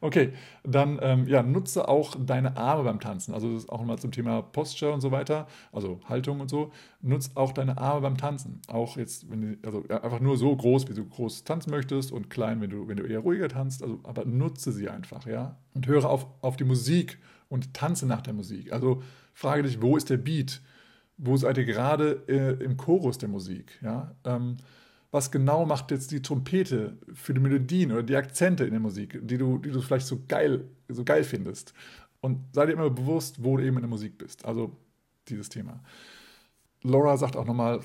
Okay, 0.00 0.32
dann 0.64 0.98
ähm, 1.00 1.28
ja, 1.28 1.44
nutze 1.44 1.86
auch 1.86 2.16
deine 2.16 2.56
Arme 2.56 2.82
beim 2.82 2.98
Tanzen. 2.98 3.32
Also 3.32 3.52
das 3.52 3.64
ist 3.64 3.70
auch 3.70 3.78
nochmal 3.78 4.00
zum 4.00 4.10
Thema 4.10 4.42
Posture 4.42 4.92
und 4.92 5.02
so 5.02 5.12
weiter, 5.12 5.46
also 5.72 6.00
Haltung 6.08 6.40
und 6.40 6.50
so. 6.50 6.72
Nutze 7.02 7.30
auch 7.36 7.52
deine 7.52 7.78
Arme 7.78 8.00
beim 8.00 8.16
Tanzen. 8.16 8.60
Auch 8.66 8.96
jetzt, 8.96 9.30
wenn 9.30 9.40
du, 9.40 9.56
also 9.64 9.84
einfach 9.88 10.18
nur 10.18 10.36
so 10.36 10.56
groß, 10.56 10.88
wie 10.88 10.94
du 10.94 11.04
groß 11.04 11.44
tanzen 11.44 11.70
möchtest 11.70 12.10
und 12.10 12.28
klein, 12.28 12.60
wenn 12.60 12.70
du, 12.70 12.88
wenn 12.88 12.96
du 12.96 13.04
eher 13.04 13.20
ruhiger 13.20 13.48
tanzt, 13.48 13.84
also, 13.84 14.00
aber 14.02 14.24
nutze 14.24 14.72
sie 14.72 14.88
einfach, 14.88 15.26
ja. 15.26 15.58
Und 15.74 15.86
höre 15.86 16.10
auf, 16.10 16.26
auf 16.40 16.56
die 16.56 16.64
Musik 16.64 17.18
und 17.50 17.74
tanze 17.74 18.06
nach 18.06 18.22
der 18.22 18.32
Musik. 18.32 18.72
Also 18.72 19.02
frage 19.34 19.64
dich, 19.64 19.82
wo 19.82 19.98
ist 19.98 20.08
der 20.08 20.16
Beat? 20.16 20.62
Wo 21.18 21.36
seid 21.36 21.58
ihr 21.58 21.66
gerade 21.66 22.22
äh, 22.28 22.64
im 22.64 22.78
Chorus 22.78 23.18
der 23.18 23.28
Musik? 23.28 23.78
Ja? 23.82 24.14
Ähm, 24.24 24.56
was 25.10 25.30
genau 25.30 25.66
macht 25.66 25.90
jetzt 25.90 26.12
die 26.12 26.22
Trompete 26.22 26.96
für 27.12 27.34
die 27.34 27.40
Melodien 27.40 27.92
oder 27.92 28.04
die 28.04 28.16
Akzente 28.16 28.64
in 28.64 28.70
der 28.70 28.80
Musik, 28.80 29.18
die 29.22 29.36
du, 29.36 29.58
die 29.58 29.70
du 29.70 29.82
vielleicht 29.82 30.06
so 30.06 30.22
geil, 30.28 30.64
so 30.88 31.04
geil 31.04 31.24
findest? 31.24 31.74
Und 32.20 32.38
sei 32.54 32.66
dir 32.66 32.72
immer 32.72 32.88
bewusst, 32.88 33.42
wo 33.42 33.56
du 33.56 33.64
eben 33.64 33.76
in 33.76 33.82
der 33.82 33.90
Musik 33.90 34.16
bist. 34.16 34.44
Also 34.44 34.76
dieses 35.28 35.48
Thema. 35.48 35.82
Laura 36.82 37.16
sagt 37.16 37.36
auch 37.36 37.44
nochmal, 37.44 37.80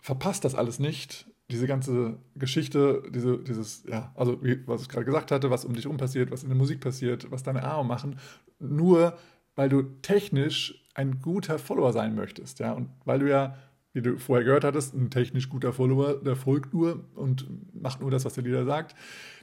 verpasst 0.00 0.44
das 0.44 0.54
alles 0.54 0.78
nicht 0.78 1.26
diese 1.52 1.66
ganze 1.66 2.18
Geschichte, 2.34 3.02
diese, 3.10 3.38
dieses, 3.38 3.84
ja, 3.84 4.10
also 4.14 4.42
wie, 4.42 4.66
was 4.66 4.82
ich 4.82 4.88
gerade 4.88 5.04
gesagt 5.04 5.30
hatte, 5.30 5.50
was 5.50 5.66
um 5.66 5.74
dich 5.74 5.84
herum 5.84 5.98
passiert, 5.98 6.30
was 6.30 6.42
in 6.42 6.48
der 6.48 6.56
Musik 6.56 6.80
passiert, 6.80 7.30
was 7.30 7.42
deine 7.42 7.62
Arme 7.62 7.86
machen, 7.86 8.18
nur 8.62 9.18
weil 9.54 9.68
du 9.68 9.82
technisch 10.02 10.82
ein 10.94 11.20
guter 11.20 11.58
Follower 11.58 11.92
sein 11.92 12.14
möchtest, 12.14 12.58
ja, 12.58 12.72
und 12.72 12.90
weil 13.04 13.18
du 13.18 13.28
ja, 13.28 13.56
wie 13.92 14.02
du 14.02 14.18
vorher 14.18 14.44
gehört 14.44 14.64
hattest, 14.64 14.94
ein 14.94 15.10
technisch 15.10 15.48
guter 15.48 15.72
Follower, 15.72 16.14
der 16.14 16.36
folgt 16.36 16.72
nur 16.72 17.04
und 17.14 17.46
macht 17.74 18.00
nur 18.00 18.10
das, 18.10 18.24
was 18.24 18.34
der 18.34 18.44
Lieder 18.44 18.64
sagt. 18.64 18.94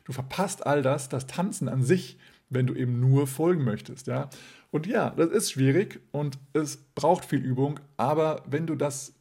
Du 0.05 0.11
verpasst 0.11 0.65
all 0.65 0.81
das, 0.81 1.09
das 1.09 1.27
Tanzen 1.27 1.69
an 1.69 1.83
sich, 1.83 2.17
wenn 2.49 2.65
du 2.65 2.73
eben 2.73 2.99
nur 2.99 3.27
folgen 3.27 3.63
möchtest, 3.63 4.07
ja. 4.07 4.29
Und 4.71 4.87
ja, 4.87 5.11
das 5.11 5.29
ist 5.29 5.51
schwierig 5.51 6.01
und 6.11 6.37
es 6.53 6.77
braucht 6.95 7.25
viel 7.25 7.43
Übung, 7.43 7.79
aber 7.97 8.43
wenn 8.47 8.67
du 8.67 8.75
das 8.75 9.15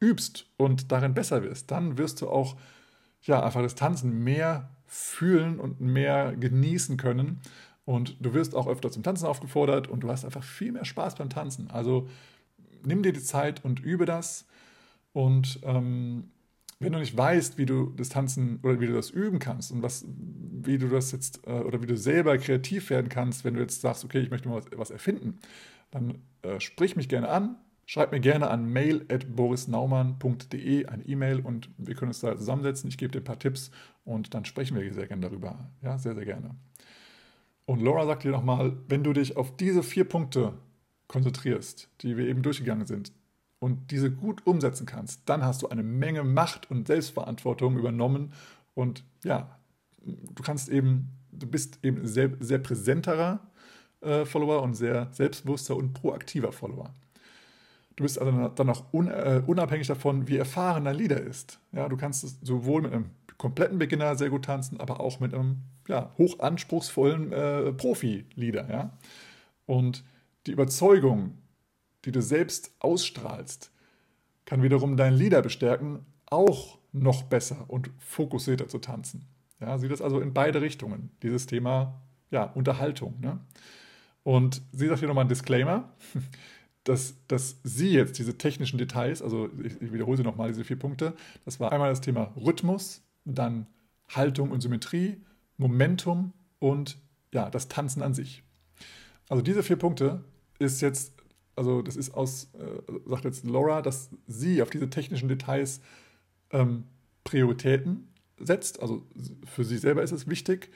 übst 0.00 0.46
und 0.56 0.92
darin 0.92 1.14
besser 1.14 1.42
wirst, 1.42 1.70
dann 1.70 1.98
wirst 1.98 2.20
du 2.20 2.28
auch 2.28 2.56
ja, 3.22 3.42
einfach 3.42 3.62
das 3.62 3.74
Tanzen 3.74 4.22
mehr 4.22 4.70
fühlen 4.86 5.58
und 5.58 5.80
mehr 5.80 6.34
genießen 6.36 6.96
können. 6.96 7.40
Und 7.88 8.16
du 8.20 8.34
wirst 8.34 8.54
auch 8.54 8.66
öfter 8.66 8.90
zum 8.90 9.02
Tanzen 9.02 9.24
aufgefordert 9.24 9.88
und 9.88 10.00
du 10.00 10.10
hast 10.10 10.26
einfach 10.26 10.44
viel 10.44 10.72
mehr 10.72 10.84
Spaß 10.84 11.14
beim 11.14 11.30
Tanzen. 11.30 11.70
Also 11.70 12.06
nimm 12.84 13.02
dir 13.02 13.14
die 13.14 13.22
Zeit 13.22 13.64
und 13.64 13.80
übe 13.80 14.04
das. 14.04 14.44
Und 15.14 15.58
ähm, 15.62 16.30
wenn 16.80 16.92
du 16.92 16.98
nicht 16.98 17.16
weißt, 17.16 17.56
wie 17.56 17.64
du 17.64 17.94
das 17.96 18.10
Tanzen 18.10 18.60
oder 18.62 18.78
wie 18.78 18.88
du 18.88 18.92
das 18.92 19.08
üben 19.08 19.38
kannst 19.38 19.72
und 19.72 19.82
was, 19.82 20.04
wie 20.06 20.76
du 20.76 20.88
das 20.88 21.12
jetzt 21.12 21.46
äh, 21.46 21.60
oder 21.60 21.80
wie 21.80 21.86
du 21.86 21.96
selber 21.96 22.36
kreativ 22.36 22.90
werden 22.90 23.08
kannst, 23.08 23.44
wenn 23.44 23.54
du 23.54 23.60
jetzt 23.60 23.80
sagst, 23.80 24.04
okay, 24.04 24.20
ich 24.20 24.28
möchte 24.28 24.50
mal 24.50 24.56
was, 24.56 24.66
was 24.76 24.90
erfinden, 24.90 25.38
dann 25.90 26.18
äh, 26.42 26.60
sprich 26.60 26.94
mich 26.94 27.08
gerne 27.08 27.30
an, 27.30 27.56
schreib 27.86 28.12
mir 28.12 28.20
gerne 28.20 28.50
an 28.50 28.70
mail.borisnaumann.de 28.70 30.84
eine 30.84 31.06
E-Mail 31.06 31.40
und 31.40 31.70
wir 31.78 31.94
können 31.94 32.10
uns 32.10 32.20
da 32.20 32.36
zusammensetzen. 32.36 32.90
Ich 32.90 32.98
gebe 32.98 33.12
dir 33.12 33.22
ein 33.22 33.24
paar 33.24 33.38
Tipps 33.38 33.70
und 34.04 34.34
dann 34.34 34.44
sprechen 34.44 34.76
wir 34.76 34.92
sehr 34.92 35.06
gerne 35.06 35.22
darüber. 35.22 35.70
Ja, 35.80 35.96
sehr, 35.96 36.14
sehr 36.14 36.26
gerne. 36.26 36.54
Und 37.68 37.82
Laura 37.82 38.06
sagt 38.06 38.24
dir 38.24 38.30
nochmal, 38.30 38.78
wenn 38.88 39.04
du 39.04 39.12
dich 39.12 39.36
auf 39.36 39.54
diese 39.54 39.82
vier 39.82 40.04
Punkte 40.04 40.54
konzentrierst, 41.06 41.90
die 42.00 42.16
wir 42.16 42.26
eben 42.26 42.40
durchgegangen 42.40 42.86
sind, 42.86 43.12
und 43.58 43.90
diese 43.90 44.10
gut 44.10 44.46
umsetzen 44.46 44.86
kannst, 44.86 45.28
dann 45.28 45.44
hast 45.44 45.60
du 45.60 45.68
eine 45.68 45.82
Menge 45.82 46.24
Macht 46.24 46.70
und 46.70 46.86
Selbstverantwortung 46.86 47.76
übernommen 47.76 48.32
und 48.74 49.04
ja, 49.22 49.58
du 50.00 50.42
kannst 50.42 50.70
eben, 50.70 51.10
du 51.30 51.46
bist 51.46 51.80
eben 51.82 52.06
sehr, 52.06 52.30
sehr 52.40 52.58
präsenterer 52.58 53.40
äh, 54.00 54.24
Follower 54.24 54.62
und 54.62 54.72
sehr 54.72 55.08
selbstbewusster 55.12 55.76
und 55.76 55.92
proaktiver 55.92 56.52
Follower. 56.52 56.94
Du 57.98 58.04
bist 58.04 58.20
also 58.20 58.46
dann 58.46 58.70
auch 58.70 58.84
äh, 58.94 59.42
unabhängig 59.44 59.88
davon, 59.88 60.28
wie 60.28 60.36
erfahren 60.36 60.84
dein 60.84 60.94
Leader 60.94 61.20
ist. 61.20 61.58
Ja, 61.72 61.88
du 61.88 61.96
kannst 61.96 62.46
sowohl 62.46 62.82
mit 62.82 62.92
einem 62.92 63.10
kompletten 63.38 63.76
Beginner 63.76 64.14
sehr 64.14 64.30
gut 64.30 64.44
tanzen, 64.44 64.78
aber 64.78 65.00
auch 65.00 65.18
mit 65.18 65.34
einem 65.34 65.62
ja, 65.88 66.14
hochanspruchsvollen 66.16 67.32
äh, 67.32 67.72
Profi-Leader. 67.72 68.70
Ja? 68.70 68.96
Und 69.66 70.04
die 70.46 70.52
Überzeugung, 70.52 71.38
die 72.04 72.12
du 72.12 72.22
selbst 72.22 72.72
ausstrahlst, 72.78 73.72
kann 74.44 74.62
wiederum 74.62 74.96
deinen 74.96 75.16
Leader 75.16 75.42
bestärken, 75.42 76.06
auch 76.26 76.78
noch 76.92 77.24
besser 77.24 77.64
und 77.66 77.90
fokussierter 77.98 78.68
zu 78.68 78.78
tanzen. 78.78 79.26
Ja, 79.58 79.76
sieh 79.76 79.88
das 79.88 80.00
also 80.00 80.20
in 80.20 80.34
beide 80.34 80.62
Richtungen, 80.62 81.10
dieses 81.24 81.46
Thema 81.46 82.00
ja, 82.30 82.44
Unterhaltung. 82.44 83.18
Ne? 83.18 83.40
Und 84.22 84.62
sie 84.70 84.86
sagt 84.86 85.00
hier 85.00 85.08
nochmal 85.08 85.24
ein 85.24 85.28
Disclaimer, 85.28 85.88
dass, 86.84 87.14
dass 87.28 87.60
sie 87.64 87.90
jetzt 87.90 88.18
diese 88.18 88.38
technischen 88.38 88.78
Details, 88.78 89.22
also 89.22 89.50
ich, 89.62 89.80
ich 89.80 89.92
wiederhole 89.92 90.16
sie 90.16 90.22
nochmal, 90.22 90.48
diese 90.48 90.64
vier 90.64 90.78
Punkte, 90.78 91.14
das 91.44 91.60
war 91.60 91.72
einmal 91.72 91.90
das 91.90 92.00
Thema 92.00 92.32
Rhythmus, 92.36 93.02
dann 93.24 93.66
Haltung 94.08 94.50
und 94.50 94.60
Symmetrie, 94.60 95.20
Momentum 95.56 96.32
und 96.58 96.98
ja, 97.32 97.50
das 97.50 97.68
Tanzen 97.68 98.02
an 98.02 98.14
sich. 98.14 98.42
Also 99.28 99.42
diese 99.42 99.62
vier 99.62 99.76
Punkte 99.76 100.24
ist 100.58 100.80
jetzt 100.80 101.12
also 101.58 101.82
das 101.82 101.96
ist 101.96 102.14
aus, 102.14 102.50
äh, 102.54 102.92
sagt 103.06 103.24
jetzt 103.24 103.44
Laura, 103.44 103.82
dass 103.82 104.10
sie 104.28 104.62
auf 104.62 104.70
diese 104.70 104.88
technischen 104.88 105.28
Details 105.28 105.80
ähm, 106.52 106.84
Prioritäten 107.24 108.08
setzt. 108.38 108.80
Also 108.80 109.04
für 109.44 109.64
sie 109.64 109.76
selber 109.76 110.02
ist 110.02 110.12
es 110.12 110.28
wichtig. 110.28 110.70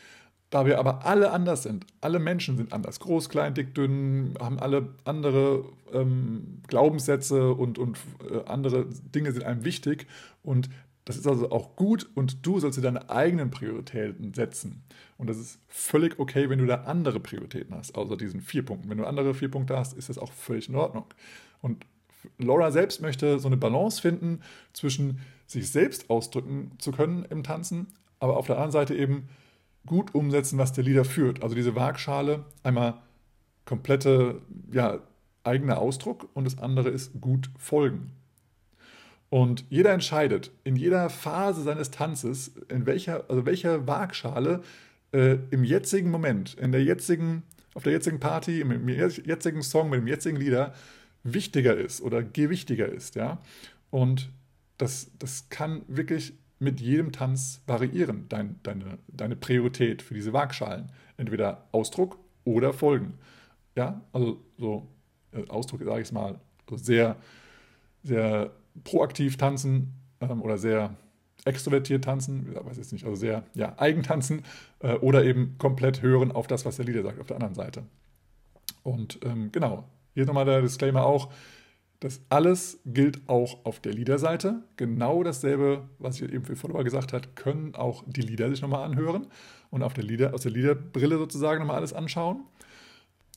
Da 0.53 0.67
wir 0.67 0.79
aber 0.79 1.07
alle 1.07 1.31
anders 1.31 1.63
sind, 1.63 1.87
alle 2.03 2.19
Menschen 2.19 2.59
sind 2.59 2.75
anders, 2.75 3.01
groß, 3.01 3.31
klein, 3.31 3.55
dick, 3.55 3.75
dünn, 3.75 4.35
haben 4.39 4.59
alle 4.59 4.91
andere 5.05 5.65
ähm, 5.95 6.61
Glaubenssätze 6.69 7.55
und, 7.55 7.79
und 7.79 7.97
äh, 8.31 8.45
andere 8.45 8.85
Dinge 9.15 9.33
sind 9.33 9.45
einem 9.45 9.65
wichtig. 9.65 10.07
Und 10.43 10.69
das 11.07 11.17
ist 11.17 11.27
also 11.27 11.51
auch 11.53 11.75
gut 11.75 12.07
und 12.15 12.45
du 12.45 12.61
sollst 12.61 12.77
dir 12.77 12.83
deine 12.83 13.09
eigenen 13.09 13.51
Prioritäten 13.51 14.35
setzen. 14.35 14.83
Und 15.17 15.31
das 15.31 15.39
ist 15.39 15.59
völlig 15.69 16.19
okay, 16.19 16.51
wenn 16.51 16.59
du 16.59 16.67
da 16.67 16.83
andere 16.83 17.19
Prioritäten 17.19 17.75
hast, 17.75 17.95
außer 17.95 18.19
diesen 18.19 18.43
vier 18.43 18.63
Punkten. 18.63 18.91
Wenn 18.91 18.99
du 18.99 19.07
andere 19.07 19.33
vier 19.33 19.51
Punkte 19.51 19.79
hast, 19.79 19.95
ist 19.95 20.11
das 20.11 20.19
auch 20.19 20.33
völlig 20.33 20.69
in 20.69 20.75
Ordnung. 20.75 21.07
Und 21.63 21.87
Laura 22.37 22.71
selbst 22.73 23.01
möchte 23.01 23.39
so 23.39 23.49
eine 23.49 23.57
Balance 23.57 24.03
finden 24.03 24.43
zwischen 24.75 25.21
sich 25.47 25.71
selbst 25.71 26.11
ausdrücken 26.11 26.73
zu 26.77 26.93
können 26.93 27.25
im 27.31 27.43
Tanzen, 27.43 27.87
aber 28.21 28.37
auf 28.37 28.47
der 28.47 28.57
anderen 28.57 28.73
Seite 28.73 28.95
eben 28.95 29.31
gut 29.87 30.15
umsetzen, 30.15 30.59
was 30.59 30.73
der 30.73 30.85
Leader 30.85 31.05
führt. 31.05 31.43
Also 31.43 31.55
diese 31.55 31.75
Waagschale, 31.75 32.45
einmal 32.63 32.95
komplette 33.65 34.41
ja, 34.71 35.01
eigener 35.45 35.79
Ausdruck 35.79 36.29
und 36.35 36.45
das 36.45 36.59
andere 36.59 36.89
ist 36.91 37.21
gut 37.21 37.51
folgen. 37.59 38.11
Und 39.29 39.65
jeder 39.71 39.93
entscheidet 39.93 40.51
in 40.63 40.77
jeder 40.77 41.09
Phase 41.09 41.63
seines 41.63 41.91
Tanzes, 41.91 42.53
in 42.69 42.85
welcher, 42.85 43.31
also 43.31 43.47
welcher 43.47 43.87
Waagschale 43.87 44.63
äh, 45.13 45.39
im 45.51 45.65
jetzigen 45.65 46.11
Moment, 46.11 46.55
in 46.55 46.71
der 46.71 46.85
jetzigen, 46.85 47.43
auf 47.75 47.83
der 47.83 47.93
jetzigen 47.93 48.21
Party, 48.21 48.61
im 48.61 48.89
jetzigen 48.89 49.63
Song, 49.63 49.89
mit 49.89 50.01
dem 50.01 50.07
jetzigen 50.07 50.37
Lieder 50.37 50.75
wichtiger 51.25 51.77
ist 51.77 52.03
oder 52.03 52.23
gewichtiger 52.23 52.89
ist. 52.89 53.15
Ja? 53.15 53.39
Und 53.91 54.29
das, 54.77 55.11
das 55.19 55.49
kann 55.49 55.83
wirklich 55.89 56.35
mit 56.63 56.81
jedem 56.81 57.13
Tanz 57.13 57.63
variieren, 57.67 58.27
dein, 58.29 58.61
deine, 58.63 58.99
deine 59.09 59.37
Priorität 59.37 60.01
für 60.03 60.15
diese 60.15 60.33
Waagschalen. 60.33 60.91
Entweder 61.17 61.69
Ausdruck 61.73 62.19
oder 62.45 62.73
Folgen. 62.73 63.15
Ja, 63.77 64.01
also 64.13 64.41
so 64.59 64.89
äh, 65.33 65.49
Ausdruck, 65.49 65.83
sage 65.83 66.01
ich 66.01 66.09
es 66.09 66.13
mal, 66.13 66.39
so 66.69 66.77
sehr, 66.77 67.17
sehr 68.03 68.53
proaktiv 68.85 69.37
tanzen 69.37 69.95
ähm, 70.21 70.41
oder 70.43 70.59
sehr 70.59 70.97
extrovertiert 71.45 72.05
tanzen, 72.05 72.55
weiß 72.55 72.77
jetzt 72.77 72.93
nicht, 72.93 73.05
also 73.05 73.17
sehr 73.17 73.43
ja, 73.55 73.75
eigen 73.79 74.03
tanzen 74.03 74.43
äh, 74.81 74.95
oder 74.95 75.25
eben 75.25 75.57
komplett 75.59 76.01
hören 76.01 76.31
auf 76.31 76.47
das, 76.47 76.65
was 76.65 76.77
der 76.77 76.85
Lieder 76.85 77.03
sagt, 77.03 77.21
auf 77.21 77.27
der 77.27 77.37
anderen 77.37 77.55
Seite. 77.55 77.83
Und 78.83 79.19
ähm, 79.25 79.51
genau, 79.51 79.85
hier 80.15 80.27
nochmal 80.27 80.45
der 80.45 80.63
Disclaimer 80.63 81.05
auch, 81.05 81.33
das 82.03 82.21
alles 82.31 82.81
gilt 82.85 83.29
auch 83.29 83.65
auf 83.65 83.79
der 83.79 83.93
Liederseite. 83.93 84.65
Genau 84.77 85.23
dasselbe, 85.23 85.89
was 86.01 86.21
ich 86.21 86.33
eben 86.33 86.45
für 86.45 86.57
Follower 86.57 86.83
gesagt 86.83 87.13
habe, 87.13 87.29
können 87.37 87.77
auch 87.77 88.03
die 88.07 88.23
Lieder 88.23 88.51
sich 88.51 88.61
nochmal 88.61 88.85
anhören 88.85 89.29
und 89.71 89.85
auf 89.85 89.95
der 89.95 90.03
Lieder, 90.03 90.35
aus 90.35 90.43
der 90.43 90.51
Liederbrille 90.51 91.17
sozusagen 91.17 91.61
nochmal 91.61 91.77
alles 91.77 91.93
anschauen. 91.93 92.41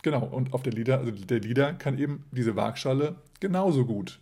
Genau, 0.02 0.26
und 0.26 0.54
auf 0.54 0.64
der 0.64 0.74
Lieder, 0.74 0.98
also 0.98 1.12
der 1.12 1.40
Lieder 1.42 1.74
kann 1.74 2.00
eben 2.00 2.26
diese 2.32 2.56
Waagschale 2.56 3.16
genauso 3.40 3.86
gut 3.86 4.20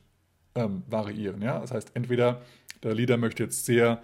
ähm, 0.55 0.83
variieren. 0.87 1.41
Ja? 1.41 1.59
Das 1.59 1.71
heißt, 1.71 1.91
entweder 1.93 2.41
der 2.83 2.95
Leader 2.95 3.15
möchte 3.15 3.43
jetzt 3.43 3.65
sehr 3.65 4.01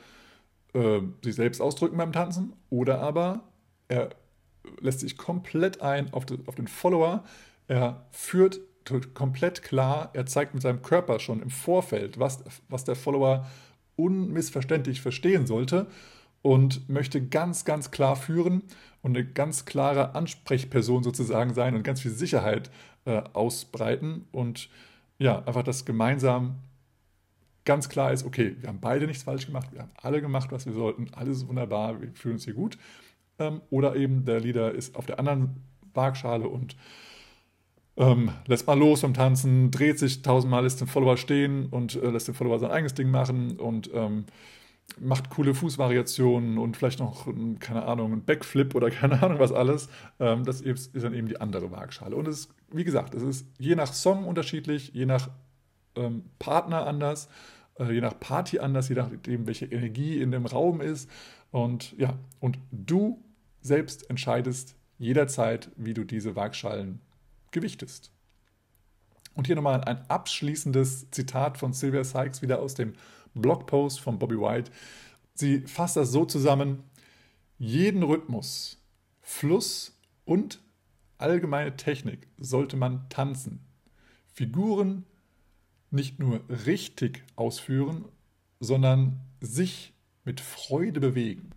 äh, 0.74 1.02
sich 1.22 1.36
selbst 1.36 1.62
ausdrücken 1.62 1.98
beim 1.98 2.14
Tanzen 2.14 2.54
oder 2.70 3.00
aber 3.00 3.44
er 3.90 4.10
lässt 4.80 5.02
sich 5.02 5.18
komplett 5.18 5.82
ein 5.82 6.14
auf, 6.14 6.26
die, 6.26 6.40
auf 6.46 6.56
den 6.56 6.70
Follower. 6.70 7.26
Er 7.68 8.06
führt 8.12 8.62
komplett 9.14 9.62
klar, 9.62 10.10
er 10.14 10.26
zeigt 10.26 10.54
mit 10.54 10.64
seinem 10.64 10.82
Körper 10.82 11.20
schon 11.20 11.42
im 11.42 11.50
Vorfeld, 11.50 12.20
was, 12.20 12.44
was 12.68 12.84
der 12.84 12.96
Follower 12.96 13.46
unmissverständlich 13.96 15.02
verstehen 15.02 15.46
sollte 15.46 15.88
und 16.42 16.90
möchte 16.90 17.22
ganz, 17.22 17.66
ganz 17.66 17.92
klar 17.92 18.16
führen 18.16 18.64
und 19.02 19.16
eine 19.16 19.26
ganz 19.26 19.66
klare 19.66 20.16
Ansprechperson 20.16 21.04
sozusagen 21.04 21.54
sein 21.54 21.76
und 21.76 21.84
ganz 21.84 22.02
viel 22.02 22.12
Sicherheit 22.12 22.72
äh, 23.06 23.22
ausbreiten 23.34 24.26
und 24.32 24.70
ja, 25.18 25.44
einfach 25.46 25.64
das 25.64 25.86
gemeinsam 25.86 26.60
ganz 27.66 27.90
klar 27.90 28.12
ist, 28.12 28.26
okay, 28.26 28.56
wir 28.60 28.70
haben 28.70 28.80
beide 28.80 29.06
nichts 29.06 29.24
falsch 29.24 29.46
gemacht, 29.46 29.72
wir 29.72 29.82
haben 29.82 29.92
alle 30.02 30.22
gemacht, 30.22 30.52
was 30.52 30.66
wir 30.66 30.74
sollten, 30.74 31.08
alles 31.14 31.38
ist 31.38 31.48
wunderbar, 31.48 32.02
wir 32.02 32.12
fühlen 32.14 32.36
uns 32.36 32.46
hier 32.46 32.54
gut. 32.54 32.78
Ähm, 33.38 33.62
oder 33.70 33.96
eben 33.96 34.26
der 34.26 34.40
Leader 34.40 34.74
ist 34.74 34.96
auf 34.96 35.06
der 35.06 35.20
anderen 35.20 35.58
Waagschale 35.94 36.48
und 36.48 36.76
ähm, 38.00 38.32
lässt 38.48 38.66
mal 38.66 38.80
los 38.80 39.02
vom 39.02 39.14
Tanzen, 39.14 39.72
dreht 39.72 40.00
sich 40.00 40.22
tausendmal, 40.22 40.64
lässt 40.64 40.80
den 40.80 40.88
Follower 40.88 41.18
stehen 41.18 41.68
und 41.68 41.96
äh, 41.96 42.10
lässt 42.10 42.30
den 42.30 42.34
Follower 42.34 42.58
sein 42.58 42.72
eigenes 42.72 42.94
Ding 42.94 43.12
machen 43.12 43.60
und 43.60 43.92
ähm, 43.94 44.26
macht 45.00 45.30
coole 45.30 45.54
Fußvariationen 45.54 46.58
und 46.58 46.78
vielleicht 46.78 47.00
noch, 47.00 47.28
keine 47.60 47.86
Ahnung, 47.86 48.14
ein 48.14 48.24
Backflip 48.24 48.74
oder 48.74 48.90
keine 48.92 49.22
Ahnung 49.22 49.40
was 49.40 49.52
alles. 49.52 49.90
Ähm, 50.20 50.46
das 50.46 50.62
ist 50.62 50.96
dann 50.96 51.14
eben 51.14 51.28
die 51.28 51.42
andere 51.42 51.72
Waagschale. 51.72 52.16
Und 52.16 52.28
es 52.30 52.40
ist, 52.40 52.56
wie 52.72 52.86
gesagt, 52.86 53.14
es 53.14 53.22
ist 53.22 53.48
je 53.58 53.76
nach 53.76 53.94
Song 53.94 54.24
unterschiedlich, 54.24 54.94
je 54.94 55.06
nach 55.06 55.30
ähm, 55.96 56.24
Partner 56.40 56.88
anders, 56.88 57.28
äh, 57.78 57.92
je 57.92 58.02
nach 58.02 58.18
Party 58.18 58.60
anders, 58.60 58.88
je 58.88 58.96
nachdem, 58.96 59.46
welche 59.46 59.66
Energie 59.66 60.22
in 60.22 60.32
dem 60.32 60.46
Raum 60.46 60.80
ist. 60.80 61.10
Und 61.52 61.98
ja, 61.98 62.18
und 62.40 62.60
du 62.72 63.22
selbst 63.62 64.10
entscheidest 64.10 64.78
jederzeit, 64.98 65.70
wie 65.76 65.94
du 65.94 66.06
diese 66.06 66.38
Waagschalen 66.38 67.02
gewichtest. 67.52 68.12
Und 69.36 69.48
hier 69.48 69.56
nochmal 69.56 69.84
ein 69.84 70.10
abschließendes 70.10 71.12
Zitat 71.12 71.58
von 71.58 71.74
Sylvia 71.74 72.04
Sykes 72.04 72.42
wieder 72.42 72.60
aus 72.60 72.74
dem 72.74 72.94
Blogpost 73.34 74.00
von 74.00 74.20
Bobby 74.20 74.40
White. 74.40 74.72
Sie 75.34 75.62
fasst 75.62 75.96
das 75.96 76.12
so 76.12 76.26
zusammen, 76.26 76.84
jeden 77.58 78.04
Rhythmus, 78.04 78.82
Fluss 79.22 79.98
und 80.26 80.62
allgemeine 81.18 81.76
Technik 81.76 82.28
sollte 82.38 82.78
man 82.78 83.08
tanzen. 83.10 83.66
Figuren 84.34 85.06
nicht 85.92 86.20
nur 86.20 86.42
richtig 86.66 87.24
ausführen, 87.36 88.06
sondern 88.60 89.20
sich 89.42 89.94
mit 90.24 90.42
Freude 90.42 91.00
bewegen. 91.00 91.52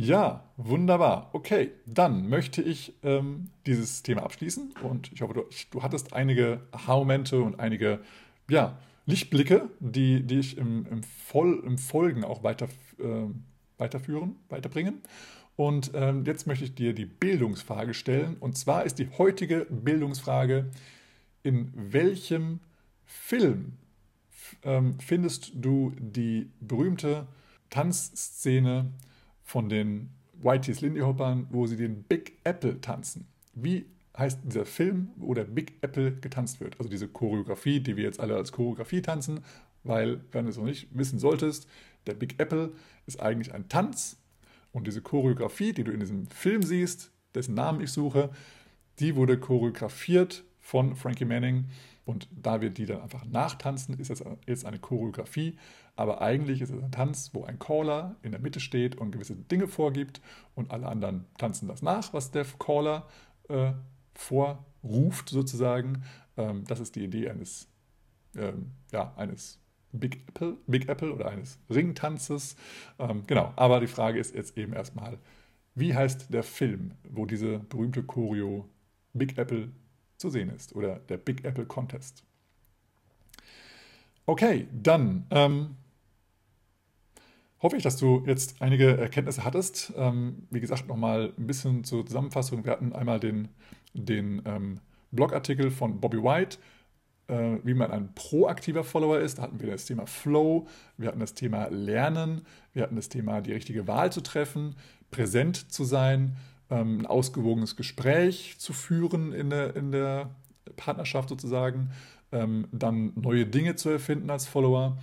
Ja, 0.00 0.44
wunderbar. 0.56 1.28
Okay, 1.32 1.72
dann 1.84 2.28
möchte 2.28 2.62
ich 2.62 2.94
ähm, 3.02 3.50
dieses 3.66 4.04
Thema 4.04 4.22
abschließen 4.22 4.74
und 4.84 5.12
ich 5.12 5.22
hoffe, 5.22 5.34
du, 5.34 5.42
du 5.72 5.82
hattest 5.82 6.12
einige 6.12 6.60
Aha-Momente 6.70 7.42
und 7.42 7.58
einige 7.58 7.98
ja, 8.48 8.78
Lichtblicke, 9.06 9.68
die, 9.80 10.22
die 10.22 10.38
ich 10.38 10.56
im, 10.56 10.86
im, 10.86 11.02
Voll, 11.02 11.64
im 11.66 11.78
Folgen 11.78 12.22
auch 12.22 12.44
weiter, 12.44 12.68
äh, 13.00 13.26
weiterführen, 13.76 14.36
weiterbringen. 14.48 15.02
Und 15.56 15.90
ähm, 15.94 16.24
jetzt 16.24 16.46
möchte 16.46 16.66
ich 16.66 16.76
dir 16.76 16.94
die 16.94 17.06
Bildungsfrage 17.06 17.92
stellen. 17.92 18.36
Und 18.38 18.56
zwar 18.56 18.84
ist 18.84 19.00
die 19.00 19.08
heutige 19.18 19.66
Bildungsfrage, 19.68 20.70
in 21.42 21.72
welchem 21.74 22.60
Film 23.04 23.72
ähm, 24.62 25.00
findest 25.00 25.50
du 25.56 25.92
die 25.98 26.52
berühmte 26.60 27.26
Tanzszene 27.68 28.92
von 29.48 29.70
den 29.70 30.10
Whitey's 30.42 30.82
Lindy 30.82 31.00
Hoppern, 31.00 31.46
wo 31.48 31.66
sie 31.66 31.78
den 31.78 32.02
Big 32.02 32.34
Apple 32.44 32.82
tanzen. 32.82 33.26
Wie 33.54 33.86
heißt 34.16 34.40
dieser 34.44 34.66
Film, 34.66 35.08
wo 35.16 35.32
der 35.32 35.44
Big 35.44 35.72
Apple 35.80 36.12
getanzt 36.16 36.60
wird? 36.60 36.78
Also 36.78 36.90
diese 36.90 37.08
Choreografie, 37.08 37.80
die 37.80 37.96
wir 37.96 38.04
jetzt 38.04 38.20
alle 38.20 38.36
als 38.36 38.52
Choreografie 38.52 39.00
tanzen, 39.00 39.40
weil, 39.84 40.20
wenn 40.32 40.44
du 40.44 40.50
es 40.50 40.58
noch 40.58 40.66
nicht 40.66 40.88
wissen 40.90 41.18
solltest, 41.18 41.66
der 42.06 42.12
Big 42.12 42.38
Apple 42.38 42.74
ist 43.06 43.22
eigentlich 43.22 43.54
ein 43.54 43.70
Tanz 43.70 44.18
und 44.72 44.86
diese 44.86 45.00
Choreografie, 45.00 45.72
die 45.72 45.84
du 45.84 45.92
in 45.92 46.00
diesem 46.00 46.26
Film 46.26 46.62
siehst, 46.62 47.10
dessen 47.34 47.54
Namen 47.54 47.80
ich 47.80 47.90
suche, 47.90 48.28
die 48.98 49.16
wurde 49.16 49.38
choreografiert 49.38 50.44
von 50.60 50.94
Frankie 50.94 51.24
Manning 51.24 51.70
und 52.08 52.26
da 52.30 52.62
wir 52.62 52.70
die 52.70 52.86
dann 52.86 53.02
einfach 53.02 53.26
nachtanzen, 53.26 53.98
ist 54.00 54.08
es 54.10 54.24
jetzt 54.46 54.64
eine 54.64 54.78
Choreografie. 54.78 55.58
Aber 55.94 56.22
eigentlich 56.22 56.62
ist 56.62 56.70
es 56.70 56.82
ein 56.82 56.90
Tanz, 56.90 57.34
wo 57.34 57.44
ein 57.44 57.58
Caller 57.58 58.16
in 58.22 58.30
der 58.30 58.40
Mitte 58.40 58.60
steht 58.60 58.96
und 58.96 59.10
gewisse 59.10 59.36
Dinge 59.36 59.68
vorgibt 59.68 60.22
und 60.54 60.70
alle 60.70 60.86
anderen 60.86 61.26
tanzen 61.36 61.68
das 61.68 61.82
nach, 61.82 62.14
was 62.14 62.30
der 62.30 62.46
Caller 62.58 63.06
äh, 63.50 63.72
vorruft 64.14 65.28
sozusagen. 65.28 66.02
Ähm, 66.38 66.64
das 66.66 66.80
ist 66.80 66.96
die 66.96 67.04
Idee 67.04 67.28
eines, 67.28 67.68
ähm, 68.34 68.70
ja, 68.90 69.12
eines 69.16 69.60
Big 69.92 70.26
Apple, 70.28 70.56
Big 70.66 70.88
Apple 70.88 71.12
oder 71.12 71.28
eines 71.28 71.58
Ringtanzes. 71.68 72.56
Ähm, 72.98 73.24
genau, 73.26 73.52
aber 73.56 73.80
die 73.80 73.86
Frage 73.86 74.18
ist 74.18 74.34
jetzt 74.34 74.56
eben 74.56 74.72
erstmal, 74.72 75.18
wie 75.74 75.94
heißt 75.94 76.32
der 76.32 76.42
Film, 76.42 76.92
wo 77.06 77.26
diese 77.26 77.58
berühmte 77.58 78.02
Choreo 78.02 78.66
Big 79.12 79.36
Apple 79.36 79.68
zu 80.18 80.30
sehen 80.30 80.50
ist 80.50 80.74
oder 80.74 80.98
der 81.08 81.16
Big 81.16 81.44
Apple 81.44 81.64
Contest. 81.64 82.24
Okay, 84.26 84.68
dann 84.72 85.24
ähm, 85.30 85.76
hoffe 87.62 87.76
ich, 87.76 87.82
dass 87.82 87.96
du 87.96 88.24
jetzt 88.26 88.60
einige 88.60 88.98
Erkenntnisse 88.98 89.44
hattest. 89.44 89.92
Ähm, 89.96 90.46
wie 90.50 90.60
gesagt, 90.60 90.86
nochmal 90.86 91.32
ein 91.38 91.46
bisschen 91.46 91.84
zur 91.84 92.04
Zusammenfassung. 92.04 92.64
Wir 92.64 92.72
hatten 92.72 92.92
einmal 92.92 93.20
den, 93.20 93.48
den 93.94 94.42
ähm, 94.44 94.80
Blogartikel 95.12 95.70
von 95.70 96.00
Bobby 96.00 96.22
White, 96.22 96.58
äh, 97.28 97.56
wie 97.64 97.74
man 97.74 97.90
ein 97.90 98.14
proaktiver 98.14 98.84
Follower 98.84 99.18
ist. 99.18 99.38
Da 99.38 99.42
hatten 99.42 99.60
wir 99.60 99.70
das 99.70 99.86
Thema 99.86 100.06
Flow, 100.06 100.66
wir 100.96 101.08
hatten 101.08 101.20
das 101.20 101.34
Thema 101.34 101.68
Lernen, 101.68 102.42
wir 102.74 102.82
hatten 102.82 102.96
das 102.96 103.08
Thema 103.08 103.40
die 103.40 103.52
richtige 103.52 103.86
Wahl 103.86 104.12
zu 104.12 104.20
treffen, 104.20 104.76
präsent 105.10 105.72
zu 105.72 105.84
sein, 105.84 106.36
ähm, 106.70 107.00
ein 107.00 107.06
ausgewogenes 107.06 107.76
Gespräch 107.76 108.56
zu 108.58 108.72
führen 108.72 109.32
in 109.32 109.50
der, 109.50 109.76
in 109.76 109.92
der 109.92 110.30
Partnerschaft 110.76 111.28
sozusagen, 111.28 111.90
ähm, 112.32 112.68
dann 112.72 113.12
neue 113.14 113.46
Dinge 113.46 113.76
zu 113.76 113.88
erfinden 113.90 114.30
als 114.30 114.46
Follower. 114.46 114.98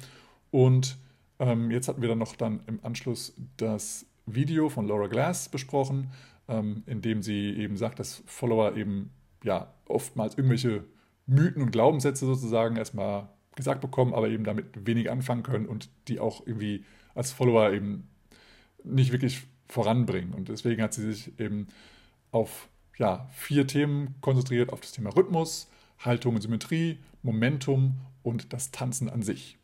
Und 0.52 0.98
ähm, 1.40 1.72
jetzt 1.72 1.88
hatten 1.88 2.02
wir 2.02 2.10
dann 2.10 2.20
noch 2.20 2.36
dann 2.36 2.62
im 2.68 2.80
Anschluss 2.84 3.36
das 3.58 4.06
Video 4.26 4.70
von 4.70 4.88
Laura 4.88 5.08
Glass 5.08 5.50
besprochen, 5.50 6.12
in 6.48 7.02
dem 7.02 7.24
sie 7.24 7.56
eben 7.58 7.76
sagt, 7.76 8.00
dass 8.00 8.24
Follower 8.28 8.76
eben 8.76 9.12
ja 9.44 9.74
oftmals 9.88 10.36
irgendwelche 10.36 10.84
Mythen 11.28 11.62
und 11.62 11.72
Glaubenssätze 11.72 12.26
sozusagen 12.26 12.76
erstmal 12.76 13.30
gesagt 13.56 13.82
bekommen, 13.82 14.14
aber 14.14 14.30
eben 14.30 14.44
damit 14.44 14.86
wenig 14.86 15.10
anfangen 15.10 15.44
können 15.44 15.66
und 15.66 15.90
die 16.08 16.20
auch 16.20 16.46
irgendwie 16.46 16.86
als 17.14 17.32
Follower 17.32 17.72
eben 17.72 18.10
nicht 18.84 19.12
wirklich 19.12 19.48
voranbringen. 19.68 20.34
Und 20.34 20.50
deswegen 20.50 20.82
hat 20.82 20.94
sie 20.94 21.12
sich 21.12 21.40
eben 21.40 21.68
auf 22.32 22.68
ja, 22.98 23.28
vier 23.34 23.68
Themen 23.68 24.16
konzentriert, 24.22 24.72
auf 24.72 24.82
das 24.82 24.92
Thema 24.92 25.16
Rhythmus, 25.16 25.70
Haltung 26.00 26.36
und 26.36 26.42
Symmetrie, 26.42 27.00
Momentum 27.24 27.96
und 28.24 28.54
das 28.54 28.72
Tanzen 28.72 29.10
an 29.10 29.22
sich. 29.22 29.58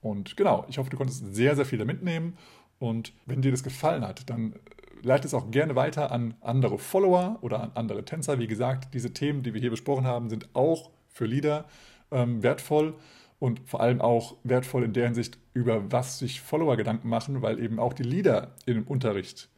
Und 0.00 0.36
genau, 0.36 0.64
ich 0.68 0.78
hoffe, 0.78 0.90
du 0.90 0.96
konntest 0.96 1.34
sehr, 1.34 1.54
sehr 1.56 1.64
viel 1.64 1.78
da 1.78 1.84
mitnehmen. 1.84 2.36
Und 2.78 3.12
wenn 3.26 3.42
dir 3.42 3.52
das 3.52 3.62
gefallen 3.62 4.06
hat, 4.06 4.28
dann 4.28 4.54
leite 5.02 5.26
es 5.26 5.34
auch 5.34 5.50
gerne 5.50 5.76
weiter 5.76 6.10
an 6.10 6.34
andere 6.40 6.78
Follower 6.78 7.38
oder 7.40 7.62
an 7.62 7.70
andere 7.74 8.04
Tänzer. 8.04 8.38
Wie 8.38 8.46
gesagt, 8.46 8.94
diese 8.94 9.12
Themen, 9.12 9.42
die 9.42 9.54
wir 9.54 9.60
hier 9.60 9.70
besprochen 9.70 10.04
haben, 10.04 10.28
sind 10.28 10.48
auch 10.54 10.90
für 11.08 11.26
Leader 11.26 11.66
ähm, 12.10 12.42
wertvoll 12.42 12.94
und 13.42 13.60
vor 13.64 13.80
allem 13.80 14.00
auch 14.00 14.36
wertvoll 14.44 14.84
in 14.84 14.92
der 14.92 15.06
Hinsicht, 15.06 15.36
über 15.52 15.90
was 15.90 16.20
sich 16.20 16.40
Follower 16.40 16.76
Gedanken 16.76 17.08
machen, 17.08 17.42
weil 17.42 17.58
eben 17.58 17.80
auch 17.80 17.92
die 17.92 18.04
Leader 18.04 18.54
im 18.66 18.84
Unterricht 18.84 19.48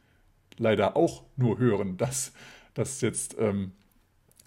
leider 0.57 0.97
auch 0.97 1.21
nur 1.35 1.59
hören, 1.59 1.95
dass, 1.95 2.33
dass 2.73 2.99
jetzt 3.01 3.35
ähm, 3.37 3.73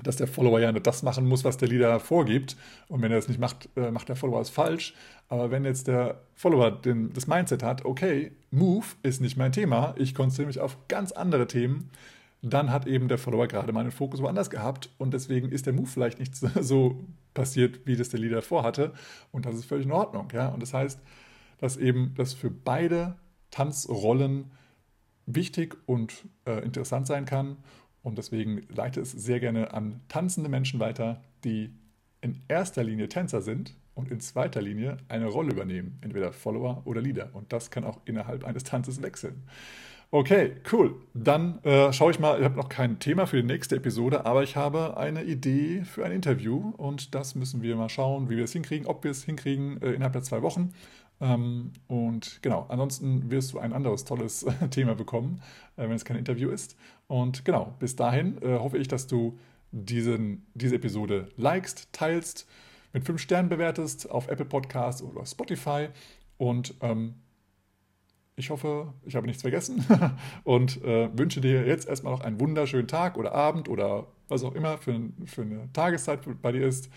dass 0.02 0.16
der 0.16 0.27
Follower 0.27 0.59
ja 0.59 0.73
nur 0.73 0.81
das 0.81 1.05
machen 1.05 1.24
muss, 1.24 1.44
was 1.44 1.56
der 1.56 1.69
Leader 1.69 2.01
vorgibt. 2.01 2.56
Und 2.89 3.01
wenn 3.01 3.12
er 3.12 3.19
das 3.19 3.28
nicht 3.28 3.39
macht, 3.39 3.69
äh, 3.77 3.93
macht 3.93 4.09
der 4.09 4.16
Follower 4.16 4.40
es 4.40 4.51
falsch. 4.51 4.94
Aber 5.28 5.52
wenn 5.52 5.65
jetzt 5.65 5.86
der 5.86 6.20
Follower 6.35 6.73
den, 6.73 7.12
das 7.12 7.28
Mindset 7.28 7.62
hat, 7.62 7.85
okay, 7.85 8.32
Move 8.51 8.86
ist 9.05 9.20
nicht 9.20 9.36
mein 9.36 9.52
Thema, 9.52 9.94
ich 9.98 10.16
konzentriere 10.16 10.48
mich 10.48 10.60
auf 10.60 10.77
ganz 10.89 11.12
andere 11.12 11.47
Themen, 11.47 11.90
dann 12.43 12.70
hat 12.70 12.86
eben 12.86 13.09
der 13.09 13.19
Follower 13.19 13.48
gerade 13.48 13.73
meinen 13.73 13.90
Fokus 13.90 14.23
woanders 14.23 14.51
gehabt 14.51 14.90
und 14.98 15.12
deswegen 15.12 15.51
ist 15.51 15.66
der 15.66 15.73
Move 15.73 15.89
vielleicht 15.89 16.19
nicht 16.19 16.36
so 16.60 17.05
passiert, 17.35 17.86
wie 17.86 17.97
das 17.97 18.10
der 18.10 18.20
Leader 18.20 18.43
vorhatte. 18.43 18.93
Und 19.32 19.47
das 19.47 19.56
ist 19.56 19.65
völlig 19.65 19.86
in 19.86 19.93
Ordnung. 19.93 20.28
Ja? 20.32 20.48
Und 20.48 20.60
das 20.60 20.73
heißt, 20.73 21.01
dass 21.59 21.77
eben 21.77 22.15
das 22.16 22.35
für 22.35 22.51
beide 22.51 23.16
Tanzrollen 23.51 24.52
wichtig 25.27 25.77
und 25.86 26.24
äh, 26.47 26.62
interessant 26.65 27.06
sein 27.06 27.24
kann. 27.24 27.56
Und 28.02 28.19
deswegen 28.19 28.66
leite 28.69 29.01
es 29.01 29.12
sehr 29.12 29.40
gerne 29.40 29.74
an 29.74 30.01
tanzende 30.09 30.48
Menschen 30.48 30.81
weiter, 30.81 31.23
die 31.44 31.70
in 32.20 32.43
erster 32.48 32.85
Linie 32.85 33.09
Tänzer 33.09 33.43
sind 33.43 33.74
und 33.94 34.10
in 34.10 34.20
zweiter 34.20 34.62
Linie 34.62 34.97
eine 35.09 35.27
Rolle 35.27 35.52
übernehmen, 35.52 35.98
entweder 36.01 36.32
Follower 36.32 36.82
oder 36.85 37.01
Leader. 37.01 37.31
Und 37.32 37.52
das 37.52 37.70
kann 37.70 37.85
auch 37.85 38.01
innerhalb 38.05 38.44
eines 38.44 38.62
Tanzes 38.65 39.02
wechseln. 39.02 39.43
Okay, 40.11 40.53
cool. 40.73 40.95
Dann 41.13 41.63
äh, 41.65 41.93
schaue 41.93 42.13
ich 42.13 42.19
mal, 42.19 42.39
ich 42.39 42.45
habe 42.45 42.57
noch 42.57 42.71
kein 42.71 42.99
Thema 42.99 43.27
für 43.27 43.37
die 43.37 43.47
nächste 43.47 43.77
Episode, 43.77 44.25
aber 44.25 44.43
ich 44.43 44.57
habe 44.57 44.97
eine 44.97 45.23
Idee 45.23 45.85
für 45.85 46.03
ein 46.03 46.13
Interview 46.13 46.73
und 46.79 47.15
das 47.15 47.35
müssen 47.35 47.61
wir 47.61 47.77
mal 47.77 47.91
schauen, 47.91 48.31
wie 48.31 48.39
wir 48.39 48.45
es 48.45 48.53
hinkriegen, 48.55 48.87
ob 48.87 49.05
wir 49.05 49.11
es 49.11 49.25
hinkriegen 49.25 49.83
äh, 49.83 49.91
innerhalb 49.93 50.15
der 50.15 50.23
zwei 50.23 50.41
Wochen. 50.41 50.73
Ähm, 51.21 51.73
und 51.89 52.41
genau, 52.41 52.65
ansonsten 52.71 53.31
wirst 53.31 53.53
du 53.53 53.59
ein 53.59 53.75
anderes 53.75 54.05
tolles 54.07 54.47
Thema 54.71 54.95
bekommen, 54.95 55.43
äh, 55.77 55.83
wenn 55.83 55.93
es 55.93 56.07
kein 56.07 56.17
Interview 56.17 56.49
ist. 56.49 56.75
Und 57.07 57.45
genau, 57.45 57.75
bis 57.79 57.95
dahin 57.95 58.41
äh, 58.41 58.59
hoffe 58.59 58.79
ich, 58.79 58.89
dass 58.89 59.09
du 59.09 59.39
diesen, 59.73 60.47
diese 60.55 60.77
Episode 60.77 61.29
likest, 61.37 61.93
teilst, 61.93 62.49
mit 62.95 63.05
fünf 63.05 63.21
Sternen 63.21 63.51
bewertest 63.51 64.11
auf 64.11 64.29
Apple 64.29 64.47
Podcasts 64.47 65.03
oder 65.03 65.27
Spotify 65.27 65.89
und 66.39 66.73
ähm, 66.81 67.17
ich 68.39 68.51
hoffe, 68.51 68.93
ich 69.05 69.16
habe 69.16 69.27
nichts 69.27 69.43
vergessen 69.43 69.85
und 70.44 70.82
äh, 70.85 71.10
wünsche 71.16 71.40
dir 71.40 71.66
jetzt 71.66 71.89
erstmal 71.89 72.12
noch 72.12 72.20
einen 72.20 72.40
wunderschönen 72.40 72.86
Tag 72.86 73.16
oder 73.16 73.35
Abend 73.35 73.69
oder 73.69 74.06
was 74.28 74.44
auch 74.44 74.55
immer 74.55 74.78
für, 74.78 75.01
für 75.27 75.43
eine 75.43 75.69
Tageszeit 75.73 76.20
bei 76.40 76.52
dir 76.52 76.66
ist. 76.66 76.90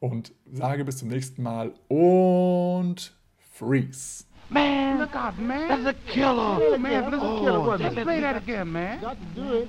Und 0.00 0.32
sage 0.52 0.84
bis 0.84 0.98
zum 0.98 1.08
nächsten 1.08 1.42
Mal 1.42 1.72
und 1.88 3.16
freeze. 3.38 4.24
Man, 4.50 4.98
look 4.98 5.16
out, 5.16 5.38
man. 5.38 5.68
That's 5.68 5.86
a 5.86 5.94
killer. 6.06 6.60
Oh, 6.60 6.76
man, 6.76 7.10
that's 7.10 7.22
a 7.22 7.38
killer. 7.40 7.60
Oh, 7.60 7.76
Let's 7.76 7.94
play 7.94 8.20
that 8.20 8.36
again, 8.36 8.70
man. 8.70 9.00
Got 9.00 9.16
to 9.34 9.40
do 9.40 9.52
it. 9.60 9.68